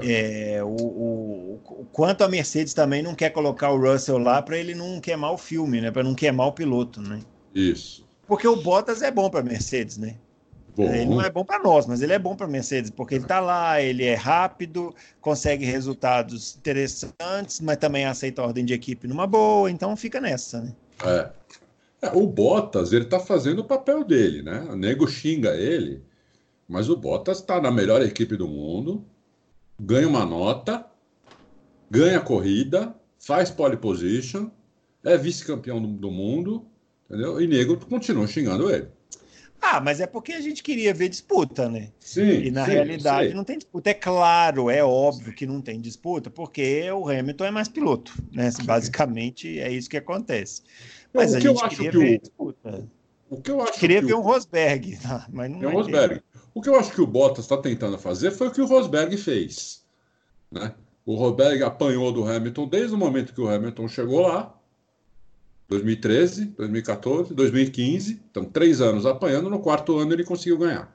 É. 0.00 0.56
É, 0.56 0.64
o, 0.64 0.68
o, 0.68 1.60
o, 1.64 1.86
quanto 1.92 2.24
a 2.24 2.28
Mercedes 2.28 2.72
também 2.72 3.02
não 3.02 3.14
quer 3.14 3.30
colocar 3.30 3.70
o 3.70 3.78
Russell 3.78 4.18
lá 4.18 4.40
para 4.40 4.56
ele 4.56 4.74
não 4.74 4.98
queimar 5.00 5.32
o 5.32 5.38
filme, 5.38 5.80
né? 5.80 5.90
Para 5.90 6.02
não 6.02 6.14
queimar 6.14 6.46
o 6.46 6.52
piloto, 6.52 7.02
né? 7.02 7.20
Isso. 7.54 8.06
Porque 8.26 8.48
o 8.48 8.56
Bottas 8.56 9.02
é 9.02 9.10
bom 9.10 9.28
para 9.28 9.42
Mercedes, 9.42 9.98
né? 9.98 10.16
Bom. 10.76 10.92
Ele 10.92 11.06
não 11.06 11.22
é 11.22 11.30
bom 11.30 11.44
para 11.44 11.62
nós, 11.62 11.86
mas 11.86 12.02
ele 12.02 12.12
é 12.12 12.18
bom 12.18 12.34
para 12.34 12.48
Mercedes, 12.48 12.90
porque 12.90 13.14
ele 13.14 13.24
está 13.24 13.38
lá, 13.38 13.80
ele 13.80 14.04
é 14.04 14.14
rápido, 14.14 14.92
consegue 15.20 15.64
resultados 15.64 16.56
interessantes, 16.56 17.60
mas 17.60 17.76
também 17.76 18.04
aceita 18.06 18.42
a 18.42 18.46
ordem 18.46 18.64
de 18.64 18.74
equipe 18.74 19.06
numa 19.06 19.26
boa, 19.26 19.70
então 19.70 19.96
fica 19.96 20.20
nessa, 20.20 20.60
né? 20.60 20.74
É. 21.04 21.30
é 22.06 22.10
o 22.12 22.26
Bottas, 22.26 22.92
ele 22.92 23.04
está 23.04 23.20
fazendo 23.20 23.60
o 23.60 23.64
papel 23.64 24.02
dele, 24.02 24.42
né? 24.42 24.66
O 24.68 24.74
nego 24.74 25.06
xinga 25.06 25.54
ele, 25.54 26.02
mas 26.68 26.88
o 26.88 26.96
Bottas 26.96 27.38
está 27.38 27.60
na 27.60 27.70
melhor 27.70 28.02
equipe 28.02 28.36
do 28.36 28.48
mundo, 28.48 29.04
ganha 29.78 30.08
uma 30.08 30.26
nota, 30.26 30.84
ganha 31.88 32.20
corrida, 32.20 32.92
faz 33.16 33.48
pole 33.48 33.76
position, 33.76 34.50
é 35.04 35.16
vice-campeão 35.16 35.80
do, 35.80 35.88
do, 35.88 36.10
mundo, 36.10 36.66
entendeu? 37.08 37.40
E 37.40 37.46
nego 37.46 37.76
continua 37.86 38.26
xingando 38.26 38.68
ele. 38.68 38.88
Ah, 39.66 39.80
mas 39.80 39.98
é 39.98 40.06
porque 40.06 40.32
a 40.32 40.40
gente 40.42 40.62
queria 40.62 40.92
ver 40.92 41.08
disputa, 41.08 41.70
né? 41.70 41.88
Sim. 41.98 42.44
E 42.44 42.50
na 42.50 42.66
sim, 42.66 42.72
realidade 42.72 43.32
não 43.32 43.44
tem 43.44 43.56
disputa. 43.56 43.88
É 43.88 43.94
claro, 43.94 44.68
é 44.68 44.84
óbvio 44.84 45.34
que 45.34 45.46
não 45.46 45.62
tem 45.62 45.80
disputa, 45.80 46.28
porque 46.28 46.90
o 46.90 47.08
Hamilton 47.08 47.46
é 47.46 47.50
mais 47.50 47.66
piloto, 47.66 48.12
né? 48.30 48.50
Basicamente 48.64 49.58
é 49.58 49.72
isso 49.72 49.88
que 49.88 49.96
acontece. 49.96 50.62
Mas 51.14 51.32
o 51.32 51.36
a 51.36 51.40
gente 51.40 51.68
queria 51.70 51.90
ver 51.90 52.16
o... 52.16 52.20
disputa. 52.20 52.88
O 53.30 53.40
que 53.40 53.50
eu 53.50 53.62
acho 53.62 53.80
queria 53.80 54.00
que 54.00 54.06
ver 54.06 54.14
o... 54.14 54.18
um 54.18 54.22
Rosberg, 54.22 54.98
mas 55.32 55.50
não 55.50 55.62
é 55.62 55.68
um 55.68 55.72
Rosberg. 55.72 56.22
O 56.52 56.60
que 56.60 56.68
eu 56.68 56.78
acho 56.78 56.92
que 56.92 57.00
o 57.00 57.06
Bottas 57.06 57.46
está 57.46 57.56
tentando 57.56 57.98
fazer 57.98 58.32
foi 58.32 58.48
o 58.48 58.50
que 58.50 58.60
o 58.60 58.66
Rosberg 58.66 59.16
fez. 59.16 59.82
Né? 60.52 60.74
O 61.06 61.14
Rosberg 61.14 61.62
apanhou 61.62 62.12
do 62.12 62.28
Hamilton 62.28 62.68
desde 62.68 62.94
o 62.94 62.98
momento 62.98 63.32
que 63.32 63.40
o 63.40 63.48
Hamilton 63.48 63.88
chegou 63.88 64.20
lá, 64.20 64.54
2013, 65.68 66.46
2014, 66.56 67.34
2015. 67.34 68.22
Então, 68.30 68.44
três 68.44 68.80
anos 68.80 69.06
apanhando, 69.06 69.50
no 69.50 69.60
quarto 69.60 69.98
ano 69.98 70.12
ele 70.12 70.24
conseguiu 70.24 70.58
ganhar. 70.58 70.94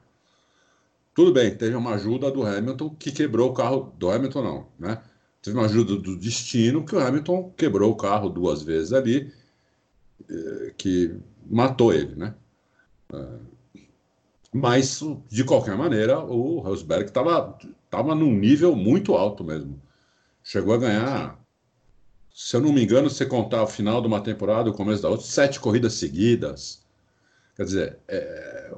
Tudo 1.14 1.32
bem, 1.32 1.54
teve 1.54 1.74
uma 1.74 1.94
ajuda 1.94 2.30
do 2.30 2.44
Hamilton 2.46 2.90
que 2.98 3.10
quebrou 3.12 3.50
o 3.50 3.54
carro. 3.54 3.92
Do 3.98 4.10
Hamilton, 4.10 4.42
não, 4.42 4.66
né? 4.78 5.02
Teve 5.42 5.56
uma 5.56 5.66
ajuda 5.66 5.96
do 5.96 6.16
destino 6.16 6.84
que 6.84 6.94
o 6.94 7.00
Hamilton 7.00 7.52
quebrou 7.56 7.90
o 7.92 7.96
carro 7.96 8.28
duas 8.28 8.62
vezes 8.62 8.92
ali, 8.92 9.32
eh, 10.28 10.72
que 10.76 11.14
matou 11.46 11.92
ele, 11.92 12.14
né? 12.14 12.34
Eh, 13.12 13.38
mas, 14.52 15.00
de 15.28 15.44
qualquer 15.44 15.76
maneira, 15.76 16.18
o 16.20 16.58
Rosberg 16.60 17.06
estava 17.06 17.56
tava 17.88 18.14
num 18.14 18.32
nível 18.32 18.74
muito 18.76 19.14
alto 19.14 19.44
mesmo. 19.44 19.80
Chegou 20.42 20.74
a 20.74 20.78
ganhar, 20.78 21.39
se 22.42 22.56
eu 22.56 22.60
não 22.62 22.72
me 22.72 22.82
engano, 22.82 23.10
se 23.10 23.26
contar 23.26 23.62
o 23.62 23.66
final 23.66 24.00
de 24.00 24.06
uma 24.06 24.18
temporada, 24.18 24.70
o 24.70 24.72
começo 24.72 25.02
da 25.02 25.10
outra, 25.10 25.26
sete 25.26 25.60
corridas 25.60 25.92
seguidas. 25.92 26.82
Quer 27.54 27.64
dizer, 27.64 27.98
é 28.08 28.72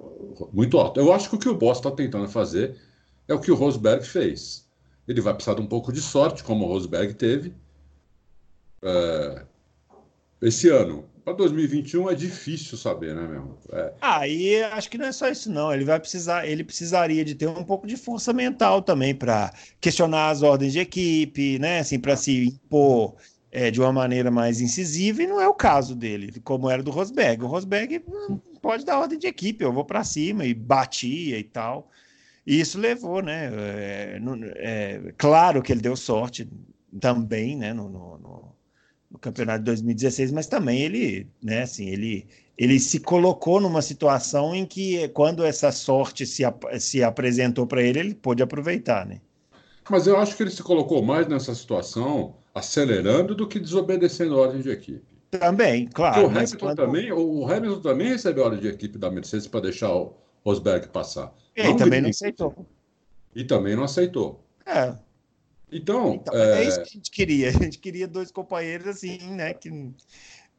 muito 0.53 0.79
alto. 0.79 0.99
Eu 0.99 1.13
acho 1.13 1.31
que 1.31 1.37
o 1.37 1.39
que 1.39 1.49
o 1.49 1.55
Boss 1.55 1.79
está 1.79 1.89
tentando 1.93 2.29
fazer 2.29 2.77
é 3.29 3.33
o 3.33 3.41
que 3.41 3.53
o 3.53 3.55
Rosberg 3.55 4.05
fez. 4.05 4.69
Ele 5.07 5.21
vai 5.21 5.33
precisar 5.33 5.55
de 5.55 5.61
um 5.61 5.67
pouco 5.67 5.93
de 5.93 6.01
sorte, 6.01 6.43
como 6.43 6.65
o 6.65 6.69
Rosberg 6.69 7.15
teve. 7.15 7.55
É, 8.83 9.45
esse 10.43 10.69
ano, 10.69 11.09
para 11.25 11.35
2021 11.35 12.11
é 12.11 12.17
difícil 12.17 12.77
saber, 12.77 13.15
né, 13.15 13.29
meu? 13.29 13.57
É. 13.71 13.93
Ah, 14.01 14.27
e 14.27 14.61
acho 14.61 14.91
que 14.91 14.99
não 14.99 15.07
é 15.07 15.13
só 15.13 15.29
isso, 15.29 15.49
não. 15.49 15.73
Ele 15.73 15.85
vai 15.85 16.01
precisar, 16.01 16.49
ele 16.49 16.65
precisaria 16.65 17.25
de 17.25 17.37
ter 17.37 17.47
um 17.47 17.63
pouco 17.63 17.87
de 17.87 17.97
força 17.97 18.33
mental 18.33 18.83
também 18.83 19.15
para 19.15 19.55
questionar 19.81 20.31
as 20.31 20.43
ordens 20.43 20.73
de 20.73 20.81
equipe, 20.81 21.61
né? 21.61 21.79
Assim, 21.79 22.01
para 22.01 22.17
se 22.17 22.49
impor 22.49 23.15
é, 23.53 23.71
de 23.71 23.81
uma 23.81 23.93
maneira 23.93 24.31
mais 24.31 24.61
incisiva, 24.61 25.23
e 25.23 25.27
não 25.27 25.41
é 25.41 25.47
o 25.47 25.55
caso 25.55 25.95
dele, 25.95 26.41
como 26.43 26.69
era 26.69 26.83
do 26.83 26.91
Rosberg. 26.91 27.45
O 27.45 27.47
Rosberg 27.47 28.03
pode 28.61 28.85
dar 28.85 28.99
ordem 28.99 29.19
de 29.19 29.27
equipe, 29.27 29.63
eu 29.63 29.73
vou 29.73 29.85
para 29.85 30.03
cima 30.03 30.45
e 30.45 30.55
batia 30.55 31.39
e 31.39 31.45
tal. 31.45 31.91
E 32.47 32.59
isso 32.59 32.79
levou, 32.79 33.23
né? 33.23 33.51
É, 33.55 34.21
é, 34.57 35.15
claro 35.17 35.63
que 35.63 35.71
ele 35.71 35.83
deu 35.83 35.95
sorte 35.95 36.49
também, 36.99 37.57
né? 37.57 37.73
no, 37.73 37.89
no, 37.89 38.19
no 38.19 38.53
no 39.13 39.19
campeonato 39.19 39.59
de 39.59 39.67
2016, 39.67 40.33
mas 40.33 40.47
também 40.47 40.81
ele, 40.81 41.27
né, 41.43 41.63
assim, 41.63 41.87
ele, 41.87 42.27
ele 42.57 42.81
se 42.81 42.99
colocou 42.99 43.61
numa 43.61 43.83
situação 43.83 44.55
em 44.55 44.65
que 44.65 45.07
quando 45.09 45.45
essa 45.45 45.71
sorte 45.71 46.25
se, 46.25 46.43
se 46.81 47.05
apresentou 47.05 47.67
para 47.67 47.83
ele, 47.83 48.01
ele 48.01 48.15
pôde 48.15 48.43
aproveitar, 48.43 49.05
né? 49.05 49.21
Mas 49.91 50.07
eu 50.07 50.17
acho 50.17 50.35
que 50.35 50.43
ele 50.43 50.51
se 50.51 50.63
colocou 50.63 51.03
mais 51.03 51.29
nessa 51.29 51.55
situação 51.55 52.37
acelerando 52.55 53.35
do 53.35 53.49
que 53.49 53.59
desobedecendo 53.59 54.35
a 54.35 54.43
ordem 54.43 54.61
de 54.61 54.71
equipe. 54.71 55.13
Também, 55.31 55.87
claro. 55.87 56.27
O 56.27 56.31
Hamilton, 56.31 56.59
quando... 56.59 56.77
também, 56.77 57.11
o 57.11 57.51
Hamilton 57.51 57.81
também 57.81 58.09
recebeu 58.09 58.45
a 58.45 58.47
ordem 58.47 58.61
de 58.61 58.69
equipe 58.69 58.99
da 58.99 59.11
Mercedes 59.11 59.47
para 59.47 59.61
deixar 59.61 59.95
o 59.95 60.15
Rosberg 60.45 60.89
passar. 60.89 61.33
Ele 61.57 61.75
também 61.77 62.03
não 62.03 62.11
aceitou. 62.11 62.67
E 63.35 63.45
também 63.45 63.75
não 63.75 63.85
aceitou. 63.85 64.45
É. 64.67 64.95
Então, 65.71 66.15
então 66.15 66.35
é... 66.35 66.65
é... 66.65 66.69
isso 66.69 66.83
que 66.83 66.89
a 66.89 66.93
gente 66.93 67.11
queria. 67.11 67.49
A 67.51 67.53
gente 67.53 67.79
queria 67.79 68.07
dois 68.07 68.31
companheiros 68.31 68.87
assim, 68.87 69.19
né? 69.31 69.55
Que... 69.55 69.91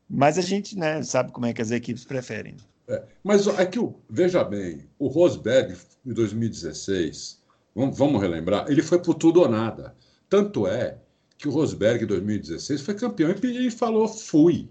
Mas 0.09 0.37
a 0.37 0.41
gente 0.41 0.77
né, 0.77 1.01
sabe 1.03 1.31
como 1.31 1.45
é 1.45 1.53
que 1.53 1.61
as 1.61 1.71
equipes 1.71 2.03
preferem. 2.03 2.57
É, 2.87 3.01
mas 3.23 3.47
é 3.47 3.65
que, 3.65 3.79
veja 4.09 4.43
bem, 4.43 4.85
o 4.99 5.07
Rosberg, 5.07 5.75
em 6.05 6.13
2016, 6.13 7.41
vamos, 7.73 7.97
vamos 7.97 8.21
relembrar, 8.21 8.65
ele 8.69 8.81
foi 8.81 8.99
por 9.01 9.15
tudo 9.15 9.41
ou 9.41 9.47
nada. 9.47 9.95
Tanto 10.29 10.67
é 10.67 10.97
que 11.43 11.49
o 11.49 11.51
Rosberg, 11.51 12.05
em 12.05 12.07
2016, 12.07 12.81
foi 12.81 12.93
campeão 12.93 13.35
e 13.43 13.69
falou: 13.69 14.07
fui. 14.07 14.69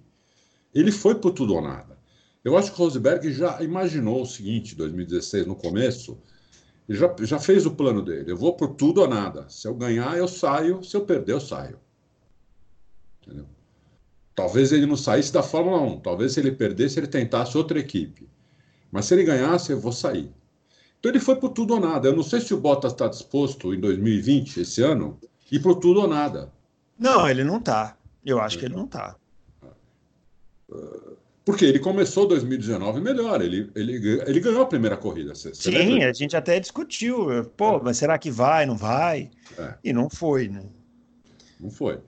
Ele 0.74 0.90
foi 0.90 1.14
por 1.14 1.32
tudo 1.32 1.54
ou 1.54 1.60
nada. 1.60 1.98
Eu 2.42 2.56
acho 2.56 2.72
que 2.72 2.80
o 2.80 2.84
Rosberg 2.84 3.30
já 3.30 3.62
imaginou 3.62 4.22
o 4.22 4.26
seguinte, 4.26 4.74
2016, 4.74 5.46
no 5.46 5.54
começo, 5.54 6.18
já, 6.88 7.14
já 7.20 7.38
fez 7.38 7.66
o 7.66 7.72
plano 7.72 8.00
dele. 8.00 8.32
Eu 8.32 8.38
vou 8.38 8.56
por 8.56 8.68
tudo 8.68 9.02
ou 9.02 9.06
nada. 9.06 9.46
Se 9.50 9.68
eu 9.68 9.74
ganhar, 9.74 10.16
eu 10.16 10.26
saio. 10.26 10.82
Se 10.82 10.96
eu 10.96 11.04
perder, 11.04 11.32
eu 11.32 11.40
saio. 11.40 11.78
Entendeu? 13.20 13.46
Talvez 14.34 14.72
ele 14.72 14.86
não 14.86 14.96
saísse 14.96 15.30
da 15.30 15.42
Fórmula 15.42 15.78
1. 15.78 16.00
Talvez 16.00 16.32
se 16.32 16.40
ele 16.40 16.52
perdesse, 16.52 16.98
ele 16.98 17.06
tentasse 17.06 17.56
outra 17.56 17.78
equipe. 17.78 18.26
Mas 18.90 19.04
se 19.04 19.14
ele 19.14 19.24
ganhasse, 19.24 19.72
eu 19.72 19.78
vou 19.78 19.92
sair. 19.92 20.32
Então 20.98 21.12
ele 21.12 21.20
foi 21.20 21.36
por 21.36 21.50
tudo 21.50 21.74
ou 21.74 21.80
nada. 21.80 22.08
Eu 22.08 22.16
não 22.16 22.22
sei 22.22 22.40
se 22.40 22.54
o 22.54 22.60
Bottas 22.60 22.92
está 22.92 23.08
disposto 23.08 23.74
em 23.74 23.78
2020, 23.78 24.60
esse 24.60 24.82
ano, 24.82 25.20
ir 25.50 25.60
por 25.60 25.74
tudo 25.74 26.00
ou 26.00 26.08
nada. 26.08 26.50
Não, 27.02 27.28
ele 27.28 27.42
não 27.42 27.58
está. 27.58 27.96
Eu 28.24 28.40
acho 28.40 28.58
que 28.58 28.64
ele 28.64 28.76
não 28.76 28.84
está. 28.84 29.16
Porque 31.44 31.64
ele 31.64 31.80
começou 31.80 32.28
2019 32.28 33.00
melhor, 33.00 33.42
ele, 33.42 33.68
ele, 33.74 34.20
ele 34.24 34.40
ganhou 34.40 34.62
a 34.62 34.66
primeira 34.66 34.96
corrida. 34.96 35.34
Você, 35.34 35.52
Sim, 35.52 35.70
lembra? 35.72 36.10
a 36.10 36.12
gente 36.12 36.36
até 36.36 36.60
discutiu. 36.60 37.44
Pô, 37.56 37.78
é. 37.78 37.80
mas 37.82 37.96
será 37.96 38.16
que 38.16 38.30
vai, 38.30 38.64
não 38.64 38.76
vai? 38.76 39.28
É. 39.58 39.74
E 39.82 39.92
não 39.92 40.08
foi, 40.08 40.48
né? 40.48 40.62
Não 41.58 41.68
foi. 41.68 41.98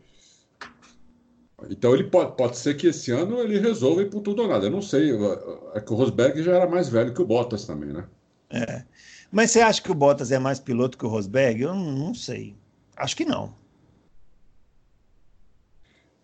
Então 1.68 1.94
ele 1.94 2.04
pode, 2.04 2.36
pode 2.36 2.56
ser 2.56 2.74
que 2.74 2.86
esse 2.86 3.10
ano 3.10 3.40
ele 3.40 3.58
resolva 3.58 4.02
ir 4.02 4.10
por 4.10 4.20
tudo 4.20 4.42
ou 4.42 4.48
nada. 4.48 4.66
Eu 4.66 4.70
não 4.70 4.82
sei. 4.82 5.10
É 5.74 5.80
que 5.80 5.92
o 5.92 5.96
Rosberg 5.96 6.40
já 6.40 6.54
era 6.54 6.68
mais 6.68 6.88
velho 6.88 7.12
que 7.12 7.22
o 7.22 7.26
Bottas 7.26 7.64
também, 7.64 7.92
né? 7.92 8.04
É. 8.50 8.84
Mas 9.32 9.50
você 9.50 9.60
acha 9.60 9.82
que 9.82 9.90
o 9.90 9.94
Bottas 9.94 10.30
é 10.30 10.38
mais 10.38 10.60
piloto 10.60 10.96
que 10.96 11.04
o 11.04 11.08
Rosberg? 11.08 11.60
Eu 11.62 11.74
não 11.74 12.14
sei. 12.14 12.54
Acho 12.96 13.16
que 13.16 13.24
não. 13.24 13.63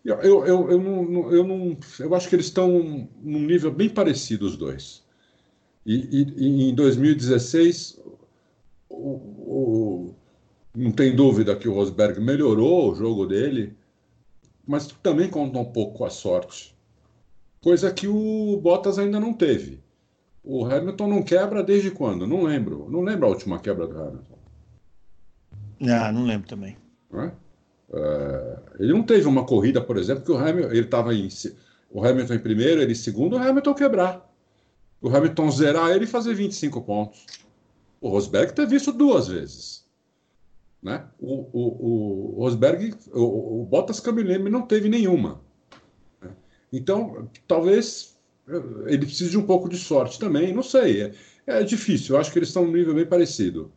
Eu, 0.03 0.15
eu, 0.21 0.45
eu, 0.45 0.71
eu, 0.71 0.79
não, 0.79 1.31
eu, 1.31 1.43
não, 1.43 1.77
eu 1.99 2.15
acho 2.15 2.27
que 2.27 2.35
eles 2.35 2.47
estão 2.47 3.07
num 3.21 3.39
nível 3.41 3.71
bem 3.71 3.87
parecido, 3.87 4.45
os 4.45 4.57
dois. 4.57 5.03
E, 5.85 5.95
e, 5.95 6.33
e 6.37 6.69
em 6.69 6.75
2016, 6.75 7.99
o, 8.89 8.95
o, 8.97 10.15
não 10.75 10.91
tem 10.91 11.15
dúvida 11.15 11.55
que 11.55 11.67
o 11.67 11.73
Rosberg 11.73 12.19
melhorou 12.19 12.91
o 12.91 12.95
jogo 12.95 13.25
dele, 13.27 13.75
mas 14.65 14.87
também 14.87 15.29
conta 15.29 15.59
um 15.59 15.65
pouco 15.65 15.99
com 15.99 16.05
a 16.05 16.09
sorte. 16.09 16.75
Coisa 17.61 17.91
que 17.91 18.07
o 18.07 18.59
Bottas 18.61 18.97
ainda 18.97 19.19
não 19.19 19.33
teve. 19.33 19.83
O 20.43 20.65
Hamilton 20.65 21.07
não 21.07 21.23
quebra 21.23 21.63
desde 21.63 21.91
quando? 21.91 22.25
Não 22.25 22.43
lembro. 22.43 22.89
Não 22.89 23.01
lembro 23.01 23.27
a 23.27 23.29
última 23.29 23.59
quebra 23.59 23.85
do 23.85 23.99
Hamilton. 23.99 24.39
Ah, 25.81 26.11
não 26.11 26.25
lembro 26.25 26.47
também. 26.47 26.75
Não 27.11 27.21
é? 27.21 27.33
É, 27.93 28.59
ele 28.79 28.93
não 28.93 29.03
teve 29.03 29.27
uma 29.27 29.45
corrida, 29.45 29.81
por 29.81 29.97
exemplo, 29.97 30.23
que 30.23 30.31
o 30.31 30.37
Hamilton 30.37 30.71
ele 30.71 30.81
estava 30.81 31.13
em 31.13 31.27
o 31.89 32.05
Hamilton 32.05 32.35
em 32.35 32.39
primeiro, 32.39 32.81
ele 32.81 32.93
em 32.93 32.95
segundo, 32.95 33.35
o 33.35 33.39
Hamilton 33.39 33.73
quebrar. 33.73 34.31
O 35.01 35.09
Hamilton 35.09 35.51
zerar 35.51 35.91
ele 35.91 36.05
e 36.05 36.07
fazer 36.07 36.33
25 36.33 36.81
pontos. 36.81 37.25
O 37.99 38.09
Rosberg 38.09 38.53
teve 38.53 38.75
isso 38.75 38.93
duas 38.93 39.27
vezes. 39.27 39.85
Né? 40.81 41.05
O, 41.19 41.47
o, 41.51 42.35
o 42.37 42.43
Rosberg, 42.43 42.95
o, 43.11 43.61
o 43.61 43.65
Bottas 43.65 43.99
Camileme 43.99 44.49
não 44.49 44.61
teve 44.61 44.87
nenhuma. 44.87 45.41
Né? 46.21 46.31
Então, 46.71 47.29
talvez 47.47 48.17
ele 48.87 49.05
precise 49.05 49.31
de 49.31 49.37
um 49.37 49.45
pouco 49.45 49.69
de 49.69 49.77
sorte 49.77 50.17
também, 50.17 50.53
não 50.53 50.63
sei. 50.63 51.03
É, 51.03 51.13
é 51.45 51.63
difícil, 51.63 52.15
eu 52.15 52.21
acho 52.21 52.31
que 52.31 52.39
eles 52.39 52.49
estão 52.49 52.65
num 52.65 52.71
nível 52.71 52.95
bem 52.95 53.05
parecido. 53.05 53.71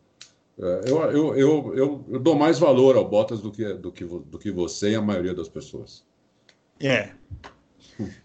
É, 0.57 0.81
eu, 0.87 1.01
eu, 1.01 1.35
eu, 1.35 1.75
eu, 1.75 2.05
eu 2.07 2.19
dou 2.19 2.35
mais 2.35 2.59
valor 2.59 2.95
ao 2.95 3.07
Bottas 3.07 3.41
do 3.41 3.51
que, 3.51 3.73
do, 3.73 3.91
que, 3.91 4.05
do 4.05 4.39
que 4.39 4.51
você 4.51 4.91
e 4.91 4.95
a 4.95 5.01
maioria 5.01 5.33
das 5.33 5.49
pessoas. 5.49 6.05
É. 6.79 7.11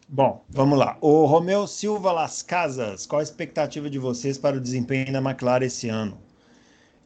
Bom, 0.09 0.44
vamos 0.48 0.78
lá. 0.78 0.97
O 1.01 1.27
Romeu 1.27 1.66
Silva 1.66 2.12
Las 2.12 2.43
Casas, 2.43 3.07
qual 3.07 3.20
a 3.20 3.23
expectativa 3.23 3.89
de 3.89 3.98
vocês 3.98 4.36
para 4.39 4.57
o 4.57 4.61
desempenho 4.61 5.12
da 5.12 5.20
McLaren 5.20 5.65
esse 5.65 5.89
ano? 5.89 6.19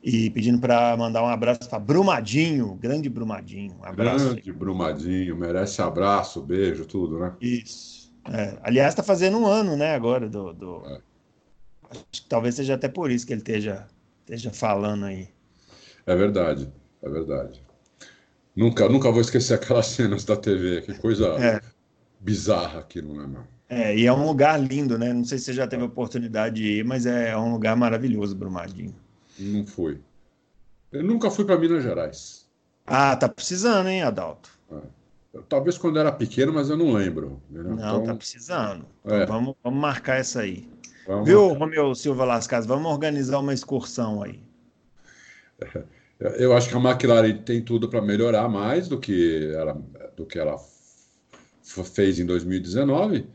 E 0.02 0.28
pedindo 0.30 0.59
para 0.59 0.94
mandar 0.96 1.22
um 1.22 1.28
abraço 1.28 1.68
para 1.68 1.78
Brumadinho, 1.78 2.74
grande 2.74 3.09
Brumadinho. 3.09 3.74
Um 3.80 3.84
abraço. 3.84 4.26
Grande 4.26 4.52
Brumadinho, 4.52 5.36
merece 5.36 5.80
abraço, 5.80 6.42
beijo, 6.42 6.84
tudo, 6.84 7.18
né? 7.18 7.34
Isso. 7.40 8.12
É. 8.30 8.59
Aliás, 8.62 8.92
está 8.92 9.02
fazendo 9.02 9.38
um 9.38 9.46
ano, 9.46 9.76
né, 9.76 9.94
agora 9.94 10.28
do. 10.28 10.52
do... 10.52 10.82
É. 10.86 11.01
Acho 11.90 12.22
que 12.22 12.28
talvez 12.28 12.55
seja 12.55 12.74
até 12.74 12.88
por 12.88 13.10
isso 13.10 13.26
que 13.26 13.32
ele 13.32 13.40
esteja 13.40 13.86
esteja 14.24 14.51
falando 14.51 15.05
aí. 15.05 15.28
É 16.06 16.16
verdade, 16.16 16.72
é 17.02 17.09
verdade. 17.09 17.62
Nunca, 18.56 18.88
nunca 18.88 19.10
vou 19.10 19.20
esquecer 19.20 19.55
aquelas 19.55 19.86
cenas 19.86 20.24
da 20.24 20.36
TV, 20.36 20.82
que 20.82 20.94
coisa 20.94 21.28
é. 21.38 21.60
bizarra 22.20 22.80
aquilo, 22.80 23.14
né, 23.14 23.26
meu? 23.26 23.44
É, 23.68 23.96
e 23.96 24.06
é 24.06 24.12
um 24.12 24.26
lugar 24.26 24.60
lindo, 24.60 24.98
né? 24.98 25.12
Não 25.12 25.24
sei 25.24 25.38
se 25.38 25.46
você 25.46 25.52
já 25.55 25.66
teve 25.66 25.82
a 25.82 25.86
oportunidade 25.86 26.56
de 26.56 26.78
ir, 26.78 26.84
mas 26.84 27.06
é 27.06 27.36
um 27.36 27.52
lugar 27.52 27.74
maravilhoso, 27.74 28.36
Brumadinho. 28.36 28.94
Não 29.38 29.66
fui. 29.66 30.01
Eu 30.92 31.02
nunca 31.02 31.30
fui 31.30 31.44
para 31.44 31.59
Minas 31.59 31.82
Gerais. 31.82 32.46
Ah, 32.86 33.16
tá 33.16 33.28
precisando, 33.28 33.88
hein, 33.88 34.02
Adalto? 34.02 34.51
É. 34.70 35.38
Talvez 35.48 35.76
quando 35.76 35.98
era 35.98 36.12
pequeno, 36.12 36.52
mas 36.52 36.70
eu 36.70 36.76
não 36.76 36.92
lembro. 36.92 37.42
Né? 37.51 37.62
Não, 37.62 37.74
então... 37.74 38.05
tá 38.05 38.14
precisando. 38.14 38.86
Então 39.05 39.16
é. 39.16 39.26
vamos, 39.26 39.56
vamos 39.64 39.80
marcar 39.80 40.20
essa 40.20 40.42
aí. 40.42 40.68
Vamos 41.06 41.28
Viu, 41.28 41.48
Romeu 41.48 41.94
Silva 41.94 42.24
Lascas? 42.24 42.66
Vamos 42.66 42.90
organizar 42.90 43.39
uma 43.39 43.52
excursão 43.52 44.22
aí. 44.22 44.40
Eu 46.39 46.56
acho 46.56 46.68
que 46.68 46.76
a 46.76 46.81
McLaren 46.81 47.36
tem 47.39 47.62
tudo 47.62 47.89
para 47.89 48.01
melhorar 48.01 48.48
mais 48.48 48.89
do 48.89 48.98
que 48.98 49.52
ela, 49.55 49.74
do 50.16 50.24
que 50.24 50.39
ela 50.39 50.56
fez 51.62 52.18
em 52.18 52.26
2019, 52.26 53.26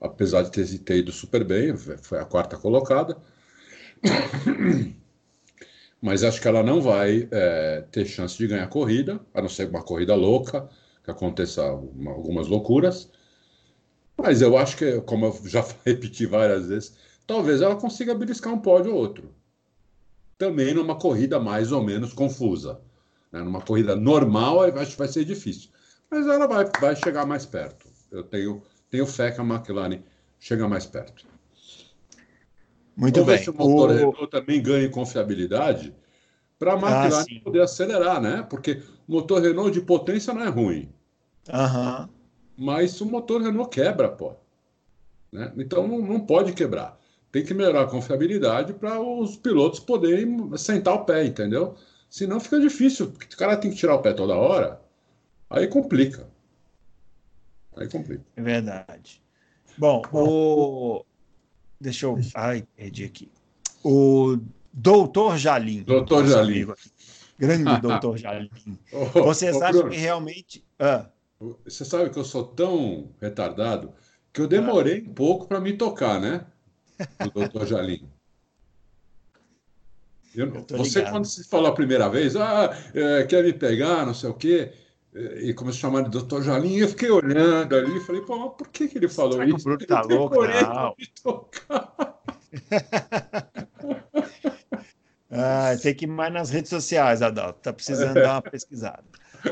apesar 0.00 0.42
de 0.42 0.50
ter, 0.50 0.78
ter 0.78 0.96
ido 0.98 1.12
super 1.12 1.44
bem, 1.44 1.76
foi 1.76 2.18
a 2.18 2.24
quarta 2.24 2.56
colocada. 2.56 3.16
Mas 6.00 6.24
acho 6.24 6.40
que 6.40 6.48
ela 6.48 6.64
não 6.64 6.80
vai 6.80 7.28
é, 7.30 7.84
ter 7.92 8.04
chance 8.06 8.36
de 8.36 8.48
ganhar 8.48 8.66
corrida, 8.68 9.20
a 9.32 9.40
não 9.40 9.48
ser 9.48 9.68
uma 9.68 9.82
corrida 9.82 10.16
louca, 10.16 10.68
que 11.04 11.10
aconteça 11.12 11.62
uma, 11.72 12.10
algumas 12.10 12.48
loucuras. 12.48 13.08
Mas 14.18 14.42
eu 14.42 14.58
acho 14.58 14.76
que, 14.76 15.00
como 15.02 15.26
eu 15.26 15.40
já 15.44 15.64
repeti 15.86 16.26
várias 16.26 16.66
vezes, 16.66 16.96
talvez 17.32 17.62
ela 17.62 17.76
consiga 17.76 18.14
beliscar 18.14 18.52
um 18.52 18.58
pódio 18.58 18.92
ou 18.92 18.98
outro. 18.98 19.34
Também 20.36 20.74
numa 20.74 20.96
corrida 20.96 21.40
mais 21.40 21.72
ou 21.72 21.82
menos 21.82 22.12
confusa. 22.12 22.78
Né? 23.32 23.40
Numa 23.40 23.62
corrida 23.62 23.96
normal, 23.96 24.60
acho 24.78 24.92
que 24.92 24.98
vai 24.98 25.08
ser 25.08 25.24
difícil. 25.24 25.70
Mas 26.10 26.26
ela 26.26 26.46
vai, 26.46 26.70
vai 26.78 26.94
chegar 26.94 27.24
mais 27.24 27.46
perto. 27.46 27.88
Eu 28.10 28.22
tenho, 28.22 28.62
tenho 28.90 29.06
fé 29.06 29.30
que 29.30 29.40
a 29.40 29.44
McLaren 29.44 30.02
chega 30.38 30.68
mais 30.68 30.84
perto. 30.84 31.24
Muito 32.94 33.20
Vamos 33.20 33.34
bem. 33.34 33.42
Se 33.42 33.48
o 33.48 33.54
motor 33.54 33.88
o... 33.88 33.94
Renault 33.94 34.26
também 34.30 34.62
ganha 34.62 34.90
confiabilidade 34.90 35.94
para 36.58 36.74
a 36.74 36.74
ah, 36.74 36.78
McLaren 36.78 37.38
ah, 37.38 37.44
poder 37.44 37.62
acelerar, 37.62 38.20
né? 38.20 38.46
Porque 38.50 38.82
o 39.08 39.12
motor 39.12 39.40
Renault 39.40 39.72
de 39.72 39.80
potência 39.80 40.34
não 40.34 40.42
é 40.42 40.48
ruim. 40.48 40.92
Uhum. 41.48 42.08
Mas 42.58 43.00
o 43.00 43.06
motor 43.06 43.40
Renault 43.40 43.70
quebra, 43.70 44.10
pô. 44.10 44.34
Né? 45.32 45.50
Então 45.56 45.88
não, 45.88 45.98
não 45.98 46.20
pode 46.20 46.52
quebrar 46.52 47.00
tem 47.32 47.42
que 47.42 47.54
melhorar 47.54 47.82
a 47.82 47.86
confiabilidade 47.86 48.74
para 48.74 49.00
os 49.00 49.36
pilotos 49.36 49.80
poderem 49.80 50.54
sentar 50.58 50.94
o 50.94 51.04
pé, 51.04 51.24
entendeu? 51.24 51.74
Senão 52.10 52.38
fica 52.38 52.60
difícil, 52.60 53.10
porque 53.10 53.34
o 53.34 53.38
cara 53.38 53.56
tem 53.56 53.70
que 53.70 53.76
tirar 53.76 53.94
o 53.94 54.02
pé 54.02 54.12
toda 54.12 54.36
hora, 54.36 54.80
aí 55.48 55.66
complica. 55.66 56.28
Aí 57.74 57.88
complica. 57.88 58.22
É 58.36 58.42
verdade. 58.42 59.22
Bom, 59.78 60.02
o. 60.12 61.04
Deixa 61.80 62.04
eu. 62.04 62.18
Ai, 62.34 62.66
perdi 62.76 63.04
aqui. 63.04 63.32
O 63.82 64.36
Doutor 64.70 65.38
Jalim. 65.38 65.84
Doutor 65.84 66.26
Jalim. 66.26 66.66
Grande 67.38 67.64
Doutor 67.80 68.18
Jalim. 68.18 68.50
Vocês 69.14 69.56
oh, 69.56 69.64
acham 69.64 69.88
que 69.88 69.96
realmente. 69.96 70.62
Ah. 70.78 71.06
Você 71.64 71.84
sabe 71.84 72.10
que 72.10 72.18
eu 72.18 72.24
sou 72.24 72.44
tão 72.44 73.10
retardado 73.20 73.94
que 74.32 74.40
eu 74.42 74.46
demorei 74.46 75.02
ah. 75.04 75.10
um 75.10 75.14
pouco 75.14 75.48
para 75.48 75.60
me 75.60 75.72
tocar, 75.72 76.20
né? 76.20 76.44
Do 77.24 77.30
doutor 77.30 77.66
Jalim. 77.66 78.08
Eu, 80.34 80.46
eu 80.46 80.64
você, 80.78 81.00
ligado. 81.00 81.12
quando 81.12 81.26
se 81.26 81.44
falou 81.48 81.68
a 81.68 81.74
primeira 81.74 82.08
vez, 82.08 82.34
ah, 82.36 82.74
é, 82.94 83.24
quer 83.24 83.44
me 83.44 83.52
pegar, 83.52 84.06
não 84.06 84.14
sei 84.14 84.30
o 84.30 84.34
quê, 84.34 84.72
e 85.14 85.52
começou 85.52 85.78
a 85.78 85.90
chamar 85.90 86.04
de 86.04 86.10
doutor 86.10 86.42
Jalim, 86.42 86.76
eu 86.76 86.88
fiquei 86.88 87.10
olhando 87.10 87.76
ali 87.76 87.98
e 87.98 88.00
falei, 88.00 88.22
pô, 88.22 88.48
por 88.50 88.68
que, 88.68 88.88
que 88.88 88.96
ele 88.96 89.08
falou 89.08 89.32
Será 89.32 89.44
isso? 89.44 89.56
Que 89.56 89.60
o 89.60 89.64
Bruno 89.64 89.86
tá 89.86 90.00
louco, 90.02 90.36
não. 90.46 90.96
ah, 95.30 95.76
tem 95.82 95.94
que 95.94 96.06
ir 96.06 96.08
mais 96.08 96.32
nas 96.32 96.48
redes 96.48 96.70
sociais, 96.70 97.20
Adalto. 97.20 97.60
Tá 97.60 97.72
precisando 97.74 98.16
é. 98.16 98.22
dar 98.24 98.36
uma 98.36 98.42
pesquisada. 98.42 99.04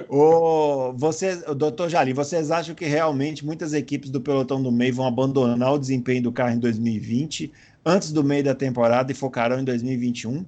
O, 0.08 0.92
você, 0.92 1.42
o 1.48 1.54
doutor 1.54 1.88
Jalim, 1.88 2.12
vocês 2.12 2.50
acham 2.50 2.74
que 2.74 2.84
realmente 2.84 3.44
muitas 3.44 3.72
equipes 3.72 4.10
do 4.10 4.20
pelotão 4.20 4.62
do 4.62 4.70
meio 4.70 4.94
vão 4.94 5.06
abandonar 5.06 5.72
o 5.72 5.78
desempenho 5.78 6.22
do 6.22 6.32
carro 6.32 6.54
em 6.54 6.58
2020, 6.58 7.52
antes 7.84 8.12
do 8.12 8.22
meio 8.22 8.44
da 8.44 8.54
temporada, 8.54 9.10
e 9.10 9.14
focarão 9.14 9.60
em 9.60 9.64
2021? 9.64 10.44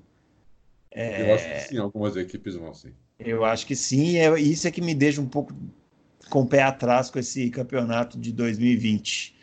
É... 0.93 1.31
Eu 1.31 1.35
acho 1.35 1.45
que 1.49 1.61
sim, 1.61 1.79
algumas 1.79 2.17
equipes 2.17 2.55
vão 2.55 2.73
sim. 2.73 2.93
Eu 3.19 3.45
acho 3.45 3.67
que 3.67 3.77
sim, 3.77 4.17
é, 4.17 4.41
isso 4.41 4.67
é 4.67 4.71
que 4.71 4.81
me 4.81 4.95
deixa 4.95 5.21
um 5.21 5.29
pouco 5.29 5.55
com 6.29 6.43
o 6.43 6.47
pé 6.47 6.63
atrás 6.63 7.11
com 7.11 7.19
esse 7.19 7.51
campeonato 7.51 8.19
de 8.19 8.33
2020. 8.33 9.37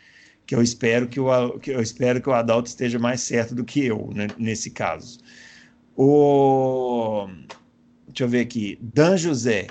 Que 0.46 0.54
eu 0.54 0.62
espero 0.62 1.06
que 1.08 1.20
o, 1.20 1.58
que 1.58 1.70
eu 1.70 1.80
espero 1.80 2.20
que 2.20 2.28
o 2.28 2.32
Adalto 2.32 2.68
esteja 2.68 2.98
mais 2.98 3.20
certo 3.20 3.54
do 3.54 3.64
que 3.64 3.84
eu, 3.84 4.10
né, 4.12 4.26
nesse 4.38 4.70
caso. 4.70 5.18
O, 5.96 7.28
deixa 8.08 8.24
eu 8.24 8.28
ver 8.28 8.40
aqui. 8.40 8.78
Dan 8.80 9.16
José. 9.16 9.66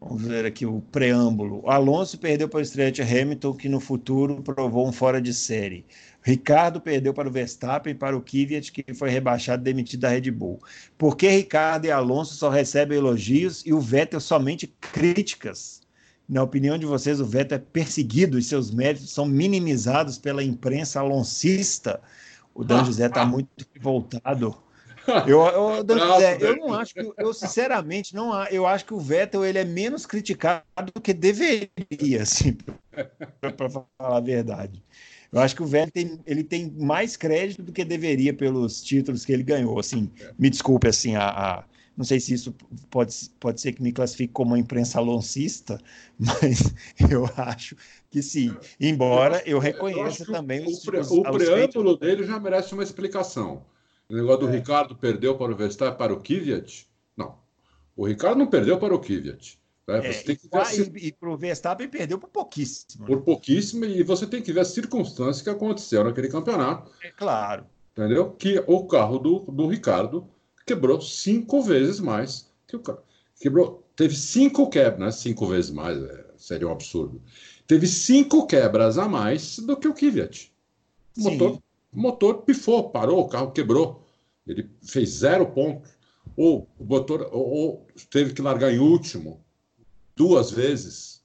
Vamos 0.00 0.22
ver 0.22 0.46
aqui 0.46 0.64
o 0.64 0.80
preâmbulo. 0.80 1.68
Alonso 1.68 2.18
perdeu 2.18 2.48
para 2.48 2.58
o 2.58 2.62
estreante 2.62 3.02
Hamilton, 3.02 3.54
que 3.54 3.68
no 3.68 3.80
futuro 3.80 4.42
provou 4.42 4.86
um 4.86 4.92
fora 4.92 5.20
de 5.20 5.34
série. 5.34 5.84
Ricardo 6.22 6.80
perdeu 6.80 7.12
para 7.12 7.28
o 7.28 7.32
Verstappen 7.32 7.92
e 7.92 7.96
para 7.96 8.16
o 8.16 8.20
Kvyat, 8.20 8.70
que 8.70 8.94
foi 8.94 9.10
rebaixado 9.10 9.62
e 9.62 9.64
demitido 9.64 10.00
da 10.00 10.10
Red 10.10 10.30
Bull. 10.30 10.60
Por 10.96 11.16
que 11.16 11.28
Ricardo 11.28 11.86
e 11.86 11.90
Alonso 11.90 12.34
só 12.34 12.48
recebem 12.48 12.96
elogios 12.96 13.64
e 13.66 13.72
o 13.72 13.80
Vettel 13.80 14.20
somente 14.20 14.66
críticas? 14.80 15.80
na 16.28 16.42
opinião 16.42 16.76
de 16.76 16.84
vocês, 16.84 17.20
o 17.20 17.24
Vettel 17.24 17.56
é 17.56 17.60
perseguido 17.60 18.38
e 18.38 18.42
seus 18.42 18.70
méritos 18.70 19.10
são 19.10 19.24
minimizados 19.24 20.18
pela 20.18 20.44
imprensa 20.44 21.00
aloncista? 21.00 22.02
O 22.54 22.62
Dan 22.62 22.84
José 22.84 23.06
está 23.06 23.24
muito 23.24 23.48
voltado. 23.80 24.54
Eu, 25.26 25.40
eu, 25.40 25.98
José, 25.98 26.38
eu 26.40 26.56
não 26.56 26.74
acho 26.74 26.94
que, 26.94 27.12
eu 27.18 27.32
sinceramente 27.32 28.14
não, 28.14 28.44
eu 28.46 28.66
acho 28.66 28.84
que 28.84 28.92
o 28.92 29.00
Vettel 29.00 29.44
ele 29.44 29.58
é 29.58 29.64
menos 29.64 30.04
criticado 30.04 30.64
do 30.94 31.00
que 31.00 31.14
deveria, 31.14 32.22
assim, 32.22 32.56
para 33.40 33.70
falar 33.70 33.86
a 33.98 34.20
verdade. 34.20 34.82
Eu 35.32 35.40
acho 35.40 35.56
que 35.56 35.62
o 35.62 35.66
Vettel 35.66 35.92
tem, 35.92 36.20
ele 36.26 36.44
tem 36.44 36.70
mais 36.78 37.16
crédito 37.16 37.62
do 37.62 37.72
que 37.72 37.84
deveria 37.84 38.34
pelos 38.34 38.82
títulos 38.82 39.24
que 39.24 39.32
ele 39.32 39.42
ganhou. 39.42 39.78
Assim, 39.78 40.10
me 40.38 40.50
desculpe 40.50 40.88
assim 40.88 41.16
a, 41.16 41.28
a 41.28 41.64
não 41.98 42.04
sei 42.04 42.20
se 42.20 42.32
isso 42.32 42.54
pode, 42.88 43.12
pode 43.40 43.60
ser 43.60 43.72
que 43.72 43.82
me 43.82 43.90
classifique 43.90 44.32
como 44.32 44.52
uma 44.52 44.58
imprensa 44.58 45.00
aloncista, 45.00 45.80
mas 46.16 46.72
eu 47.10 47.28
acho 47.36 47.76
que 48.08 48.22
sim. 48.22 48.56
Embora 48.78 49.42
eu, 49.44 49.58
reconheça 49.58 50.22
eu 50.22 50.32
também 50.32 50.64
o, 50.64 50.70
os, 50.70 50.84
pre, 50.84 51.00
os, 51.00 51.10
o 51.10 51.22
preâmbulo 51.22 51.98
feitos... 51.98 51.98
dele 51.98 52.24
já 52.24 52.38
merece 52.38 52.72
uma 52.72 52.84
explicação. 52.84 53.64
O 54.10 54.14
negócio 54.14 54.46
do 54.46 54.48
é. 54.48 54.56
Ricardo 54.56 54.96
perdeu 54.96 55.36
para 55.36 55.52
o 55.52 55.56
Verstappen 55.56 55.98
para 55.98 56.12
o 56.12 56.20
Kvyat? 56.20 56.88
Não. 57.16 57.38
O 57.96 58.06
Ricardo 58.06 58.38
não 58.38 58.46
perdeu 58.46 58.78
para 58.78 58.94
o 58.94 58.98
Kvyat. 58.98 59.58
Né? 59.86 60.06
É, 60.06 60.10
e, 60.10 60.12
se... 60.14 60.90
e 60.96 61.12
para 61.12 61.30
o 61.30 61.36
Verstappen 61.36 61.88
perdeu 61.88 62.18
por 62.18 62.28
pouquíssimo. 62.28 63.06
Por 63.06 63.22
pouquíssimo, 63.22 63.84
e 63.84 64.02
você 64.02 64.26
tem 64.26 64.42
que 64.42 64.52
ver 64.52 64.60
as 64.60 64.68
circunstâncias 64.68 65.42
que 65.42 65.50
aconteceram 65.50 66.04
naquele 66.04 66.28
campeonato. 66.28 66.90
É 67.02 67.10
claro. 67.10 67.66
Entendeu? 67.92 68.30
Que 68.32 68.62
o 68.66 68.86
carro 68.86 69.18
do, 69.18 69.40
do 69.40 69.66
Ricardo 69.66 70.28
quebrou 70.64 71.00
cinco 71.00 71.62
vezes 71.62 72.00
mais 72.00 72.50
que 72.66 72.76
o 72.76 72.80
carro. 72.80 73.00
Quebrou, 73.40 73.84
teve 73.96 74.14
cinco 74.14 74.68
quebras, 74.68 75.00
né? 75.00 75.10
cinco 75.10 75.46
vezes 75.46 75.70
mais, 75.70 75.96
é, 76.02 76.24
seria 76.36 76.68
um 76.68 76.72
absurdo. 76.72 77.22
Teve 77.66 77.86
cinco 77.86 78.46
quebras 78.46 78.98
a 78.98 79.08
mais 79.08 79.58
do 79.58 79.76
que 79.76 79.88
o 79.88 79.94
Kvyat. 79.94 80.52
O 81.16 81.22
motor, 81.22 81.62
motor 81.92 82.42
pifou, 82.42 82.90
parou, 82.90 83.20
o 83.20 83.28
carro 83.28 83.52
quebrou. 83.52 84.06
Ele 84.46 84.68
fez 84.82 85.10
zero 85.10 85.46
pontos. 85.46 85.96
Ou 86.36 86.68
o 86.78 86.84
motor 86.84 87.28
ou, 87.32 87.46
ou 87.46 87.86
teve 88.10 88.32
que 88.32 88.42
largar 88.42 88.72
em 88.72 88.78
último 88.78 89.44
duas 90.14 90.50
vezes. 90.50 91.22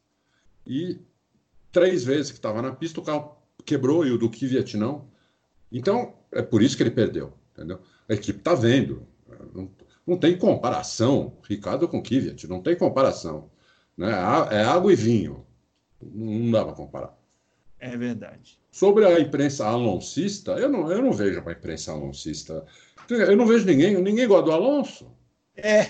E 0.65 0.99
três 1.71 2.03
vezes 2.03 2.31
que 2.31 2.37
estava 2.37 2.61
na 2.61 2.71
pista, 2.71 2.99
o 2.99 3.03
carro 3.03 3.35
quebrou 3.65 4.05
e 4.05 4.11
o 4.11 4.17
do 4.17 4.29
Kvyat 4.29 4.77
não. 4.77 5.07
Então, 5.71 6.13
é 6.31 6.41
por 6.41 6.61
isso 6.61 6.77
que 6.77 6.83
ele 6.83 6.91
perdeu. 6.91 7.33
Entendeu? 7.53 7.79
A 8.07 8.13
equipe 8.13 8.39
está 8.39 8.53
vendo. 8.53 9.05
Não, 9.53 9.69
não 10.05 10.17
tem 10.17 10.37
comparação, 10.37 11.37
Ricardo 11.47 11.87
com 11.87 12.01
Kvyat, 12.01 12.47
não 12.47 12.61
tem 12.61 12.75
comparação. 12.75 13.49
Né? 13.97 14.11
É 14.51 14.63
água 14.63 14.91
e 14.91 14.95
vinho. 14.95 15.45
Não 16.01 16.51
dá 16.51 16.65
para 16.65 16.73
comparar. 16.73 17.17
É 17.79 17.95
verdade. 17.97 18.59
Sobre 18.73 19.05
a 19.05 19.19
imprensa 19.19 19.67
aloncista, 19.67 20.53
eu 20.53 20.67
não, 20.67 20.91
eu 20.91 20.99
não 20.99 21.13
vejo 21.13 21.39
uma 21.39 21.51
imprensa 21.51 21.91
aloncista. 21.91 22.65
Eu 23.07 23.37
não 23.37 23.45
vejo 23.45 23.67
ninguém, 23.67 24.01
ninguém 24.01 24.27
gosta 24.27 24.45
do 24.45 24.51
Alonso. 24.51 25.11
É, 25.55 25.83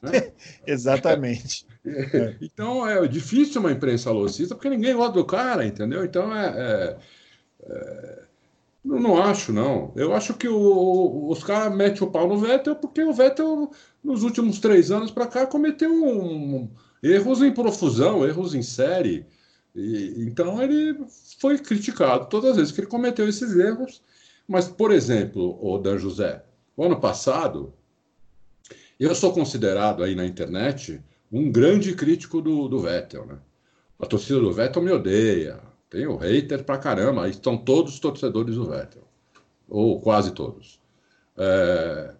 né? 0.00 0.32
exatamente. 0.64 1.66
É. 1.84 2.36
Então 2.40 2.88
é 2.88 3.08
difícil 3.08 3.60
uma 3.60 3.72
imprensa 3.72 4.08
aloncista, 4.08 4.54
porque 4.54 4.70
ninguém 4.70 4.94
gosta 4.94 5.14
do 5.14 5.24
cara, 5.24 5.66
entendeu? 5.66 6.04
Então 6.04 6.32
é, 6.32 6.46
é, 6.46 6.96
é 7.64 8.22
não, 8.84 9.00
não 9.00 9.20
acho, 9.20 9.52
não. 9.52 9.92
Eu 9.96 10.14
acho 10.14 10.34
que 10.34 10.46
o, 10.46 11.28
os 11.28 11.42
caras 11.42 11.76
metem 11.76 12.06
o 12.06 12.10
pau 12.10 12.28
no 12.28 12.38
Vettel 12.38 12.76
porque 12.76 13.02
o 13.02 13.12
Vettel, 13.12 13.72
nos 14.02 14.22
últimos 14.22 14.60
três 14.60 14.92
anos 14.92 15.10
para 15.10 15.26
cá, 15.26 15.44
cometeu 15.44 15.92
um, 15.92 16.70
erros 17.02 17.42
em 17.42 17.52
profusão, 17.52 18.24
erros 18.24 18.54
em 18.54 18.62
série. 18.62 19.26
E, 19.74 20.24
então 20.26 20.62
ele 20.62 20.98
foi 21.42 21.58
criticado 21.58 22.26
todas 22.26 22.52
as 22.52 22.56
vezes 22.56 22.72
que 22.72 22.80
ele 22.82 22.86
cometeu 22.86 23.28
esses 23.28 23.52
erros. 23.56 24.00
Mas, 24.46 24.68
por 24.68 24.92
exemplo, 24.92 25.58
o 25.60 25.76
Dan 25.76 25.98
José, 25.98 26.44
o 26.76 26.84
ano 26.84 27.00
passado, 27.00 27.74
eu 28.98 29.12
sou 29.12 29.32
considerado 29.32 30.04
aí 30.04 30.14
na 30.14 30.24
internet 30.24 31.02
um 31.32 31.50
grande 31.50 31.96
crítico 31.96 32.40
do, 32.40 32.68
do 32.68 32.78
Vettel, 32.78 33.26
né? 33.26 33.38
A 33.98 34.06
torcida 34.06 34.38
do 34.38 34.52
Vettel 34.52 34.82
me 34.82 34.92
odeia, 34.92 35.58
tem 35.90 36.06
o 36.06 36.16
hater 36.16 36.62
pra 36.62 36.78
caramba, 36.78 37.24
aí 37.24 37.32
estão 37.32 37.56
todos 37.56 37.94
os 37.94 38.00
torcedores 38.00 38.54
do 38.54 38.68
Vettel. 38.68 39.02
Ou 39.68 40.00
quase 40.00 40.30
todos. 40.30 40.80
É... 41.36 42.14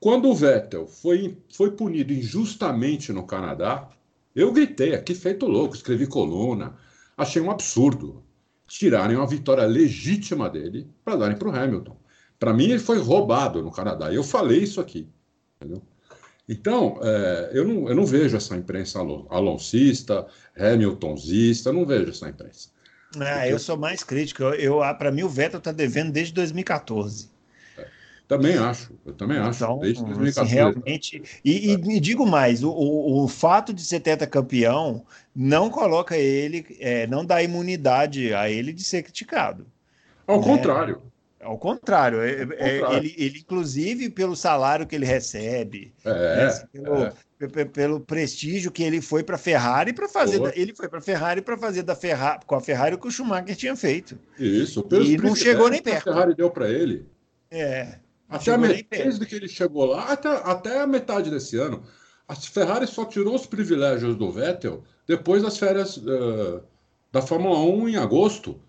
Quando 0.00 0.30
o 0.30 0.34
Vettel 0.34 0.86
foi, 0.86 1.36
foi 1.52 1.72
punido 1.72 2.12
injustamente 2.12 3.12
no 3.12 3.26
Canadá, 3.26 3.90
eu 4.34 4.50
gritei 4.50 4.94
aqui 4.94 5.14
feito 5.14 5.46
louco, 5.46 5.74
escrevi 5.74 6.06
coluna. 6.06 6.74
Achei 7.18 7.42
um 7.42 7.50
absurdo 7.50 8.22
tirarem 8.68 9.16
uma 9.16 9.26
vitória 9.26 9.64
legítima 9.64 10.48
dele 10.48 10.88
para 11.04 11.16
darem 11.16 11.36
para 11.36 11.48
o 11.48 11.54
Hamilton. 11.54 11.96
Para 12.38 12.54
mim, 12.54 12.70
ele 12.70 12.78
foi 12.78 12.98
roubado 12.98 13.60
no 13.62 13.72
Canadá. 13.72 14.12
Eu 14.12 14.22
falei 14.22 14.60
isso 14.60 14.80
aqui. 14.80 15.08
Entendeu? 15.56 15.82
Então, 16.48 16.98
é, 17.02 17.50
eu, 17.52 17.66
não, 17.66 17.88
eu 17.88 17.94
não 17.94 18.06
vejo 18.06 18.36
essa 18.36 18.56
imprensa 18.56 19.00
aloncista, 19.00 20.26
hamiltonzista, 20.56 21.72
não 21.72 21.84
vejo 21.84 22.10
essa 22.10 22.28
imprensa. 22.28 22.70
Ah, 23.18 23.48
eu 23.48 23.58
sou 23.58 23.76
mais 23.76 24.04
crítico. 24.04 24.42
Eu, 24.42 24.54
eu 24.54 24.82
ah, 24.82 24.94
para 24.94 25.10
mim, 25.10 25.22
o 25.22 25.28
Vettel 25.28 25.58
está 25.58 25.72
devendo 25.72 26.12
desde 26.12 26.32
2014. 26.34 27.30
É, 28.28 28.36
também 28.36 28.58
acho, 28.58 28.92
eu 29.06 29.12
também 29.14 29.38
acho. 29.38 29.64
Então, 29.64 29.78
desde 29.78 30.04
2014. 30.04 30.40
Assim, 30.40 30.54
realmente. 30.54 31.22
E, 31.42 31.72
e, 31.72 31.96
e, 31.96 32.00
digo 32.00 32.26
mais: 32.26 32.62
o, 32.62 32.70
o, 32.70 33.24
o, 33.24 33.28
fato 33.28 33.72
de 33.72 33.82
ser 33.82 34.00
tetracampeão 34.00 35.04
não 35.34 35.70
coloca 35.70 36.16
ele, 36.16 36.76
é, 36.78 37.06
não 37.06 37.24
dá 37.24 37.42
imunidade 37.42 38.34
a 38.34 38.50
ele 38.50 38.72
de 38.72 38.84
ser 38.84 39.02
criticado. 39.02 39.66
Ao 40.26 40.38
né? 40.38 40.44
contrário. 40.44 41.02
Ao 41.40 41.56
contrário, 41.56 42.20
é, 42.20 42.42
é, 42.42 42.80
contrário. 42.80 42.96
Ele, 42.98 43.14
ele, 43.16 43.38
inclusive, 43.38 44.10
pelo 44.10 44.36
salário 44.36 44.86
que 44.86 44.94
ele 44.94 45.06
recebe, 45.06 45.94
é, 46.04 46.46
né, 46.46 46.68
pelo, 46.72 47.60
é. 47.60 47.64
pelo, 47.64 48.00
prestígio 48.00 48.72
que 48.72 48.82
ele 48.82 49.00
foi 49.00 49.22
para 49.22 49.36
a 49.36 49.38
Ferrari 49.38 49.92
para 49.92 50.08
fazer. 50.08 50.40
Da, 50.40 50.52
ele 50.54 50.74
foi 50.74 50.88
para 50.88 50.98
a 50.98 51.02
Ferrari 51.02 51.40
para 51.40 51.56
fazer 51.56 51.82
da 51.82 51.94
Ferrari, 51.94 52.40
com 52.44 52.56
a 52.56 52.60
Ferrari 52.60 52.96
o 52.96 52.98
que 52.98 53.06
o 53.06 53.10
Schumacher 53.10 53.56
tinha 53.56 53.74
feito. 53.76 54.18
Isso, 54.38 54.86
e 55.00 55.16
não 55.16 55.34
chegou 55.34 55.70
nem 55.70 55.80
perto. 55.80 56.10
a 56.10 56.12
Ferrari 56.12 56.34
deu 56.34 56.50
para 56.50 56.68
ele. 56.68 57.06
É. 57.50 57.98
Até 58.28 58.52
a 58.52 58.58
metade, 58.58 58.86
desde 58.90 59.26
que 59.26 59.34
ele 59.34 59.48
chegou 59.48 59.86
lá, 59.86 60.12
até, 60.12 60.28
até 60.28 60.80
a 60.80 60.86
metade 60.86 61.30
desse 61.30 61.56
ano, 61.56 61.82
a 62.26 62.34
Ferrari 62.34 62.86
só 62.86 63.04
tirou 63.06 63.34
os 63.34 63.46
privilégios 63.46 64.14
do 64.16 64.30
Vettel 64.30 64.84
depois 65.06 65.42
das 65.42 65.56
férias 65.56 65.96
uh, 65.96 66.62
da 67.10 67.22
Fórmula 67.22 67.58
1 67.58 67.88
em 67.88 67.96
agosto. 67.96 68.60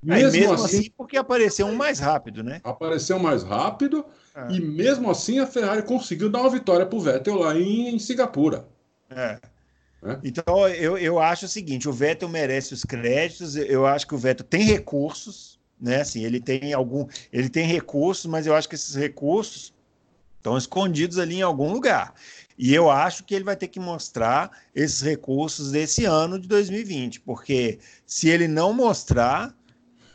Mesmo, 0.00 0.32
mesmo 0.32 0.54
assim, 0.54 0.78
assim, 0.78 0.90
porque 0.96 1.16
apareceu 1.16 1.66
um 1.66 1.74
mais 1.74 1.98
rápido, 1.98 2.42
né? 2.42 2.60
Apareceu 2.64 3.18
mais 3.18 3.42
rápido 3.42 4.04
é. 4.34 4.52
e 4.52 4.60
mesmo 4.60 5.10
assim 5.10 5.38
a 5.38 5.46
Ferrari 5.46 5.82
conseguiu 5.82 6.28
dar 6.28 6.40
uma 6.40 6.50
vitória 6.50 6.86
para 6.86 6.96
o 6.96 7.00
Vettel 7.00 7.36
lá 7.36 7.56
em, 7.56 7.94
em 7.94 7.98
Singapura. 7.98 8.66
É. 9.10 9.38
é. 10.04 10.18
Então 10.24 10.68
eu, 10.68 10.98
eu 10.98 11.20
acho 11.20 11.44
o 11.46 11.48
seguinte: 11.48 11.88
o 11.88 11.92
Vettel 11.92 12.28
merece 12.28 12.74
os 12.74 12.84
créditos. 12.84 13.54
Eu 13.54 13.86
acho 13.86 14.06
que 14.06 14.14
o 14.14 14.18
Vettel 14.18 14.44
tem 14.44 14.62
recursos, 14.62 15.60
né? 15.82 16.00
Assim, 16.00 16.24
ele 16.24 16.40
tem 16.40 16.72
algum, 16.72 17.06
ele 17.32 17.48
tem 17.48 17.66
recursos, 17.66 18.26
mas 18.26 18.46
eu 18.46 18.54
acho 18.54 18.68
que 18.68 18.76
esses 18.76 18.94
recursos 18.94 19.74
estão 20.36 20.56
escondidos 20.56 21.18
ali 21.18 21.36
em 21.36 21.42
algum 21.42 21.72
lugar. 21.72 22.14
E 22.56 22.72
eu 22.72 22.88
acho 22.88 23.24
que 23.24 23.34
ele 23.34 23.44
vai 23.44 23.56
ter 23.56 23.66
que 23.66 23.80
mostrar 23.80 24.50
esses 24.74 25.00
recursos 25.00 25.72
desse 25.72 26.04
ano 26.04 26.38
de 26.38 26.46
2020, 26.46 27.20
porque 27.20 27.80
se 28.06 28.28
ele 28.28 28.46
não 28.46 28.72
mostrar, 28.72 29.54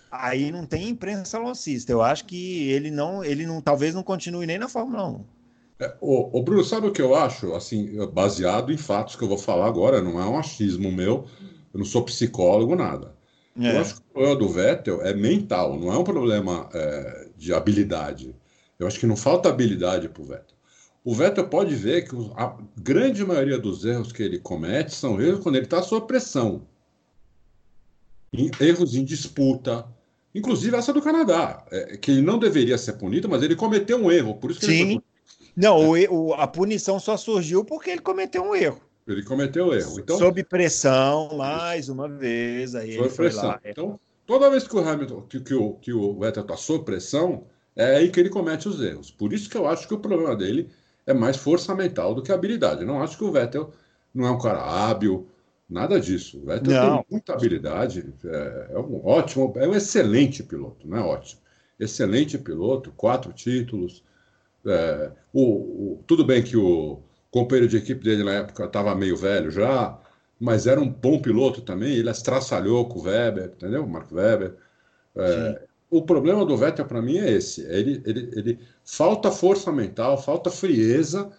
aí 0.10 0.52
não 0.52 0.66
tem 0.66 0.90
imprensa 0.90 1.38
locista. 1.38 1.92
Eu 1.92 2.02
acho 2.02 2.26
que 2.26 2.70
ele 2.70 2.90
não, 2.90 3.24
ele 3.24 3.46
não, 3.46 3.60
talvez 3.60 3.94
não 3.94 4.04
continue 4.04 4.46
nem 4.46 4.58
na 4.58 4.70
Fórmula 4.70 5.08
1. 5.08 5.26
É, 5.80 5.96
o, 6.02 6.42
Bruno, 6.42 6.64
sabe 6.64 6.88
o 6.88 6.92
que 6.92 7.02
eu 7.02 7.14
acho? 7.14 7.54
Assim, 7.54 7.98
baseado 8.08 8.72
em 8.72 8.78
fatos 8.78 9.16
que 9.16 9.24
eu 9.24 9.28
vou 9.28 9.38
falar 9.38 9.68
agora, 9.68 10.02
não 10.02 10.20
é 10.20 10.26
um 10.26 10.40
achismo 10.40 10.92
meu, 10.92 11.26
eu 11.74 11.78
não 11.78 11.86
sou 11.86 12.04
psicólogo, 12.04 12.76
nada. 12.76 13.17
É. 13.60 13.76
Eu 13.76 13.82
acho 13.82 13.96
que 13.96 14.02
o 14.02 14.14
problema 14.14 14.36
do 14.36 14.50
Vettel 14.50 15.02
é 15.02 15.14
mental, 15.14 15.80
não 15.80 15.92
é 15.92 15.98
um 15.98 16.04
problema 16.04 16.70
é, 16.74 17.30
de 17.38 17.54
habilidade. 17.54 18.36
Eu 18.80 18.88
acho 18.88 19.00
que 19.00 19.06
não 19.08 19.16
falta 19.16 19.50
habilidade 19.50 20.08
para 20.10 20.22
o 20.22 20.26
Vettel. 20.26 20.58
O 21.04 21.16
Vettel 21.16 21.48
pode 21.48 21.74
ver 21.76 22.08
que 22.08 22.16
a 22.36 22.58
grande 22.78 23.26
maioria 23.26 23.58
dos 23.58 23.86
erros 23.86 24.12
que 24.12 24.22
ele 24.22 24.40
comete 24.40 24.94
são 24.94 25.22
erros 25.22 25.40
quando 25.40 25.56
ele 25.56 25.66
está 25.66 25.82
sob 25.82 26.06
pressão. 26.06 26.68
Erros 28.60 28.94
em 28.94 29.06
disputa, 29.06 29.88
Inclusive 30.38 30.78
essa 30.78 30.94
do 30.94 31.02
Canadá, 31.02 31.66
é, 31.72 31.98
que 31.98 32.12
ele 32.12 32.22
não 32.22 32.38
deveria 32.38 32.78
ser 32.78 32.94
punido, 32.94 33.28
mas 33.28 33.42
ele 33.42 33.56
cometeu 33.56 33.98
um 33.98 34.12
erro, 34.12 34.36
por 34.36 34.52
isso 34.52 34.60
que 34.60 34.68
Sim. 34.68 35.02
Não, 35.56 35.90
o, 35.90 35.96
o, 36.14 36.34
a 36.36 36.46
punição 36.46 37.00
só 37.00 37.18
surgiu 37.18 37.66
porque 37.66 37.90
ele 37.90 38.02
cometeu 38.02 38.44
um 38.44 38.54
erro. 38.54 38.80
Ele 39.08 39.24
cometeu 39.24 39.74
erro. 39.74 40.00
Então, 40.00 40.18
Sob 40.18 40.44
pressão, 40.44 41.38
mais 41.38 41.88
uma 41.90 42.10
vez. 42.10 42.76
Aí 42.76 42.96
sob 42.96 43.10
pressão. 43.10 43.48
Lá, 43.48 43.62
então, 43.64 44.00
toda 44.26 44.50
vez 44.50 44.68
que 44.68 44.76
o 44.76 44.80
Hamilton, 44.80 45.22
que, 45.22 45.40
que 45.40 45.54
o, 45.54 45.74
que 45.76 45.94
o 45.94 46.20
Vettel 46.20 46.44
está 46.44 46.58
sob 46.58 46.84
pressão, 46.84 47.46
é 47.76 47.96
aí 47.96 48.10
que 48.10 48.20
ele 48.20 48.30
comete 48.30 48.68
os 48.68 48.82
erros. 48.82 49.10
Por 49.10 49.32
isso 49.32 49.50
que 49.50 49.58
eu 49.58 49.68
acho 49.68 49.88
que 49.88 49.94
o 49.94 50.00
problema 50.00 50.36
dele 50.36 50.70
é 51.06 51.14
mais 51.14 51.38
força 51.38 51.74
mental 51.74 52.14
do 52.14 52.22
que 52.22 52.32
habilidade. 52.32 52.82
Eu 52.82 52.88
não 52.88 53.02
acho 53.02 53.18
que 53.18 53.24
o 53.24 53.32
Vettel 53.32 53.72
não 54.14 54.26
é 54.26 54.32
um 54.32 54.40
cara 54.40 54.62
hábil, 54.62 55.30
Nada 55.70 56.00
disso. 56.00 56.40
O 56.40 56.46
Vettel 56.46 56.74
não. 56.74 56.98
tem 56.98 57.06
muita 57.12 57.34
habilidade, 57.34 58.14
é, 58.24 58.68
é, 58.72 58.80
um 58.80 59.06
ótimo, 59.06 59.54
é 59.58 59.68
um 59.68 59.76
excelente 59.76 60.42
piloto, 60.42 60.88
não 60.88 60.98
é 60.98 61.02
ótimo. 61.02 61.42
Excelente 61.78 62.38
piloto, 62.38 62.92
quatro 62.96 63.34
títulos. 63.34 64.04
É, 64.66 65.12
o, 65.34 65.42
o, 65.42 66.04
tudo 66.08 66.24
bem 66.26 66.42
que 66.42 66.56
o 66.56 67.02
companheiro 67.32 67.70
de 67.70 67.78
equipe 67.78 68.04
dele 68.04 68.24
na 68.24 68.34
época 68.34 68.66
estava 68.66 68.96
meio 68.96 69.18
velho 69.18 69.52
já, 69.52 69.98
mas 70.40 70.68
era 70.68 70.80
um 70.80 70.90
bom 70.90 71.22
piloto 71.22 71.62
também. 71.62 71.94
Ele 71.94 72.10
estraçalhou 72.10 72.88
com 72.88 73.00
o 73.00 73.04
Weber, 73.04 73.52
entendeu? 73.56 73.84
O 73.84 73.90
Marco 73.90 74.16
Weber. 74.16 74.56
É, 75.16 75.62
o 75.90 76.02
problema 76.02 76.46
do 76.46 76.58
Vettel 76.58 76.86
para 76.86 77.02
mim 77.02 77.18
é 77.18 77.32
esse: 77.32 77.62
ele, 77.62 78.02
ele, 78.06 78.30
ele 78.36 78.60
falta 78.84 79.32
força 79.32 79.72
mental, 79.72 80.22
falta 80.22 80.52
frieza 80.52 81.32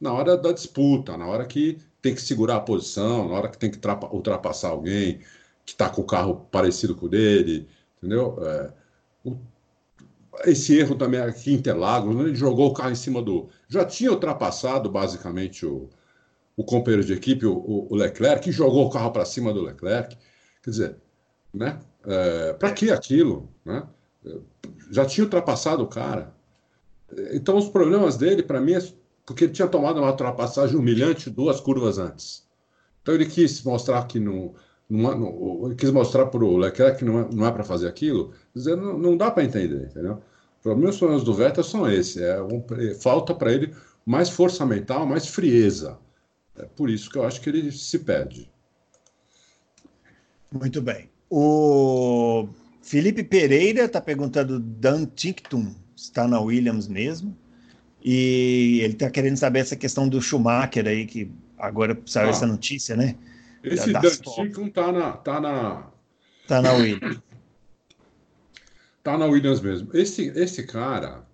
na 0.00 0.12
hora 0.12 0.36
da 0.36 0.52
disputa, 0.52 1.16
na 1.16 1.26
hora 1.26 1.46
que 1.46 1.78
tem 2.02 2.14
que 2.14 2.22
segurar 2.22 2.56
a 2.56 2.60
posição, 2.60 3.28
na 3.28 3.34
hora 3.34 3.48
que 3.48 3.58
tem 3.58 3.70
que 3.70 3.78
ultrapassar 4.12 4.68
alguém 4.68 5.20
que 5.64 5.72
está 5.72 5.88
com 5.88 6.02
o 6.02 6.06
carro 6.06 6.46
parecido 6.50 6.94
com 6.94 7.06
o 7.06 7.08
dele, 7.08 7.68
entendeu? 7.96 8.36
É, 8.42 8.72
o, 9.24 9.36
esse 10.44 10.76
erro 10.78 10.94
também 10.94 11.20
aqui 11.20 11.52
em 11.52 11.56
Interlagos, 11.56 12.14
ele 12.18 12.34
jogou 12.34 12.70
o 12.70 12.74
carro 12.74 12.90
em 12.90 12.96
cima 12.96 13.22
do. 13.22 13.48
Já 13.68 13.84
tinha 13.84 14.10
ultrapassado 14.10 14.90
basicamente 14.90 15.64
o, 15.66 15.88
o 16.56 16.64
companheiro 16.64 17.04
de 17.04 17.12
equipe, 17.12 17.46
o, 17.46 17.86
o 17.90 17.94
Leclerc, 17.94 18.44
que 18.44 18.52
jogou 18.52 18.86
o 18.86 18.90
carro 18.90 19.10
para 19.10 19.24
cima 19.24 19.52
do 19.52 19.62
Leclerc. 19.62 20.16
Quer 20.62 20.70
dizer, 20.70 20.96
né? 21.52 21.78
É, 22.06 22.52
para 22.54 22.72
que 22.72 22.90
aquilo? 22.90 23.48
Né? 23.64 23.86
Já 24.90 25.04
tinha 25.06 25.24
ultrapassado 25.24 25.82
o 25.82 25.88
cara. 25.88 26.34
Então, 27.32 27.56
os 27.56 27.68
problemas 27.68 28.16
dele, 28.16 28.42
para 28.42 28.60
mim, 28.60 28.72
é 28.74 28.80
porque 29.24 29.44
ele 29.44 29.52
tinha 29.52 29.68
tomado 29.68 29.98
uma 29.98 30.10
ultrapassagem 30.10 30.76
humilhante 30.76 31.30
duas 31.30 31.60
curvas 31.60 31.98
antes. 31.98 32.44
Então 33.04 33.14
ele 33.14 33.26
quis 33.26 33.62
mostrar 33.62 34.06
que 34.06 34.18
não, 34.18 34.54
não, 34.94 35.18
não 35.18 35.66
ele 35.66 35.74
quis 35.74 35.90
mostrar 35.90 36.26
para 36.26 36.44
o 36.44 36.56
Leclerc 36.56 36.98
que 36.98 37.04
não 37.04 37.20
é, 37.20 37.28
não 37.32 37.46
é 37.46 37.50
para 37.52 37.64
fazer 37.64 37.88
aquilo, 37.88 38.32
dizendo 38.54 38.82
não, 38.82 38.98
não 38.98 39.16
dá 39.16 39.30
para 39.30 39.44
entender, 39.44 39.88
entendeu? 39.90 40.22
Os 40.64 40.76
meus 40.78 40.96
problemas 40.96 41.24
do 41.24 41.34
Vettel 41.34 41.62
são 41.62 41.90
esses, 41.90 42.16
é 42.16 42.42
um, 42.42 42.64
falta 43.00 43.34
para 43.34 43.52
ele 43.52 43.74
mais 44.06 44.30
força 44.30 44.64
mental, 44.64 45.06
mais 45.06 45.26
frieza. 45.26 45.98
É 46.56 46.64
por 46.64 46.88
isso 46.88 47.10
que 47.10 47.18
eu 47.18 47.24
acho 47.24 47.40
que 47.40 47.50
ele 47.50 47.70
se 47.70 47.98
perde. 47.98 48.50
Muito 50.50 50.80
bem. 50.80 51.10
O 51.28 52.48
Felipe 52.80 53.24
Pereira 53.24 53.84
está 53.84 54.00
perguntando 54.00 54.58
Dan 54.58 55.04
Tinctum 55.06 55.74
está 55.96 56.26
na 56.28 56.40
Williams 56.40 56.88
mesmo? 56.88 57.36
E 58.02 58.80
ele 58.82 58.92
está 58.92 59.10
querendo 59.10 59.36
saber 59.36 59.60
essa 59.60 59.76
questão 59.76 60.08
do 60.08 60.20
Schumacher 60.20 60.86
aí, 60.86 61.06
que 61.06 61.30
agora 61.58 61.98
saiu 62.04 62.28
ah, 62.28 62.30
essa 62.30 62.46
notícia, 62.46 62.94
né? 62.94 63.16
Esse 63.64 63.92
Danticum 63.92 64.68
tá 64.68 64.92
na. 64.92 65.12
Tá 65.12 65.40
na, 65.40 65.90
tá 66.46 66.60
na 66.60 66.72
Williams. 66.74 67.20
tá 69.02 69.18
na 69.18 69.26
Williams 69.26 69.60
mesmo. 69.60 69.90
Esse, 69.96 70.28
esse 70.36 70.64
cara. 70.64 71.26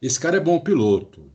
Esse 0.00 0.20
cara 0.20 0.36
é 0.36 0.40
bom 0.40 0.60
piloto. 0.60 1.30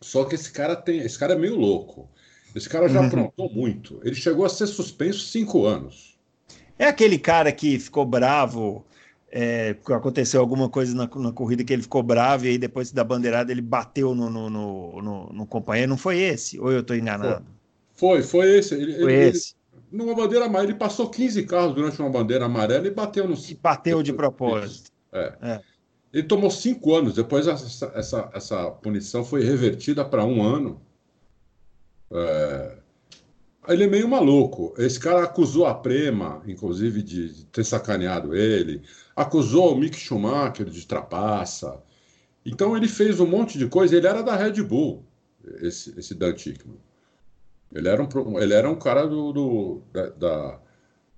Só 0.00 0.24
que 0.24 0.34
esse 0.34 0.50
cara 0.50 0.74
tem. 0.74 0.98
Esse 0.98 1.18
cara 1.18 1.34
é 1.34 1.38
meio 1.38 1.56
louco. 1.56 2.10
Esse 2.54 2.68
cara 2.68 2.88
já 2.88 3.00
uhum. 3.00 3.06
aprontou 3.06 3.50
muito. 3.52 4.00
Ele 4.02 4.14
chegou 4.14 4.44
a 4.44 4.48
ser 4.48 4.66
suspenso 4.66 5.20
cinco 5.20 5.66
anos. 5.66 6.18
É 6.78 6.86
aquele 6.86 7.18
cara 7.18 7.52
que 7.52 7.78
ficou 7.78 8.04
bravo 8.04 8.84
é, 9.30 9.76
aconteceu 9.90 10.40
alguma 10.40 10.68
coisa 10.68 10.94
na, 10.94 11.08
na, 11.16 11.32
corrida 11.32 11.64
que 11.64 11.72
ele 11.72 11.82
ficou 11.82 12.02
bravo 12.02 12.46
e 12.46 12.50
aí 12.50 12.58
depois 12.58 12.92
da 12.92 13.02
bandeirada 13.02 13.50
ele 13.50 13.60
bateu 13.60 14.14
no, 14.14 14.30
no, 14.30 14.48
no, 14.48 15.02
no, 15.02 15.32
no 15.32 15.46
companheiro. 15.46 15.90
Não 15.90 15.98
foi 15.98 16.18
esse? 16.18 16.58
Ou 16.60 16.70
eu 16.70 16.80
estou 16.80 16.96
enganado? 16.96 17.44
Foi, 17.94 18.22
foi 18.22 18.58
esse. 18.58 18.74
Ele, 18.74 18.94
foi 18.94 19.12
ele, 19.12 19.28
esse. 19.28 19.54
Ele, 19.92 20.04
numa 20.04 20.14
bandeira 20.14 20.46
amarela, 20.46 20.70
ele 20.70 20.78
passou 20.78 21.10
15 21.10 21.44
carros 21.44 21.74
durante 21.74 22.00
uma 22.00 22.10
bandeira 22.10 22.44
amarela 22.44 22.86
e 22.86 22.90
bateu 22.90 23.26
no. 23.26 23.34
E 23.34 23.54
bateu 23.54 24.02
de 24.02 24.12
propósito. 24.12 24.90
É. 25.12 25.34
é. 25.42 25.60
Ele 26.12 26.26
tomou 26.26 26.50
cinco 26.50 26.94
anos, 26.94 27.14
depois 27.14 27.46
essa, 27.46 27.92
essa, 27.94 28.30
essa 28.32 28.70
punição 28.70 29.24
foi 29.24 29.42
revertida 29.42 30.04
para 30.04 30.24
um 30.24 30.42
ano. 30.42 30.80
É, 32.10 32.78
ele 33.68 33.84
é 33.84 33.86
meio 33.86 34.08
maluco. 34.08 34.72
Esse 34.78 34.98
cara 34.98 35.24
acusou 35.24 35.66
a 35.66 35.74
Prema, 35.74 36.42
inclusive, 36.46 37.02
de 37.02 37.44
ter 37.46 37.64
sacaneado 37.64 38.34
ele 38.34 38.82
acusou 39.16 39.72
o 39.72 39.78
Mick 39.78 39.96
Schumacher 39.96 40.66
de 40.66 40.86
trapaça. 40.86 41.82
Então 42.44 42.76
ele 42.76 42.86
fez 42.86 43.18
um 43.18 43.26
monte 43.26 43.58
de 43.58 43.66
coisa. 43.66 43.96
Ele 43.96 44.06
era 44.06 44.22
da 44.22 44.36
Red 44.36 44.62
Bull, 44.62 45.04
esse, 45.62 45.98
esse 45.98 46.14
Dan 46.14 46.34
Tickman. 46.34 46.78
Ele 47.72 47.88
era 47.88 48.02
um, 48.02 48.38
ele 48.38 48.54
era 48.54 48.70
um 48.70 48.76
cara 48.76 49.06
do, 49.06 49.32
do 49.32 49.82
da, 49.92 50.08
da, 50.10 50.60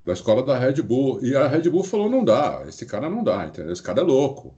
da, 0.06 0.12
escola 0.12 0.42
da 0.42 0.56
Red 0.56 0.80
Bull. 0.80 1.22
E 1.22 1.34
a 1.34 1.48
Red 1.48 1.68
Bull 1.68 1.82
falou: 1.82 2.08
não 2.08 2.24
dá, 2.24 2.64
esse 2.68 2.86
cara 2.86 3.10
não 3.10 3.24
dá, 3.24 3.44
entendeu? 3.46 3.72
Esse 3.72 3.82
cara 3.82 4.00
é 4.00 4.04
louco. 4.04 4.56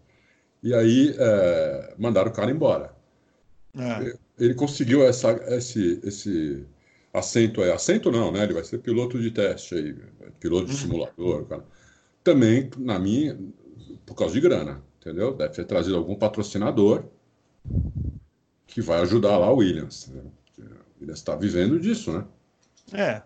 E 0.62 0.74
aí 0.74 1.14
é, 1.18 1.94
mandaram 1.98 2.30
o 2.30 2.34
cara 2.34 2.50
embora. 2.50 2.94
É. 3.76 4.14
Ele 4.38 4.54
conseguiu 4.54 5.02
essa, 5.04 5.32
esse, 5.54 6.00
esse 6.04 6.66
assento 7.12 7.62
aí. 7.62 7.72
Assento 7.72 8.12
não, 8.12 8.30
né? 8.30 8.44
Ele 8.44 8.54
vai 8.54 8.64
ser 8.64 8.78
piloto 8.78 9.18
de 9.18 9.30
teste 9.30 9.74
aí, 9.74 9.96
piloto 10.38 10.66
de 10.66 10.76
simulador, 10.76 11.46
cara 11.46 11.64
também, 12.22 12.70
na 12.76 12.98
minha, 12.98 13.38
por 14.04 14.14
causa 14.14 14.34
de 14.34 14.40
grana, 14.40 14.82
entendeu? 15.00 15.34
Deve 15.34 15.54
ter 15.54 15.64
trazido 15.64 15.96
algum 15.96 16.14
patrocinador 16.14 17.04
que 18.66 18.80
vai 18.80 19.00
ajudar 19.00 19.36
lá 19.38 19.52
o 19.52 19.56
Williams. 19.56 20.08
Né? 20.08 20.22
O 20.58 21.00
Williams 21.00 21.18
está 21.18 21.34
vivendo 21.34 21.78
disso, 21.78 22.12
né? 22.12 22.24
É. 22.92 23.22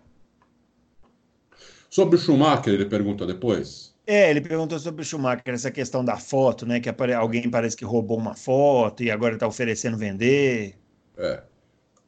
Sobre 1.89 2.15
o 2.15 2.19
Schumacher, 2.19 2.73
ele 2.73 2.85
pergunta 2.85 3.25
depois. 3.25 3.95
É, 4.07 4.29
ele 4.29 4.41
perguntou 4.41 4.77
sobre 4.77 5.01
o 5.01 5.05
Schumacher, 5.05 5.53
essa 5.53 5.71
questão 5.71 6.03
da 6.03 6.17
foto, 6.17 6.65
né? 6.65 6.79
Que 6.79 6.89
alguém 7.13 7.49
parece 7.49 7.75
que 7.75 7.85
roubou 7.85 8.17
uma 8.17 8.35
foto 8.35 9.03
e 9.03 9.09
agora 9.09 9.33
está 9.33 9.47
oferecendo 9.47 9.97
vender. 9.97 10.77
É. 11.17 11.41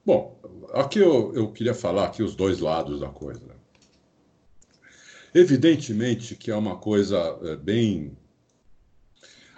Bom, 0.05 0.37
aqui 0.73 0.99
eu, 0.99 1.33
eu 1.33 1.51
queria 1.51 1.73
falar 1.73 2.05
aqui 2.05 2.21
os 2.21 2.35
dois 2.35 2.59
lados 2.59 2.99
da 2.99 3.09
coisa. 3.09 3.56
Evidentemente 5.33 6.35
que 6.35 6.51
é 6.51 6.55
uma 6.55 6.77
coisa 6.77 7.17
é, 7.43 7.55
bem, 7.55 8.17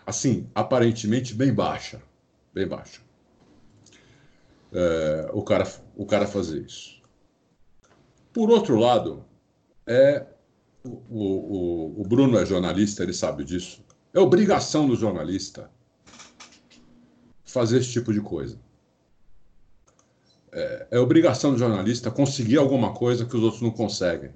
assim, 0.06 0.50
aparentemente 0.54 1.34
bem 1.34 1.54
baixa, 1.54 2.02
bem 2.54 2.68
baixa. 2.68 3.02
É, 4.72 5.30
o, 5.34 5.42
cara, 5.42 5.68
o 5.96 6.06
cara 6.06 6.28
fazer 6.28 6.64
isso. 6.66 7.02
Por 8.32 8.50
outro 8.50 8.78
lado, 8.78 9.26
é 9.86 10.26
o, 10.84 10.90
o, 11.10 12.02
o 12.02 12.04
Bruno 12.08 12.38
é 12.38 12.46
jornalista, 12.46 13.04
ele 13.04 13.14
sabe 13.14 13.44
disso. 13.44 13.84
É 14.14 14.20
obrigação 14.20 14.88
do 14.88 14.96
jornalista 14.96 15.70
fazer 17.44 17.80
esse 17.80 17.92
tipo 17.92 18.14
de 18.14 18.22
coisa. 18.22 18.60
É, 20.52 20.88
é, 20.92 21.00
obrigação 21.00 21.52
do 21.52 21.60
jornalista 21.60 22.10
conseguir 22.10 22.58
alguma 22.58 22.94
coisa 22.94 23.26
que 23.26 23.36
os 23.36 23.44
outros 23.44 23.62
não 23.62 23.72
conseguem. 23.72 24.32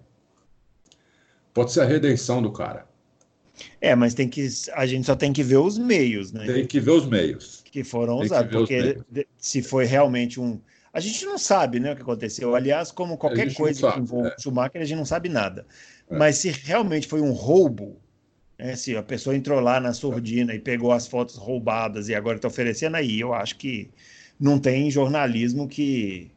Pode 1.53 1.71
ser 1.71 1.81
a 1.81 1.85
redenção 1.85 2.41
do 2.41 2.51
cara. 2.51 2.87
É, 3.79 3.95
mas 3.95 4.13
tem 4.13 4.27
que 4.27 4.47
a 4.73 4.85
gente 4.85 5.05
só 5.05 5.15
tem 5.15 5.31
que 5.31 5.43
ver 5.43 5.57
os 5.57 5.77
meios, 5.77 6.31
né? 6.31 6.45
Tem 6.45 6.65
que 6.65 6.79
ver 6.79 6.91
os 6.91 7.05
meios 7.05 7.61
que 7.65 7.83
foram 7.83 8.17
tem 8.17 8.25
usados, 8.25 8.67
que 8.67 8.93
porque 8.93 9.27
se 9.37 9.61
foi 9.61 9.85
realmente 9.85 10.39
um 10.39 10.59
a 10.91 10.99
gente 10.99 11.25
não 11.25 11.39
sabe, 11.39 11.79
né, 11.79 11.91
o 11.91 11.95
que 11.95 12.03
aconteceu. 12.03 12.55
Aliás, 12.55 12.91
como 12.91 13.17
qualquer 13.17 13.51
coisa 13.55 13.79
sabe, 13.79 13.93
que 13.93 13.99
envolve 14.01 14.29
é. 14.29 14.35
Schumacher, 14.39 14.79
a 14.79 14.85
gente 14.85 14.97
não 14.97 15.05
sabe 15.05 15.27
nada. 15.27 15.65
É. 16.07 16.15
Mas 16.15 16.37
se 16.37 16.51
realmente 16.51 17.07
foi 17.07 17.19
um 17.19 17.31
roubo, 17.31 17.99
né, 18.59 18.75
se 18.75 18.95
a 18.95 19.01
pessoa 19.01 19.35
entrou 19.35 19.59
lá 19.59 19.79
na 19.79 19.91
surdina 19.91 20.53
e 20.53 20.59
pegou 20.59 20.91
as 20.91 21.07
fotos 21.07 21.35
roubadas 21.35 22.09
e 22.09 22.15
agora 22.15 22.35
está 22.35 22.47
oferecendo 22.47 22.95
aí, 22.95 23.19
eu 23.19 23.33
acho 23.33 23.57
que 23.57 23.89
não 24.39 24.59
tem 24.59 24.91
jornalismo 24.91 25.67
que 25.67 26.31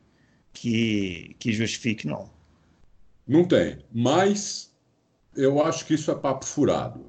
que, 0.55 1.37
que 1.39 1.53
justifique, 1.53 2.07
não. 2.07 2.31
Não 3.29 3.45
tem. 3.45 3.79
Mas 3.93 4.73
eu 5.37 5.63
acho 5.63 5.85
que 5.87 5.95
isso 5.95 6.11
é 6.11 6.15
papo 6.15 6.45
furado. 6.45 7.07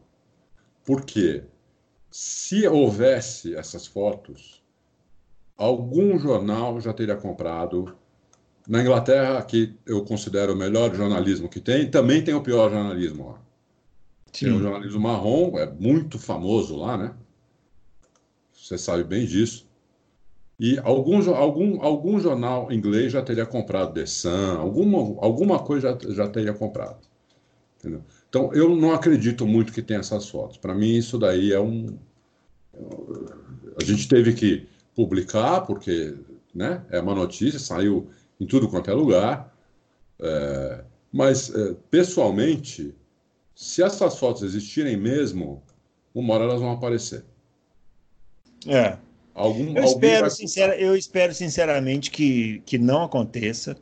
Porque 0.86 1.44
se 2.12 2.68
houvesse 2.68 3.56
essas 3.56 3.86
fotos, 3.86 4.64
algum 5.58 6.18
jornal 6.18 6.80
já 6.80 6.94
teria 6.94 7.16
comprado. 7.16 7.96
Na 8.68 8.82
Inglaterra, 8.82 9.42
que 9.44 9.76
eu 9.86 10.04
considero 10.04 10.54
o 10.54 10.56
melhor 10.56 10.94
jornalismo 10.94 11.48
que 11.48 11.60
tem, 11.60 11.90
também 11.90 12.22
tem 12.22 12.34
o 12.34 12.44
pior 12.44 12.70
jornalismo 12.70 13.30
lá. 13.30 13.42
Sim. 14.34 14.46
Tem 14.46 14.54
o 14.54 14.60
jornalismo 14.60 15.00
marrom, 15.00 15.58
é 15.58 15.66
muito 15.66 16.20
famoso 16.20 16.76
lá, 16.76 16.98
né? 16.98 17.14
Você 18.54 18.78
sabe 18.78 19.04
bem 19.06 19.26
disso. 19.26 19.68
E 20.60 20.80
algum, 20.80 21.34
algum, 21.34 21.82
algum 21.82 22.20
jornal 22.20 22.72
inglês 22.72 23.14
já 23.14 23.22
teria 23.22 23.46
comprado 23.46 23.94
The 23.94 24.06
Sun, 24.06 24.58
alguma, 24.60 24.98
alguma 25.24 25.60
coisa 25.60 25.98
já, 26.02 26.14
já 26.14 26.28
teria 26.28 26.54
comprado. 26.54 27.00
Entendeu? 27.78 28.04
Então, 28.38 28.54
eu 28.54 28.76
não 28.76 28.94
acredito 28.94 29.48
muito 29.48 29.74
que 29.74 29.82
tenha 29.82 30.00
essas 30.00 30.30
fotos. 30.30 30.58
Para 30.58 30.76
mim, 30.76 30.96
isso 30.96 31.18
daí 31.18 31.52
é 31.52 31.60
um. 31.60 31.98
A 33.82 33.84
gente 33.84 34.08
teve 34.08 34.34
que 34.34 34.68
publicar, 34.96 35.62
porque 35.62 36.16
né, 36.54 36.84
é 36.92 37.00
uma 37.00 37.16
notícia, 37.16 37.60
saiu 37.60 38.12
em 38.40 38.46
tudo 38.46 38.70
quanto 38.70 38.92
é 38.92 38.94
lugar. 38.94 39.52
É, 40.20 40.84
mas, 41.12 41.54
é, 41.54 41.76
pessoalmente, 41.90 42.94
se 43.56 43.82
essas 43.82 44.20
fotos 44.20 44.44
existirem 44.44 44.96
mesmo, 44.96 45.64
uma 46.14 46.36
hora 46.36 46.44
elas 46.44 46.62
vão 46.62 46.72
aparecer. 46.72 47.26
É. 48.68 48.98
Algum, 49.34 49.76
eu, 49.76 49.84
espero, 49.84 50.22
vai... 50.22 50.30
sincera, 50.30 50.80
eu 50.80 50.96
espero 50.96 51.34
sinceramente 51.34 52.12
que, 52.12 52.62
que 52.66 52.78
não 52.78 53.04
aconteça, 53.04 53.76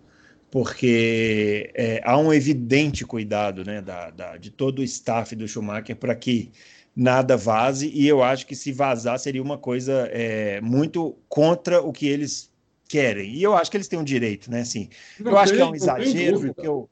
porque 0.56 1.70
é, 1.74 2.02
há 2.06 2.18
um 2.18 2.32
evidente 2.32 3.04
cuidado 3.04 3.66
né, 3.66 3.82
da, 3.82 4.10
da, 4.10 4.38
de 4.38 4.50
todo 4.50 4.80
o 4.80 4.84
staff 4.84 5.36
do 5.36 5.46
Schumacher 5.46 5.98
para 5.98 6.16
que 6.16 6.50
nada 6.96 7.36
vaze, 7.36 7.92
e 7.94 8.08
eu 8.08 8.24
acho 8.24 8.48
que 8.48 8.56
se 8.56 8.72
vazar 8.72 9.20
seria 9.20 9.44
uma 9.44 9.58
coisa 9.58 10.10
é, 10.14 10.62
muito 10.62 11.18
contra 11.28 11.82
o 11.82 11.92
que 11.92 12.08
eles 12.08 12.50
querem. 12.88 13.34
E 13.34 13.44
eu 13.44 13.54
acho 13.54 13.70
que 13.70 13.76
eles 13.76 13.90
têm 13.90 14.00
um 14.00 14.04
direito, 14.04 14.50
né? 14.50 14.62
Assim, 14.62 14.88
não 15.20 15.34
eu 15.34 15.38
acho 15.38 15.54
que 15.54 15.60
é 15.60 15.66
um 15.66 15.76
exagero, 15.76 16.56
eu, 16.64 16.90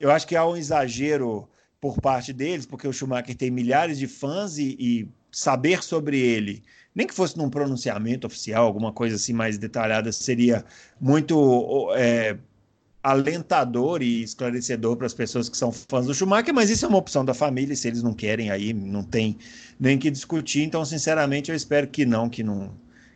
eu 0.00 0.10
acho 0.10 0.26
que 0.26 0.34
há 0.34 0.48
um 0.48 0.56
exagero 0.56 1.46
por 1.78 2.00
parte 2.00 2.32
deles, 2.32 2.64
porque 2.64 2.88
o 2.88 2.94
Schumacher 2.94 3.36
tem 3.36 3.50
milhares 3.50 3.98
de 3.98 4.06
fãs 4.06 4.56
e, 4.56 4.74
e 4.80 5.08
saber 5.30 5.82
sobre 5.82 6.18
ele, 6.18 6.62
nem 6.94 7.06
que 7.06 7.12
fosse 7.12 7.36
num 7.36 7.50
pronunciamento 7.50 8.26
oficial, 8.26 8.64
alguma 8.64 8.90
coisa 8.90 9.16
assim 9.16 9.34
mais 9.34 9.58
detalhada, 9.58 10.10
seria 10.12 10.64
muito 10.98 11.92
é, 11.94 12.38
alentador 13.02 14.02
e 14.02 14.22
esclarecedor 14.22 14.96
para 14.96 15.06
as 15.06 15.14
pessoas 15.14 15.48
que 15.48 15.56
são 15.56 15.72
fãs 15.72 16.06
do 16.06 16.14
Schumacher, 16.14 16.54
mas 16.54 16.70
isso 16.70 16.84
é 16.84 16.88
uma 16.88 16.98
opção 16.98 17.24
da 17.24 17.34
família, 17.34 17.74
se 17.74 17.88
eles 17.88 18.02
não 18.02 18.14
querem, 18.14 18.50
aí 18.50 18.72
não 18.72 19.02
tem 19.02 19.36
nem 19.78 19.98
que 19.98 20.10
discutir. 20.10 20.62
Então, 20.62 20.84
sinceramente, 20.84 21.50
eu 21.50 21.56
espero 21.56 21.88
que 21.88 22.06
não, 22.06 22.28
que 22.28 22.44
não, 22.44 22.70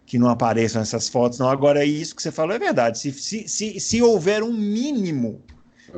que 0.05 0.19
não 0.19 0.29
apareçam 0.29 0.83
essas 0.83 1.09
fotos. 1.09 1.39
Não, 1.39 1.49
agora, 1.49 1.85
isso 1.85 2.17
que 2.17 2.23
você 2.23 2.33
falou 2.33 2.55
é 2.55 2.59
verdade. 2.59 2.99
Se, 2.99 3.13
se, 3.13 3.49
se, 3.49 3.79
se 3.79 4.03
houver 4.03 4.43
um 4.43 4.53
mínimo 4.53 5.41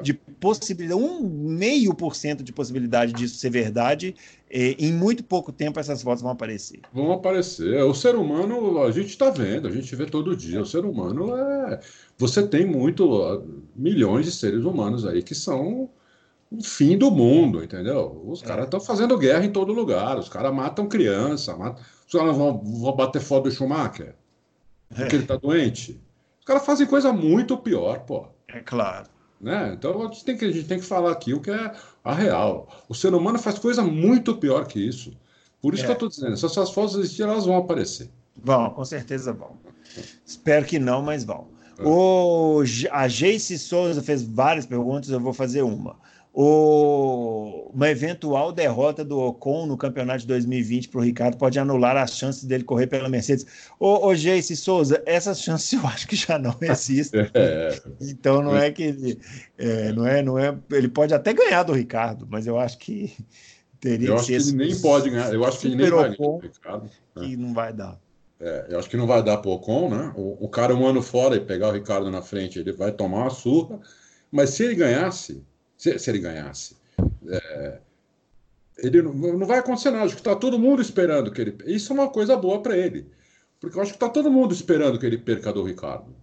de 0.03 0.15
possibilidade, 0.15 1.01
um 1.01 1.23
meio 1.23 1.95
por 1.95 2.15
cento 2.15 2.43
de 2.43 2.53
possibilidade 2.53 3.13
disso 3.13 3.37
ser 3.37 3.51
verdade, 3.51 4.15
eh, 4.51 4.75
em 4.79 4.93
muito 4.93 5.23
pouco 5.25 5.53
tempo 5.53 5.79
essas 5.79 6.03
fotos 6.03 6.23
vão 6.23 6.33
aparecer. 6.33 6.81
Vão 6.93 7.13
aparecer. 7.13 7.83
O 7.83 7.95
ser 7.95 8.15
humano, 8.15 8.83
a 8.83 8.91
gente 8.91 9.09
está 9.09 9.31
vendo, 9.31 9.69
a 9.69 9.71
gente 9.71 9.95
vê 9.95 10.07
todo 10.07 10.37
dia. 10.37 10.61
O 10.61 10.67
ser 10.67 10.85
humano 10.85 11.37
é. 11.37 11.81
Você 12.17 12.47
tem 12.47 12.67
muito, 12.67 13.45
milhões 13.77 14.27
de 14.27 14.33
seres 14.33 14.65
humanos 14.65 15.07
aí 15.07 15.23
que 15.23 15.35
são 15.35 15.91
o 16.51 16.63
fim 16.63 16.97
do 16.97 17.11
mundo, 17.11 17.63
entendeu? 17.63 18.23
Os 18.27 18.43
caras 18.43 18.65
estão 18.65 18.81
é. 18.81 18.83
fazendo 18.85 19.19
guerra 19.19 19.45
em 19.45 19.53
todo 19.53 19.73
lugar, 19.73 20.19
os 20.19 20.29
caras 20.29 20.53
matam 20.55 20.89
criança, 20.89 21.57
matam... 21.57 21.83
os 22.07 22.13
caras 22.13 22.37
vão, 22.37 22.63
vão 22.63 22.97
bater 22.97 23.21
foto 23.21 23.45
do 23.45 23.51
Schumacher 23.51 24.15
porque 24.89 25.03
é. 25.03 25.15
ele 25.15 25.25
está 25.25 25.37
doente. 25.37 26.01
Os 26.41 26.45
caras 26.45 26.65
fazem 26.65 26.87
coisa 26.87 27.13
muito 27.13 27.57
pior, 27.59 28.01
pô. 28.01 28.27
É 28.49 28.61
claro. 28.61 29.09
Né? 29.41 29.75
Então 29.75 30.03
a 30.03 30.07
gente, 30.07 30.25
tem 30.25 30.37
que, 30.37 30.45
a 30.45 30.53
gente 30.53 30.67
tem 30.67 30.81
que 30.81 30.85
falar 30.85 31.13
aqui 31.13 31.33
o 31.33 31.41
que 31.41 31.51
é 31.51 31.73
a 32.03 32.15
real. 32.15 32.69
O 32.89 32.95
ser 32.95 33.15
humano 33.15 33.39
faz 33.39 33.59
coisa 33.59 33.83
muito 33.83 34.37
pior 34.37 34.67
que 34.67 34.81
isso. 34.81 35.17
Por 35.61 35.75
isso 35.75 35.83
é. 35.83 35.87
que 35.87 35.91
eu 35.93 35.95
estou 35.95 36.09
dizendo, 36.09 36.37
se 36.37 36.47
essas 36.47 36.71
fotos 36.71 36.97
existirem, 36.97 37.33
elas 37.33 37.47
vão 37.47 37.57
aparecer. 37.57 38.11
Vão, 38.37 38.71
com 38.71 38.85
certeza 38.85 39.33
vão. 39.33 39.57
Espero 40.25 40.65
que 40.65 40.79
não, 40.79 41.03
mas 41.03 41.25
vão. 41.25 41.49
É. 41.79 41.83
O, 41.85 42.63
a 42.91 43.09
Jace 43.09 43.59
Souza 43.59 44.03
fez 44.03 44.23
várias 44.23 44.67
perguntas, 44.67 45.11
eu 45.11 45.21
vou 45.21 45.33
fazer 45.33 45.63
uma 45.63 45.97
o, 46.33 47.71
uma 47.75 47.89
eventual 47.89 48.53
derrota 48.53 49.05
do 49.05 49.19
Ocon 49.19 49.67
no 49.67 49.77
campeonato 49.77 50.21
de 50.21 50.27
2020 50.27 50.89
para 50.89 51.01
o 51.01 51.03
Ricardo 51.03 51.37
pode 51.37 51.59
anular 51.59 51.97
as 51.97 52.17
chances 52.17 52.45
dele 52.45 52.65
correr 52.65 52.87
pela 52.87 53.09
Mercedes. 53.09 53.47
Ô, 53.79 54.07
ô 54.07 54.15
Jace 54.15 54.57
Souza, 54.57 55.03
essas 55.07 55.41
chances 55.41 55.73
eu 55.73 55.87
acho 55.87 56.07
que 56.07 56.17
já 56.17 56.39
não 56.39 56.55
existem. 56.63 57.29
É. 57.35 57.81
Então 58.01 58.43
não 58.43 58.57
é 58.57 58.71
que 58.71 58.83
ele. 58.83 59.21
É, 59.57 59.93
não 59.93 60.07
é, 60.07 60.23
não 60.23 60.39
é, 60.39 60.57
ele 60.71 60.89
pode 60.89 61.15
até 61.15 61.33
ganhar 61.33 61.63
do 61.63 61.73
Ricardo, 61.73 62.27
mas 62.31 62.47
eu 62.47 62.59
acho 62.59 62.79
que 62.79 63.13
teria 63.81 64.09
eu 64.09 64.17
acho 64.17 64.27
que 64.27 64.35
ele 64.35 64.53
nem 64.53 64.81
pode 64.81 65.11
ganhar. 65.11 65.33
Eu 65.33 65.45
acho 65.45 65.59
que 65.59 65.67
ele 65.67 65.77
nem 65.77 65.91
vai 65.91 66.11
do 66.11 66.39
Ricardo. 66.39 66.91
Né? 67.17 67.37
não 67.37 67.55
vai 67.55 67.73
dar. 67.73 67.99
É, 68.41 68.67
eu 68.71 68.79
acho 68.79 68.89
que 68.89 68.97
não 68.97 69.07
vai 69.07 69.23
dar 69.23 69.39
para 69.39 69.51
o 69.51 69.55
Ocon, 69.55 69.91
né? 69.91 70.13
O, 70.15 70.45
o 70.45 70.49
cara 70.49 70.75
um 70.75 70.87
ano 70.87 71.03
fora 71.03 71.35
e 71.35 71.41
pegar 71.41 71.69
o 71.69 71.73
Ricardo 71.73 72.09
na 72.11 72.23
frente, 72.23 72.59
ele 72.59 72.73
vai 72.73 72.93
tomar 72.93 73.23
uma 73.23 73.31
surra. 73.31 73.81
Mas 74.31 74.51
se 74.51 74.63
ele 74.63 74.77
ganhasse, 74.77 75.43
se, 75.79 75.99
se 75.99 76.11
ele 76.11 76.19
ganhasse. 76.19 76.77
É, 77.29 77.79
ele 78.79 79.01
não, 79.01 79.15
não, 79.15 79.47
vai 79.47 79.61
acontecer 79.61 79.91
nada, 79.91 80.05
acho 80.05 80.15
que 80.15 80.21
está 80.21 80.37
todo 80.37 80.59
mundo 80.59 80.83
esperando 80.83 81.31
que 81.31 81.41
ele. 81.41 81.57
Isso 81.65 81.93
é 81.93 81.95
uma 81.95 82.09
coisa 82.09 82.37
boa 82.37 82.61
para 82.61 82.77
ele. 82.77 83.11
Porque 83.61 83.79
eu 83.79 83.83
acho 83.83 83.93
que 83.93 83.97
está 83.97 84.09
todo 84.09 84.31
mundo 84.31 84.53
esperando 84.53 84.99
que 84.99 85.07
ele 85.07 85.19
perca 85.19 85.53
do 85.53 85.63
Ricardo. 85.63 86.15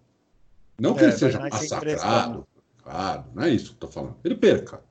Não 0.80 0.94
que 0.94 1.02
é, 1.02 1.04
ele 1.06 1.14
seja 1.14 1.40
massacrado, 1.40 2.46
claro, 2.84 3.26
não 3.34 3.44
é 3.44 3.50
isso 3.50 3.70
que 3.70 3.74
estou 3.74 3.90
falando. 3.90 4.18
Ele 4.24 4.36
perca. 4.36 4.82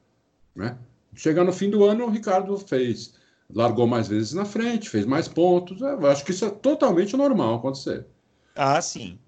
Né? 0.57 0.77
Chegar 1.15 1.45
no 1.45 1.53
fim 1.53 1.71
do 1.71 1.85
ano, 1.85 2.07
o 2.07 2.11
Ricardo 2.11 2.57
fez. 2.59 3.15
Largou 3.55 3.87
mais 3.87 4.09
vezes 4.09 4.33
na 4.33 4.47
frente, 4.47 4.89
fez 4.89 5.05
mais 5.05 5.29
pontos. 5.29 5.81
É, 5.83 5.93
eu 5.93 6.07
acho 6.07 6.25
que 6.25 6.31
isso 6.31 6.45
é 6.45 6.51
totalmente 6.51 7.17
normal 7.17 7.57
acontecer. 7.57 8.07
Ah, 8.57 8.81
sim. 8.81 9.19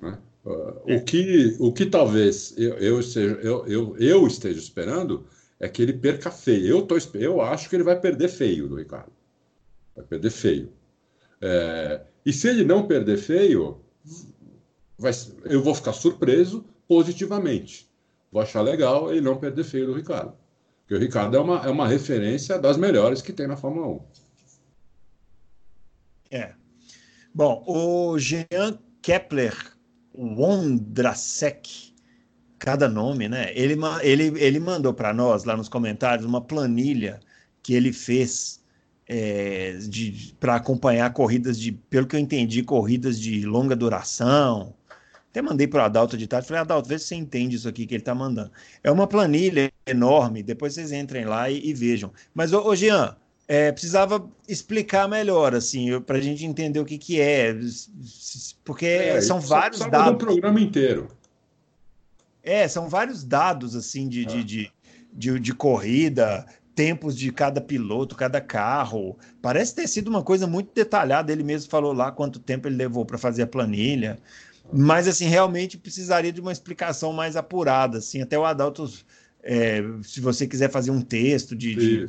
Né? 0.00 0.18
O, 0.46 1.04
que, 1.04 1.56
o 1.58 1.72
que 1.72 1.86
talvez 1.86 2.54
eu, 2.56 2.74
eu, 2.74 3.00
esteja, 3.00 3.34
eu, 3.42 3.66
eu, 3.66 3.96
eu 3.98 4.26
esteja 4.26 4.60
esperando 4.60 5.26
é 5.58 5.68
que 5.68 5.82
ele 5.82 5.92
perca 5.92 6.30
feio. 6.30 6.66
Eu, 6.66 6.82
tô, 6.82 6.96
eu 7.14 7.40
acho 7.40 7.68
que 7.68 7.74
ele 7.74 7.82
vai 7.82 7.98
perder 7.98 8.28
feio 8.28 8.68
do 8.68 8.76
Ricardo. 8.76 9.10
Vai 9.96 10.04
perder 10.04 10.30
feio. 10.30 10.72
É, 11.40 12.02
e 12.24 12.32
se 12.32 12.48
ele 12.48 12.64
não 12.64 12.86
perder 12.86 13.16
feio, 13.16 13.80
vai, 14.96 15.12
eu 15.44 15.62
vou 15.62 15.74
ficar 15.74 15.92
surpreso 15.92 16.64
positivamente. 16.86 17.90
Vou 18.30 18.40
achar 18.40 18.60
legal 18.60 19.10
ele 19.10 19.22
não 19.22 19.38
perder 19.38 19.64
feio 19.64 19.86
do 19.86 19.94
Ricardo. 19.94 20.34
Porque 20.82 20.94
o 20.94 20.98
Ricardo 20.98 21.36
é 21.36 21.40
uma, 21.40 21.66
é 21.66 21.70
uma 21.70 21.88
referência 21.88 22.56
das 22.58 22.76
melhores 22.76 23.20
que 23.20 23.32
tem 23.32 23.48
na 23.48 23.56
Fórmula 23.56 23.88
1. 23.88 24.00
É. 26.30 26.54
Bom, 27.34 27.64
o 27.66 28.18
Jean 28.18 28.78
Kepler 29.02 29.75
Wondrasek, 30.16 31.94
cada 32.58 32.88
nome, 32.88 33.28
né? 33.28 33.50
Ele, 33.54 33.76
ele, 34.02 34.32
ele 34.42 34.60
mandou 34.60 34.94
para 34.94 35.12
nós 35.12 35.44
lá 35.44 35.56
nos 35.56 35.68
comentários 35.68 36.26
uma 36.26 36.40
planilha 36.40 37.20
que 37.62 37.74
ele 37.74 37.92
fez 37.92 38.62
é, 39.08 39.78
para 40.40 40.56
acompanhar 40.56 41.12
corridas 41.12 41.58
de, 41.58 41.72
pelo 41.72 42.06
que 42.06 42.16
eu 42.16 42.20
entendi, 42.20 42.62
corridas 42.62 43.20
de 43.20 43.44
longa 43.44 43.76
duração. 43.76 44.74
Até 45.30 45.42
mandei 45.42 45.66
para 45.66 45.82
o 45.82 45.84
Adalto 45.84 46.16
de 46.16 46.26
tarde, 46.26 46.48
falei, 46.48 46.62
Adalto, 46.62 46.88
vê 46.88 46.98
se 46.98 47.06
você 47.06 47.14
entende 47.14 47.56
isso 47.56 47.68
aqui 47.68 47.86
que 47.86 47.94
ele 47.94 48.00
está 48.02 48.14
mandando. 48.14 48.50
É 48.82 48.90
uma 48.90 49.06
planilha 49.06 49.70
enorme, 49.86 50.42
depois 50.42 50.74
vocês 50.74 50.92
entrem 50.92 51.24
lá 51.26 51.50
e, 51.50 51.68
e 51.68 51.74
vejam. 51.74 52.10
Mas, 52.34 52.52
ô, 52.52 52.66
ô 52.66 52.74
Jean, 52.74 53.16
é, 53.48 53.70
precisava 53.70 54.28
explicar 54.48 55.08
melhor, 55.08 55.54
assim, 55.54 56.00
para 56.00 56.18
a 56.18 56.20
gente 56.20 56.44
entender 56.44 56.80
o 56.80 56.84
que, 56.84 56.98
que 56.98 57.20
é, 57.20 57.56
porque 58.64 58.86
é, 58.86 59.20
são 59.20 59.40
vários 59.40 59.80
dados. 59.80 60.12
do 60.12 60.18
programa 60.18 60.60
inteiro. 60.60 61.08
É, 62.42 62.66
são 62.66 62.88
vários 62.88 63.24
dados, 63.24 63.74
assim, 63.76 64.08
de, 64.08 64.24
de, 64.24 64.44
de, 64.44 64.72
de, 65.12 65.40
de 65.40 65.54
corrida, 65.54 66.46
tempos 66.74 67.16
de 67.16 67.32
cada 67.32 67.60
piloto, 67.60 68.14
cada 68.14 68.40
carro. 68.40 69.16
Parece 69.40 69.74
ter 69.74 69.88
sido 69.88 70.08
uma 70.08 70.22
coisa 70.22 70.46
muito 70.46 70.72
detalhada. 70.72 71.32
Ele 71.32 71.42
mesmo 71.42 71.70
falou 71.70 71.92
lá 71.92 72.12
quanto 72.12 72.38
tempo 72.38 72.68
ele 72.68 72.76
levou 72.76 73.04
para 73.04 73.18
fazer 73.18 73.42
a 73.42 73.46
planilha. 73.46 74.18
Mas, 74.72 75.08
assim, 75.08 75.26
realmente 75.26 75.78
precisaria 75.78 76.32
de 76.32 76.40
uma 76.40 76.52
explicação 76.52 77.12
mais 77.12 77.34
apurada. 77.36 77.98
Assim, 77.98 78.22
até 78.22 78.38
o 78.38 78.44
Adalto, 78.44 78.92
é, 79.42 79.82
se 80.02 80.20
você 80.20 80.46
quiser 80.46 80.70
fazer 80.70 80.90
um 80.90 81.00
texto 81.00 81.56
de, 81.56 81.74
de 81.74 82.06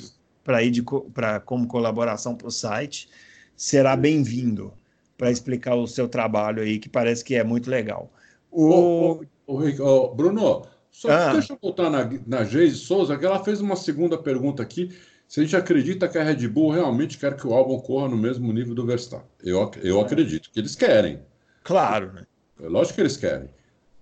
para 0.48 0.64
ir 0.64 0.82
para 1.14 1.42
como 1.42 1.68
colaboração 1.68 2.34
para 2.34 2.48
o 2.48 2.52
site, 2.52 3.10
será 3.54 3.98
bem-vindo 3.98 4.74
para 5.18 5.30
explicar 5.30 5.76
o 5.76 5.86
seu 5.86 6.08
trabalho 6.08 6.64
aí, 6.64 6.80
que 6.80 6.88
parece 6.88 7.22
que 7.22 7.36
é 7.36 7.44
muito 7.44 7.70
legal. 7.70 8.10
O... 8.50 9.26
o 9.46 10.16
Bruno, 10.16 10.66
só 10.90 11.12
ah. 11.12 11.34
deixa 11.34 11.52
eu 11.52 11.60
voltar 11.62 11.90
na, 11.90 12.10
na 12.26 12.46
Geise 12.46 12.78
Souza, 12.78 13.18
que 13.18 13.26
ela 13.26 13.44
fez 13.44 13.60
uma 13.60 13.76
segunda 13.76 14.18
pergunta 14.18 14.64
aqui. 14.64 14.90
Se 15.28 15.42
a 15.42 15.44
gente 15.44 15.56
acredita 15.58 16.08
que 16.08 16.18
a 16.18 16.24
Red 16.24 16.48
Bull 16.48 16.72
realmente 16.72 17.18
quer 17.18 17.36
que 17.36 17.46
o 17.46 17.54
álbum 17.54 17.78
corra 17.82 18.08
no 18.08 18.16
mesmo 18.16 18.54
nível 18.54 18.74
do 18.74 18.86
Verstappen. 18.86 19.28
Eu, 19.44 19.70
eu 19.84 20.00
é. 20.00 20.02
acredito 20.02 20.50
que 20.50 20.62
eles 20.62 20.78
querem. 20.78 21.20
Claro, 21.62 22.14
né? 22.14 22.26
É 22.64 22.70
lógico 22.70 22.96
que 22.96 23.02
eles 23.02 23.18
querem. 23.18 23.50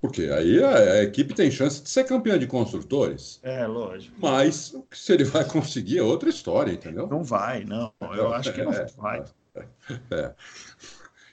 Porque 0.06 0.30
aí 0.30 0.64
a, 0.64 0.70
a, 0.70 1.04
equipe 1.04 1.34
tem 1.34 1.50
chance 1.50 1.82
de 1.82 1.90
ser 1.90 2.04
campeã 2.04 2.38
de 2.38 2.46
construtores. 2.46 3.40
É, 3.42 3.66
lógico. 3.66 4.16
Mas 4.20 4.76
se 4.92 5.14
ele 5.14 5.24
vai 5.24 5.44
conseguir 5.44 5.98
é 5.98 6.04
outra 6.04 6.30
história, 6.30 6.72
entendeu? 6.72 7.08
Não 7.08 7.24
vai, 7.24 7.64
não. 7.64 7.92
Eu 8.00 8.32
acho 8.32 8.54
que 8.54 8.64
não 8.64 8.72
é, 8.72 8.86
vai. 8.98 9.24
É. 10.12 10.34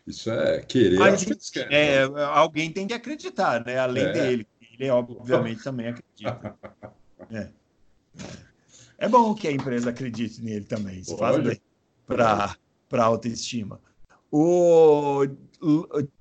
Isso 0.07 0.31
é 0.31 0.61
querer. 0.63 0.99
Mas, 0.99 1.27
é, 1.71 2.03
alguém 2.33 2.73
tem 2.73 2.87
que 2.87 2.95
acreditar, 2.95 3.63
né? 3.65 3.79
Além 3.79 4.05
é. 4.05 4.13
dele. 4.13 4.47
Ele, 4.79 4.91
obviamente, 4.91 5.63
também 5.63 5.89
acredita. 5.89 6.57
É. 7.31 7.49
é 8.99 9.09
bom 9.09 9.35
que 9.35 9.47
a 9.47 9.53
empresa 9.53 9.91
acredite 9.91 10.41
nele 10.43 10.65
também. 10.65 11.01
Isso 11.01 11.17
faz 11.19 11.39
bem 11.43 11.61
para 12.07 12.57
a 12.93 13.05
autoestima. 13.05 13.79
O 14.31 15.27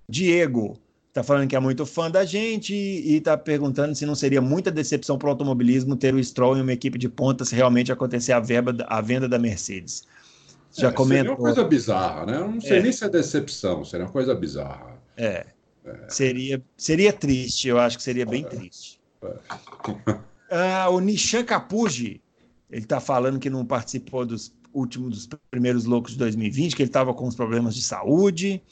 Diego 0.10 0.78
Está 1.12 1.22
falando 1.24 1.46
que 1.46 1.58
é 1.58 1.60
muito 1.60 1.86
fã 1.86 2.10
da 2.10 2.24
gente 2.24 2.74
e 2.74 3.18
está 3.18 3.38
perguntando 3.38 3.94
se 3.94 4.06
não 4.06 4.16
seria 4.16 4.40
muita 4.40 4.72
decepção 4.72 5.18
para 5.18 5.28
o 5.28 5.32
automobilismo 5.32 5.94
ter 5.98 6.16
o 6.16 6.24
Stroll 6.24 6.58
em 6.58 6.62
uma 6.62 6.72
equipe 6.72 6.98
de 6.98 7.10
ponta 7.10 7.44
se 7.44 7.54
realmente 7.54 7.92
acontecer 7.92 8.32
a, 8.32 8.40
verba, 8.40 8.74
a 8.88 9.02
venda 9.02 9.28
da 9.28 9.38
Mercedes. 9.38 10.08
Já 10.74 10.88
é, 10.88 10.92
comentou. 10.94 11.18
Seria 11.18 11.32
uma 11.32 11.38
coisa 11.38 11.64
bizarra, 11.66 12.26
né? 12.26 12.38
Eu 12.38 12.50
não 12.50 12.62
sei 12.62 12.78
é. 12.78 12.82
nem 12.82 12.94
se 12.94 13.04
é 13.04 13.10
decepção, 13.10 13.84
seria 13.84 14.06
uma 14.06 14.12
coisa 14.12 14.34
bizarra. 14.34 14.98
É. 15.18 15.48
é. 15.84 15.96
Seria, 16.08 16.64
seria 16.78 17.12
triste, 17.12 17.68
eu 17.68 17.78
acho 17.78 17.98
que 17.98 18.04
seria 18.04 18.26
bem 18.26 18.46
é. 18.46 18.48
triste. 18.48 19.02
É. 19.22 19.36
ah, 20.50 20.90
o 20.90 21.02
Nishan 21.02 21.44
Capuji, 21.44 22.22
ele 22.72 22.84
está 22.84 23.02
falando 23.02 23.38
que 23.38 23.50
não 23.50 23.66
participou 23.66 24.26
dos 24.26 24.54
últimos, 24.74 25.28
dos 25.28 25.40
primeiros 25.50 25.84
loucos 25.84 26.14
de 26.14 26.20
2020, 26.20 26.74
que 26.74 26.84
ele 26.84 26.90
estava 26.90 27.14
com 27.14 27.28
uns 27.28 27.36
problemas 27.36 27.76
de 27.76 27.82
saúde. 27.82 28.64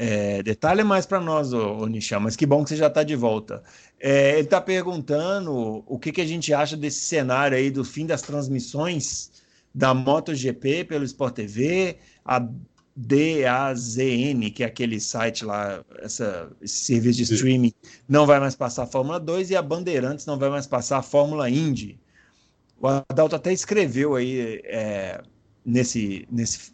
É, 0.00 0.44
detalhe 0.44 0.84
mais 0.84 1.06
para 1.06 1.18
nós, 1.18 1.52
o 1.52 1.84
Nishan, 1.86 2.20
mas 2.20 2.36
que 2.36 2.46
bom 2.46 2.62
que 2.62 2.70
você 2.70 2.76
já 2.76 2.86
está 2.86 3.02
de 3.02 3.16
volta. 3.16 3.64
É, 3.98 4.34
ele 4.34 4.42
está 4.42 4.60
perguntando 4.60 5.82
o 5.84 5.98
que, 5.98 6.12
que 6.12 6.20
a 6.20 6.26
gente 6.26 6.54
acha 6.54 6.76
desse 6.76 7.00
cenário 7.00 7.58
aí 7.58 7.68
do 7.68 7.84
fim 7.84 8.06
das 8.06 8.22
transmissões 8.22 9.32
da 9.74 9.92
MotoGP 9.92 10.84
pelo 10.84 11.04
Sport 11.04 11.34
TV, 11.34 11.98
a 12.24 12.48
DAZN, 12.94 14.50
que 14.54 14.62
é 14.62 14.66
aquele 14.66 15.00
site 15.00 15.44
lá, 15.44 15.84
essa, 15.98 16.48
esse 16.62 16.84
serviço 16.84 17.18
de 17.18 17.34
streaming, 17.34 17.72
não 18.08 18.24
vai 18.24 18.38
mais 18.38 18.54
passar 18.54 18.84
a 18.84 18.86
Fórmula 18.86 19.18
2 19.18 19.50
e 19.50 19.56
a 19.56 19.62
Bandeirantes 19.62 20.26
não 20.26 20.38
vai 20.38 20.48
mais 20.48 20.66
passar 20.66 20.98
a 20.98 21.02
Fórmula 21.02 21.50
Indy. 21.50 21.98
O 22.80 22.86
Adalto 22.86 23.34
até 23.34 23.52
escreveu 23.52 24.14
aí 24.14 24.60
é, 24.64 25.20
nesse, 25.68 26.26
nesse, 26.30 26.72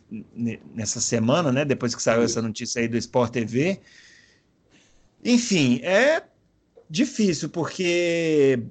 nessa 0.72 1.00
semana, 1.00 1.50
né? 1.50 1.64
Depois 1.64 1.94
que 1.94 2.02
saiu 2.02 2.22
essa 2.22 2.40
notícia 2.40 2.80
aí 2.80 2.86
do 2.86 2.96
Sport 2.96 3.32
TV. 3.32 3.80
Enfim, 5.24 5.80
é 5.82 6.22
difícil, 6.88 7.48
porque 7.48 8.62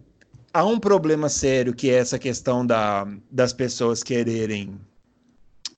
há 0.53 0.65
um 0.65 0.79
problema 0.79 1.27
sério 1.27 1.73
que 1.73 1.89
é 1.89 1.95
essa 1.95 2.17
questão 2.17 2.65
da, 2.65 3.05
das 3.29 3.51
pessoas 3.51 4.01
quererem 4.01 4.79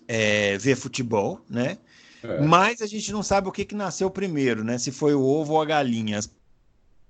é, 0.08 0.58
ver 0.60 0.76
futebol, 0.76 1.42
né? 1.50 1.80
É. 2.22 2.42
Mas 2.42 2.82
a 2.82 2.88
gente 2.88 3.12
não 3.12 3.24
sabe 3.24 3.48
o 3.48 3.52
que, 3.52 3.66
que 3.66 3.76
nasceu 3.76 4.12
primeiro, 4.12 4.64
né? 4.64 4.78
Se 4.78 4.92
foi 4.92 5.16
o 5.16 5.24
ovo 5.24 5.54
ou 5.54 5.62
a 5.62 5.66
galinha. 5.66 6.20
As 6.20 6.30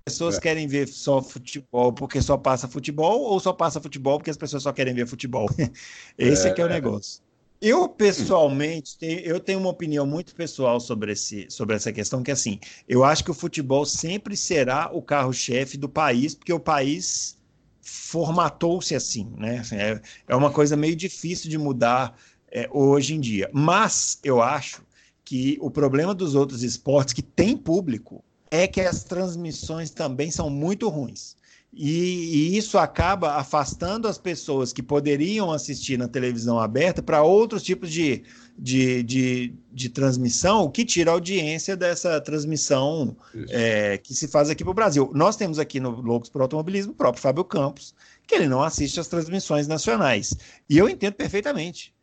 pessoas 0.05 0.37
é. 0.37 0.39
querem 0.39 0.67
ver 0.67 0.87
só 0.87 1.21
futebol 1.21 1.91
porque 1.91 2.21
só 2.21 2.37
passa 2.37 2.67
futebol 2.67 3.21
ou 3.23 3.39
só 3.41 3.51
passa 3.51 3.81
futebol 3.81 4.19
porque 4.19 4.29
as 4.29 4.37
pessoas 4.37 4.63
só 4.63 4.71
querem 4.71 4.93
ver 4.93 5.07
futebol? 5.07 5.49
Esse 6.17 6.47
é, 6.47 6.53
que 6.53 6.61
é 6.61 6.63
o 6.63 6.67
é. 6.67 6.73
negócio. 6.73 7.24
Eu, 7.61 7.87
pessoalmente, 7.87 8.97
tenho, 8.97 9.19
eu 9.19 9.39
tenho 9.39 9.59
uma 9.59 9.69
opinião 9.69 10.05
muito 10.05 10.35
pessoal 10.35 10.79
sobre, 10.79 11.13
esse, 11.13 11.47
sobre 11.49 11.75
essa 11.75 11.91
questão, 11.91 12.21
que 12.21 12.31
assim, 12.31 12.59
eu 12.87 13.03
acho 13.03 13.23
que 13.23 13.31
o 13.31 13.33
futebol 13.33 13.85
sempre 13.85 14.35
será 14.35 14.89
o 14.93 15.01
carro-chefe 15.01 15.77
do 15.77 15.89
país, 15.89 16.35
porque 16.35 16.53
o 16.53 16.59
país 16.59 17.37
formatou-se 17.81 18.95
assim, 18.95 19.31
né? 19.37 19.59
Assim, 19.59 19.75
é, 19.75 20.01
é 20.27 20.35
uma 20.35 20.51
coisa 20.51 20.75
meio 20.75 20.95
difícil 20.95 21.49
de 21.49 21.57
mudar 21.57 22.17
é, 22.51 22.67
hoje 22.71 23.13
em 23.15 23.19
dia. 23.19 23.49
Mas 23.53 24.19
eu 24.23 24.41
acho 24.41 24.83
que 25.23 25.57
o 25.61 25.71
problema 25.71 26.13
dos 26.13 26.35
outros 26.35 26.63
esportes 26.63 27.13
que 27.13 27.21
tem 27.21 27.55
público 27.57 28.23
é 28.51 28.67
que 28.67 28.81
as 28.81 29.03
transmissões 29.03 29.89
também 29.89 30.29
são 30.29 30.49
muito 30.49 30.87
ruins. 30.87 31.35
E, 31.77 32.53
e, 32.53 32.57
isso 32.57 32.77
acaba 32.77 33.33
afastando 33.33 34.07
as 34.07 34.17
pessoas 34.17 34.71
que 34.71 34.81
poderiam 34.81 35.51
assistir 35.51 35.97
na 35.97 36.07
televisão 36.07 36.57
aberta 36.57 37.03
para 37.03 37.21
outros 37.21 37.61
tipos 37.61 37.91
de, 37.91 38.23
de, 38.57 39.03
de, 39.03 39.53
de, 39.73 39.89
transmissão, 39.89 40.63
o 40.63 40.71
que 40.71 40.85
tira 40.85 41.11
a 41.11 41.13
audiência 41.13 41.75
dessa 41.75 42.21
transmissão 42.21 43.17
é, 43.49 43.97
que 43.97 44.13
se 44.13 44.25
faz 44.25 44.49
aqui 44.49 44.63
para 44.63 44.71
o 44.71 44.73
Brasil. 44.73 45.11
Nós 45.13 45.35
temos 45.35 45.59
aqui 45.59 45.81
no 45.81 45.89
Loucos 45.89 46.29
por 46.29 46.41
Automobilismo 46.41 46.93
o 46.93 46.95
próprio 46.95 47.21
Fábio 47.21 47.43
Campos, 47.43 47.93
que 48.25 48.35
ele 48.35 48.47
não 48.47 48.63
assiste 48.63 48.99
às 48.99 49.07
transmissões 49.09 49.67
nacionais. 49.67 50.33
E 50.69 50.77
eu 50.77 50.87
entendo 50.87 51.15
perfeitamente. 51.15 51.94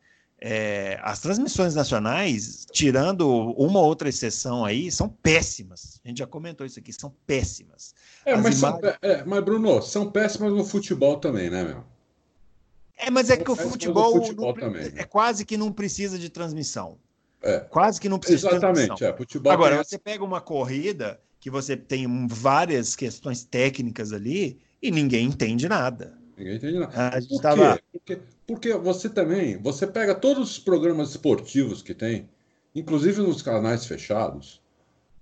É, 0.45 0.99
as 1.01 1.21
transmissões 1.21 1.73
nacionais, 1.73 2.67
tirando 2.69 3.29
uma 3.29 3.79
ou 3.79 3.85
outra 3.85 4.09
exceção 4.09 4.65
aí, 4.65 4.91
são 4.91 5.07
péssimas. 5.07 6.01
A 6.03 6.09
gente 6.09 6.17
já 6.17 6.27
comentou 6.27 6.65
isso 6.65 6.77
aqui, 6.77 6.91
são 6.91 7.15
péssimas. 7.25 7.95
É, 8.25 8.35
mas, 8.35 8.59
imagens... 8.59 8.81
são, 8.81 8.93
é, 9.01 9.23
mas, 9.23 9.41
Bruno, 9.41 9.81
são 9.81 10.11
péssimas 10.11 10.51
no 10.51 10.65
futebol 10.65 11.15
também, 11.15 11.49
né, 11.49 11.63
meu? 11.63 11.85
É, 12.97 13.09
mas 13.09 13.29
é 13.29 13.37
que 13.37 13.49
o 13.49 13.55
futebol, 13.55 14.15
futebol 14.15 14.47
não, 14.47 14.53
também, 14.53 14.91
né? 14.91 14.93
é 14.97 15.05
quase 15.05 15.45
que 15.45 15.55
não 15.55 15.71
precisa 15.71 16.19
de 16.19 16.27
transmissão. 16.29 16.97
É. 17.41 17.61
Quase 17.61 18.01
que 18.01 18.09
não 18.09 18.19
precisa 18.19 18.49
Exatamente, 18.49 18.81
de 18.81 18.87
transmissão. 18.87 19.07
É, 19.07 19.17
futebol 19.17 19.49
Agora, 19.53 19.75
tem... 19.75 19.83
você 19.85 19.97
pega 19.97 20.25
uma 20.25 20.41
corrida 20.41 21.21
que 21.39 21.49
você 21.49 21.77
tem 21.77 22.27
várias 22.27 22.97
questões 22.97 23.45
técnicas 23.45 24.11
ali 24.11 24.59
e 24.81 24.91
ninguém 24.91 25.25
entende 25.25 25.69
nada. 25.69 26.21
Ninguém 26.37 26.55
entende 26.55 26.79
nada. 26.79 27.09
A 27.09 27.19
gente 27.19 27.29
Por 27.29 27.41
tava... 27.41 27.79
Porque, 27.91 28.19
porque 28.47 28.73
você 28.73 29.09
também, 29.09 29.57
você 29.57 29.85
pega 29.87 30.15
todos 30.15 30.51
os 30.51 30.59
programas 30.59 31.11
esportivos 31.11 31.81
que 31.81 31.93
tem, 31.93 32.29
inclusive 32.73 33.21
nos 33.21 33.41
canais 33.41 33.85
fechados, 33.85 34.61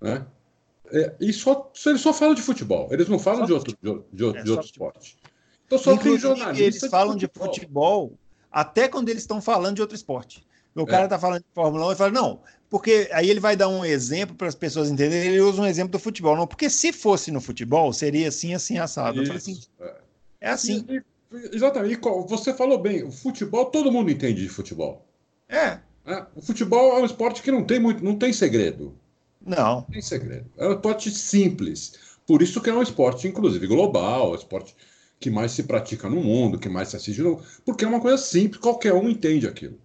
né? 0.00 0.26
É, 0.90 1.14
e 1.20 1.32
só, 1.32 1.70
eles 1.86 2.02
só 2.02 2.12
falam 2.12 2.34
de 2.34 2.42
futebol, 2.42 2.88
eles 2.90 3.08
não 3.08 3.18
falam 3.18 3.46
de 3.46 3.52
outro, 3.52 3.74
de, 3.80 4.02
de, 4.12 4.38
é, 4.38 4.42
de 4.42 4.50
outro 4.50 4.66
esporte. 4.66 5.16
Então 5.64 5.78
só 5.78 5.94
Inclusive, 5.94 6.20
tem 6.20 6.36
jornalista. 6.36 6.62
Eles 6.62 6.90
falam 6.90 7.16
de 7.16 7.26
futebol. 7.26 7.48
de 7.48 7.60
futebol 7.60 8.18
até 8.50 8.88
quando 8.88 9.08
eles 9.08 9.22
estão 9.22 9.40
falando 9.40 9.76
de 9.76 9.80
outro 9.80 9.96
esporte. 9.96 10.46
O 10.74 10.86
cara 10.86 11.04
está 11.04 11.16
é. 11.16 11.18
falando 11.18 11.40
de 11.40 11.54
Fórmula 11.54 11.88
1 11.88 11.92
e 11.92 11.96
fala, 11.96 12.10
não, 12.10 12.40
porque 12.68 13.08
aí 13.12 13.28
ele 13.28 13.40
vai 13.40 13.56
dar 13.56 13.68
um 13.68 13.84
exemplo 13.84 14.34
para 14.34 14.48
as 14.48 14.54
pessoas 14.54 14.90
entenderem, 14.90 15.32
ele 15.32 15.40
usa 15.40 15.60
um 15.60 15.66
exemplo 15.66 15.92
do 15.92 15.98
futebol. 15.98 16.36
Não, 16.36 16.46
porque 16.46 16.70
se 16.70 16.92
fosse 16.92 17.30
no 17.30 17.40
futebol, 17.40 17.92
seria 17.92 18.28
assim, 18.28 18.54
assim, 18.54 18.78
assado. 18.78 19.22
Isso, 19.22 19.32
Eu 19.32 19.38
falei 19.38 19.38
assim, 19.38 19.60
é, 19.80 19.94
é 20.42 20.50
assim. 20.50 20.84
E, 20.88 21.02
Exatamente. 21.52 21.98
você 22.28 22.52
falou 22.52 22.78
bem, 22.78 23.04
o 23.04 23.10
futebol, 23.10 23.66
todo 23.66 23.90
mundo 23.90 24.10
entende 24.10 24.42
de 24.42 24.48
futebol. 24.48 25.06
É. 25.48 25.78
é. 26.04 26.26
O 26.34 26.42
futebol 26.42 26.98
é 26.98 27.00
um 27.00 27.06
esporte 27.06 27.42
que 27.42 27.50
não 27.50 27.64
tem 27.64 27.78
muito, 27.78 28.04
não 28.04 28.16
tem 28.16 28.32
segredo. 28.32 28.94
Não. 29.40 29.76
Não 29.76 29.82
tem 29.82 30.02
segredo. 30.02 30.46
É 30.58 30.68
um 30.68 30.72
esporte 30.72 31.10
simples. 31.10 31.94
Por 32.26 32.42
isso 32.42 32.60
que 32.60 32.68
é 32.68 32.74
um 32.74 32.82
esporte, 32.82 33.26
inclusive, 33.26 33.66
global, 33.66 34.28
é 34.28 34.32
um 34.32 34.34
esporte 34.34 34.76
que 35.18 35.30
mais 35.30 35.52
se 35.52 35.62
pratica 35.62 36.10
no 36.10 36.22
mundo, 36.22 36.58
que 36.58 36.68
mais 36.68 36.88
se 36.88 36.96
assiste 36.96 37.22
no 37.22 37.40
porque 37.64 37.84
é 37.84 37.88
uma 37.88 38.00
coisa 38.00 38.18
simples, 38.18 38.60
qualquer 38.60 38.92
um 38.92 39.08
entende 39.08 39.46
aquilo. 39.46 39.78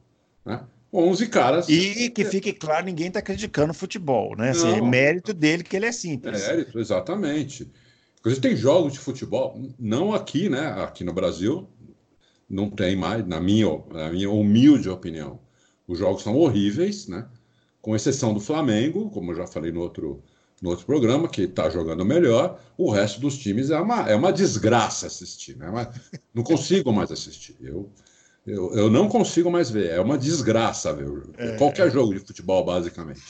Né? 0.44 0.60
11 0.92 1.28
caras. 1.28 1.70
E 1.70 2.10
que 2.10 2.26
fique 2.26 2.54
claro, 2.54 2.86
ninguém 2.86 3.08
está 3.08 3.22
criticando 3.22 3.74
futebol, 3.74 4.36
né? 4.36 4.50
Assim, 4.50 4.70
é 4.70 4.82
mérito 4.82 5.34
dele 5.34 5.64
que 5.64 5.76
ele 5.76 5.86
é 5.86 5.92
simples. 5.92 6.48
Mérito, 6.48 6.80
exatamente. 6.80 7.70
Inclusive, 8.28 8.42
tem 8.42 8.58
jogos 8.58 8.92
de 8.92 9.00
futebol, 9.00 9.58
não 9.80 10.14
aqui, 10.14 10.50
né? 10.50 10.68
Aqui 10.84 11.02
no 11.06 11.14
Brasil, 11.14 11.66
não 12.50 12.70
tem 12.70 12.94
mais, 12.94 13.26
na 13.26 13.40
minha, 13.40 13.82
na 13.90 14.12
minha 14.12 14.30
humilde 14.30 14.90
opinião. 14.90 15.40
Os 15.88 16.00
jogos 16.00 16.24
são 16.24 16.36
horríveis, 16.36 17.08
né? 17.08 17.26
Com 17.82 17.96
exceção 17.96 18.34
do 18.34 18.42
Flamengo, 18.42 19.10
como 19.12 19.32
eu 19.32 19.36
já 19.38 19.48
falei 19.48 19.72
no 19.72 19.80
outro, 19.80 20.22
no 20.62 20.72
outro 20.72 20.86
programa, 20.86 21.30
que 21.30 21.44
está 21.44 21.70
jogando 21.70 22.04
melhor. 22.04 22.60
O 22.78 22.92
resto 22.92 23.22
dos 23.22 23.38
times 23.38 23.70
é 23.70 23.80
uma, 23.80 24.10
é 24.10 24.16
uma 24.16 24.34
desgraça 24.34 25.08
assistir, 25.08 25.56
né? 25.56 25.70
Mas 25.72 25.88
não 26.34 26.44
consigo 26.44 26.92
mais 26.92 27.10
assistir. 27.10 27.56
Eu, 27.62 27.90
eu, 28.46 28.74
eu 28.74 28.90
não 28.90 29.08
consigo 29.08 29.50
mais 29.50 29.70
ver. 29.72 29.92
É 29.92 30.02
uma 30.02 30.18
desgraça 30.18 30.92
ver 30.92 31.10
é, 31.38 31.56
qualquer 31.56 31.88
é. 31.88 31.92
jogo 31.92 32.14
de 32.14 32.20
futebol, 32.20 32.66
basicamente, 32.66 33.22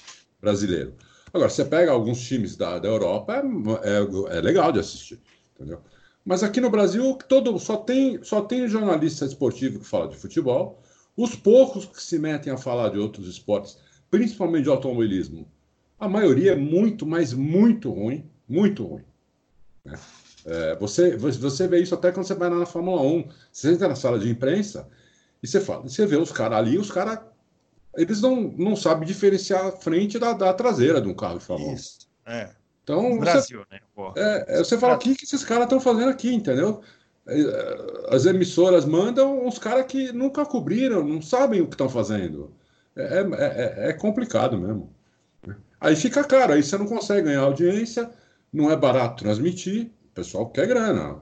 brasileiro. 0.41 0.95
Agora, 1.37 1.51
você 1.51 1.63
pega 1.63 1.91
alguns 1.91 2.19
times 2.19 2.55
da, 2.55 2.79
da 2.79 2.87
Europa, 2.87 3.43
é, 3.83 4.33
é, 4.33 4.37
é 4.37 4.41
legal 4.41 4.71
de 4.71 4.79
assistir, 4.79 5.21
entendeu? 5.55 5.79
Mas 6.25 6.41
aqui 6.41 6.59
no 6.59 6.69
Brasil, 6.69 7.15
todo, 7.29 7.57
só, 7.59 7.77
tem, 7.77 8.21
só 8.23 8.41
tem 8.41 8.67
jornalista 8.67 9.23
esportivo 9.23 9.79
que 9.79 9.85
fala 9.85 10.07
de 10.07 10.17
futebol. 10.17 10.81
Os 11.15 11.35
poucos 11.35 11.85
que 11.85 12.01
se 12.01 12.17
metem 12.17 12.51
a 12.51 12.57
falar 12.57 12.89
de 12.89 12.97
outros 12.97 13.27
esportes, 13.27 13.77
principalmente 14.09 14.63
de 14.63 14.69
automobilismo, 14.69 15.47
a 15.99 16.09
maioria 16.09 16.53
é 16.53 16.55
muito, 16.55 17.05
mas 17.05 17.33
muito 17.33 17.91
ruim, 17.91 18.27
muito 18.49 18.83
ruim. 18.83 19.03
Né? 19.85 19.97
É, 20.43 20.75
você, 20.77 21.15
você 21.15 21.67
vê 21.67 21.81
isso 21.81 21.93
até 21.93 22.11
quando 22.11 22.25
você 22.25 22.33
vai 22.33 22.49
lá 22.49 22.57
na 22.57 22.65
Fórmula 22.65 23.01
1. 23.01 23.29
Você 23.51 23.71
entra 23.73 23.87
na 23.87 23.95
sala 23.95 24.17
de 24.17 24.27
imprensa 24.27 24.89
e 25.41 25.47
você 25.47 25.61
fala, 25.61 25.83
você 25.83 26.03
vê 26.07 26.17
os 26.17 26.31
caras 26.31 26.57
ali, 26.57 26.79
os 26.79 26.89
caras 26.89 27.19
eles 27.97 28.21
não, 28.21 28.41
não 28.57 28.75
sabem 28.75 29.07
diferenciar 29.07 29.65
a 29.65 29.71
frente 29.71 30.19
da, 30.19 30.31
da 30.33 30.53
traseira 30.53 31.01
de 31.01 31.07
um 31.07 31.15
carro 31.15 31.39
de 31.39 31.45
Fórmula 31.45 31.71
1. 31.71 31.75
Isso, 31.75 31.97
é. 32.25 32.49
Então, 32.83 33.09
no 33.09 33.19
Brasil, 33.19 33.65
você, 33.69 33.75
né? 33.75 33.81
É, 34.15 34.45
é, 34.47 34.57
você 34.59 34.77
fala, 34.77 34.95
o 34.95 34.97
que, 34.97 35.13
que 35.15 35.25
esses 35.25 35.43
caras 35.43 35.65
estão 35.65 35.79
fazendo 35.79 36.09
aqui, 36.09 36.33
entendeu? 36.33 36.81
É, 37.27 38.15
as 38.15 38.25
emissoras 38.25 38.85
mandam 38.85 39.45
uns 39.45 39.59
caras 39.59 39.85
que 39.87 40.13
nunca 40.13 40.45
cobriram, 40.45 41.03
não 41.03 41.21
sabem 41.21 41.59
o 41.59 41.67
que 41.67 41.73
estão 41.73 41.89
fazendo. 41.89 42.53
É, 42.95 43.19
é, 43.19 43.89
é, 43.89 43.93
complicado 43.93 44.57
mesmo. 44.57 44.95
Aí 45.81 45.95
fica 45.95 46.23
caro, 46.23 46.53
aí 46.53 46.63
você 46.63 46.77
não 46.77 46.87
consegue 46.87 47.27
ganhar 47.27 47.41
audiência, 47.41 48.09
não 48.53 48.71
é 48.71 48.75
barato 48.75 49.23
transmitir, 49.23 49.91
o 50.11 50.13
pessoal 50.13 50.49
quer 50.49 50.67
grana. 50.67 51.21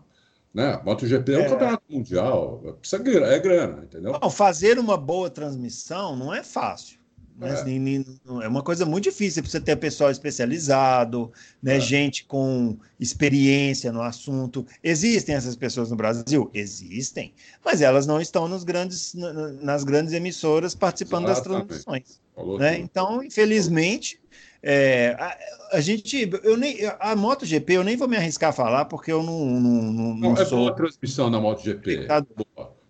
Né? 0.55 0.79
MotoGP 0.85 1.33
é 1.33 1.37
um 1.37 1.41
é. 1.41 1.49
campeonato 1.49 1.83
mundial, 1.89 2.77
precisa, 2.79 3.03
é 3.25 3.39
grana, 3.39 3.83
entendeu? 3.83 4.17
Não, 4.21 4.29
fazer 4.29 4.79
uma 4.79 4.95
boa 4.95 5.29
transmissão 5.29 6.15
não 6.15 6.33
é 6.33 6.43
fácil. 6.43 6.97
Né? 7.37 7.49
É. 7.49 8.45
é 8.45 8.47
uma 8.47 8.63
coisa 8.63 8.85
muito 8.85 9.03
difícil, 9.03 9.33
você 9.33 9.41
precisa 9.41 9.61
ter 9.61 9.75
pessoal 9.75 10.09
especializado, 10.09 11.29
né? 11.61 11.75
É. 11.75 11.79
gente 11.81 12.23
com 12.23 12.77
experiência 12.97 13.91
no 13.91 14.01
assunto. 14.01 14.65
Existem 14.81 15.35
essas 15.35 15.57
pessoas 15.57 15.89
no 15.89 15.97
Brasil? 15.97 16.49
Existem, 16.53 17.33
mas 17.63 17.81
elas 17.81 18.07
não 18.07 18.21
estão 18.21 18.47
nos 18.47 18.63
grandes, 18.63 19.13
nas 19.61 19.83
grandes 19.83 20.13
emissoras 20.13 20.73
participando 20.73 21.25
Exatamente. 21.25 21.67
das 21.67 21.83
transmissões. 21.83 22.21
Né? 22.57 22.79
Então, 22.79 23.21
infelizmente, 23.21 24.21
é, 24.67 25.15
a, 25.19 25.77
a, 25.77 25.79
gente, 25.79 26.27
eu 26.43 26.57
nem, 26.57 26.79
a 26.99 27.15
MotoGP 27.15 27.73
eu 27.73 27.83
nem 27.83 27.95
vou 27.95 28.07
me 28.07 28.17
arriscar 28.17 28.49
a 28.49 28.53
falar 28.53 28.85
porque 28.85 29.11
eu 29.11 29.21
não, 29.21 29.45
não, 29.45 29.81
não, 29.93 30.13
não 30.15 30.33
é 30.33 30.43
sou. 30.43 30.57
Boa 30.57 30.71
a 30.71 30.73
transmissão 30.73 31.29
da 31.29 31.39
MotoGP. 31.39 32.07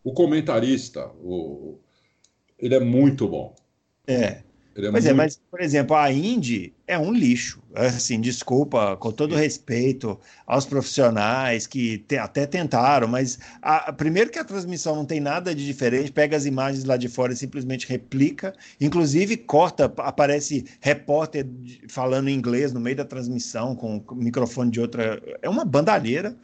O 0.01 0.13
comentarista, 0.13 1.11
o, 1.21 1.77
ele 2.57 2.75
é 2.75 2.79
muito 2.79 3.27
bom. 3.27 3.53
É. 4.07 4.41
Ele 4.75 4.87
é 4.87 4.91
pois 4.91 5.05
é, 5.05 5.09
muito... 5.09 5.21
é, 5.21 5.23
mas, 5.23 5.41
por 5.49 5.61
exemplo, 5.61 5.95
a 5.95 6.11
Indy 6.11 6.73
é 6.85 6.99
um 6.99 7.13
lixo. 7.13 7.63
Assim, 7.73 8.19
desculpa, 8.19 8.95
com 8.97 9.11
todo 9.11 9.35
respeito 9.35 10.19
aos 10.45 10.65
profissionais 10.65 11.65
que 11.65 11.99
te, 11.99 12.17
até 12.17 12.45
tentaram, 12.45 13.07
mas 13.07 13.39
a, 13.61 13.91
primeiro 13.91 14.29
que 14.29 14.39
a 14.39 14.43
transmissão 14.43 14.95
não 14.95 15.05
tem 15.05 15.19
nada 15.19 15.53
de 15.53 15.65
diferente, 15.65 16.11
pega 16.11 16.35
as 16.37 16.45
imagens 16.45 16.83
lá 16.83 16.95
de 16.97 17.07
fora 17.09 17.33
e 17.33 17.35
simplesmente 17.35 17.87
replica, 17.87 18.53
inclusive 18.79 19.37
corta, 19.37 19.91
aparece 19.97 20.65
repórter 20.79 21.45
falando 21.89 22.29
inglês 22.29 22.71
no 22.71 22.79
meio 22.79 22.95
da 22.95 23.05
transmissão 23.05 23.75
com 23.75 24.03
microfone 24.13 24.71
de 24.71 24.79
outra. 24.79 25.21
É 25.41 25.49
uma 25.49 25.65
bandalheira. 25.65 26.35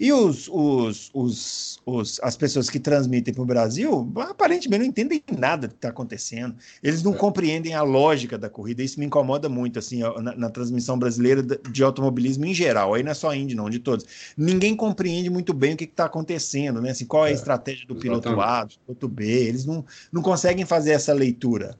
E 0.00 0.14
os, 0.14 0.48
os, 0.48 1.10
os, 1.12 1.78
os, 1.84 2.18
as 2.22 2.34
pessoas 2.34 2.70
que 2.70 2.80
transmitem 2.80 3.34
para 3.34 3.42
o 3.42 3.46
Brasil, 3.46 4.10
aparentemente 4.16 4.78
não 4.78 4.86
entendem 4.86 5.22
nada 5.38 5.68
do 5.68 5.72
que 5.72 5.76
está 5.76 5.90
acontecendo. 5.90 6.56
Eles 6.82 7.02
não 7.02 7.12
é. 7.12 7.16
compreendem 7.18 7.74
a 7.74 7.82
lógica 7.82 8.38
da 8.38 8.48
corrida. 8.48 8.82
Isso 8.82 8.98
me 8.98 9.04
incomoda 9.04 9.46
muito, 9.46 9.78
assim, 9.78 10.00
na, 10.22 10.34
na, 10.34 10.48
transmissão 10.48 10.98
brasileira 10.98 11.42
de 11.42 11.84
automobilismo 11.84 12.46
em 12.46 12.54
geral. 12.54 12.94
Aí 12.94 13.02
não 13.02 13.10
é 13.10 13.14
só 13.14 13.34
Indy, 13.34 13.54
não, 13.54 13.68
de 13.68 13.78
todos. 13.78 14.06
Ninguém 14.38 14.74
compreende 14.74 15.28
muito 15.28 15.52
bem 15.52 15.74
o 15.74 15.76
que 15.76 15.84
está 15.84 16.06
acontecendo, 16.06 16.80
né? 16.80 16.92
Assim, 16.92 17.04
qual 17.04 17.26
é 17.26 17.28
a 17.28 17.32
é, 17.32 17.34
estratégia 17.34 17.86
do 17.86 17.92
exatamente. 17.92 18.22
piloto 18.22 18.40
A, 18.40 18.64
do 18.64 18.78
piloto 18.78 19.08
B. 19.08 19.26
Eles 19.26 19.66
não, 19.66 19.84
não 20.10 20.22
conseguem 20.22 20.64
fazer 20.64 20.92
essa 20.92 21.12
leitura. 21.12 21.76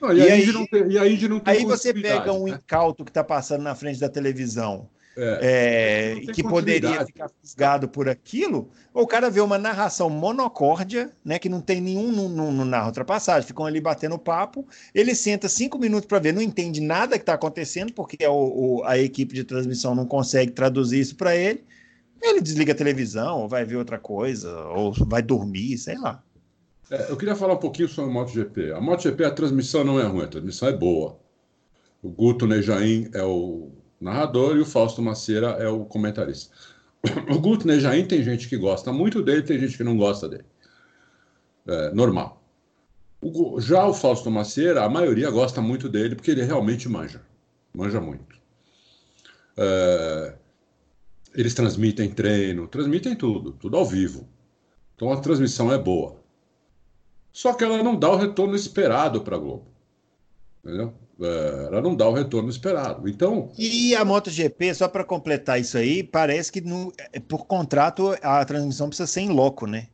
Não, 0.00 0.12
e, 0.12 0.18
e, 0.18 0.30
aí, 0.30 0.46
não 0.52 0.64
tem, 0.64 0.92
e 0.92 0.96
aí 0.96 1.18
Aí 1.44 1.64
você 1.64 1.92
pega 1.92 2.32
um 2.32 2.44
né? 2.44 2.52
incauto 2.52 3.04
que 3.04 3.10
está 3.10 3.24
passando 3.24 3.62
na 3.62 3.74
frente 3.74 3.98
da 3.98 4.08
televisão 4.08 4.88
é, 5.16 6.16
é, 6.26 6.32
que 6.32 6.42
poderia 6.42 7.04
ficar 7.06 7.30
fisgado 7.40 7.88
por 7.88 8.08
aquilo, 8.08 8.70
ou 8.92 9.04
o 9.04 9.06
cara 9.06 9.30
vê 9.30 9.40
uma 9.40 9.58
narração 9.58 10.10
monocórdia, 10.10 11.10
né, 11.24 11.38
que 11.38 11.48
não 11.48 11.60
tem 11.60 11.80
nenhum 11.80 12.10
no, 12.10 12.28
no, 12.28 12.50
no 12.50 12.64
narra 12.64 12.86
ultrapassagem, 12.86 13.46
ficam 13.46 13.64
ali 13.64 13.80
batendo 13.80 14.18
papo, 14.18 14.66
ele 14.94 15.14
senta 15.14 15.48
cinco 15.48 15.78
minutos 15.78 16.06
para 16.06 16.18
ver, 16.18 16.32
não 16.32 16.42
entende 16.42 16.80
nada 16.80 17.16
que 17.16 17.22
está 17.22 17.34
acontecendo, 17.34 17.92
porque 17.92 18.26
o, 18.26 18.32
o, 18.32 18.84
a 18.84 18.98
equipe 18.98 19.34
de 19.34 19.44
transmissão 19.44 19.94
não 19.94 20.06
consegue 20.06 20.50
traduzir 20.50 21.00
isso 21.00 21.16
para 21.16 21.36
ele, 21.36 21.64
ele 22.20 22.40
desliga 22.40 22.72
a 22.72 22.76
televisão, 22.76 23.42
ou 23.42 23.48
vai 23.48 23.64
ver 23.64 23.76
outra 23.76 23.98
coisa, 23.98 24.50
ou 24.68 24.92
vai 24.92 25.22
dormir, 25.22 25.76
sei 25.78 25.98
lá. 25.98 26.22
É, 26.90 27.10
eu 27.10 27.16
queria 27.16 27.36
falar 27.36 27.54
um 27.54 27.58
pouquinho 27.58 27.88
sobre 27.88 28.10
a 28.10 28.14
MotoGP. 28.14 28.72
A 28.72 28.80
MotoGP, 28.80 29.24
a 29.24 29.30
transmissão 29.30 29.84
não 29.84 30.00
é 30.00 30.04
ruim, 30.04 30.24
a 30.24 30.28
transmissão 30.28 30.68
é 30.68 30.72
boa. 30.72 31.18
O 32.02 32.08
Guto 32.08 32.46
Nejaim 32.46 33.08
é 33.14 33.22
o 33.22 33.70
narrador, 34.04 34.56
e 34.56 34.60
o 34.60 34.66
Fausto 34.66 35.02
Macieira 35.02 35.48
é 35.58 35.68
o 35.68 35.84
comentarista. 35.84 36.54
O 37.34 37.38
Guto 37.38 37.66
Nejaim 37.66 38.06
tem 38.06 38.22
gente 38.22 38.48
que 38.48 38.56
gosta 38.56 38.92
muito 38.92 39.22
dele, 39.22 39.42
tem 39.42 39.58
gente 39.58 39.76
que 39.76 39.84
não 39.84 39.96
gosta 39.96 40.28
dele. 40.28 40.44
É, 41.66 41.92
normal. 41.92 42.42
O, 43.20 43.60
já 43.60 43.86
o 43.86 43.94
Fausto 43.94 44.30
Macieira, 44.30 44.84
a 44.84 44.88
maioria 44.88 45.30
gosta 45.30 45.60
muito 45.60 45.88
dele, 45.88 46.14
porque 46.14 46.30
ele 46.30 46.42
realmente 46.42 46.88
manja. 46.88 47.22
Manja 47.74 48.00
muito. 48.00 48.38
É, 49.56 50.34
eles 51.34 51.54
transmitem 51.54 52.10
treino, 52.10 52.68
transmitem 52.68 53.14
tudo, 53.14 53.52
tudo 53.52 53.76
ao 53.76 53.84
vivo. 53.84 54.28
Então 54.94 55.12
a 55.12 55.20
transmissão 55.20 55.72
é 55.72 55.78
boa. 55.78 56.22
Só 57.32 57.52
que 57.52 57.64
ela 57.64 57.82
não 57.82 57.98
dá 57.98 58.10
o 58.10 58.16
retorno 58.16 58.54
esperado 58.54 59.22
para 59.22 59.36
a 59.36 59.38
Globo. 59.38 59.66
Entendeu? 60.64 60.94
É, 61.20 61.66
ela 61.68 61.80
não 61.80 61.94
dá 61.94 62.08
o 62.08 62.12
retorno 62.12 62.48
esperado. 62.50 63.08
Então. 63.08 63.52
E 63.56 63.94
a 63.94 64.04
MotoGP, 64.04 64.74
só 64.74 64.88
para 64.88 65.04
completar 65.04 65.60
isso 65.60 65.78
aí, 65.78 66.02
parece 66.02 66.50
que 66.50 66.60
no, 66.60 66.92
é, 67.12 67.20
por 67.20 67.46
contrato 67.46 68.16
a 68.22 68.44
transmissão 68.44 68.88
precisa 68.88 69.06
ser 69.06 69.20
em 69.20 69.30
loco, 69.30 69.66
né? 69.66 69.88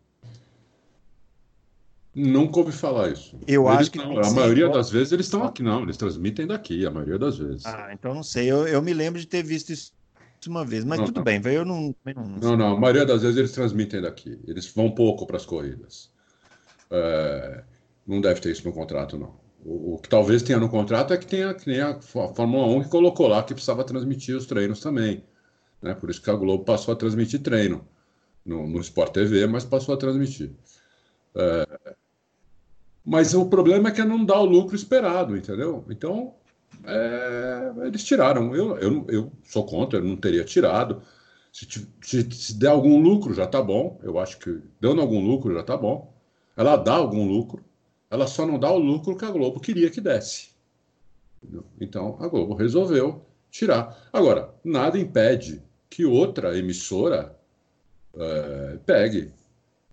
Nunca 2.14 2.58
ouvi 2.58 2.72
falar 2.72 3.10
isso. 3.12 3.38
Eu 3.46 3.66
eles 3.68 3.80
acho 3.80 3.90
que 3.92 3.98
não, 3.98 4.18
a 4.18 4.30
maioria 4.30 4.68
das 4.68 4.90
vezes 4.90 5.12
eles 5.12 5.26
estão 5.26 5.44
aqui, 5.44 5.62
não, 5.62 5.82
eles 5.82 5.96
transmitem 5.96 6.46
daqui, 6.46 6.84
a 6.84 6.90
maioria 6.90 7.18
das 7.18 7.38
vezes. 7.38 7.64
Ah, 7.64 7.90
então 7.92 8.12
não 8.12 8.22
sei. 8.22 8.50
Eu, 8.50 8.66
eu 8.66 8.82
me 8.82 8.92
lembro 8.92 9.20
de 9.20 9.26
ter 9.26 9.44
visto 9.44 9.70
isso 9.70 9.92
uma 10.48 10.64
vez, 10.64 10.84
mas 10.84 10.98
não, 10.98 11.04
tudo 11.04 11.16
não. 11.16 11.24
bem, 11.24 11.40
eu 11.44 11.64
não, 11.64 11.94
não. 12.04 12.24
Não, 12.40 12.56
não, 12.56 12.76
a 12.76 12.80
maioria 12.80 13.04
das 13.04 13.22
vezes 13.22 13.36
eles 13.36 13.52
transmitem 13.52 14.00
daqui. 14.00 14.40
Eles 14.46 14.66
vão 14.66 14.90
pouco 14.90 15.26
para 15.26 15.36
as 15.36 15.44
corridas. 15.44 16.10
É, 16.90 17.62
não 18.06 18.20
deve 18.20 18.40
ter 18.40 18.50
isso 18.50 18.66
no 18.66 18.72
contrato, 18.72 19.18
não. 19.18 19.38
O, 19.64 19.98
que 19.98 20.08
talvez 20.08 20.42
tenha 20.42 20.58
no 20.58 20.68
contrato 20.68 21.12
é 21.12 21.18
que 21.18 21.26
tenha, 21.26 21.52
que 21.52 21.64
tenha 21.66 21.90
a 21.90 22.00
Fórmula 22.00 22.66
1 22.66 22.84
que 22.84 22.88
colocou 22.88 23.28
lá 23.28 23.42
que 23.42 23.52
precisava 23.52 23.84
transmitir 23.84 24.36
os 24.36 24.46
treinos 24.46 24.80
também. 24.80 25.22
Né? 25.82 25.94
Por 25.94 26.10
isso 26.10 26.22
que 26.22 26.30
a 26.30 26.34
Globo 26.34 26.64
passou 26.64 26.92
a 26.92 26.96
transmitir 26.96 27.42
treino 27.42 27.86
no, 28.44 28.66
no 28.66 28.80
Sport 28.80 29.12
TV, 29.12 29.46
mas 29.46 29.64
passou 29.64 29.94
a 29.94 29.98
transmitir. 29.98 30.52
É, 31.34 31.94
mas 33.04 33.34
o 33.34 33.46
problema 33.46 33.88
é 33.88 33.92
que 33.92 34.04
não 34.04 34.24
dá 34.24 34.38
o 34.40 34.44
lucro 34.44 34.76
esperado, 34.76 35.36
entendeu? 35.36 35.84
Então, 35.90 36.34
é, 36.84 37.72
eles 37.86 38.04
tiraram. 38.04 38.54
Eu, 38.54 38.78
eu, 38.78 39.06
eu 39.08 39.32
sou 39.44 39.64
contra, 39.64 39.98
eu 39.98 40.04
não 40.04 40.16
teria 40.16 40.44
tirado. 40.44 41.02
Se, 41.52 41.66
se, 42.02 42.30
se 42.30 42.58
der 42.58 42.68
algum 42.68 43.00
lucro, 43.00 43.34
já 43.34 43.44
está 43.44 43.62
bom. 43.62 43.98
Eu 44.02 44.18
acho 44.18 44.38
que 44.38 44.60
dando 44.80 45.00
algum 45.00 45.26
lucro, 45.26 45.52
já 45.54 45.60
está 45.60 45.76
bom. 45.76 46.14
Ela 46.56 46.76
dá 46.76 46.94
algum 46.94 47.26
lucro. 47.26 47.64
Ela 48.10 48.26
só 48.26 48.44
não 48.44 48.58
dá 48.58 48.70
o 48.70 48.78
lucro 48.78 49.16
que 49.16 49.24
a 49.24 49.30
Globo 49.30 49.60
queria 49.60 49.88
que 49.88 50.00
desse. 50.00 50.50
Então 51.80 52.16
a 52.20 52.28
Globo 52.28 52.54
resolveu 52.54 53.24
tirar. 53.50 54.08
Agora, 54.12 54.52
nada 54.64 54.98
impede 54.98 55.62
que 55.88 56.04
outra 56.04 56.58
emissora 56.58 57.36
é, 58.14 58.78
pegue. 58.84 59.32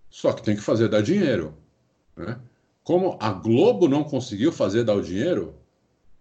Só 0.10 0.34
que 0.34 0.42
tem 0.42 0.56
que 0.56 0.62
fazer 0.62 0.90
dar 0.90 1.02
dinheiro. 1.02 1.54
Né? 2.16 2.40
Como 2.84 3.18
a 3.20 3.32
Globo 3.32 3.88
não 3.88 4.04
conseguiu 4.04 4.52
fazer 4.52 4.84
dar 4.84 4.96
o 4.96 5.02
dinheiro 5.02 5.56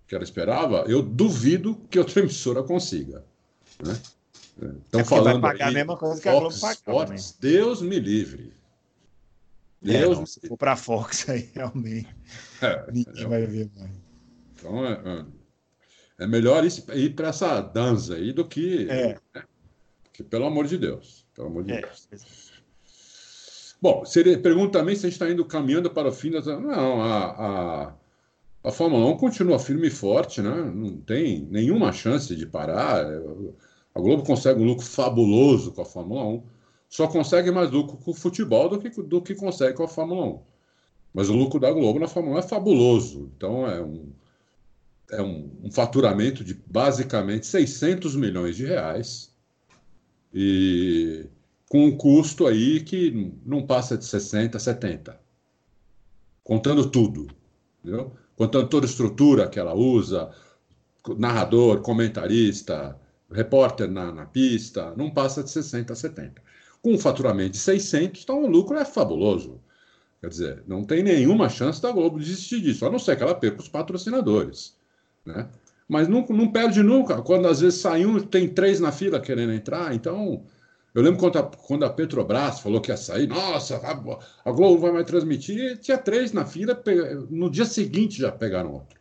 que 0.07 0.15
ela 0.15 0.25
esperava, 0.25 0.85
eu 0.87 1.03
duvido 1.03 1.77
que 1.91 1.99
outra 1.99 2.21
emissora 2.21 2.63
consiga. 2.63 3.25
Né? 3.83 3.99
Estão 4.85 5.01
é 5.01 5.05
falando 5.05 5.41
vai 5.41 5.53
pagar 5.53 5.67
aí, 5.67 5.71
a 5.71 5.75
mesma 5.75 5.97
coisa 5.97 6.21
que 6.21 6.29
a 6.29 6.33
Globo 6.33 6.55
paga. 6.61 7.15
Deus 7.41 7.83
me 7.83 7.99
livre. 7.99 8.53
É, 9.85 10.01
Deus. 10.01 10.19
É, 10.19 10.27
se 10.27 10.49
for 10.49 10.57
para 10.57 10.77
Fox 10.77 11.29
aí, 11.31 11.51
realmente. 11.55 12.09
É, 12.63 12.93
ninguém 12.93 13.25
é, 13.25 13.27
vai 13.27 13.47
ver 13.47 13.71
mais. 13.77 13.91
Então 14.53 14.87
é, 14.87 14.93
é, 14.93 16.25
é 16.25 16.27
melhor 16.27 16.65
ir, 16.65 17.15
para 17.15 17.29
essa 17.29 17.61
dança 17.61 18.15
aí 18.15 18.33
do 18.33 18.47
que. 18.47 18.89
É. 18.89 19.19
Né? 19.35 19.43
que, 20.13 20.23
pelo 20.23 20.47
amor 20.47 20.67
de 20.67 20.79
Deus. 20.79 21.27
Pelo 21.35 21.49
amor 21.49 21.65
de 21.65 21.73
é. 21.73 21.81
Deus. 21.83 22.53
Bom, 23.81 24.05
seria, 24.07 24.39
pergunta 24.39 24.79
também 24.79 24.97
se 24.97 25.05
a 25.05 25.11
gente 25.11 25.21
está 25.21 25.31
indo 25.31 25.45
caminhando 25.45 25.91
para 25.91 26.09
o 26.09 26.13
fim 26.13 26.31
das. 26.31 26.47
Não, 26.47 27.03
a, 27.03 27.25
a, 27.25 27.95
a 28.65 28.73
Fórmula 28.73 29.07
1 29.13 29.17
continua 29.19 29.59
firme 29.59 29.89
e 29.89 29.91
forte, 29.91 30.41
né? 30.41 30.73
Não 30.75 30.97
tem 30.97 31.47
nenhuma 31.51 31.93
chance 31.93 32.35
de 32.35 32.47
parar. 32.47 33.07
A 33.95 34.01
Globo 34.01 34.25
consegue 34.25 34.61
um 34.61 34.67
lucro 34.67 34.85
fabuloso 34.85 35.73
com 35.73 35.83
a 35.83 35.85
Fórmula 35.85 36.25
1 36.25 36.56
só 36.89 37.07
consegue 37.07 37.51
mais 37.51 37.71
lucro 37.71 37.97
com 37.97 38.11
o 38.11 38.15
futebol 38.15 38.69
do 38.69 38.79
que, 38.79 38.89
do 39.03 39.21
que 39.21 39.35
consegue 39.35 39.75
com 39.75 39.85
a 39.85 39.89
Fórmula 39.89 40.27
1. 40.27 40.41
Mas 41.13 41.29
o 41.29 41.35
lucro 41.35 41.59
da 41.59 41.73
Globo 41.73 41.99
na 41.99 42.09
Fórmula 42.09 42.37
1 42.37 42.39
é 42.39 42.43
fabuloso. 42.43 43.31
Então 43.37 43.67
é 43.67 43.81
um, 43.81 44.13
é 45.11 45.23
um, 45.23 45.51
um 45.65 45.73
faturamento 45.73 46.45
de 46.45 46.55
basicamente 46.55 47.47
600 47.47 48.15
milhões 48.15 48.57
de 48.57 48.65
reais 48.65 49.35
e 50.33 51.27
com 51.69 51.87
um 51.87 51.97
custo 51.97 52.47
aí 52.47 52.81
que 52.81 53.33
não 53.45 53.67
passa 53.67 53.97
de 53.99 54.05
60, 54.05 54.59
70. 54.59 55.19
Contando 56.45 56.89
tudo, 56.89 57.27
entendeu? 57.81 58.15
Contando 58.37 58.69
toda 58.69 58.87
a 58.87 58.89
estrutura 58.89 59.49
que 59.49 59.59
ela 59.59 59.75
usa, 59.75 60.31
narrador, 61.19 61.81
comentarista, 61.81 62.97
repórter 63.31 63.91
na, 63.91 64.13
na 64.13 64.27
pista, 64.27 64.95
não 64.97 65.11
passa 65.11 65.43
de 65.43 65.51
60, 65.51 65.95
70 65.95 66.46
com 66.87 66.95
um 66.95 66.99
faturamento 66.99 67.51
de 67.51 67.59
600, 67.59 68.23
então 68.23 68.45
o 68.45 68.47
lucro 68.47 68.77
é 68.79 68.85
fabuloso. 68.85 69.61
Quer 70.21 70.29
dizer, 70.29 70.65
não 70.69 70.85
tem 70.85 71.03
nenhuma 71.03 71.49
chance 71.49 71.83
da 71.83 71.91
Globo 71.91 72.21
desistir 72.21 72.61
disso, 72.61 72.87
a 72.87 72.91
não 72.91 72.99
ser 73.01 73.17
que 73.17 73.25
ela 73.25 73.35
perca 73.35 73.61
os 73.61 73.69
patrocinadores. 73.69 74.77
Né? 75.25 75.49
Mas 75.89 76.07
não, 76.07 76.25
não 76.29 76.53
perde 76.53 76.85
nunca. 76.85 77.21
Quando 77.23 77.49
às 77.49 77.61
vezes 77.61 77.81
sai 77.81 78.07
um, 78.07 78.21
tem 78.21 78.49
três 78.49 78.79
na 78.79 78.93
fila 78.93 79.19
querendo 79.19 79.53
entrar, 79.53 79.93
então 79.97 80.45
Eu 80.95 81.03
lembro 81.03 81.19
quando 81.21 81.39
a, 81.39 81.43
quando 81.43 81.85
a 81.85 81.91
Petrobras 81.91 82.61
falou 82.61 82.81
que 82.81 82.91
ia 82.91 82.97
sair, 82.97 83.27
nossa, 83.27 83.77
a, 83.79 83.91
a 84.49 84.53
Globo 84.53 84.79
vai 84.79 84.93
mais 84.93 85.07
transmitir, 85.07 85.79
tinha 85.79 85.99
três 85.99 86.33
na 86.33 86.47
fila, 86.47 86.81
no 87.29 87.51
dia 87.51 87.67
seguinte 87.67 88.19
já 88.19 88.31
pegaram 88.33 88.75
outro. 88.75 88.99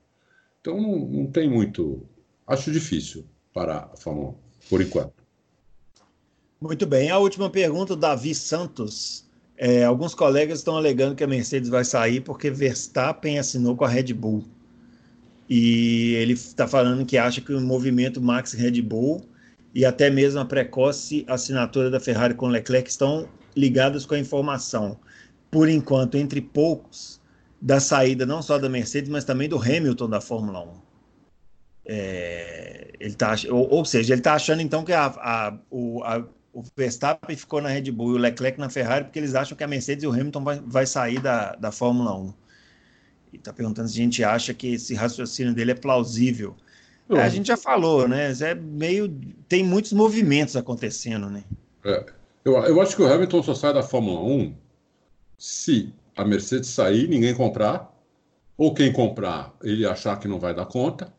Então 0.59 0.81
não, 0.81 0.97
não 1.07 1.27
tem 1.31 1.49
muito. 1.49 2.05
Acho 2.47 2.71
difícil 2.71 3.25
para 3.53 3.89
a 3.93 3.97
Fórmula 3.97 4.31
1, 4.31 4.35
por 4.69 4.81
enquanto. 4.81 5.24
Muito 6.59 6.85
bem. 6.85 7.09
A 7.09 7.17
última 7.17 7.49
pergunta, 7.49 7.95
Davi 7.95 8.33
Santos. 8.33 9.25
É, 9.57 9.83
alguns 9.83 10.13
colegas 10.13 10.59
estão 10.59 10.75
alegando 10.75 11.15
que 11.15 11.23
a 11.23 11.27
Mercedes 11.27 11.69
vai 11.69 11.85
sair 11.85 12.21
porque 12.21 12.49
Verstappen 12.49 13.39
assinou 13.39 13.75
com 13.75 13.85
a 13.85 13.89
Red 13.89 14.13
Bull. 14.13 14.43
E 15.49 16.13
ele 16.15 16.33
está 16.33 16.67
falando 16.67 17.05
que 17.05 17.17
acha 17.17 17.39
que 17.39 17.53
o 17.53 17.61
movimento 17.61 18.21
Max 18.21 18.53
Red 18.53 18.81
Bull 18.81 19.23
e 19.73 19.85
até 19.85 20.09
mesmo 20.09 20.39
a 20.39 20.45
precoce 20.45 21.25
assinatura 21.27 21.89
da 21.89 21.99
Ferrari 21.99 22.33
com 22.33 22.47
Leclerc 22.47 22.89
estão 22.89 23.27
ligados 23.55 24.05
com 24.05 24.15
a 24.15 24.19
informação, 24.19 24.97
por 25.51 25.67
enquanto, 25.69 26.15
entre 26.15 26.41
poucos, 26.41 27.21
da 27.61 27.79
saída 27.79 28.25
não 28.25 28.41
só 28.41 28.57
da 28.57 28.69
Mercedes, 28.69 29.09
mas 29.09 29.25
também 29.25 29.49
do 29.49 29.57
Hamilton 29.57 30.09
da 30.09 30.21
Fórmula 30.21 30.61
1. 30.61 30.85
É, 31.87 32.93
ele 32.99 33.13
tá, 33.15 33.35
ou, 33.49 33.69
ou 33.69 33.85
seja, 33.85 34.13
ele 34.13 34.21
está 34.21 34.33
achando 34.33 34.61
então 34.61 34.83
que 34.83 34.93
a, 34.93 35.05
a, 35.05 35.57
o, 35.69 36.03
a, 36.03 36.25
o 36.55 36.63
Verstappen 36.75 37.35
ficou 37.35 37.61
na 37.61 37.67
Red 37.67 37.91
Bull 37.91 38.13
e 38.13 38.15
o 38.15 38.17
Leclerc 38.17 38.57
na 38.57 38.69
Ferrari 38.69 39.03
porque 39.03 39.19
eles 39.19 39.35
acham 39.35 39.57
que 39.57 39.63
a 39.63 39.67
Mercedes 39.67 40.05
e 40.05 40.07
o 40.07 40.11
Hamilton 40.11 40.41
vai, 40.41 40.61
vai 40.65 40.85
sair 40.87 41.19
da, 41.19 41.53
da 41.55 41.69
Fórmula 41.69 42.15
1 42.17 42.33
e 43.33 43.37
está 43.37 43.51
perguntando 43.51 43.89
se 43.89 43.99
a 43.99 44.03
gente 44.03 44.23
acha 44.23 44.53
que 44.53 44.75
esse 44.75 44.93
raciocínio 44.93 45.53
dele 45.53 45.71
é 45.71 45.75
plausível. 45.75 46.55
É, 47.09 47.21
a 47.21 47.27
gente 47.27 47.47
já 47.47 47.57
falou, 47.57 48.07
né? 48.07 48.31
É 48.41 48.55
meio. 48.55 49.13
Tem 49.49 49.63
muitos 49.63 49.91
movimentos 49.91 50.55
acontecendo, 50.55 51.29
né? 51.29 51.43
É. 51.83 52.05
Eu, 52.45 52.53
eu 52.53 52.81
acho 52.81 52.95
que 52.95 53.01
o 53.01 53.11
Hamilton 53.11 53.43
só 53.43 53.53
sai 53.53 53.73
da 53.73 53.83
Fórmula 53.83 54.21
1 54.21 54.55
se 55.37 55.93
a 56.15 56.23
Mercedes 56.23 56.69
sair, 56.69 57.07
ninguém 57.09 57.35
comprar, 57.35 57.93
ou 58.57 58.73
quem 58.73 58.93
comprar, 58.93 59.53
ele 59.61 59.85
achar 59.85 60.17
que 60.17 60.27
não 60.27 60.39
vai 60.39 60.55
dar 60.55 60.65
conta, 60.65 61.13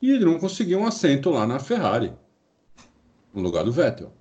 e 0.00 0.10
ele 0.10 0.24
não 0.24 0.38
conseguir 0.38 0.76
um 0.76 0.86
assento 0.86 1.30
lá 1.30 1.46
na 1.46 1.58
Ferrari, 1.58 2.12
no 3.34 3.42
lugar 3.42 3.64
do 3.64 3.72
Vettel. 3.72 4.12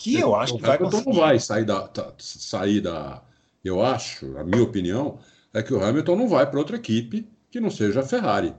Que 0.00 0.18
eu 0.18 0.34
acho 0.34 0.56
que 0.56 0.62
vai 0.62 0.78
conseguir. 0.78 1.04
não 1.04 1.12
vai 1.12 1.38
sair 1.38 1.66
da, 1.66 1.86
tá, 1.86 2.10
sair 2.18 2.80
da. 2.80 3.22
Eu 3.62 3.84
acho, 3.84 4.34
a 4.38 4.42
minha 4.42 4.62
opinião, 4.62 5.18
é 5.52 5.62
que 5.62 5.74
o 5.74 5.84
Hamilton 5.84 6.16
não 6.16 6.26
vai 6.26 6.48
para 6.48 6.58
outra 6.58 6.76
equipe 6.76 7.28
que 7.50 7.60
não 7.60 7.68
seja 7.70 8.00
a 8.00 8.02
Ferrari. 8.02 8.54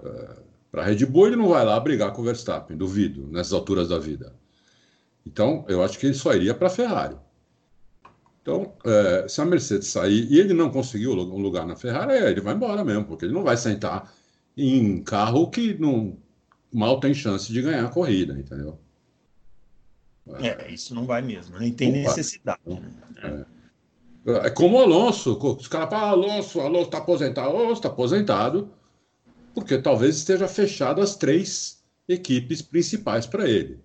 É, 0.00 0.36
para 0.70 0.82
a 0.82 0.84
Red 0.84 1.04
Bull 1.04 1.26
ele 1.26 1.36
não 1.36 1.48
vai 1.48 1.64
lá 1.64 1.80
brigar 1.80 2.12
com 2.12 2.22
o 2.22 2.24
Verstappen, 2.24 2.76
duvido, 2.76 3.26
nessas 3.26 3.52
alturas 3.52 3.88
da 3.88 3.98
vida. 3.98 4.32
Então, 5.26 5.64
eu 5.66 5.82
acho 5.82 5.98
que 5.98 6.06
ele 6.06 6.14
só 6.14 6.32
iria 6.32 6.54
para 6.54 6.68
a 6.68 6.70
Ferrari. 6.70 7.16
Então, 8.40 8.72
é, 8.84 9.26
se 9.26 9.40
a 9.40 9.44
Mercedes 9.44 9.88
sair 9.88 10.30
e 10.30 10.38
ele 10.38 10.54
não 10.54 10.70
conseguiu 10.70 11.10
um 11.10 11.40
lugar 11.40 11.66
na 11.66 11.74
Ferrari, 11.74 12.14
ele 12.14 12.40
vai 12.40 12.54
embora 12.54 12.84
mesmo, 12.84 13.04
porque 13.04 13.24
ele 13.24 13.34
não 13.34 13.42
vai 13.42 13.56
sentar 13.56 14.12
em 14.56 15.02
carro 15.02 15.50
que 15.50 15.74
não 15.74 16.16
mal 16.72 17.00
tem 17.00 17.12
chance 17.12 17.52
de 17.52 17.60
ganhar 17.60 17.84
a 17.84 17.90
corrida, 17.90 18.38
entendeu? 18.38 18.78
É, 20.40 20.70
isso 20.70 20.94
não 20.94 21.04
vai 21.04 21.20
mesmo, 21.20 21.58
nem 21.58 21.72
tem 21.72 21.90
necessidade. 21.90 22.60
Né? 22.64 22.82
É. 23.22 23.52
É 24.24 24.50
como 24.50 24.78
o 24.78 24.80
Alonso. 24.80 25.36
Os 25.36 25.66
caras 25.66 25.90
falam, 25.90 26.10
Alonso, 26.10 26.60
Alonso 26.60 26.84
está 26.84 26.98
aposentado. 26.98 27.48
Alonso 27.48 27.72
está 27.72 27.88
aposentado 27.88 28.70
porque 29.54 29.78
talvez 29.78 30.16
esteja 30.16 30.46
fechado 30.46 31.00
as 31.00 31.16
três 31.16 31.82
equipes 32.08 32.62
principais 32.62 33.26
para 33.26 33.48
ele. 33.48 33.80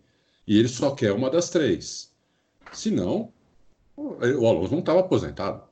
E 0.45 0.57
ele 0.57 0.67
só 0.67 0.91
quer 0.91 1.11
uma 1.11 1.29
das 1.29 1.49
três. 1.49 2.11
Se 2.71 2.91
não, 2.91 3.33
o 3.95 4.47
Alonso 4.47 4.71
não 4.71 4.79
estava 4.79 4.99
aposentado. 4.99 5.63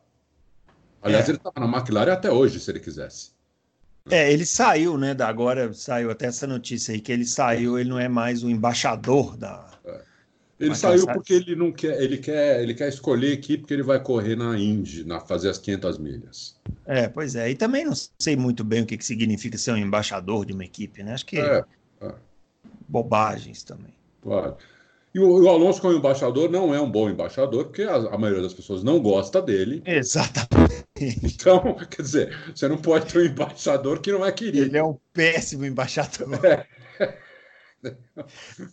Aliás, 1.02 1.28
é. 1.28 1.32
ele 1.32 1.38
estava 1.38 1.60
na 1.60 1.78
McLaren 1.78 2.14
até 2.14 2.32
hoje, 2.32 2.60
se 2.60 2.72
ele 2.72 2.80
quisesse. 2.80 3.32
É, 4.10 4.32
ele 4.32 4.46
saiu, 4.46 4.98
né? 4.98 5.14
Da, 5.14 5.28
agora 5.28 5.72
saiu 5.74 6.10
até 6.10 6.26
essa 6.28 6.46
notícia 6.46 6.94
aí 6.94 7.00
que 7.00 7.12
ele 7.12 7.26
saiu, 7.26 7.78
ele 7.78 7.90
não 7.90 8.00
é 8.00 8.08
mais 8.08 8.44
o 8.44 8.50
embaixador 8.50 9.38
da, 9.38 9.68
ele 10.60 10.70
Mas 10.70 10.80
saiu 10.80 11.06
porque 11.06 11.34
ele 11.34 11.56
não 11.56 11.72
quer, 11.72 12.02
ele 12.02 12.18
quer, 12.18 12.62
ele 12.62 12.74
quer 12.74 12.88
escolher 12.88 13.34
equipe 13.34 13.66
que 13.66 13.74
ele 13.74 13.84
vai 13.84 14.02
correr 14.02 14.38
na 14.38 14.58
Indy, 14.58 15.04
na 15.04 15.20
fazer 15.20 15.50
as 15.50 15.58
500 15.58 15.98
milhas. 15.98 16.56
É, 16.86 17.10
pois 17.10 17.36
é. 17.36 17.50
E 17.50 17.56
também 17.56 17.84
não 17.84 17.94
sei 18.18 18.38
muito 18.38 18.64
bem 18.64 18.84
o 18.84 18.86
que, 18.86 18.98
que 18.98 19.06
significa 19.06 19.58
ser 19.58 19.72
um 19.72 19.78
embaixador 19.78 20.46
de 20.46 20.54
uma 20.54 20.64
equipe, 20.64 21.04
né? 21.04 21.14
Acho 21.14 21.26
que 21.26 21.38
é, 21.38 21.64
é. 22.02 22.14
bobagens 22.88 23.64
também. 23.64 23.94
Claro. 24.22 24.56
E 25.14 25.20
o, 25.20 25.44
o, 25.44 25.50
Alonso 25.50 25.82
como 25.82 25.94
embaixador 25.94 26.50
não 26.50 26.74
é 26.74 26.80
um 26.80 26.90
bom 26.90 27.10
embaixador, 27.10 27.66
porque 27.66 27.84
a, 27.84 27.96
a, 27.96 28.18
maioria 28.18 28.44
das 28.44 28.54
pessoas 28.54 28.82
não 28.82 29.02
gosta 29.02 29.42
dele. 29.42 29.84
Exatamente. 29.86 30.86
Então, 31.22 31.76
quer 31.92 32.02
dizer, 32.02 32.38
você 32.56 32.68
não 32.70 32.78
pode 32.78 33.12
ter 33.12 33.20
um 33.20 33.26
embaixador 33.26 34.00
que 34.00 34.12
não 34.12 34.26
é 34.26 34.32
querido. 34.32 34.68
Ele 34.68 34.78
é 34.78 34.84
um 34.84 34.98
péssimo 35.12 35.66
embaixador. 35.66 36.34
É. 36.46 36.66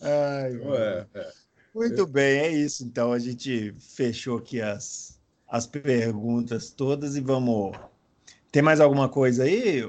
Ai, 0.01 0.53
é, 0.55 1.07
é. 1.15 1.42
Muito 1.75 2.07
bem, 2.07 2.39
é 2.39 2.49
isso. 2.51 2.85
Então 2.85 3.13
a 3.13 3.19
gente 3.19 3.75
fechou 3.79 4.39
aqui 4.39 4.61
as, 4.61 5.19
as 5.49 5.67
perguntas 5.67 6.71
todas 6.71 7.17
e 7.17 7.21
vamos. 7.21 7.77
Tem 8.51 8.63
mais 8.63 8.81
alguma 8.81 9.09
coisa 9.09 9.45
aí, 9.45 9.83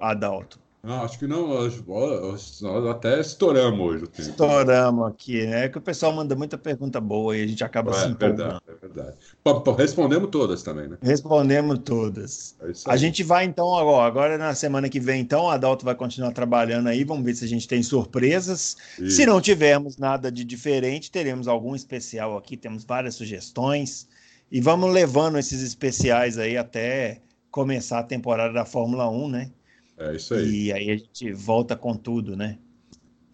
Adalto? 0.00 0.61
Não, 0.84 1.04
acho 1.04 1.16
que 1.16 1.28
não. 1.28 1.46
Nós 1.46 2.60
até 2.90 3.20
estouramos 3.20 3.80
hoje 3.80 4.04
o 4.04 4.08
tempo. 4.08 4.30
Estouramos 4.30 5.06
aqui, 5.06 5.46
né? 5.46 5.66
É 5.66 5.68
que 5.68 5.78
o 5.78 5.80
pessoal 5.80 6.12
manda 6.12 6.34
muita 6.34 6.58
pergunta 6.58 7.00
boa 7.00 7.36
e 7.36 7.44
a 7.44 7.46
gente 7.46 7.62
acaba 7.62 7.92
é, 7.92 7.94
se 7.94 8.08
empolgando. 8.08 8.60
É 8.66 8.72
verdade, 8.72 9.16
é 9.44 9.44
verdade. 9.44 9.78
Respondemos 9.78 10.28
todas 10.30 10.60
também, 10.64 10.88
né? 10.88 10.98
Respondemos 11.00 11.78
todas. 11.84 12.56
É 12.60 12.72
a 12.86 12.96
gente 12.96 13.22
vai 13.22 13.44
então, 13.44 13.76
agora, 13.76 14.08
agora 14.08 14.36
na 14.36 14.56
semana 14.56 14.88
que 14.88 14.98
vem, 14.98 15.20
então, 15.20 15.44
o 15.44 15.50
Adalto 15.50 15.84
vai 15.84 15.94
continuar 15.94 16.32
trabalhando 16.32 16.88
aí. 16.88 17.04
Vamos 17.04 17.24
ver 17.24 17.36
se 17.36 17.44
a 17.44 17.48
gente 17.48 17.68
tem 17.68 17.80
surpresas. 17.80 18.76
Isso. 18.98 19.18
Se 19.18 19.24
não 19.24 19.40
tivermos 19.40 19.96
nada 19.96 20.32
de 20.32 20.44
diferente, 20.44 21.12
teremos 21.12 21.46
algum 21.46 21.76
especial 21.76 22.36
aqui. 22.36 22.56
Temos 22.56 22.82
várias 22.84 23.14
sugestões. 23.14 24.08
E 24.50 24.60
vamos 24.60 24.92
levando 24.92 25.38
esses 25.38 25.62
especiais 25.62 26.38
aí 26.38 26.56
até 26.56 27.22
começar 27.52 28.00
a 28.00 28.02
temporada 28.02 28.52
da 28.52 28.64
Fórmula 28.64 29.08
1, 29.08 29.28
né? 29.28 29.50
É 29.98 30.16
isso 30.16 30.34
aí. 30.34 30.64
E 30.64 30.72
aí 30.72 30.90
a 30.90 30.96
gente 30.96 31.32
volta 31.32 31.76
com 31.76 31.94
tudo, 31.94 32.36
né? 32.36 32.58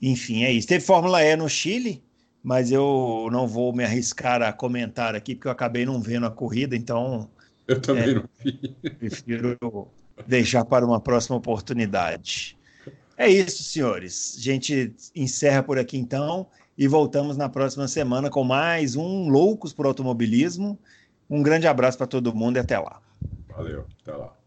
Enfim, 0.01 0.45
é 0.45 0.53
isso. 0.53 0.69
Teve 0.69 0.85
Fórmula 0.85 1.23
E 1.23 1.35
no 1.37 1.49
Chile, 1.49 2.03
mas 2.43 2.71
eu 2.71 3.29
não 3.33 3.47
vou 3.47 3.73
me 3.75 3.85
arriscar 3.85 4.43
a 4.43 4.53
comentar 4.53 5.15
aqui, 5.15 5.35
porque 5.35 5.49
eu 5.49 5.53
acabei 5.53 5.85
não 5.85 6.01
vendo 6.01 6.27
a 6.27 6.31
corrida, 6.31 6.77
então. 6.77 7.31
Eu 7.67 7.81
também 7.81 8.11
é, 8.11 8.15
não 8.15 8.25
vi. 8.43 8.77
Prefiro 8.99 9.57
deixar 10.27 10.65
para 10.65 10.87
uma 10.87 11.01
próxima 11.01 11.37
oportunidade. 11.37 12.57
É 13.17 13.29
isso, 13.29 13.63
senhores. 13.65 14.37
A 14.39 14.41
gente 14.41 14.95
encerra 15.15 15.63
por 15.63 15.79
aqui 15.79 15.99
então 15.99 16.47
e 16.77 16.87
voltamos 16.87 17.37
na 17.37 17.49
próxima 17.49 17.89
semana 17.89 18.31
com 18.31 18.45
mais 18.45 18.95
um 18.95 19.29
Loucos 19.29 19.73
por 19.73 19.87
Automobilismo. 19.87 20.79
Um 21.29 21.43
grande 21.43 21.67
abraço 21.67 21.99
para 21.99 22.07
todo 22.07 22.35
mundo 22.35 22.57
e 22.57 22.61
até 22.61 22.79
lá. 22.79 23.03
Valeu, 23.49 23.85
até 24.03 24.13
lá. 24.13 24.38